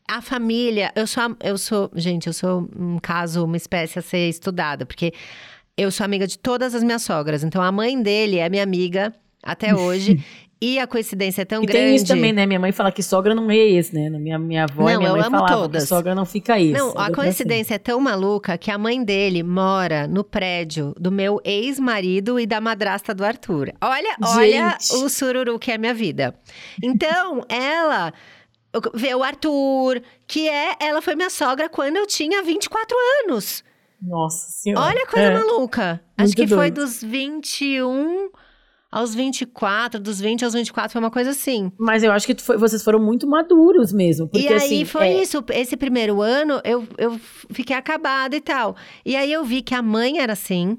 a 0.10 0.22
família. 0.22 0.92
Eu 0.96 1.08
sou, 1.08 1.24
eu 1.42 1.58
sou. 1.58 1.90
Gente, 1.96 2.28
eu 2.28 2.34
sou 2.34 2.70
um 2.78 3.00
caso, 3.00 3.46
uma 3.46 3.58
espécie 3.58 4.00
a 4.00 4.02
ser 4.02 4.28
estudada, 4.28 4.86
porque 4.86 5.14
eu 5.78 5.92
sou 5.92 6.04
amiga 6.06 6.28
de 6.28 6.38
todas 6.38 6.76
as 6.76 6.84
minhas 6.84 7.02
sogras. 7.04 7.44
Então 7.44 7.62
a 7.62 7.72
mãe 7.72 8.02
dele 8.02 8.38
é 8.38 8.50
minha 8.50 8.64
amiga 8.64 9.14
até 9.42 9.74
hoje. 9.76 10.24
e 10.62 10.80
a 10.80 10.88
coincidência 10.88 11.42
é 11.42 11.46
tão 11.46 11.62
E 11.64 11.66
grande. 11.66 11.86
tem 11.86 11.96
isso 11.96 12.08
também, 12.08 12.32
né? 12.32 12.46
Minha 12.46 12.60
mãe 12.60 12.72
fala 12.72 12.92
que 12.92 13.04
sogra 13.04 13.36
não 13.36 13.52
é 13.52 13.58
esse, 13.58 13.94
né? 13.94 14.10
Minha, 14.10 14.40
minha 14.40 14.64
avó 14.64 14.90
e 14.90 14.94
Não, 14.94 15.00
minha 15.00 15.10
eu 15.10 15.18
mãe 15.18 15.26
amo 15.26 15.38
falavam 15.38 15.58
todas. 15.64 15.84
que 15.84 15.90
sogra 15.90 16.16
não 16.16 16.26
fica 16.26 16.60
esse. 16.60 16.72
Não, 16.72 16.92
a 16.98 17.08
tô 17.10 17.16
coincidência 17.16 17.76
é 17.76 17.78
tão 17.80 18.00
maluca 18.00 18.58
que 18.58 18.72
a 18.72 18.78
mãe 18.78 19.04
dele 19.04 19.44
mora 19.44 20.08
no 20.08 20.24
prédio 20.24 20.94
do 20.98 21.12
meu 21.12 21.42
ex-marido 21.44 22.40
e 22.40 22.46
da 22.46 22.62
madrasta 22.62 23.14
do 23.14 23.26
Arthur. 23.26 23.74
Olha, 23.82 24.16
olha 24.24 24.78
o 25.04 25.10
sururu 25.10 25.60
que 25.60 25.72
é 25.72 25.78
minha 25.78 25.94
vida. 25.94 26.34
Então, 26.82 27.44
ela 27.50 28.14
vê 28.94 29.14
o 29.14 29.22
Arthur, 29.24 30.02
que 30.26 30.48
é, 30.48 30.76
ela 30.80 31.02
foi 31.02 31.16
minha 31.16 31.30
sogra 31.30 31.68
quando 31.68 31.98
eu 31.98 32.08
tinha 32.08 32.42
24 32.42 32.96
anos. 33.26 33.64
Nossa 34.06 34.48
senhora. 34.52 34.86
Olha 34.88 35.04
a 35.04 35.08
coisa 35.08 35.28
É. 35.28 35.34
maluca. 35.34 36.02
Acho 36.18 36.28
Muito 36.30 36.36
que 36.36 36.48
foi 36.48 36.70
doido. 36.70 36.82
dos 36.86 37.02
21 37.02 38.30
aos 38.92 39.16
24, 39.16 40.00
dos 40.00 40.20
20 40.20 40.44
aos 40.46 40.54
24, 40.54 40.92
foi 40.92 41.02
uma 41.02 41.10
coisa 41.10 41.32
assim. 41.32 41.72
Mas 41.80 42.04
eu 42.04 42.12
acho 42.12 42.28
que 42.28 42.36
foi- 42.40 42.58
vocês 42.58 42.84
foram 42.84 43.00
muito 43.00 43.26
maduros 43.28 43.92
mesmo. 43.92 44.28
Porque, 44.28 44.46
e 44.46 44.48
aí 44.50 44.56
assim, 44.56 44.86
foi 44.86 45.08
é, 45.08 45.22
isso. 45.24 45.44
Esse 45.52 45.76
primeiro 45.76 46.22
ano 46.22 46.62
eu, 46.64 46.88
eu 46.98 47.20
fiquei 47.52 47.76
acabada 47.76 48.36
e 48.36 48.42
tal. 48.42 48.76
E 49.06 49.16
aí 49.16 49.32
eu 49.34 49.44
vi 49.44 49.62
que 49.64 49.74
a 49.74 49.82
mãe 49.82 50.20
era 50.20 50.34
assim. 50.34 50.78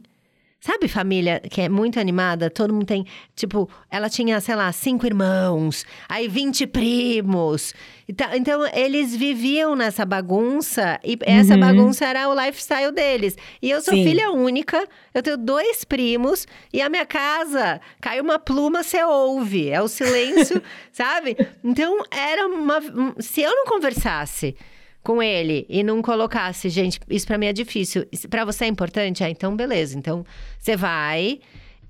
Sabe, 0.67 0.89
família 0.89 1.41
que 1.41 1.61
é 1.61 1.69
muito 1.69 2.01
animada? 2.01 2.49
Todo 2.49 2.73
mundo 2.73 2.87
tem. 2.87 3.05
Tipo, 3.37 3.69
ela 3.91 4.09
tinha, 4.09 4.41
sei 4.41 4.55
lá, 4.57 4.73
cinco 4.73 5.05
irmãos, 5.05 5.85
aí 6.09 6.27
20 6.27 6.67
primos. 6.67 7.75
e 8.09 8.13
tal. 8.15 8.35
Então, 8.35 8.67
eles 8.75 9.15
viviam 9.15 9.77
nessa 9.77 10.07
bagunça 10.07 10.99
e 11.05 11.19
essa 11.23 11.53
Uhum. 11.55 11.61
bagunça 11.61 12.07
era 12.07 12.29
o 12.31 12.35
lifestyle 12.35 12.93
deles. 12.93 13.37
E 13.61 13.71
eu 13.71 13.81
sou 13.83 13.93
Sim. 13.95 14.05
filha 14.05 14.31
única, 14.31 14.87
eu 15.13 15.23
tenho 15.23 15.37
dois 15.37 15.85
primos 15.85 16.47
e 16.73 16.81
a 16.81 16.89
minha 16.89 17.05
casa 17.05 17.79
cai 18.01 18.19
uma 18.21 18.39
pluma, 18.39 18.83
você 18.83 19.03
ouve. 19.05 19.69
É 19.69 19.83
o 19.83 19.89
silêncio, 19.89 20.63
sabe? 20.93 21.37
Então, 21.63 22.03
era 22.11 22.47
uma. 22.47 22.79
um- 22.79 23.15
Se 23.21 23.43
eu 23.43 23.51
não 23.55 23.67
conversasse 23.67 24.57
com 25.05 25.23
ele 25.23 25.67
e 25.69 25.83
não 25.83 26.01
colocasse, 26.03 26.69
gente, 26.69 26.99
isso 27.09 27.27
pra 27.27 27.39
mim 27.39 27.47
é 27.47 27.53
difícil. 27.53 28.07
Pra 28.31 28.45
você 28.45 28.65
é 28.65 28.69
importante? 28.69 29.23
Ah, 29.23 29.31
então 29.31 29.55
beleza. 29.55 29.97
Então 29.97 30.25
você 30.59 30.75
vai. 30.77 31.39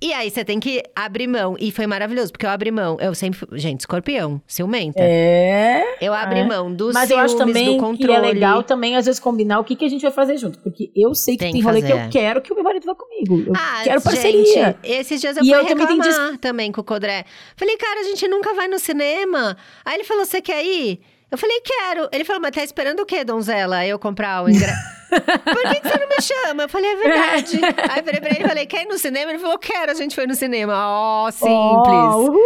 E 0.01 0.11
aí 0.11 0.29
você 0.29 0.43
tem 0.43 0.59
que 0.59 0.83
abrir 0.93 1.25
mão. 1.25 1.55
E 1.57 1.71
foi 1.71 1.87
maravilhoso, 1.87 2.29
porque 2.33 2.45
eu 2.45 2.49
abri 2.49 2.69
mão. 2.69 2.97
Eu 2.99 3.15
sempre. 3.15 3.39
Gente, 3.57 3.79
escorpião, 3.79 4.41
ciumenta. 4.45 4.99
É. 5.01 5.97
Eu 6.01 6.13
abri 6.13 6.39
é. 6.39 6.43
mão 6.45 6.71
do 6.71 6.91
Mas 6.93 7.09
eu 7.09 7.17
acho 7.17 7.37
ciúmes, 7.37 7.53
também 7.53 7.65
do 7.67 7.73
que 7.75 7.79
controle. 7.79 8.13
é 8.13 8.19
legal 8.19 8.61
também, 8.61 8.97
às 8.97 9.05
vezes, 9.05 9.21
combinar 9.21 9.57
o 9.59 9.63
que, 9.63 9.73
que 9.73 9.85
a 9.85 9.89
gente 9.89 10.01
vai 10.01 10.11
fazer 10.11 10.37
junto. 10.37 10.59
Porque 10.59 10.91
eu 10.93 11.15
sei 11.15 11.35
que 11.35 11.45
Tem 11.45 11.53
tem, 11.53 11.61
que 11.61 11.65
rolê 11.65 11.81
que 11.81 11.93
eu 11.93 12.09
quero 12.11 12.41
que 12.41 12.51
o 12.51 12.55
meu 12.55 12.63
marido 12.63 12.85
vá 12.85 12.93
comigo. 12.93 13.45
Eu 13.47 13.53
Ah, 13.55 13.81
quero 13.85 14.01
parceria. 14.01 14.43
Gente, 14.43 14.77
esses 14.83 15.21
dias 15.21 15.37
eu 15.37 15.43
E 15.43 15.47
fui 15.47 15.55
eu 15.57 15.65
também 15.65 15.87
tenho 15.87 16.01
reclamar 16.03 16.37
também 16.39 16.71
com 16.73 16.81
o 16.81 16.83
Codré. 16.83 17.23
Falei, 17.55 17.77
cara, 17.77 18.01
a 18.01 18.03
gente 18.03 18.27
nunca 18.27 18.53
vai 18.53 18.67
no 18.67 18.77
cinema. 18.77 19.55
Aí 19.85 19.95
ele 19.95 20.03
falou, 20.03 20.25
você 20.25 20.41
quer 20.41 20.61
ir? 20.63 20.99
Eu 21.35 21.37
falei, 21.37 21.61
quero. 21.61 22.09
Ele 22.13 22.23
falou, 22.23 22.41
mas 22.41 22.51
tá 22.51 22.63
esperando 22.63 23.01
o 23.01 23.05
quê, 23.05 23.25
donzela? 23.25 23.85
Eu 23.85 23.99
comprar 23.99 24.43
o 24.43 24.49
ingresso. 24.49 24.95
Por 25.09 25.61
que, 25.69 25.81
que 25.81 25.87
você 25.89 25.97
não 25.99 26.07
me 26.07 26.21
chama? 26.21 26.63
Eu 26.63 26.69
falei, 26.69 26.91
é 26.91 26.95
verdade. 26.95 27.59
Aí 27.91 27.99
eu 27.99 28.03
falei 28.05 28.21
pra 28.21 28.29
ele, 28.31 28.47
falei, 28.47 28.65
quer 28.65 28.83
ir 28.83 28.87
no 28.87 28.97
cinema? 28.97 29.31
Ele 29.31 29.39
falou, 29.39 29.57
quero. 29.59 29.91
A 29.91 29.95
gente 29.95 30.15
foi 30.15 30.25
no 30.25 30.33
cinema. 30.33 30.73
Ó, 30.77 31.29
simples. 31.31 32.39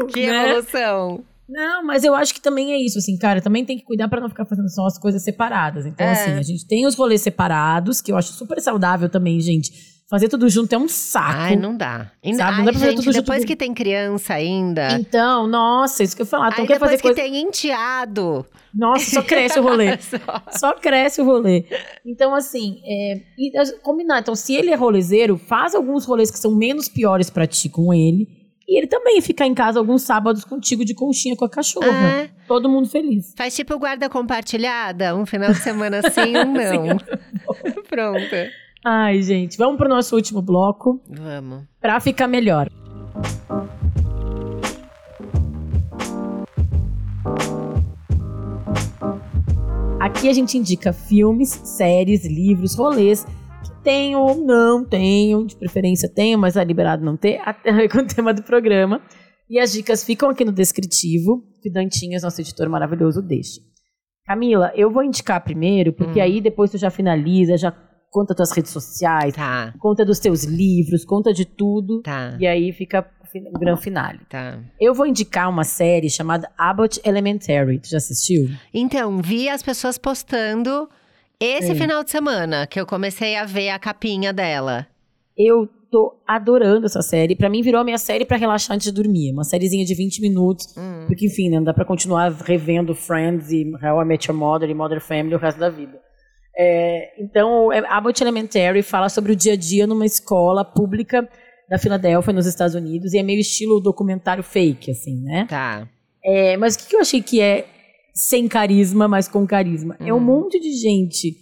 Oh, 0.00 0.06
que 0.06 0.26
né? 0.26 0.50
evolução. 0.50 1.24
Não, 1.48 1.82
mas 1.82 2.04
eu 2.04 2.14
acho 2.14 2.32
que 2.34 2.40
também 2.40 2.72
é 2.72 2.76
isso, 2.76 2.98
assim, 2.98 3.16
cara. 3.18 3.40
Também 3.40 3.64
tem 3.64 3.76
que 3.76 3.84
cuidar 3.84 4.06
pra 4.08 4.20
não 4.20 4.28
ficar 4.28 4.44
fazendo 4.44 4.68
só 4.68 4.86
as 4.86 4.98
coisas 4.98 5.22
separadas. 5.24 5.84
Então, 5.84 6.06
É. 6.06 6.12
assim, 6.12 6.32
a 6.32 6.42
gente 6.42 6.66
tem 6.66 6.86
os 6.86 6.94
rolês 6.94 7.22
separados, 7.22 8.00
que 8.00 8.12
eu 8.12 8.16
acho 8.16 8.32
super 8.34 8.60
saudável 8.60 9.08
também, 9.08 9.40
gente. 9.40 9.72
Fazer 10.10 10.28
tudo 10.28 10.48
junto 10.48 10.72
é 10.72 10.78
um 10.78 10.88
saco. 10.88 11.34
Ai, 11.38 11.56
não 11.56 11.76
dá. 11.76 12.10
E, 12.24 12.34
Sabe, 12.34 12.58
não 12.58 12.64
dá 12.64 12.70
pra 12.70 12.72
fazer 12.80 12.86
gente, 12.86 12.96
tudo 12.96 13.04
junto 13.12 13.22
depois 13.24 13.40
do- 13.42 13.46
que 13.46 13.54
tem 13.54 13.74
criança 13.74 14.32
ainda... 14.34 14.92
Então, 14.98 15.46
nossa, 15.46 16.02
isso 16.02 16.16
que 16.16 16.22
eu 16.22 16.24
ia 16.24 16.30
falar. 16.30 16.48
Então, 16.52 16.66
quer 16.66 16.74
depois 16.74 16.90
fazer 16.92 17.02
que 17.02 17.08
coisa. 17.14 17.20
tem 17.20 17.36
enteado... 17.42 18.46
Nossa, 18.74 19.10
só 19.10 19.22
cresce 19.22 19.58
o 19.58 19.62
rolê. 19.62 19.96
Só. 20.00 20.18
Só 20.58 20.72
cresce 20.74 21.20
o 21.20 21.24
rolê. 21.24 21.64
Então, 22.06 22.34
assim, 22.34 22.80
é, 22.84 23.20
e 23.38 23.52
combinar. 23.82 24.20
Então, 24.20 24.34
se 24.34 24.54
ele 24.54 24.70
é 24.70 24.74
rolezeiro, 24.74 25.36
faz 25.38 25.74
alguns 25.74 26.04
rolês 26.04 26.30
que 26.30 26.38
são 26.38 26.54
menos 26.54 26.86
piores 26.88 27.30
pra 27.30 27.46
ti 27.46 27.68
com 27.68 27.92
ele. 27.94 28.28
E 28.68 28.78
ele 28.78 28.86
também 28.86 29.20
ficar 29.22 29.46
em 29.46 29.54
casa 29.54 29.78
alguns 29.78 30.02
sábados 30.02 30.44
contigo 30.44 30.84
de 30.84 30.94
conchinha 30.94 31.34
com 31.34 31.46
a 31.46 31.50
cachorra. 31.50 31.88
É. 31.88 32.30
Todo 32.46 32.68
mundo 32.68 32.86
feliz. 32.88 33.32
Faz 33.34 33.56
tipo 33.56 33.78
guarda 33.78 34.08
compartilhada, 34.10 35.16
um 35.16 35.24
final 35.24 35.50
de 35.52 35.58
semana 35.58 36.02
sim, 36.10 36.36
um 36.36 36.52
não. 36.52 36.98
Pronto. 37.88 38.36
Ai, 38.90 39.20
gente, 39.20 39.58
vamos 39.58 39.76
pro 39.76 39.86
nosso 39.86 40.16
último 40.16 40.40
bloco. 40.40 40.98
Vamos. 41.10 41.64
Pra 41.78 42.00
ficar 42.00 42.26
melhor. 42.26 42.70
Aqui 50.00 50.30
a 50.30 50.32
gente 50.32 50.56
indica 50.56 50.90
filmes, 50.90 51.50
séries, 51.50 52.24
livros, 52.24 52.74
rolês 52.74 53.26
que 53.62 53.82
tenham 53.82 54.22
ou 54.22 54.36
não 54.42 54.82
tenham, 54.82 55.44
de 55.44 55.54
preferência 55.54 56.08
tenham, 56.08 56.40
mas 56.40 56.56
é 56.56 56.64
liberado 56.64 57.04
não 57.04 57.14
ter, 57.14 57.42
até 57.44 57.70
ver 57.70 57.90
com 57.92 57.98
o 57.98 58.06
tema 58.06 58.32
do 58.32 58.42
programa. 58.42 59.02
E 59.50 59.58
as 59.58 59.70
dicas 59.70 60.02
ficam 60.02 60.30
aqui 60.30 60.46
no 60.46 60.52
descritivo, 60.52 61.44
que 61.60 61.70
Dantinhas, 61.70 62.22
nosso 62.22 62.40
editor 62.40 62.70
maravilhoso, 62.70 63.20
deixa. 63.20 63.60
Camila, 64.26 64.72
eu 64.74 64.90
vou 64.90 65.02
indicar 65.02 65.44
primeiro, 65.44 65.92
porque 65.92 66.20
Hum. 66.20 66.22
aí 66.22 66.40
depois 66.40 66.70
tu 66.70 66.78
já 66.78 66.88
finaliza, 66.88 67.58
já 67.58 67.70
conta 68.10 68.34
tuas 68.34 68.50
redes 68.52 68.70
sociais, 68.72 69.34
Tá, 69.34 69.72
conta 69.78 70.04
dos 70.04 70.18
teus 70.18 70.44
livros, 70.44 71.04
conta 71.04 71.32
de 71.32 71.44
tudo, 71.44 72.00
tá, 72.02 72.36
e 72.40 72.46
aí 72.46 72.72
fica 72.72 73.06
o 73.54 73.58
grande 73.58 73.82
finale. 73.82 74.20
tá. 74.28 74.58
Eu 74.80 74.94
vou 74.94 75.06
indicar 75.06 75.48
uma 75.50 75.62
série 75.64 76.08
chamada 76.08 76.50
Abbott 76.56 76.98
Elementary. 77.04 77.78
Tu 77.78 77.90
já 77.90 77.98
assistiu? 77.98 78.48
Então, 78.72 79.18
vi 79.20 79.48
as 79.50 79.62
pessoas 79.62 79.98
postando 79.98 80.88
esse 81.38 81.72
É. 81.72 81.74
final 81.74 82.02
de 82.02 82.10
semana 82.10 82.66
que 82.66 82.80
eu 82.80 82.86
comecei 82.86 83.36
a 83.36 83.44
ver 83.44 83.68
a 83.68 83.78
capinha 83.78 84.32
dela. 84.32 84.86
Eu 85.36 85.68
tô 85.90 86.18
adorando 86.26 86.86
essa 86.86 87.00
série. 87.02 87.36
Pra 87.36 87.48
mim 87.50 87.62
virou 87.62 87.80
a 87.80 87.84
minha 87.84 87.98
série 87.98 88.24
pra 88.24 88.36
relaxar 88.36 88.74
antes 88.74 88.86
de 88.86 88.92
dormir. 88.92 89.30
Uma 89.32 89.44
sériezinha 89.44 89.84
de 89.84 89.94
20 89.94 90.20
minutos. 90.20 90.74
Hum. 90.76 91.04
Porque, 91.06 91.26
enfim, 91.26 91.48
né, 91.50 91.56
não 91.58 91.64
dá 91.64 91.72
pra 91.74 91.84
continuar 91.84 92.32
revendo 92.32 92.94
Friends 92.94 93.50
e 93.52 93.64
How 93.82 94.02
I 94.02 94.04
Met 94.06 94.28
Your 94.28 94.36
Mother 94.38 94.68
e 94.68 94.74
Mother 94.74 95.00
Family 95.00 95.34
o 95.34 95.38
resto 95.38 95.60
da 95.60 95.68
vida. 95.70 95.98
É, 96.58 97.12
então, 97.22 97.72
é, 97.72 97.78
Abbott 97.88 98.20
Elementary 98.22 98.82
fala 98.82 99.08
sobre 99.08 99.32
o 99.32 99.36
dia 99.36 99.52
a 99.52 99.56
dia 99.56 99.86
numa 99.86 100.04
escola 100.04 100.64
pública 100.64 101.28
da 101.70 101.78
Filadélfia, 101.78 102.32
nos 102.32 102.46
Estados 102.46 102.74
Unidos. 102.74 103.12
E 103.14 103.18
é 103.18 103.22
meio 103.22 103.40
estilo 103.40 103.80
documentário 103.80 104.42
fake, 104.42 104.90
assim, 104.90 105.22
né? 105.22 105.46
Tá. 105.48 105.86
É, 106.24 106.56
mas 106.56 106.74
o 106.74 106.78
que 106.80 106.86
que 106.88 106.96
eu 106.96 107.00
achei 107.00 107.22
que 107.22 107.40
é 107.40 107.66
sem 108.14 108.48
carisma, 108.48 109.06
mas 109.06 109.28
com 109.28 109.46
carisma? 109.46 109.96
É 110.00 110.12
um 110.12 110.16
Hum. 110.16 110.20
monte 110.20 110.58
de 110.58 110.72
gente 110.72 111.36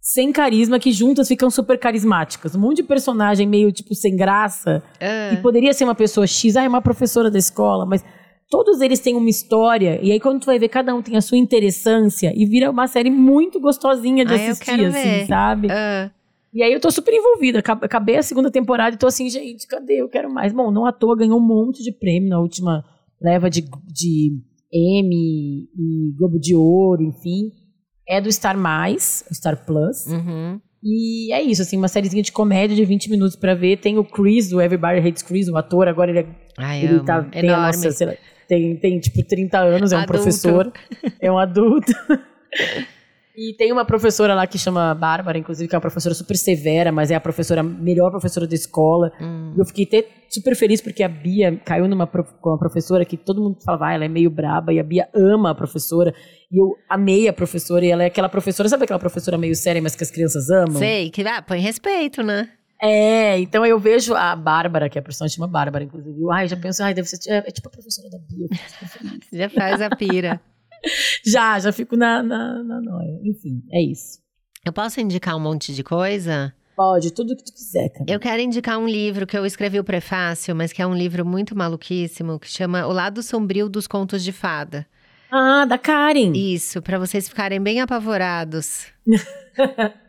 sem 0.00 0.32
carisma 0.32 0.78
que 0.78 0.90
juntas 0.92 1.28
ficam 1.28 1.50
super 1.50 1.78
carismáticas. 1.78 2.54
Um 2.54 2.60
monte 2.60 2.78
de 2.78 2.82
personagem 2.82 3.46
meio, 3.46 3.70
tipo, 3.72 3.94
sem 3.94 4.16
graça. 4.16 4.82
Ah, 5.00 5.32
E 5.34 5.36
poderia 5.38 5.72
ser 5.72 5.84
uma 5.84 5.94
pessoa 5.94 6.26
X, 6.26 6.56
ah, 6.56 6.64
é 6.64 6.68
uma 6.68 6.80
professora 6.82 7.30
da 7.30 7.38
escola, 7.38 7.84
mas 7.86 8.02
todos 8.50 8.80
eles 8.80 8.98
têm 9.00 9.14
uma 9.14 9.28
história. 9.30 9.98
E 10.02 10.10
aí, 10.12 10.20
quando 10.20 10.40
tu 10.40 10.46
vai 10.46 10.58
ver, 10.58 10.68
cada 10.68 10.94
um 10.94 11.02
tem 11.02 11.16
a 11.16 11.20
sua 11.20 11.38
interessância. 11.38 12.32
E 12.34 12.46
vira 12.46 12.70
uma 12.70 12.86
série 12.86 13.10
muito 13.10 13.60
gostosinha 13.60 14.24
de 14.24 14.32
Ah, 14.32 14.36
eu 14.36 14.50
assistir, 14.52 14.84
assim, 14.86 14.90
ver. 14.90 15.26
sabe? 15.26 15.68
ah, 15.70 16.10
E 16.52 16.62
aí 16.62 16.72
eu 16.72 16.80
tô 16.80 16.90
super 16.90 17.12
envolvida. 17.14 17.58
Acab- 17.58 17.84
Acabei 17.84 18.16
a 18.16 18.22
segunda 18.22 18.50
temporada 18.50 18.96
e 18.96 18.98
tô 18.98 19.06
assim, 19.06 19.28
gente, 19.28 19.66
cadê? 19.66 20.00
Eu 20.00 20.08
quero 20.08 20.32
mais. 20.32 20.52
Bom, 20.52 20.70
não 20.70 20.86
à 20.86 20.92
toa 20.92 21.16
ganhou 21.16 21.38
um 21.38 21.46
monte 21.46 21.82
de 21.82 21.92
prêmio 21.92 22.28
na 22.30 22.40
última 22.40 22.82
leva 23.20 23.50
de, 23.50 23.62
de 23.92 24.32
Emmy 24.72 25.68
e 25.76 26.12
Globo 26.16 26.38
de 26.38 26.54
Ouro, 26.54 27.02
enfim. 27.02 27.50
É 28.08 28.20
do 28.20 28.30
Star 28.32 28.56
Mais, 28.56 29.24
Star 29.32 29.64
Plus. 29.66 30.06
uhum. 30.06 30.58
E 30.82 31.32
é 31.32 31.42
isso, 31.42 31.60
assim, 31.62 31.76
uma 31.76 31.88
sériezinha 31.88 32.22
de 32.22 32.30
comédia 32.30 32.74
de 32.76 32.84
20 32.84 33.10
minutos 33.10 33.34
pra 33.36 33.54
ver. 33.54 33.78
Tem 33.78 33.98
o 33.98 34.04
Chris, 34.04 34.48
do 34.48 34.60
Everybody 34.60 35.06
Hates 35.06 35.22
Chris, 35.22 35.48
o 35.48 35.56
ator, 35.56 35.88
agora 35.88 36.10
ele, 36.10 36.20
é, 36.20 36.26
Ai, 36.56 36.84
ele 36.84 37.00
tá, 37.00 37.22
tem, 37.24 37.40
a 37.40 37.44
Enorme. 37.44 37.66
nossa, 37.66 37.90
sei 37.90 38.06
lá, 38.06 38.14
tem, 38.48 38.76
tem 38.76 38.98
tipo 38.98 39.22
30 39.22 39.58
anos, 39.58 39.92
é 39.92 39.96
um 39.96 40.00
Adulto. 40.00 40.12
professor, 40.12 40.72
é 41.20 41.30
um 41.30 41.38
adulto. 41.38 41.92
E 43.40 43.54
tem 43.54 43.70
uma 43.70 43.84
professora 43.84 44.34
lá 44.34 44.48
que 44.48 44.58
chama 44.58 44.92
Bárbara, 44.96 45.38
inclusive, 45.38 45.68
que 45.68 45.74
é 45.76 45.78
uma 45.78 45.80
professora 45.80 46.12
super 46.12 46.36
severa, 46.36 46.90
mas 46.90 47.08
é 47.08 47.14
a 47.14 47.20
professora, 47.20 47.62
melhor 47.62 48.10
professora 48.10 48.48
da 48.48 48.54
escola. 48.56 49.12
Hum. 49.20 49.54
Eu 49.56 49.64
fiquei 49.64 49.84
até 49.84 50.08
super 50.28 50.56
feliz 50.56 50.80
porque 50.80 51.04
a 51.04 51.08
Bia 51.08 51.56
caiu 51.64 51.86
numa 51.86 52.04
com 52.04 52.50
uma 52.50 52.58
professora 52.58 53.04
que 53.04 53.16
todo 53.16 53.40
mundo 53.40 53.58
falava, 53.64 53.86
ah, 53.86 53.94
ela 53.94 54.04
é 54.04 54.08
meio 54.08 54.28
braba, 54.28 54.72
e 54.72 54.80
a 54.80 54.82
Bia 54.82 55.08
ama 55.14 55.52
a 55.52 55.54
professora. 55.54 56.12
E 56.50 56.60
eu 56.60 56.74
amei 56.90 57.28
a 57.28 57.32
professora, 57.32 57.86
e 57.86 57.90
ela 57.92 58.02
é 58.02 58.06
aquela 58.06 58.28
professora, 58.28 58.68
sabe 58.68 58.82
aquela 58.82 58.98
professora 58.98 59.38
meio 59.38 59.54
séria, 59.54 59.80
mas 59.80 59.94
que 59.94 60.02
as 60.02 60.10
crianças 60.10 60.50
amam? 60.50 60.74
Sei, 60.74 61.08
que 61.08 61.22
ah, 61.22 61.40
põe 61.40 61.60
respeito, 61.60 62.24
né? 62.24 62.48
É, 62.80 63.38
então 63.40 63.66
eu 63.66 63.78
vejo 63.78 64.14
a 64.14 64.36
Bárbara, 64.36 64.88
que 64.88 64.98
é 64.98 65.00
a 65.00 65.04
personagem 65.04 65.34
chama 65.34 65.48
Bárbara, 65.48 65.84
inclusive. 65.84 66.20
Eu, 66.20 66.30
ai, 66.30 66.46
já 66.46 66.56
penso, 66.56 66.82
ai, 66.82 66.94
deve 66.94 67.08
ser 67.08 67.18
é, 67.28 67.38
é 67.38 67.50
tipo 67.50 67.68
a 67.68 67.72
professora 67.72 68.08
da 68.08 68.18
Bia. 68.18 68.48
Já 69.32 69.48
faz 69.48 69.80
a 69.80 69.90
pira. 69.90 70.40
já, 71.26 71.58
já 71.58 71.72
fico 71.72 71.96
na, 71.96 72.22
na, 72.22 72.62
na 72.62 72.80
noia. 72.80 73.18
Enfim, 73.24 73.62
é 73.72 73.82
isso. 73.82 74.20
Eu 74.64 74.72
posso 74.72 75.00
indicar 75.00 75.36
um 75.36 75.40
monte 75.40 75.74
de 75.74 75.82
coisa? 75.82 76.54
Pode, 76.76 77.12
tudo 77.12 77.34
que 77.34 77.44
tu 77.44 77.52
quiser, 77.52 77.88
cara. 77.88 78.04
Eu 78.06 78.20
quero 78.20 78.40
indicar 78.40 78.78
um 78.78 78.86
livro 78.86 79.26
que 79.26 79.36
eu 79.36 79.44
escrevi 79.44 79.80
o 79.80 79.84
prefácio, 79.84 80.54
mas 80.54 80.72
que 80.72 80.80
é 80.80 80.86
um 80.86 80.94
livro 80.94 81.26
muito 81.26 81.56
maluquíssimo, 81.56 82.38
que 82.38 82.48
chama 82.48 82.86
O 82.86 82.92
Lado 82.92 83.22
Sombrio 83.22 83.68
dos 83.68 83.88
Contos 83.88 84.22
de 84.22 84.30
Fada. 84.30 84.86
Ah, 85.30 85.64
da 85.64 85.76
Karen. 85.76 86.32
Isso, 86.34 86.80
pra 86.80 86.98
vocês 86.98 87.28
ficarem 87.28 87.60
bem 87.60 87.80
apavorados. 87.80 88.86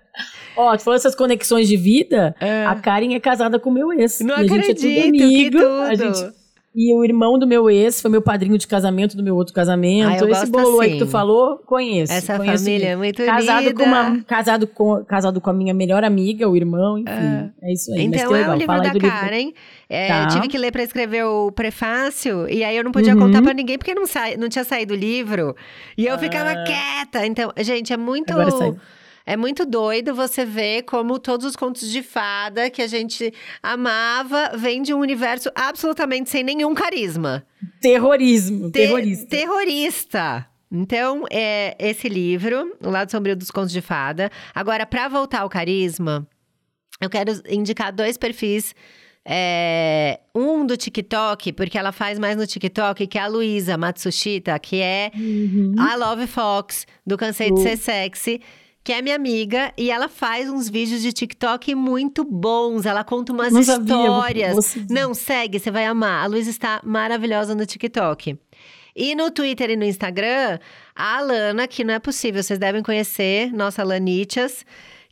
Ó, 0.55 0.75
tu 0.75 0.83
falou 0.83 0.95
essas 0.95 1.15
conexões 1.15 1.67
de 1.67 1.77
vida, 1.77 2.35
a 2.67 2.75
Karen 2.75 3.13
é 3.13 3.19
casada 3.19 3.59
com 3.59 3.69
o 3.69 3.73
meu 3.73 3.93
ex. 3.93 4.19
Não 4.19 4.35
e 4.37 4.39
a 4.39 4.47
gente 4.47 4.53
é 4.53 4.73
tudo 4.73 4.87
acredito, 4.87 5.57
amigo. 5.57 5.81
A 5.83 5.95
gente, 5.95 6.39
e 6.75 6.93
o 6.95 7.03
irmão 7.03 7.39
do 7.39 7.47
meu 7.47 7.67
ex 7.69 7.99
foi 7.99 8.11
meu 8.11 8.21
padrinho 8.21 8.55
de 8.57 8.67
casamento 8.67 9.17
do 9.17 9.23
meu 9.23 9.35
outro 9.35 9.53
casamento. 9.53 10.07
Ah, 10.07 10.17
eu 10.17 10.29
Esse 10.29 10.45
bolo 10.51 10.79
aí 10.81 10.89
assim. 10.89 10.99
que 10.99 11.05
tu 11.05 11.09
falou, 11.09 11.57
conheço. 11.65 12.13
Essa 12.13 12.37
conheço 12.37 12.63
família 12.63 12.89
é 12.89 12.95
muito 12.95 13.25
casado 13.25 13.57
unida. 13.65 13.73
com 13.73 13.83
uma 13.89 14.21
casado 14.23 14.67
com 14.67 15.03
casado 15.03 15.41
com 15.41 15.49
a 15.49 15.53
minha 15.53 15.73
melhor 15.73 16.03
amiga, 16.03 16.47
o 16.47 16.55
irmão, 16.55 16.97
enfim. 16.99 17.09
Ah. 17.11 17.49
É 17.63 17.73
isso 17.73 17.91
aí. 17.93 18.03
Então 18.03 18.35
é 18.35 18.39
legal. 18.39 18.51
o 18.51 18.53
livro 18.53 18.65
Fala 18.67 18.83
aí 18.83 18.87
da 18.87 18.93
do 18.93 18.99
livro. 18.99 19.17
Karen. 19.19 19.51
É, 19.89 20.07
Tá. 20.09 20.27
Tive 20.27 20.47
que 20.47 20.57
ler 20.59 20.71
pra 20.71 20.83
escrever 20.83 21.23
o 21.23 21.51
prefácio 21.51 22.47
e 22.47 22.63
aí 22.63 22.77
eu 22.77 22.83
não 22.83 22.91
podia 22.91 23.13
Uhum. 23.13 23.21
contar 23.21 23.41
pra 23.41 23.53
ninguém 23.53 23.77
porque 23.77 23.95
não, 23.95 24.05
sai, 24.05 24.37
não 24.37 24.47
tinha 24.47 24.63
saído 24.63 24.93
o 24.93 24.97
livro. 24.97 25.55
E 25.97 26.05
eu 26.05 26.17
ficava 26.19 26.51
Ah. 26.51 26.63
quieta. 26.65 27.25
Então, 27.25 27.51
gente, 27.57 27.91
é 27.91 27.97
muito. 27.97 28.29
Agora 28.31 28.51
saiu. 28.51 28.77
É 29.31 29.37
muito 29.37 29.63
doido 29.65 30.15
você 30.15 30.43
ver 30.43 30.81
como 30.83 31.19
todos 31.19 31.45
os 31.45 31.55
contos 31.55 31.91
de 31.91 32.01
fada 32.01 32.67
que 32.69 32.81
a 32.81 32.87
gente 32.87 33.31
amava 33.61 34.51
vêm 34.57 34.81
de 34.81 34.91
um 34.93 34.99
universo 34.99 35.51
absolutamente 35.53 36.29
sem 36.31 36.43
nenhum 36.43 36.73
carisma. 36.73 37.45
Terrorismo, 37.79 38.71
Te- 38.71 38.79
terrorista. 38.79 39.27
Terrorista. 39.27 40.45
Então, 40.71 41.25
é 41.31 41.75
esse 41.79 42.09
livro, 42.09 42.75
O 42.83 42.89
Lado 42.89 43.11
Sombrio 43.11 43.35
dos 43.35 43.51
Contos 43.51 43.71
de 43.71 43.81
Fada. 43.81 44.31
Agora, 44.53 44.85
pra 44.85 45.07
voltar 45.07 45.41
ao 45.41 45.49
carisma, 45.49 46.27
eu 46.99 47.09
quero 47.09 47.31
indicar 47.49 47.91
dois 47.93 48.17
perfis. 48.17 48.73
É, 49.31 50.21
um 50.33 50.65
do 50.65 50.75
TikTok, 50.75 51.53
porque 51.53 51.77
ela 51.77 51.91
faz 51.91 52.17
mais 52.17 52.35
no 52.35 52.47
TikTok, 52.47 53.05
que 53.05 53.17
é 53.17 53.21
a 53.21 53.27
Luísa 53.27 53.77
Matsushita, 53.77 54.57
que 54.57 54.81
é 54.81 55.11
Uhum. 55.15 55.75
a 55.77 55.95
Love 55.95 56.25
Fox, 56.25 56.87
do 57.05 57.15
Cansei 57.17 57.51
de 57.51 57.59
Uh. 57.59 57.63
Ser 57.63 57.77
Sexy, 57.77 58.41
que 58.83 58.93
é 58.93 59.01
minha 59.01 59.15
amiga, 59.15 59.71
e 59.77 59.91
ela 59.91 60.07
faz 60.07 60.49
uns 60.49 60.69
vídeos 60.69 61.01
de 61.01 61.11
TikTok 61.13 61.75
muito 61.75 62.23
bons. 62.23 62.85
Ela 62.85 63.03
conta 63.03 63.31
umas 63.33 63.51
Não 63.53 63.61
sabia, 63.61 63.95
histórias. 63.95 64.65
seguir. 64.65 64.93
Não, 64.93 65.13
segue, 65.13 65.59
você 65.59 65.69
vai 65.69 65.85
amar. 65.85 66.23
A 66.23 66.27
Luísa 66.27 66.49
está 66.49 66.81
maravilhosa 66.83 67.53
no 67.53 67.65
TikTok. 67.65 68.37
E 68.95 69.15
no 69.15 69.29
Twitter 69.31 69.69
e 69.69 69.75
no 69.75 69.85
Instagram, 69.85 70.59
a 70.95 71.17
Alana, 71.17 71.67
que 71.67 71.83
não 71.83 71.93
é 71.93 71.99
possível, 71.99 72.41
vocês 72.41 72.57
devem 72.59 72.81
conhecer, 72.81 73.51
nossa 73.53 73.81
Alanichas, 73.81 74.65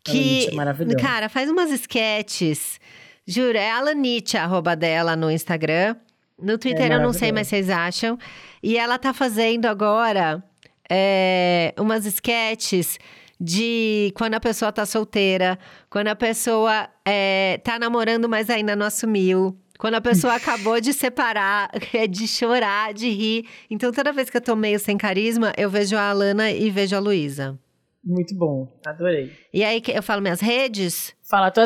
que, 0.03 0.17
Alanicha, 0.39 0.55
maravilhosa. 0.55 0.97
cara, 0.97 1.29
faz 1.29 1.49
umas 1.49 1.69
sketches. 1.71 2.79
Juro, 3.25 3.57
é 3.57 3.69
Alanicha, 3.69 4.41
arroba 4.41 4.75
dela 4.75 5.15
no 5.15 5.29
Instagram. 5.29 5.95
No 6.41 6.57
Twitter 6.57 6.91
eu 6.91 7.01
não 7.01 7.13
sei, 7.13 7.29
É 7.29 7.31
mas 7.31 7.47
vocês 7.47 7.69
acham. 7.69 8.17
E 8.63 8.77
ela 8.77 8.97
tá 8.97 9.13
fazendo 9.13 9.65
agora 9.65 10.43
é, 10.89 11.73
umas 11.77 12.05
sketches 12.05 12.97
de 13.39 14.11
quando 14.15 14.33
a 14.35 14.39
pessoa 14.39 14.71
tá 14.71 14.85
solteira, 14.85 15.57
quando 15.89 16.07
a 16.07 16.15
pessoa 16.15 16.89
é, 17.05 17.59
tá 17.63 17.77
namorando, 17.77 18.27
mas 18.27 18.49
ainda 18.49 18.75
não 18.75 18.85
assumiu. 18.85 19.57
Quando 19.77 19.93
a 19.93 20.01
pessoa 20.01 20.33
acabou 20.33 20.81
de 20.81 20.91
separar, 20.91 21.69
é 21.93 22.07
de 22.07 22.27
chorar, 22.27 22.93
de 22.93 23.09
rir. 23.09 23.47
Então, 23.69 23.91
toda 23.91 24.11
vez 24.11 24.29
que 24.29 24.37
eu 24.37 24.41
tô 24.41 24.55
meio 24.55 24.79
sem 24.79 24.97
carisma, 24.97 25.53
eu 25.55 25.69
vejo 25.69 25.95
a 25.95 26.09
Alana 26.09 26.51
e 26.51 26.69
vejo 26.69 26.95
a 26.95 26.99
Luísa. 26.99 27.57
Muito 28.03 28.33
bom, 28.35 28.67
adorei. 28.85 29.31
E 29.53 29.63
aí, 29.63 29.81
eu 29.93 30.01
falo 30.01 30.21
minhas 30.21 30.39
redes? 30.39 31.13
Fala, 31.29 31.51
tu 31.51 31.59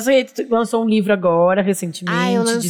lançou 0.49 0.84
um 0.84 0.89
livro 0.89 1.14
agora, 1.14 1.62
recentemente, 1.62 2.18
Ah, 2.20 2.32
eu 2.32 2.43
de 2.43 2.49
lancei 2.49 2.68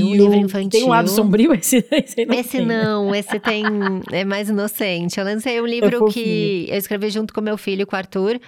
infantil. 0.00 0.06
um 0.08 0.14
livro 0.14 0.34
infantil. 0.34 0.70
Tem 0.70 0.82
um 0.82 0.88
lado 0.88 1.08
sombrio? 1.08 1.54
Esse, 1.54 1.76
esse 1.92 2.26
não 2.26 2.34
esse 2.34 2.50
tem, 2.50 2.66
não, 2.66 3.14
esse 3.14 3.38
tem. 3.38 3.64
é 4.10 4.24
mais 4.24 4.48
inocente. 4.48 5.20
Eu 5.20 5.24
lancei 5.24 5.60
um 5.60 5.66
livro 5.66 5.96
fofinho. 5.96 6.12
que 6.12 6.66
eu 6.68 6.76
escrevi 6.76 7.08
junto 7.10 7.32
com 7.32 7.40
meu 7.40 7.56
filho, 7.56 7.86
com 7.86 7.94
o 7.94 7.98
Arthur, 7.98 8.40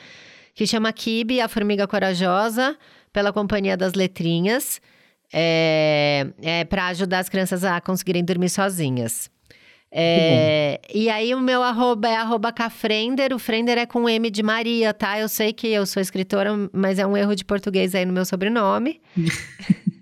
que 0.53 0.66
chama 0.66 0.93
Kibe, 0.93 1.41
a 1.41 1.47
Formiga 1.47 1.87
Corajosa, 1.87 2.76
pela 3.12 3.32
Companhia 3.32 3.76
das 3.76 3.95
Letrinhas, 3.95 4.80
é, 5.32 6.26
é 6.43 6.64
para 6.64 6.89
ajudar 6.89 7.20
as 7.20 7.28
crianças 7.28 7.62
a 7.62 7.80
conseguirem 7.80 8.24
dormir 8.24 8.49
sozinhas. 8.49 9.30
É, 9.91 10.80
e 10.93 11.09
aí 11.09 11.34
o 11.34 11.41
meu 11.41 11.62
arroba 11.62 12.09
é 12.09 12.16
arroba 12.16 12.53
Cafrender, 12.53 13.32
o 13.32 13.39
Frender 13.39 13.78
é 13.78 13.87
com 13.87 14.09
M 14.09 14.30
de 14.30 14.43
Maria, 14.43 14.93
tá? 14.93 15.18
Eu 15.18 15.28
sei 15.28 15.53
que 15.53 15.68
eu 15.68 15.87
sou 15.87 16.03
escritora, 16.03 16.51
mas 16.72 16.99
é 16.99 17.07
um 17.07 17.16
erro 17.16 17.34
de 17.34 17.45
português 17.45 17.95
aí 17.95 18.05
no 18.05 18.12
meu 18.12 18.24
sobrenome. 18.24 19.01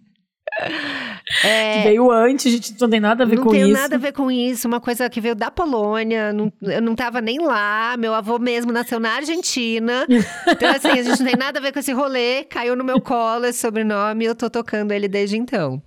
É, 1.43 1.79
que 1.79 1.89
veio 1.89 2.11
antes, 2.11 2.47
a 2.47 2.51
gente 2.51 2.81
não 2.81 2.89
tem 2.89 3.01
nada 3.01 3.25
a 3.25 3.27
ver 3.27 3.37
com 3.37 3.49
isso. 3.49 3.59
Não 3.59 3.65
tem 3.65 3.73
nada 3.73 3.97
a 3.97 3.99
ver 3.99 4.13
com 4.13 4.31
isso, 4.31 4.69
uma 4.69 4.81
coisa 4.81 5.11
que 5.11 5.21
veio 5.21 5.35
da 5.35 5.51
Polônia, 5.51 6.33
não, 6.33 6.53
eu 6.63 6.81
não 6.81 6.95
tava 6.95 7.21
nem 7.21 7.41
lá, 7.41 7.97
meu 7.99 8.15
avô 8.15 8.39
mesmo 8.39 8.71
nasceu 8.71 9.01
na 9.01 9.15
Argentina. 9.17 10.07
então, 10.47 10.71
assim, 10.71 10.91
a 10.91 11.03
gente 11.03 11.19
não 11.19 11.27
tem 11.27 11.37
nada 11.37 11.59
a 11.59 11.63
ver 11.63 11.73
com 11.73 11.81
esse 11.81 11.93
rolê, 11.93 12.45
caiu 12.45 12.77
no 12.77 12.85
meu 12.85 13.01
colo 13.01 13.47
esse 13.47 13.59
sobrenome 13.59 14.25
e 14.25 14.29
eu 14.29 14.35
tô 14.35 14.49
tocando 14.49 14.93
ele 14.93 15.09
desde 15.09 15.37
então. 15.37 15.83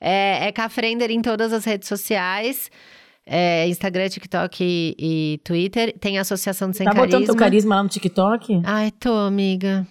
É, 0.00 0.48
é 0.48 0.52
Cafrender 0.52 1.10
em 1.10 1.22
todas 1.22 1.52
as 1.52 1.64
redes 1.64 1.88
sociais. 1.88 2.70
É, 3.24 3.68
Instagram, 3.68 4.08
TikTok 4.08 4.64
e, 4.64 4.96
e, 4.98 5.40
Twitter. 5.44 5.94
Tem 5.98 6.18
a 6.18 6.22
Associação 6.22 6.70
do 6.70 6.76
Sem 6.76 6.84
tá 6.84 6.92
Carisma. 6.92 7.10
Tá 7.10 7.18
botando 7.18 7.26
teu 7.26 7.36
carisma 7.36 7.76
lá 7.76 7.82
no 7.82 7.88
TikTok? 7.88 8.62
Ai, 8.64 8.90
tô, 8.90 9.12
amiga. 9.14 9.86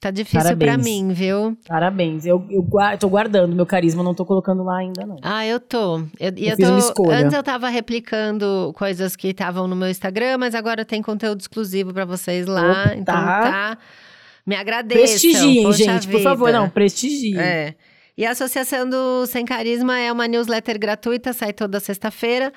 Tá 0.00 0.10
difícil 0.10 0.56
para 0.56 0.78
mim, 0.78 1.12
viu? 1.12 1.58
Parabéns. 1.68 2.24
Eu, 2.24 2.42
eu, 2.48 2.66
eu 2.90 2.98
tô 2.98 3.06
guardando 3.06 3.54
meu 3.54 3.66
carisma, 3.66 4.02
não 4.02 4.14
tô 4.14 4.24
colocando 4.24 4.62
lá 4.62 4.78
ainda, 4.78 5.04
não. 5.04 5.16
Ah, 5.20 5.46
eu 5.46 5.60
tô. 5.60 5.98
Eu, 6.18 6.30
eu, 6.30 6.32
eu 6.38 6.56
fiz 6.56 6.66
tô, 6.66 6.72
uma 6.72 6.78
escolha. 6.78 7.18
Antes 7.18 7.34
eu 7.34 7.42
tava 7.42 7.68
replicando 7.68 8.72
coisas 8.74 9.14
que 9.14 9.28
estavam 9.28 9.68
no 9.68 9.76
meu 9.76 9.90
Instagram, 9.90 10.38
mas 10.38 10.54
agora 10.54 10.86
tem 10.86 11.02
conteúdo 11.02 11.40
exclusivo 11.40 11.92
para 11.92 12.06
vocês 12.06 12.46
lá. 12.46 12.70
Opa. 12.70 12.94
Então 12.94 13.14
tá. 13.14 13.78
Me 14.46 14.56
agradeçam. 14.56 15.04
Prestigiem, 15.04 15.72
gente, 15.74 16.06
vida. 16.06 16.12
por 16.12 16.22
favor. 16.22 16.50
Não, 16.50 16.70
prestigiem. 16.70 17.38
É. 17.38 17.74
E 18.16 18.26
a 18.26 18.30
Associação 18.30 18.88
do 18.88 19.26
Sem 19.26 19.44
Carisma 19.44 19.98
é 19.98 20.12
uma 20.12 20.26
newsletter 20.26 20.78
gratuita, 20.78 21.32
sai 21.32 21.52
toda 21.52 21.80
sexta-feira. 21.80 22.52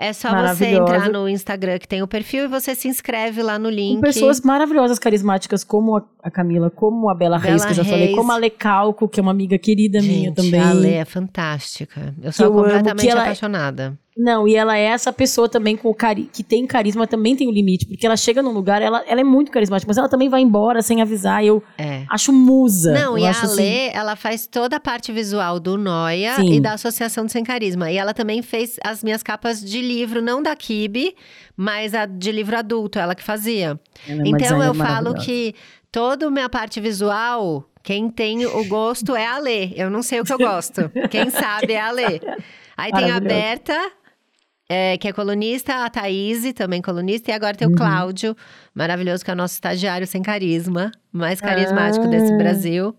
É 0.00 0.12
só 0.12 0.30
você 0.30 0.66
entrar 0.66 1.10
no 1.10 1.28
Instagram 1.28 1.76
que 1.80 1.88
tem 1.88 2.02
o 2.02 2.06
perfil 2.06 2.44
e 2.44 2.46
você 2.46 2.72
se 2.72 2.86
inscreve 2.86 3.42
lá 3.42 3.58
no 3.58 3.68
link. 3.68 3.96
Com 3.96 4.02
pessoas 4.02 4.40
maravilhosas, 4.40 4.96
carismáticas, 4.96 5.64
como 5.64 6.00
a 6.22 6.30
Camila, 6.30 6.70
como 6.70 7.10
a 7.10 7.14
Bela, 7.16 7.36
Bela 7.36 7.50
Reis, 7.50 7.64
que 7.64 7.72
eu 7.72 7.74
já 7.74 7.82
Reis. 7.82 7.92
falei, 7.92 8.14
como 8.14 8.30
a 8.30 8.36
Lecalco, 8.36 9.08
que 9.08 9.18
é 9.18 9.22
uma 9.22 9.32
amiga 9.32 9.58
querida 9.58 10.00
Gente, 10.00 10.12
minha 10.12 10.32
também. 10.32 10.60
A 10.60 10.72
Lê 10.72 10.94
é 10.94 11.04
fantástica. 11.04 12.14
Eu 12.22 12.30
sou 12.30 12.46
eu 12.46 12.52
completamente 12.52 13.10
amo, 13.10 13.20
apaixonada. 13.22 13.98
Não, 14.18 14.48
e 14.48 14.56
ela 14.56 14.76
é 14.76 14.82
essa 14.82 15.12
pessoa 15.12 15.48
também 15.48 15.76
com 15.76 15.94
cari 15.94 16.28
que 16.32 16.42
tem 16.42 16.66
carisma, 16.66 17.06
também 17.06 17.36
tem 17.36 17.46
o 17.46 17.50
um 17.50 17.52
limite. 17.52 17.86
Porque 17.86 18.04
ela 18.04 18.16
chega 18.16 18.42
num 18.42 18.50
lugar, 18.50 18.82
ela, 18.82 19.04
ela 19.06 19.20
é 19.20 19.24
muito 19.24 19.52
carismática, 19.52 19.88
mas 19.88 19.96
ela 19.96 20.08
também 20.08 20.28
vai 20.28 20.40
embora 20.40 20.82
sem 20.82 21.00
avisar. 21.00 21.44
Eu 21.44 21.62
é. 21.78 22.04
acho 22.10 22.32
musa. 22.32 22.92
Não, 22.92 23.16
eu 23.16 23.24
e 23.24 23.26
acho 23.28 23.46
a 23.46 23.50
Lê, 23.50 23.86
assim... 23.86 23.96
ela 23.96 24.16
faz 24.16 24.48
toda 24.48 24.76
a 24.76 24.80
parte 24.80 25.12
visual 25.12 25.60
do 25.60 25.78
Noia 25.78 26.34
Sim. 26.34 26.54
e 26.54 26.60
da 26.60 26.72
Associação 26.72 27.26
do 27.26 27.30
Sem 27.30 27.44
Carisma. 27.44 27.92
E 27.92 27.96
ela 27.96 28.12
também 28.12 28.42
fez 28.42 28.76
as 28.84 29.04
minhas 29.04 29.22
capas 29.22 29.62
de 29.62 29.80
livro, 29.80 30.20
não 30.20 30.42
da 30.42 30.56
Kibe, 30.56 31.14
mas 31.56 31.94
a 31.94 32.04
de 32.04 32.32
livro 32.32 32.58
adulto, 32.58 32.98
ela 32.98 33.14
que 33.14 33.22
fazia. 33.22 33.78
Ela 34.08 34.22
é 34.22 34.28
então 34.28 34.60
eu 34.60 34.74
falo 34.74 35.14
que 35.14 35.54
toda 35.92 36.26
a 36.26 36.30
minha 36.30 36.48
parte 36.48 36.80
visual 36.80 37.64
quem 37.84 38.10
tem 38.10 38.44
o 38.44 38.64
gosto 38.66 39.14
é 39.14 39.26
a 39.26 39.38
Lê. 39.38 39.72
Eu 39.76 39.88
não 39.88 40.02
sei 40.02 40.20
o 40.20 40.24
que 40.24 40.32
eu 40.32 40.38
gosto. 40.38 40.90
Quem 41.08 41.30
sabe 41.30 41.72
é 41.72 41.80
a 41.80 41.90
Lê. 41.90 42.20
Aí 42.76 42.92
tem 42.92 43.10
a 43.10 43.18
Berta, 43.18 43.90
é, 44.68 44.98
que 44.98 45.08
é 45.08 45.12
colunista, 45.12 45.84
a 45.84 45.90
Thaís, 45.90 46.52
também 46.52 46.82
colunista, 46.82 47.30
e 47.30 47.34
agora 47.34 47.56
tem 47.56 47.66
o 47.66 47.70
uhum. 47.70 47.76
Cláudio, 47.76 48.36
maravilhoso, 48.74 49.24
que 49.24 49.30
é 49.30 49.34
o 49.34 49.36
nosso 49.36 49.54
estagiário 49.54 50.06
sem 50.06 50.22
carisma, 50.22 50.92
mais 51.12 51.40
carismático 51.40 52.04
ah. 52.04 52.08
desse 52.08 52.36
Brasil. 52.36 52.94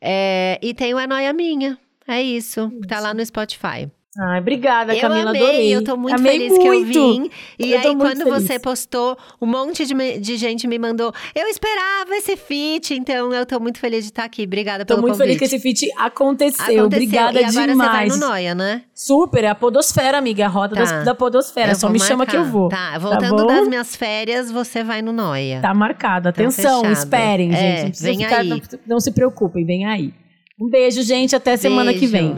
É, 0.00 0.58
e 0.62 0.72
tem 0.72 0.94
o 0.94 0.98
É 0.98 1.06
Noia 1.06 1.32
Minha, 1.32 1.76
é 2.06 2.22
isso, 2.22 2.70
que 2.80 2.86
tá 2.86 3.00
lá 3.00 3.12
no 3.12 3.24
Spotify. 3.24 3.90
Ai, 4.18 4.40
obrigada, 4.40 4.92
eu 4.92 5.00
Camila, 5.00 5.30
amei, 5.30 5.42
adorei. 5.42 5.76
Eu 5.76 5.84
tô 5.84 5.96
muito 5.96 6.16
amei 6.16 6.32
feliz 6.32 6.48
muito. 6.48 6.62
que 6.62 6.68
eu 6.68 6.84
vim. 6.84 7.30
E 7.56 7.70
eu 7.70 7.78
aí, 7.78 7.96
quando 7.96 8.24
feliz. 8.24 8.42
você 8.42 8.58
postou, 8.58 9.16
um 9.40 9.46
monte 9.46 9.86
de, 9.86 10.18
de 10.18 10.36
gente 10.36 10.66
me 10.66 10.80
mandou. 10.80 11.12
Eu 11.32 11.46
esperava 11.46 12.12
esse 12.16 12.36
feat, 12.36 12.92
então 12.92 13.32
eu 13.32 13.46
tô 13.46 13.60
muito 13.60 13.78
feliz 13.78 14.02
de 14.02 14.10
estar 14.10 14.24
aqui. 14.24 14.42
Obrigada 14.42 14.84
tô 14.84 14.94
pelo 14.94 15.02
muito 15.02 15.12
convite. 15.12 15.38
feliz 15.38 15.38
que 15.38 15.44
esse 15.44 15.60
feat 15.60 15.92
aconteceu. 15.96 16.60
aconteceu. 16.60 16.86
Obrigada 16.86 17.40
e 17.40 17.44
agora 17.44 17.68
demais. 17.68 17.90
Você 17.90 17.96
vai 17.96 18.08
no 18.08 18.16
Noia, 18.16 18.52
né? 18.52 18.82
Super, 18.92 19.44
é 19.44 19.48
a 19.48 19.54
Podosfera, 19.54 20.18
amiga. 20.18 20.44
A 20.44 20.48
roda 20.48 20.74
tá. 20.74 21.02
da 21.04 21.14
Podosfera. 21.14 21.70
Eu 21.70 21.76
Só 21.76 21.88
me 21.88 22.00
marcar. 22.00 22.12
chama 22.12 22.26
que 22.26 22.36
eu 22.36 22.44
vou. 22.44 22.68
Tá, 22.68 22.98
voltando 22.98 23.46
tá 23.46 23.54
das 23.54 23.68
minhas 23.68 23.94
férias, 23.94 24.50
você 24.50 24.82
vai 24.82 25.02
no 25.02 25.12
Noia. 25.12 25.60
Tá 25.62 25.72
marcado. 25.72 26.28
Atenção, 26.28 26.82
tá 26.82 26.90
esperem, 26.90 27.54
é, 27.54 27.84
gente. 27.84 28.02
Não 28.02 28.08
vem 28.08 28.18
ficar, 28.18 28.40
aí. 28.40 28.48
Não, 28.48 28.60
não, 28.88 29.00
se 29.00 29.12
preocupem, 29.12 29.64
vem 29.64 29.86
aí. 29.86 30.12
Um 30.60 30.68
beijo, 30.68 31.00
gente. 31.02 31.36
Até 31.36 31.52
beijo. 31.52 31.62
semana 31.62 31.94
que 31.94 32.08
vem. 32.08 32.34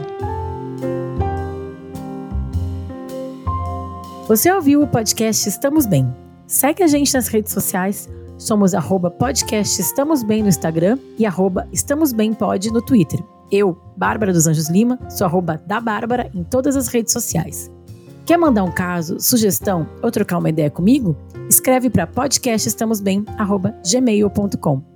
Você 4.27 4.51
ouviu 4.51 4.81
o 4.81 4.87
podcast 4.87 5.47
Estamos 5.49 5.85
Bem? 5.85 6.11
Segue 6.47 6.81
a 6.81 6.87
gente 6.87 7.13
nas 7.13 7.27
redes 7.27 7.51
sociais. 7.51 8.09
Somos 8.37 8.73
arroba 8.73 9.11
podcast 9.11 9.81
Estamos 9.81 10.23
Bem 10.23 10.41
no 10.41 10.47
Instagram 10.47 10.97
e 11.19 11.25
arroba 11.25 11.67
Estamos 11.73 12.13
Bem 12.13 12.33
Pod 12.33 12.71
no 12.71 12.81
Twitter. 12.81 13.21
Eu, 13.51 13.77
Bárbara 13.97 14.31
dos 14.31 14.47
Anjos 14.47 14.69
Lima, 14.69 14.97
sou 15.09 15.27
arroba 15.27 15.61
da 15.67 15.81
Bárbara 15.81 16.31
em 16.33 16.41
todas 16.41 16.77
as 16.77 16.87
redes 16.87 17.11
sociais. 17.11 17.69
Quer 18.25 18.37
mandar 18.37 18.63
um 18.63 18.71
caso, 18.71 19.19
sugestão 19.19 19.85
ou 20.01 20.09
trocar 20.09 20.37
uma 20.37 20.49
ideia 20.49 20.71
comigo? 20.71 21.17
Escreve 21.49 21.89
para 21.89 22.07
podcastestamosbem.gmail.com. 22.07 24.92